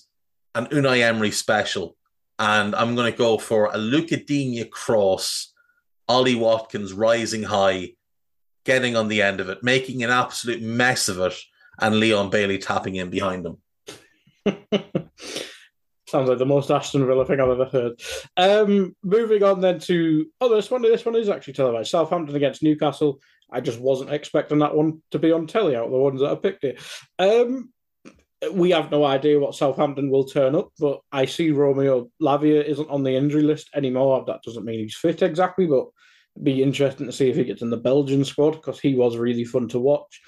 an 0.56 0.68
Unai 0.68 1.02
Emery 1.02 1.32
special. 1.32 1.98
And 2.40 2.74
I'm 2.74 2.96
going 2.96 3.12
to 3.12 3.18
go 3.18 3.38
for 3.38 3.70
a 3.72 3.78
Luca 3.78 4.18
Digne 4.18 4.64
cross, 4.66 5.54
Ollie 6.08 6.36
Watkins 6.36 6.94
rising 6.94 7.44
high, 7.44 7.94
getting 8.66 8.96
on 8.96 9.10
the 9.10 9.22
end 9.22 9.40
of 9.40 9.50
it, 9.50 9.62
making 9.62 10.04
an 10.04 10.10
absolute 10.10 10.62
mess 10.62 11.10
of 11.10 11.20
it, 11.20 11.38
and 11.80 12.00
Leon 12.00 12.30
Bailey 12.30 12.58
tapping 12.58 12.96
in 12.96 13.10
behind 13.10 13.46
him. 13.46 13.58
Sounds 16.08 16.28
like 16.28 16.40
the 16.40 16.46
most 16.46 16.70
Aston 16.70 17.08
Villa 17.08 17.26
thing 17.26 17.40
I've 17.40 17.50
ever 17.50 17.66
heard. 17.66 18.02
Um, 18.36 18.96
moving 19.02 19.44
on 19.44 19.62
then 19.62 19.80
to 19.80 20.26
oh, 20.42 20.54
this 20.54 20.70
one. 20.70 20.82
This 20.82 21.06
one 21.06 21.16
is 21.16 21.30
actually 21.30 21.54
televised. 21.54 21.90
Southampton 21.90 22.36
against 22.36 22.64
Newcastle. 22.64 23.22
I 23.50 23.62
just 23.62 23.80
wasn't 23.80 24.12
expecting 24.12 24.60
that 24.60 24.76
one 24.76 25.02
to 25.12 25.20
be 25.20 25.32
on 25.32 25.48
telly 25.48 25.76
out 25.76 25.86
of 25.86 25.92
the 25.92 25.98
ones 25.98 26.20
that 26.20 26.32
I 26.32 26.36
picked 26.36 26.66
it. 26.66 26.82
Um, 27.18 27.72
we 28.52 28.72
have 28.72 28.92
no 28.92 29.06
idea 29.06 29.40
what 29.40 29.56
Southampton 29.56 30.10
will 30.10 30.26
turn 30.26 30.56
up, 30.56 30.70
but 30.80 31.00
I 31.12 31.26
see 31.26 31.52
Romeo 31.52 32.10
Lavia 32.22 32.64
isn't 32.64 32.90
on 32.90 33.04
the 33.04 33.16
injury 33.16 33.44
list 33.44 33.70
anymore. 33.76 34.24
That 34.26 34.42
doesn't 34.44 34.66
mean 34.66 34.80
he's 34.80 34.96
fit 34.96 35.22
exactly, 35.22 35.68
but 35.68 35.86
it'd 36.36 36.44
be 36.44 36.64
interesting 36.64 37.06
to 37.06 37.14
see 37.14 37.30
if 37.30 37.36
he 37.36 37.44
gets 37.44 37.62
in 37.62 37.70
the 37.70 37.78
Belgian 37.78 38.26
squad 38.26 38.52
because 38.52 38.80
he 38.80 38.96
was 38.96 39.18
really 39.18 39.46
fun 39.46 39.68
to 39.70 39.80
watch. 39.80 40.22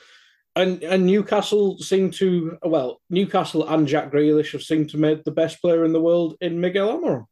And 0.55 0.83
and 0.83 1.05
Newcastle 1.05 1.79
seem 1.79 2.11
to 2.11 2.57
well, 2.61 3.01
Newcastle 3.09 3.67
and 3.67 3.87
Jack 3.87 4.11
Grealish 4.11 4.51
have 4.51 4.61
seemed 4.61 4.89
to 4.91 4.97
made 4.97 5.23
the 5.25 5.31
best 5.31 5.59
player 5.61 5.83
in 5.83 5.93
the 5.93 6.01
world 6.01 6.35
in 6.41 6.61
Miguel 6.61 6.89
Almiron. 6.89 7.25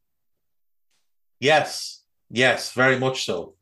Yes, 1.39 2.03
yes, 2.29 2.71
very 2.73 2.97
much 2.97 3.25
so. 3.25 3.55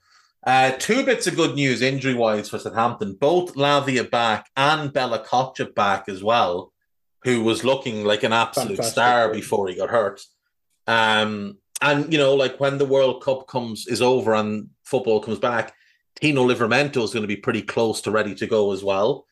Uh, 0.46 0.72
two 0.80 1.06
bits 1.06 1.28
of 1.28 1.36
good 1.36 1.56
news 1.56 1.82
injury 1.82 2.14
wise 2.14 2.50
for 2.50 2.60
Southampton. 2.60 3.18
Both 3.20 3.56
Lavia 3.56 4.10
back 4.10 4.50
and 4.56 4.94
Bella-Kotchap 4.94 5.76
back 5.76 6.08
as 6.08 6.24
well, 6.24 6.72
who 7.24 7.44
was 7.44 7.66
looking 7.66 8.06
like 8.06 8.24
an 8.24 8.32
absolute 8.32 8.78
Fantastic. 8.78 8.92
star 8.94 9.34
before 9.34 9.68
he 9.68 9.76
got 9.76 9.90
hurt. 9.90 10.22
Um, 10.88 11.58
and 11.82 12.12
you 12.12 12.18
know, 12.18 12.36
like 12.36 12.60
when 12.60 12.78
the 12.78 12.86
World 12.86 13.22
Cup 13.24 13.48
comes 13.48 13.88
is 13.88 14.02
over 14.02 14.34
and 14.34 14.70
football 14.84 15.20
comes 15.20 15.40
back, 15.40 15.74
Tino 16.16 16.48
Livramento 16.48 17.04
is 17.04 17.12
going 17.12 17.24
to 17.24 17.28
be 17.28 17.36
pretty 17.36 17.62
close 17.62 18.02
to 18.02 18.12
ready 18.12 18.34
to 18.36 18.48
go 18.48 18.72
as 18.72 18.84
well. 18.84 19.26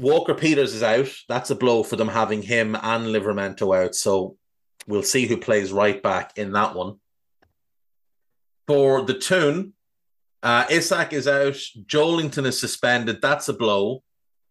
Walker-Peters 0.00 0.74
is 0.74 0.82
out. 0.82 1.08
That's 1.28 1.50
a 1.50 1.54
blow 1.54 1.82
for 1.82 1.96
them 1.96 2.08
having 2.08 2.42
him 2.42 2.74
and 2.74 3.06
Livramento 3.06 3.76
out. 3.76 3.94
So 3.94 4.36
we'll 4.86 5.02
see 5.02 5.26
who 5.26 5.36
plays 5.36 5.72
right 5.72 6.02
back 6.02 6.36
in 6.36 6.52
that 6.52 6.74
one. 6.74 6.96
For 8.66 9.02
the 9.02 9.14
Toon, 9.14 9.74
uh, 10.42 10.64
Isak 10.70 11.12
is 11.12 11.28
out. 11.28 11.58
Joelinton 11.86 12.46
is 12.46 12.58
suspended. 12.58 13.20
That's 13.20 13.48
a 13.48 13.52
blow. 13.52 14.02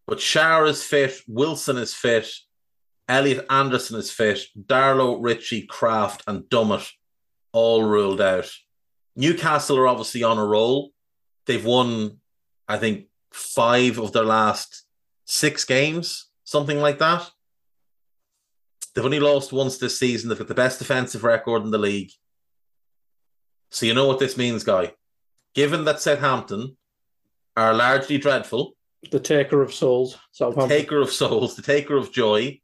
But 0.08 0.20
Schär 0.20 0.68
is 0.68 0.84
fit. 0.84 1.22
Wilson 1.28 1.78
is 1.78 1.94
fit. 1.94 2.28
Elliot 3.08 3.46
Anderson 3.50 3.98
is 3.98 4.12
fit. 4.12 4.40
Darlow, 4.60 5.18
Ritchie, 5.20 5.68
Krafth, 5.68 6.22
and 6.28 6.44
Dummett 6.44 6.90
all 7.52 7.84
ruled 7.84 8.22
out. 8.22 8.52
Newcastle 9.16 9.78
are 9.78 9.88
obviously 9.88 10.24
on 10.24 10.38
a 10.38 10.46
roll. 10.46 10.92
They've 11.46 11.66
won, 11.66 12.20
I 12.68 12.78
think, 12.78 13.08
five 13.32 14.00
of 14.00 14.12
their 14.12 14.24
last 14.24 14.86
six 15.30 15.64
games, 15.64 16.28
something 16.44 16.80
like 16.80 16.98
that. 16.98 17.30
They've 18.94 19.06
only 19.06 19.20
lost 19.20 19.54
once 19.54 19.78
this 19.78 20.00
season. 20.00 20.28
They've 20.28 20.38
got 20.38 20.48
the 20.48 20.56
best 20.56 20.80
defensive 20.80 21.24
record 21.24 21.64
in 21.64 21.70
the 21.70 21.78
league. 21.78 22.12
So 23.70 23.86
you 23.86 23.94
know 23.94 24.08
what 24.08 24.18
this 24.18 24.38
means, 24.38 24.64
guy. 24.64 24.94
Given 25.54 25.86
that 25.86 26.02
Southampton 26.02 26.78
are 27.56 27.76
largely 27.76 28.18
dreadful, 28.18 28.74
the 29.12 29.20
taker 29.20 29.62
of 29.62 29.72
souls, 29.72 30.18
the 30.40 30.68
taker 30.68 31.00
of 31.00 31.12
souls, 31.12 31.56
the 31.56 31.62
taker 31.62 31.96
of 31.96 32.12
joy, 32.12 32.60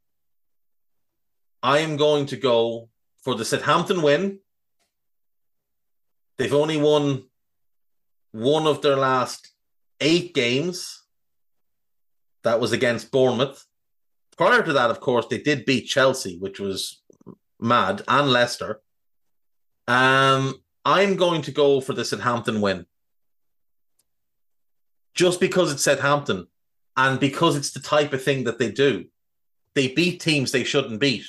I 1.62 1.78
am 1.78 1.96
going 1.96 2.26
to 2.26 2.36
go 2.36 2.88
for 3.22 3.36
the 3.36 3.44
Southampton 3.44 4.02
win. 4.02 4.40
They've 6.36 6.52
only 6.52 6.78
won 6.78 7.28
one 8.32 8.66
of 8.66 8.82
their 8.82 8.96
last 8.96 9.52
eight 10.00 10.34
games. 10.34 11.05
That 12.46 12.60
was 12.60 12.70
against 12.70 13.10
Bournemouth. 13.10 13.66
Prior 14.36 14.62
to 14.62 14.72
that, 14.74 14.92
of 14.92 15.00
course, 15.00 15.26
they 15.28 15.38
did 15.38 15.64
beat 15.64 15.88
Chelsea, 15.88 16.38
which 16.38 16.60
was 16.60 17.02
mad, 17.58 18.02
and 18.06 18.30
Leicester. 18.30 18.82
Um, 19.88 20.54
I'm 20.84 21.16
going 21.16 21.42
to 21.42 21.50
go 21.50 21.80
for 21.80 21.92
the 21.92 22.04
Southampton 22.04 22.60
win. 22.60 22.86
Just 25.12 25.40
because 25.40 25.72
it's 25.72 25.82
Southampton 25.82 26.46
and 26.96 27.18
because 27.18 27.56
it's 27.56 27.72
the 27.72 27.80
type 27.80 28.12
of 28.12 28.22
thing 28.22 28.44
that 28.44 28.60
they 28.60 28.70
do. 28.70 29.06
They 29.74 29.88
beat 29.88 30.20
teams 30.20 30.52
they 30.52 30.62
shouldn't 30.62 31.00
beat. 31.00 31.26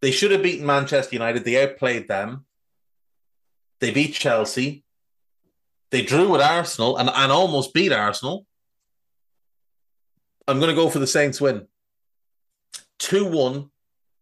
They 0.00 0.10
should 0.10 0.30
have 0.30 0.42
beaten 0.42 0.64
Manchester 0.64 1.14
United. 1.14 1.44
They 1.44 1.62
outplayed 1.62 2.08
them. 2.08 2.46
They 3.80 3.90
beat 3.90 4.14
Chelsea. 4.14 4.84
They 5.90 6.00
drew 6.00 6.30
with 6.30 6.40
Arsenal 6.40 6.96
and, 6.96 7.10
and 7.10 7.30
almost 7.30 7.74
beat 7.74 7.92
Arsenal. 7.92 8.46
I'm 10.48 10.58
going 10.58 10.70
to 10.70 10.76
go 10.80 10.88
for 10.88 10.98
the 10.98 11.06
Saints 11.06 11.40
win. 11.40 11.66
2 12.98 13.26
1 13.26 13.70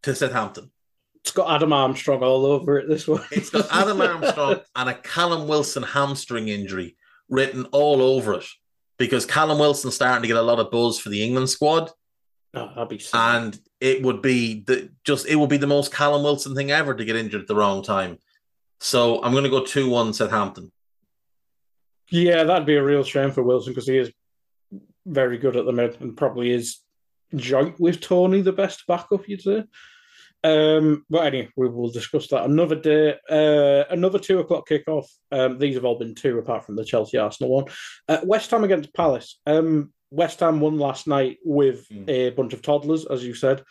to 0.04 0.14
Southampton. 0.14 0.70
It's 1.22 1.32
got 1.32 1.54
Adam 1.54 1.72
Armstrong 1.72 2.22
all 2.22 2.46
over 2.46 2.78
it 2.78 2.88
this 2.88 3.06
one. 3.06 3.22
it's 3.30 3.50
got 3.50 3.66
Adam 3.70 4.00
Armstrong 4.00 4.60
and 4.74 4.88
a 4.88 4.94
Callum 4.94 5.48
Wilson 5.48 5.82
hamstring 5.82 6.48
injury 6.48 6.96
written 7.28 7.66
all 7.72 8.00
over 8.00 8.34
it 8.34 8.46
because 8.98 9.26
Callum 9.26 9.58
Wilson's 9.58 9.94
starting 9.94 10.22
to 10.22 10.28
get 10.28 10.36
a 10.36 10.42
lot 10.42 10.58
of 10.58 10.70
buzz 10.70 10.98
for 10.98 11.10
the 11.10 11.22
England 11.22 11.50
squad. 11.50 11.90
Oh, 12.54 12.70
that'd 12.74 12.88
be 12.88 13.00
and 13.14 13.58
it 13.80 14.02
would 14.02 14.22
be 14.22 14.64
the 14.66 14.90
just 15.04 15.26
it 15.26 15.36
would 15.36 15.50
be 15.50 15.56
the 15.56 15.66
most 15.66 15.92
Callum 15.92 16.22
Wilson 16.22 16.54
thing 16.54 16.70
ever 16.70 16.94
to 16.94 17.04
get 17.04 17.16
injured 17.16 17.42
at 17.42 17.46
the 17.46 17.54
wrong 17.54 17.82
time. 17.82 18.18
So 18.80 19.22
I'm 19.22 19.32
going 19.32 19.44
to 19.44 19.50
go 19.50 19.64
two 19.64 19.88
one 19.88 20.12
Southampton. 20.12 20.72
Yeah, 22.10 22.44
that'd 22.44 22.66
be 22.66 22.76
a 22.76 22.82
real 22.82 23.04
shame 23.04 23.30
for 23.30 23.42
Wilson 23.42 23.72
because 23.72 23.86
he 23.86 23.98
is 23.98 24.10
very 25.10 25.38
good 25.38 25.56
at 25.56 25.66
the 25.66 25.72
mid 25.72 26.00
and 26.00 26.16
probably 26.16 26.50
is 26.50 26.78
joint 27.34 27.78
with 27.78 28.00
Toney 28.00 28.40
the 28.40 28.52
best 28.52 28.86
backup. 28.86 29.28
You'd 29.28 29.42
say. 29.42 29.64
Um, 30.42 31.04
but 31.10 31.26
anyway, 31.26 31.50
we 31.56 31.68
will 31.68 31.90
discuss 31.90 32.28
that 32.28 32.44
another 32.44 32.76
day. 32.76 33.14
Uh, 33.28 33.84
another 33.90 34.18
two 34.18 34.38
o'clock 34.38 34.68
kickoff. 34.68 35.06
Um, 35.30 35.58
these 35.58 35.74
have 35.74 35.84
all 35.84 35.98
been 35.98 36.14
two, 36.14 36.38
apart 36.38 36.64
from 36.64 36.76
the 36.76 36.84
Chelsea 36.84 37.18
Arsenal 37.18 37.52
one. 37.52 37.64
Uh, 38.08 38.20
West 38.24 38.50
Ham 38.50 38.64
against 38.64 38.94
Palace. 38.94 39.38
Um, 39.46 39.92
West 40.10 40.40
Ham 40.40 40.60
won 40.60 40.78
last 40.78 41.06
night 41.06 41.38
with 41.44 41.86
mm. 41.88 42.08
a 42.08 42.30
bunch 42.30 42.52
of 42.52 42.62
toddlers, 42.62 43.06
as 43.06 43.24
you 43.24 43.34
said. 43.34 43.62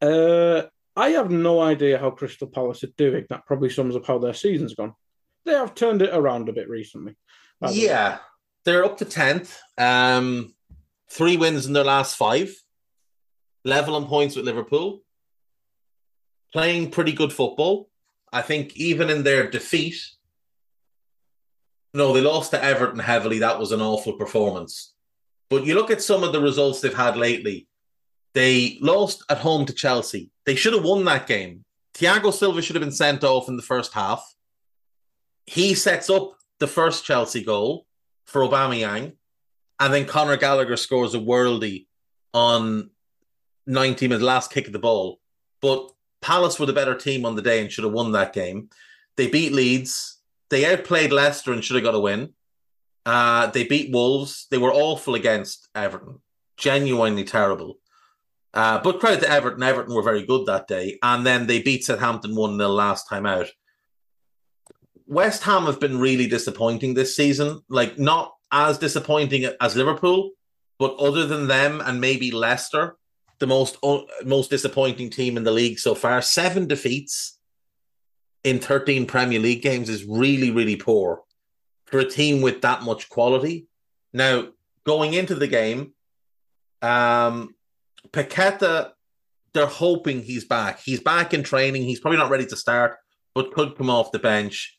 Uh, 0.00 0.62
I 0.96 1.10
have 1.10 1.30
no 1.30 1.60
idea 1.60 1.98
how 1.98 2.10
Crystal 2.10 2.46
Palace 2.46 2.84
are 2.84 2.92
doing. 2.96 3.26
That 3.28 3.46
probably 3.46 3.70
sums 3.70 3.96
up 3.96 4.06
how 4.06 4.18
their 4.18 4.34
season's 4.34 4.74
gone. 4.74 4.94
They 5.44 5.52
have 5.52 5.74
turned 5.74 6.02
it 6.02 6.14
around 6.14 6.48
a 6.48 6.52
bit 6.52 6.68
recently. 6.68 7.16
Yeah, 7.70 8.18
they're 8.64 8.84
up 8.84 8.98
to 8.98 9.04
tenth. 9.04 9.58
Um, 9.76 10.53
three 11.14 11.36
wins 11.36 11.66
in 11.66 11.72
their 11.72 11.84
last 11.84 12.16
five. 12.16 12.54
Level 13.64 13.94
on 13.94 14.06
points 14.06 14.36
with 14.36 14.44
Liverpool 14.44 15.00
playing 16.54 16.90
pretty 16.90 17.12
good 17.12 17.32
football. 17.32 17.90
I 18.32 18.40
think 18.40 18.76
even 18.76 19.10
in 19.10 19.24
their 19.24 19.50
defeat, 19.50 19.96
no, 21.92 22.12
they 22.12 22.20
lost 22.20 22.52
to 22.52 22.62
Everton 22.62 23.00
heavily. 23.00 23.40
That 23.40 23.58
was 23.58 23.72
an 23.72 23.80
awful 23.80 24.14
performance. 24.14 24.94
But 25.50 25.64
you 25.64 25.74
look 25.74 25.90
at 25.90 26.02
some 26.02 26.24
of 26.24 26.32
the 26.32 26.40
results 26.40 26.80
they've 26.80 26.94
had 26.94 27.16
lately. 27.16 27.68
They 28.34 28.78
lost 28.80 29.24
at 29.28 29.38
home 29.38 29.66
to 29.66 29.72
Chelsea. 29.72 30.30
They 30.46 30.56
should 30.56 30.72
have 30.72 30.84
won 30.84 31.04
that 31.04 31.26
game. 31.26 31.64
Thiago 31.94 32.32
Silva 32.32 32.62
should 32.62 32.74
have 32.74 32.82
been 32.82 32.90
sent 32.90 33.22
off 33.22 33.48
in 33.48 33.56
the 33.56 33.62
first 33.62 33.92
half. 33.92 34.24
He 35.46 35.74
sets 35.74 36.10
up 36.10 36.32
the 36.58 36.66
first 36.66 37.04
Chelsea 37.04 37.44
goal 37.44 37.86
for 38.26 38.42
Aubameyang, 38.42 39.12
and 39.80 39.92
then 39.92 40.06
Conor 40.06 40.36
Gallagher 40.36 40.76
scores 40.76 41.14
a 41.14 41.18
worldie 41.18 41.86
on 42.32 42.90
90 43.66 44.08
minutes, 44.08 44.24
last 44.24 44.52
kick 44.52 44.66
of 44.66 44.72
the 44.72 44.78
ball. 44.78 45.20
But 45.60 45.90
Palace 46.20 46.58
were 46.58 46.66
the 46.66 46.72
better 46.72 46.94
team 46.94 47.24
on 47.24 47.36
the 47.36 47.42
day 47.42 47.60
and 47.60 47.70
should 47.70 47.84
have 47.84 47.92
won 47.92 48.12
that 48.12 48.32
game. 48.32 48.70
They 49.16 49.28
beat 49.28 49.52
Leeds. 49.52 50.18
They 50.50 50.64
outplayed 50.64 51.12
Leicester 51.12 51.52
and 51.52 51.64
should 51.64 51.76
have 51.76 51.84
got 51.84 51.94
a 51.94 52.00
win. 52.00 52.32
Uh, 53.06 53.48
they 53.48 53.64
beat 53.64 53.92
Wolves. 53.92 54.46
They 54.50 54.58
were 54.58 54.72
awful 54.72 55.14
against 55.14 55.68
Everton, 55.74 56.20
genuinely 56.56 57.24
terrible. 57.24 57.78
Uh, 58.52 58.80
but 58.80 59.00
credit 59.00 59.20
to 59.20 59.30
Everton. 59.30 59.62
Everton 59.62 59.94
were 59.94 60.02
very 60.02 60.24
good 60.24 60.46
that 60.46 60.68
day. 60.68 60.98
And 61.02 61.26
then 61.26 61.46
they 61.46 61.60
beat 61.60 61.84
Southampton 61.84 62.34
1 62.34 62.56
0 62.56 62.68
last 62.70 63.08
time 63.08 63.26
out. 63.26 63.48
West 65.06 65.42
Ham 65.42 65.64
have 65.64 65.80
been 65.80 65.98
really 65.98 66.26
disappointing 66.26 66.94
this 66.94 67.14
season. 67.14 67.60
Like, 67.68 67.98
not 67.98 68.33
as 68.54 68.78
disappointing 68.78 69.44
as 69.60 69.76
Liverpool, 69.76 70.30
but 70.78 70.96
other 70.96 71.26
than 71.26 71.48
them 71.48 71.82
and 71.84 72.00
maybe 72.00 72.30
Leicester, 72.30 72.96
the 73.40 73.46
most 73.46 73.76
most 74.24 74.48
disappointing 74.48 75.10
team 75.10 75.36
in 75.36 75.44
the 75.44 75.50
league 75.50 75.78
so 75.78 75.94
far. 75.94 76.22
Seven 76.22 76.66
defeats 76.66 77.38
in 78.44 78.60
13 78.60 79.06
Premier 79.06 79.40
League 79.40 79.62
games 79.62 79.88
is 79.88 80.04
really, 80.04 80.50
really 80.50 80.76
poor 80.76 81.22
for 81.86 81.98
a 81.98 82.08
team 82.08 82.42
with 82.42 82.62
that 82.62 82.82
much 82.82 83.08
quality. 83.08 83.66
Now, 84.12 84.48
going 84.84 85.14
into 85.14 85.34
the 85.34 85.48
game, 85.48 85.92
um, 86.80 87.54
Paqueta, 88.10 88.92
they're 89.52 89.66
hoping 89.66 90.22
he's 90.22 90.44
back. 90.44 90.80
He's 90.80 91.00
back 91.00 91.34
in 91.34 91.42
training. 91.42 91.82
He's 91.82 92.00
probably 92.00 92.18
not 92.18 92.30
ready 92.30 92.46
to 92.46 92.56
start, 92.56 92.98
but 93.34 93.52
could 93.52 93.76
come 93.76 93.90
off 93.90 94.12
the 94.12 94.18
bench. 94.18 94.78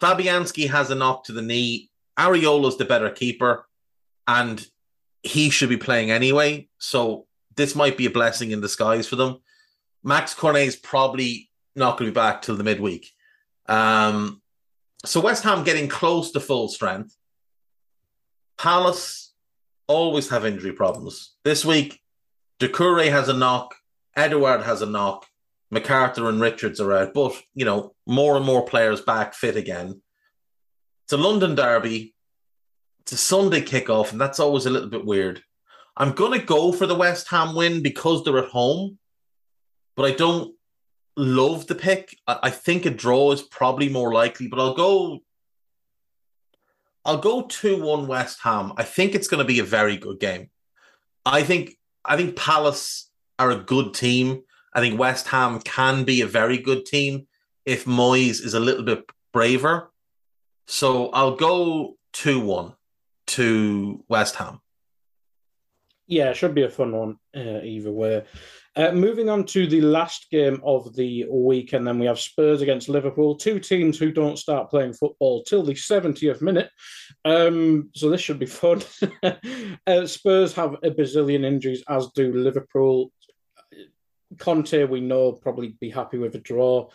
Fabianski 0.00 0.68
has 0.68 0.90
a 0.90 0.94
knock 0.94 1.24
to 1.24 1.32
the 1.32 1.42
knee. 1.42 1.90
Areola's 2.18 2.78
the 2.78 2.84
better 2.84 3.10
keeper, 3.10 3.66
and 4.26 4.64
he 5.22 5.50
should 5.50 5.68
be 5.68 5.76
playing 5.76 6.10
anyway. 6.10 6.68
So 6.78 7.26
this 7.56 7.74
might 7.74 7.96
be 7.96 8.06
a 8.06 8.10
blessing 8.10 8.50
in 8.50 8.60
disguise 8.60 9.06
for 9.06 9.16
them. 9.16 9.38
Max 10.02 10.34
Cornet 10.34 10.66
is 10.66 10.76
probably 10.76 11.50
not 11.74 11.98
going 11.98 12.08
to 12.08 12.12
be 12.12 12.14
back 12.14 12.42
till 12.42 12.56
the 12.56 12.64
midweek. 12.64 13.10
Um, 13.68 14.40
so 15.04 15.20
West 15.20 15.42
Ham 15.44 15.64
getting 15.64 15.88
close 15.88 16.30
to 16.32 16.40
full 16.40 16.68
strength. 16.68 17.16
Palace 18.56 19.32
always 19.86 20.28
have 20.30 20.46
injury 20.46 20.72
problems. 20.72 21.34
This 21.44 21.64
week, 21.64 22.00
Doucouré 22.58 23.10
has 23.10 23.28
a 23.28 23.34
knock, 23.34 23.74
Edouard 24.16 24.62
has 24.62 24.80
a 24.82 24.86
knock, 24.86 25.26
McArthur 25.72 26.28
and 26.28 26.40
Richards 26.40 26.80
are 26.80 26.92
out, 26.92 27.12
but 27.12 27.34
you 27.54 27.64
know, 27.64 27.94
more 28.06 28.36
and 28.36 28.46
more 28.46 28.64
players 28.64 29.00
back 29.00 29.34
fit 29.34 29.56
again. 29.56 30.00
It's 31.06 31.12
a 31.12 31.16
London 31.16 31.54
derby. 31.54 32.16
It's 33.02 33.12
a 33.12 33.16
Sunday 33.16 33.60
kickoff, 33.60 34.10
and 34.10 34.20
that's 34.20 34.40
always 34.40 34.66
a 34.66 34.70
little 34.70 34.88
bit 34.88 35.04
weird. 35.04 35.40
I'm 35.96 36.10
going 36.10 36.36
to 36.36 36.44
go 36.44 36.72
for 36.72 36.88
the 36.88 36.96
West 36.96 37.28
Ham 37.28 37.54
win 37.54 37.80
because 37.80 38.24
they're 38.24 38.38
at 38.38 38.48
home, 38.48 38.98
but 39.94 40.04
I 40.04 40.16
don't 40.16 40.56
love 41.16 41.68
the 41.68 41.76
pick. 41.76 42.18
I, 42.26 42.40
I 42.42 42.50
think 42.50 42.86
a 42.86 42.90
draw 42.90 43.30
is 43.30 43.40
probably 43.40 43.88
more 43.88 44.12
likely, 44.12 44.48
but 44.48 44.58
I'll 44.58 44.74
go. 44.74 45.20
I'll 47.04 47.18
go 47.18 47.42
two 47.42 47.80
one 47.80 48.08
West 48.08 48.40
Ham. 48.42 48.72
I 48.76 48.82
think 48.82 49.14
it's 49.14 49.28
going 49.28 49.38
to 49.38 49.44
be 49.44 49.60
a 49.60 49.64
very 49.64 49.96
good 49.96 50.18
game. 50.18 50.50
I 51.24 51.44
think 51.44 51.76
I 52.04 52.16
think 52.16 52.34
Palace 52.34 53.08
are 53.38 53.52
a 53.52 53.62
good 53.62 53.94
team. 53.94 54.42
I 54.74 54.80
think 54.80 54.98
West 54.98 55.28
Ham 55.28 55.60
can 55.60 56.02
be 56.02 56.22
a 56.22 56.26
very 56.26 56.58
good 56.58 56.84
team 56.84 57.28
if 57.64 57.84
Moyes 57.84 58.44
is 58.44 58.54
a 58.54 58.60
little 58.60 58.82
bit 58.82 59.04
braver. 59.32 59.92
So 60.66 61.10
I'll 61.10 61.36
go 61.36 61.96
2 62.12 62.40
1 62.40 62.74
to 63.28 64.04
West 64.08 64.36
Ham. 64.36 64.60
Yeah, 66.08 66.30
it 66.30 66.36
should 66.36 66.54
be 66.54 66.62
a 66.62 66.70
fun 66.70 66.92
one 66.92 67.16
uh, 67.36 67.62
either 67.62 67.90
way. 67.90 68.24
Uh, 68.76 68.92
moving 68.92 69.28
on 69.28 69.44
to 69.44 69.66
the 69.66 69.80
last 69.80 70.30
game 70.30 70.60
of 70.64 70.94
the 70.94 71.26
week, 71.28 71.72
and 71.72 71.86
then 71.86 71.98
we 71.98 72.06
have 72.06 72.20
Spurs 72.20 72.62
against 72.62 72.88
Liverpool, 72.88 73.34
two 73.34 73.58
teams 73.58 73.98
who 73.98 74.12
don't 74.12 74.38
start 74.38 74.70
playing 74.70 74.92
football 74.92 75.42
till 75.42 75.64
the 75.64 75.72
70th 75.72 76.42
minute. 76.42 76.70
Um, 77.24 77.90
so 77.94 78.08
this 78.08 78.20
should 78.20 78.38
be 78.38 78.46
fun. 78.46 78.82
uh, 79.86 80.06
Spurs 80.06 80.52
have 80.52 80.74
a 80.74 80.90
bazillion 80.90 81.44
injuries, 81.44 81.82
as 81.88 82.08
do 82.14 82.32
Liverpool. 82.32 83.10
Conte, 84.38 84.84
we 84.84 85.00
know, 85.00 85.32
probably 85.32 85.76
be 85.80 85.90
happy 85.90 86.18
with 86.18 86.34
a 86.34 86.40
draw. 86.40 86.88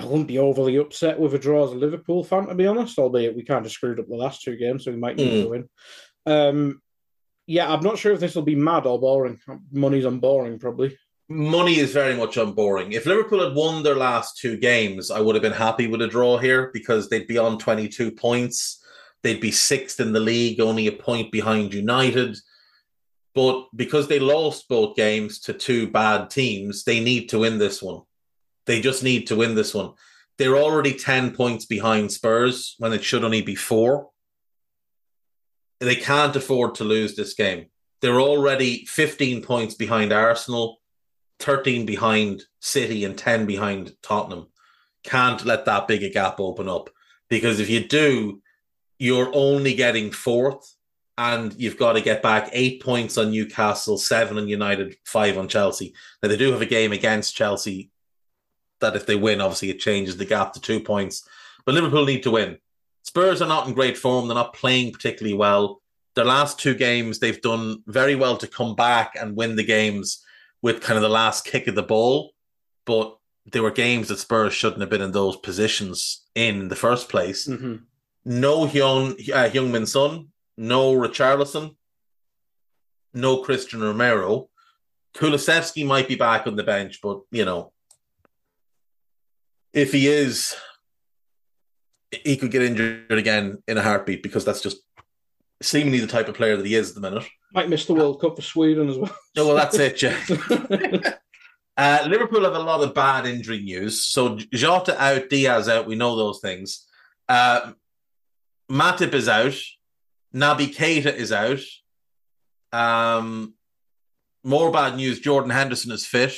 I 0.00 0.04
wouldn't 0.06 0.28
be 0.28 0.38
overly 0.38 0.76
upset 0.76 1.18
with 1.18 1.34
a 1.34 1.38
draw 1.38 1.66
as 1.66 1.72
a 1.72 1.76
Liverpool 1.76 2.24
fan, 2.24 2.46
to 2.46 2.54
be 2.54 2.66
honest, 2.66 2.98
albeit 2.98 3.36
we 3.36 3.44
kind 3.44 3.66
of 3.66 3.72
screwed 3.72 4.00
up 4.00 4.08
the 4.08 4.16
last 4.16 4.42
two 4.42 4.56
games, 4.56 4.84
so 4.84 4.90
we 4.90 4.96
might 4.96 5.16
need 5.16 5.32
mm. 5.32 5.42
to 5.42 5.48
win. 5.50 5.68
Um, 6.26 6.82
yeah, 7.46 7.70
I'm 7.70 7.82
not 7.82 7.98
sure 7.98 8.12
if 8.12 8.20
this 8.20 8.34
will 8.34 8.42
be 8.42 8.54
mad 8.54 8.86
or 8.86 8.98
boring. 8.98 9.38
Money's 9.72 10.06
on 10.06 10.20
boring, 10.20 10.58
probably. 10.58 10.96
money 11.28 11.78
is 11.78 11.92
very 11.92 12.16
much 12.16 12.38
on 12.38 12.52
boring. 12.52 12.92
If 12.92 13.06
Liverpool 13.06 13.44
had 13.44 13.54
won 13.54 13.82
their 13.82 13.96
last 13.96 14.38
two 14.38 14.56
games, 14.56 15.10
I 15.10 15.20
would 15.20 15.34
have 15.34 15.42
been 15.42 15.52
happy 15.52 15.86
with 15.86 16.02
a 16.02 16.08
draw 16.08 16.38
here 16.38 16.70
because 16.72 17.08
they'd 17.08 17.26
be 17.26 17.38
on 17.38 17.58
22 17.58 18.12
points. 18.12 18.82
They'd 19.22 19.40
be 19.40 19.52
sixth 19.52 20.00
in 20.00 20.12
the 20.12 20.20
league, 20.20 20.60
only 20.60 20.86
a 20.86 20.92
point 20.92 21.30
behind 21.30 21.74
United. 21.74 22.36
But 23.34 23.68
because 23.76 24.08
they 24.08 24.18
lost 24.18 24.68
both 24.68 24.96
games 24.96 25.40
to 25.40 25.52
two 25.52 25.90
bad 25.90 26.30
teams, 26.30 26.84
they 26.84 27.00
need 27.00 27.28
to 27.28 27.40
win 27.40 27.58
this 27.58 27.82
one. 27.82 28.02
They 28.70 28.80
just 28.80 29.02
need 29.02 29.26
to 29.26 29.34
win 29.34 29.56
this 29.56 29.74
one. 29.74 29.94
They're 30.38 30.56
already 30.56 30.92
10 30.92 31.32
points 31.32 31.66
behind 31.66 32.12
Spurs 32.12 32.76
when 32.78 32.92
it 32.92 33.02
should 33.02 33.24
only 33.24 33.42
be 33.42 33.56
four. 33.56 34.10
They 35.80 35.96
can't 35.96 36.36
afford 36.36 36.76
to 36.76 36.84
lose 36.84 37.16
this 37.16 37.34
game. 37.34 37.66
They're 38.00 38.20
already 38.20 38.86
15 38.86 39.42
points 39.42 39.74
behind 39.74 40.12
Arsenal, 40.12 40.80
13 41.40 41.84
behind 41.84 42.44
City, 42.60 43.04
and 43.04 43.18
10 43.18 43.44
behind 43.44 43.90
Tottenham. 44.04 44.46
Can't 45.02 45.44
let 45.44 45.64
that 45.64 45.88
big 45.88 46.04
a 46.04 46.08
gap 46.08 46.38
open 46.38 46.68
up 46.68 46.90
because 47.28 47.58
if 47.58 47.68
you 47.68 47.88
do, 47.88 48.40
you're 49.00 49.32
only 49.34 49.74
getting 49.74 50.12
fourth 50.12 50.76
and 51.18 51.52
you've 51.58 51.76
got 51.76 51.94
to 51.94 52.00
get 52.00 52.22
back 52.22 52.50
eight 52.52 52.80
points 52.84 53.18
on 53.18 53.32
Newcastle, 53.32 53.98
seven 53.98 54.38
on 54.38 54.46
United, 54.46 54.94
five 55.04 55.36
on 55.38 55.48
Chelsea. 55.48 55.92
Now 56.22 56.28
they 56.28 56.36
do 56.36 56.52
have 56.52 56.62
a 56.62 56.66
game 56.66 56.92
against 56.92 57.34
Chelsea 57.34 57.90
that 58.80 58.96
if 58.96 59.06
they 59.06 59.16
win, 59.16 59.40
obviously 59.40 59.70
it 59.70 59.80
changes 59.80 60.16
the 60.16 60.24
gap 60.24 60.52
to 60.52 60.60
two 60.60 60.80
points. 60.80 61.28
But 61.64 61.74
Liverpool 61.74 62.04
need 62.04 62.22
to 62.24 62.30
win. 62.30 62.58
Spurs 63.02 63.42
are 63.42 63.48
not 63.48 63.66
in 63.66 63.74
great 63.74 63.96
form. 63.96 64.28
They're 64.28 64.34
not 64.34 64.54
playing 64.54 64.92
particularly 64.92 65.36
well. 65.36 65.80
Their 66.14 66.24
last 66.24 66.58
two 66.58 66.74
games, 66.74 67.18
they've 67.18 67.40
done 67.40 67.82
very 67.86 68.14
well 68.14 68.36
to 68.38 68.46
come 68.46 68.74
back 68.74 69.14
and 69.18 69.36
win 69.36 69.56
the 69.56 69.64
games 69.64 70.24
with 70.62 70.82
kind 70.82 70.96
of 70.96 71.02
the 71.02 71.08
last 71.08 71.44
kick 71.44 71.66
of 71.66 71.74
the 71.74 71.82
ball. 71.82 72.32
But 72.84 73.16
they 73.50 73.60
were 73.60 73.70
games 73.70 74.08
that 74.08 74.18
Spurs 74.18 74.52
shouldn't 74.52 74.80
have 74.80 74.90
been 74.90 75.00
in 75.00 75.12
those 75.12 75.36
positions 75.36 76.26
in 76.34 76.68
the 76.68 76.76
first 76.76 77.08
place. 77.08 77.48
Mm-hmm. 77.48 77.76
No 78.24 78.66
Hyun 78.66 79.12
uh, 79.30 79.48
Heung-min 79.48 79.86
Son, 79.86 80.28
no 80.56 80.92
Richarlison, 80.94 81.74
no 83.14 83.38
Christian 83.38 83.80
Romero. 83.80 84.48
Kulusevski 85.14 85.86
might 85.86 86.06
be 86.06 86.16
back 86.16 86.46
on 86.46 86.56
the 86.56 86.62
bench, 86.62 87.00
but 87.02 87.22
you 87.30 87.44
know, 87.44 87.72
if 89.72 89.92
he 89.92 90.08
is, 90.08 90.54
he 92.10 92.36
could 92.36 92.50
get 92.50 92.62
injured 92.62 93.10
again 93.12 93.62
in 93.68 93.78
a 93.78 93.82
heartbeat 93.82 94.22
because 94.22 94.44
that's 94.44 94.60
just 94.60 94.78
seemingly 95.62 96.00
the 96.00 96.06
type 96.06 96.28
of 96.28 96.34
player 96.34 96.56
that 96.56 96.66
he 96.66 96.74
is 96.74 96.90
at 96.90 96.94
the 96.94 97.00
minute. 97.00 97.26
Might 97.52 97.68
miss 97.68 97.86
the 97.86 97.94
World 97.94 98.20
Cup 98.20 98.36
for 98.36 98.42
Sweden 98.42 98.88
as 98.88 98.98
well. 98.98 99.16
Oh, 99.36 99.46
well, 99.46 99.56
that's 99.56 99.78
it, 99.78 100.02
yeah. 100.02 100.16
uh, 101.76 102.06
Liverpool 102.08 102.44
have 102.44 102.54
a 102.54 102.58
lot 102.58 102.82
of 102.82 102.94
bad 102.94 103.26
injury 103.26 103.60
news. 103.60 104.02
So 104.02 104.36
Jota 104.36 105.00
out, 105.00 105.28
Diaz 105.28 105.68
out. 105.68 105.86
We 105.86 105.96
know 105.96 106.16
those 106.16 106.40
things. 106.40 106.86
Uh, 107.28 107.72
Matip 108.70 109.14
is 109.14 109.28
out. 109.28 109.56
Naby 110.34 110.74
Keita 110.74 111.14
is 111.14 111.32
out. 111.32 111.60
Um, 112.72 113.54
more 114.44 114.70
bad 114.70 114.96
news. 114.96 115.20
Jordan 115.20 115.50
Henderson 115.50 115.92
is 115.92 116.06
fit. 116.06 116.34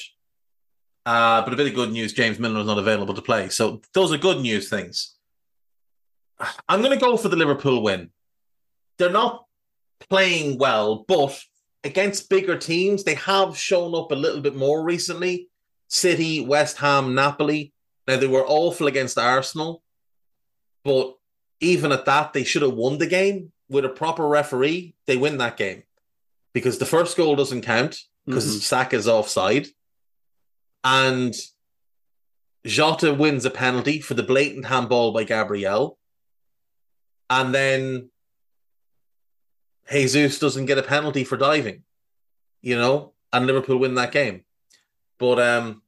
Uh, 1.05 1.43
but 1.43 1.53
a 1.53 1.57
bit 1.57 1.67
of 1.67 1.75
good 1.75 1.93
news. 1.93 2.13
James 2.13 2.39
Milner 2.39 2.61
is 2.61 2.67
not 2.67 2.79
available 2.79 3.15
to 3.15 3.23
play. 3.23 3.49
So 3.49 3.81
those 3.93 4.13
are 4.13 4.19
good 4.19 4.41
news 4.41 4.69
things. 4.69 5.15
I'm 6.69 6.81
going 6.81 6.97
to 6.97 7.05
go 7.05 7.17
for 7.17 7.29
the 7.29 7.37
Liverpool 7.37 7.83
win. 7.83 8.11
They're 8.99 9.11
not 9.11 9.47
playing 10.09 10.59
well, 10.59 11.05
but 11.09 11.41
against 11.85 12.31
bigger 12.31 12.57
teams, 12.57 13.05
they 13.05 13.15
have 13.15 13.57
shown 13.57 13.95
up 13.95 14.13
a 14.13 14.17
little 14.17 14.41
bit 14.41 14.55
more 14.55 14.83
recently. 14.83 15.49
City, 15.89 16.41
West 16.41 16.79
Ham, 16.79 17.15
Napoli. 17.15 17.73
Now 18.07 18.17
they 18.17 18.27
were 18.27 18.47
awful 18.47 18.87
against 18.87 19.19
Arsenal, 19.19 19.83
but 20.85 21.17
even 21.61 21.93
at 21.93 22.07
that, 22.07 22.33
they 22.33 22.45
should 22.45 22.63
have 22.63 22.75
won 22.75 22.99
the 22.99 23.07
game 23.07 23.53
with 23.69 23.85
a 23.85 23.89
proper 23.89 24.27
referee. 24.27 24.95
They 25.07 25.17
win 25.17 25.39
that 25.39 25.57
game 25.57 25.85
because 26.53 26.79
the 26.79 26.87
first 26.87 27.17
goal 27.17 27.37
doesn't 27.37 27.63
count 27.63 28.01
because 28.27 28.47
mm-hmm. 28.47 28.59
Saka's 28.59 29.07
offside, 29.07 29.69
and 30.85 31.35
Jota 32.65 33.13
wins 33.13 33.45
a 33.45 33.51
penalty 33.51 34.01
for 34.01 34.15
the 34.15 34.23
blatant 34.23 34.67
handball 34.67 35.13
by 35.13 35.25
Gabriel, 35.25 35.99
and 37.29 37.55
then 37.55 38.11
Jesus 39.91 40.39
doesn't 40.39 40.67
get 40.67 40.79
a 40.79 40.83
penalty 40.83 41.25
for 41.25 41.37
diving, 41.37 41.83
you 42.61 42.77
know, 42.77 43.13
and 43.33 43.47
Liverpool 43.47 43.79
win 43.79 43.95
that 43.97 44.13
game. 44.13 44.45
But 45.19 45.41
um, 45.41 45.83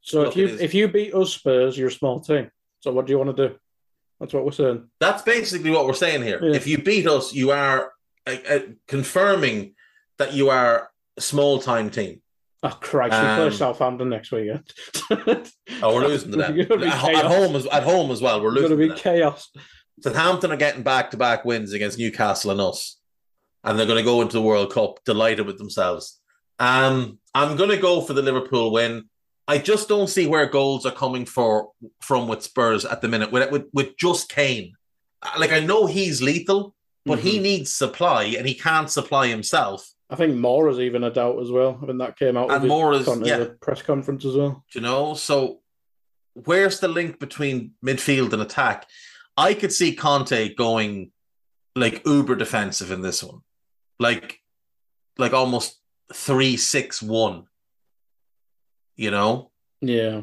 so 0.00 0.22
if 0.22 0.36
you 0.36 0.46
if 0.60 0.74
you 0.74 0.88
beat 0.88 1.14
us 1.14 1.32
Spurs, 1.32 1.76
you're 1.76 1.88
a 1.88 1.92
small 1.92 2.20
team. 2.20 2.50
So 2.80 2.92
what 2.92 3.06
do 3.06 3.12
you 3.12 3.18
want 3.18 3.34
to 3.36 3.48
do? 3.48 3.54
That's 4.20 4.32
what 4.32 4.44
we're 4.44 4.52
saying. 4.52 4.88
That's 5.00 5.22
basically 5.22 5.70
what 5.70 5.86
we're 5.86 5.94
saying 5.94 6.22
here. 6.22 6.38
Yeah. 6.42 6.54
If 6.54 6.66
you 6.66 6.78
beat 6.78 7.06
us, 7.06 7.32
you 7.32 7.50
are 7.50 7.92
uh, 8.26 8.36
uh, 8.48 8.58
confirming 8.86 9.74
that 10.18 10.32
you 10.34 10.50
are 10.50 10.90
a 11.16 11.20
small 11.20 11.58
time 11.58 11.90
team. 11.90 12.20
Oh 12.64 12.78
Christ! 12.80 13.12
Um, 13.12 13.38
we 13.38 13.48
play 13.50 13.56
Southampton 13.56 14.08
next 14.08 14.32
week. 14.32 14.50
oh, 15.10 15.94
we're 15.94 16.06
losing 16.06 16.30
to 16.30 16.38
them 16.38 16.58
at, 16.58 16.82
at, 16.82 17.26
home 17.26 17.56
as 17.56 17.66
at 17.66 17.82
home 17.82 18.10
as 18.10 18.22
well. 18.22 18.42
We're 18.42 18.52
losing. 18.52 18.64
It's 18.64 18.74
going 18.74 18.88
to 18.88 18.94
be 18.94 19.00
chaos. 19.00 19.50
Southampton 20.00 20.50
are 20.50 20.56
getting 20.56 20.82
back 20.82 21.10
to 21.10 21.18
back 21.18 21.44
wins 21.44 21.74
against 21.74 21.98
Newcastle 21.98 22.52
and 22.52 22.62
us, 22.62 22.98
and 23.64 23.78
they're 23.78 23.86
going 23.86 23.98
to 23.98 24.04
go 24.04 24.22
into 24.22 24.32
the 24.32 24.42
World 24.42 24.72
Cup 24.72 25.04
delighted 25.04 25.44
with 25.44 25.58
themselves. 25.58 26.18
Um, 26.58 27.18
I'm 27.34 27.56
going 27.56 27.68
to 27.68 27.76
go 27.76 28.00
for 28.00 28.14
the 28.14 28.22
Liverpool 28.22 28.72
win. 28.72 29.10
I 29.46 29.58
just 29.58 29.86
don't 29.86 30.08
see 30.08 30.26
where 30.26 30.46
goals 30.46 30.86
are 30.86 30.90
coming 30.90 31.26
for 31.26 31.68
from 32.00 32.28
with 32.28 32.42
Spurs 32.42 32.86
at 32.86 33.02
the 33.02 33.08
minute 33.08 33.30
with 33.30 33.50
with, 33.50 33.66
with 33.74 33.96
just 33.98 34.30
Kane. 34.30 34.72
Like 35.38 35.52
I 35.52 35.60
know 35.60 35.84
he's 35.84 36.22
lethal, 36.22 36.74
but 37.04 37.18
mm-hmm. 37.18 37.28
he 37.28 37.38
needs 37.40 37.74
supply 37.74 38.24
and 38.24 38.48
he 38.48 38.54
can't 38.54 38.90
supply 38.90 39.26
himself. 39.26 39.86
I 40.14 40.16
think 40.16 40.36
Moura's 40.36 40.78
even 40.78 41.02
a 41.02 41.10
doubt 41.10 41.40
as 41.40 41.50
well. 41.50 41.76
I 41.82 41.86
mean 41.86 41.98
that 41.98 42.16
came 42.16 42.36
out 42.36 42.52
and 42.52 43.04
con- 43.04 43.24
yeah. 43.24 43.46
press 43.60 43.82
conference 43.82 44.24
as 44.24 44.36
well. 44.36 44.64
you 44.72 44.80
know, 44.80 45.14
so 45.14 45.58
where's 46.34 46.78
the 46.78 46.86
link 46.86 47.18
between 47.18 47.72
midfield 47.84 48.32
and 48.32 48.40
attack? 48.40 48.86
I 49.36 49.54
could 49.54 49.72
see 49.72 49.96
Conte 49.96 50.54
going 50.54 51.10
like 51.74 52.06
uber 52.06 52.36
defensive 52.36 52.92
in 52.92 53.02
this 53.02 53.24
one, 53.24 53.40
like 53.98 54.38
like 55.18 55.32
almost 55.32 55.80
three 56.12 56.56
six 56.56 57.02
one. 57.02 57.46
You 58.94 59.10
know, 59.10 59.50
yeah, 59.80 60.22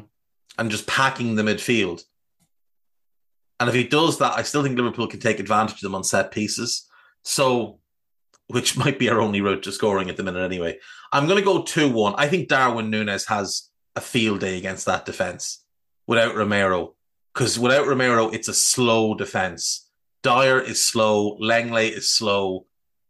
and 0.56 0.70
just 0.70 0.86
packing 0.86 1.34
the 1.34 1.42
midfield. 1.42 2.02
And 3.60 3.68
if 3.68 3.74
he 3.74 3.84
does 3.84 4.18
that, 4.20 4.32
I 4.38 4.42
still 4.42 4.62
think 4.62 4.78
Liverpool 4.78 5.06
can 5.06 5.20
take 5.20 5.38
advantage 5.38 5.74
of 5.74 5.80
them 5.82 5.94
on 5.94 6.02
set 6.02 6.32
pieces. 6.32 6.88
So, 7.22 7.78
which 8.48 8.76
might 8.82 8.98
be 8.98 9.08
our 9.08 9.20
only 9.20 9.40
route 9.40 9.62
to 9.64 9.72
scoring 9.72 10.10
at 10.10 10.16
the 10.16 10.22
minute 10.22 10.44
anyway. 10.44 10.78
I'm 11.12 11.26
going 11.26 11.38
to 11.38 11.44
go 11.44 11.62
2 11.62 11.90
1. 11.90 12.14
I 12.16 12.28
think 12.28 12.48
Darwin 12.48 12.90
Nunez 12.90 13.26
has 13.26 13.70
a 13.96 14.00
field 14.00 14.40
day 14.40 14.58
against 14.58 14.86
that 14.86 15.04
defense 15.04 15.64
without 16.06 16.34
Romero 16.34 16.94
because 17.32 17.58
without 17.58 17.86
Romero, 17.86 18.28
it's 18.28 18.48
a 18.48 18.54
slow 18.54 19.14
defense. 19.14 19.88
Dier 20.22 20.60
is 20.60 20.84
slow. 20.84 21.36
Lenglet 21.38 21.92
is 21.92 22.10
slow. 22.10 22.66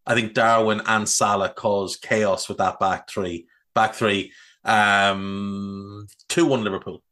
I 0.07 0.15
think 0.15 0.35
Darwin 0.35 0.81
and 0.87 1.09
Salah 1.09 1.51
cause 1.51 1.97
chaos 1.97 2.49
with 2.49 2.59
that 2.59 2.81
back 2.81 3.09
three. 3.09 3.47
Back 3.75 3.95
three. 3.95 4.33
Um, 4.65 6.07
2 6.29 6.47
1 6.47 6.65
Liverpool. 6.65 7.03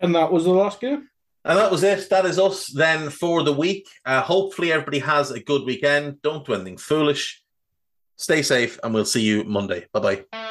And 0.00 0.14
that 0.14 0.32
was 0.32 0.44
the 0.44 0.50
last 0.50 0.80
game? 0.80 1.08
And 1.46 1.56
that 1.56 1.70
was 1.70 1.84
it. 1.84 2.10
That 2.10 2.26
is 2.26 2.40
us 2.40 2.66
then 2.66 3.08
for 3.08 3.44
the 3.44 3.52
week. 3.52 3.88
Uh, 4.04 4.20
hopefully, 4.20 4.72
everybody 4.72 4.98
has 4.98 5.30
a 5.30 5.38
good 5.38 5.64
weekend. 5.64 6.20
Don't 6.20 6.44
do 6.44 6.54
anything 6.54 6.76
foolish. 6.76 7.40
Stay 8.16 8.42
safe, 8.42 8.80
and 8.82 8.92
we'll 8.92 9.04
see 9.04 9.22
you 9.22 9.44
Monday. 9.44 9.86
Bye 9.92 10.24
bye. 10.32 10.45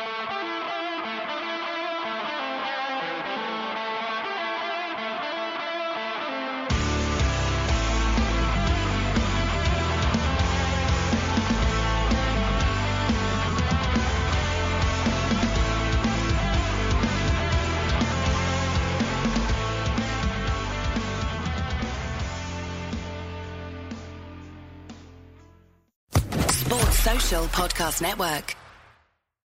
Network. 28.02 28.56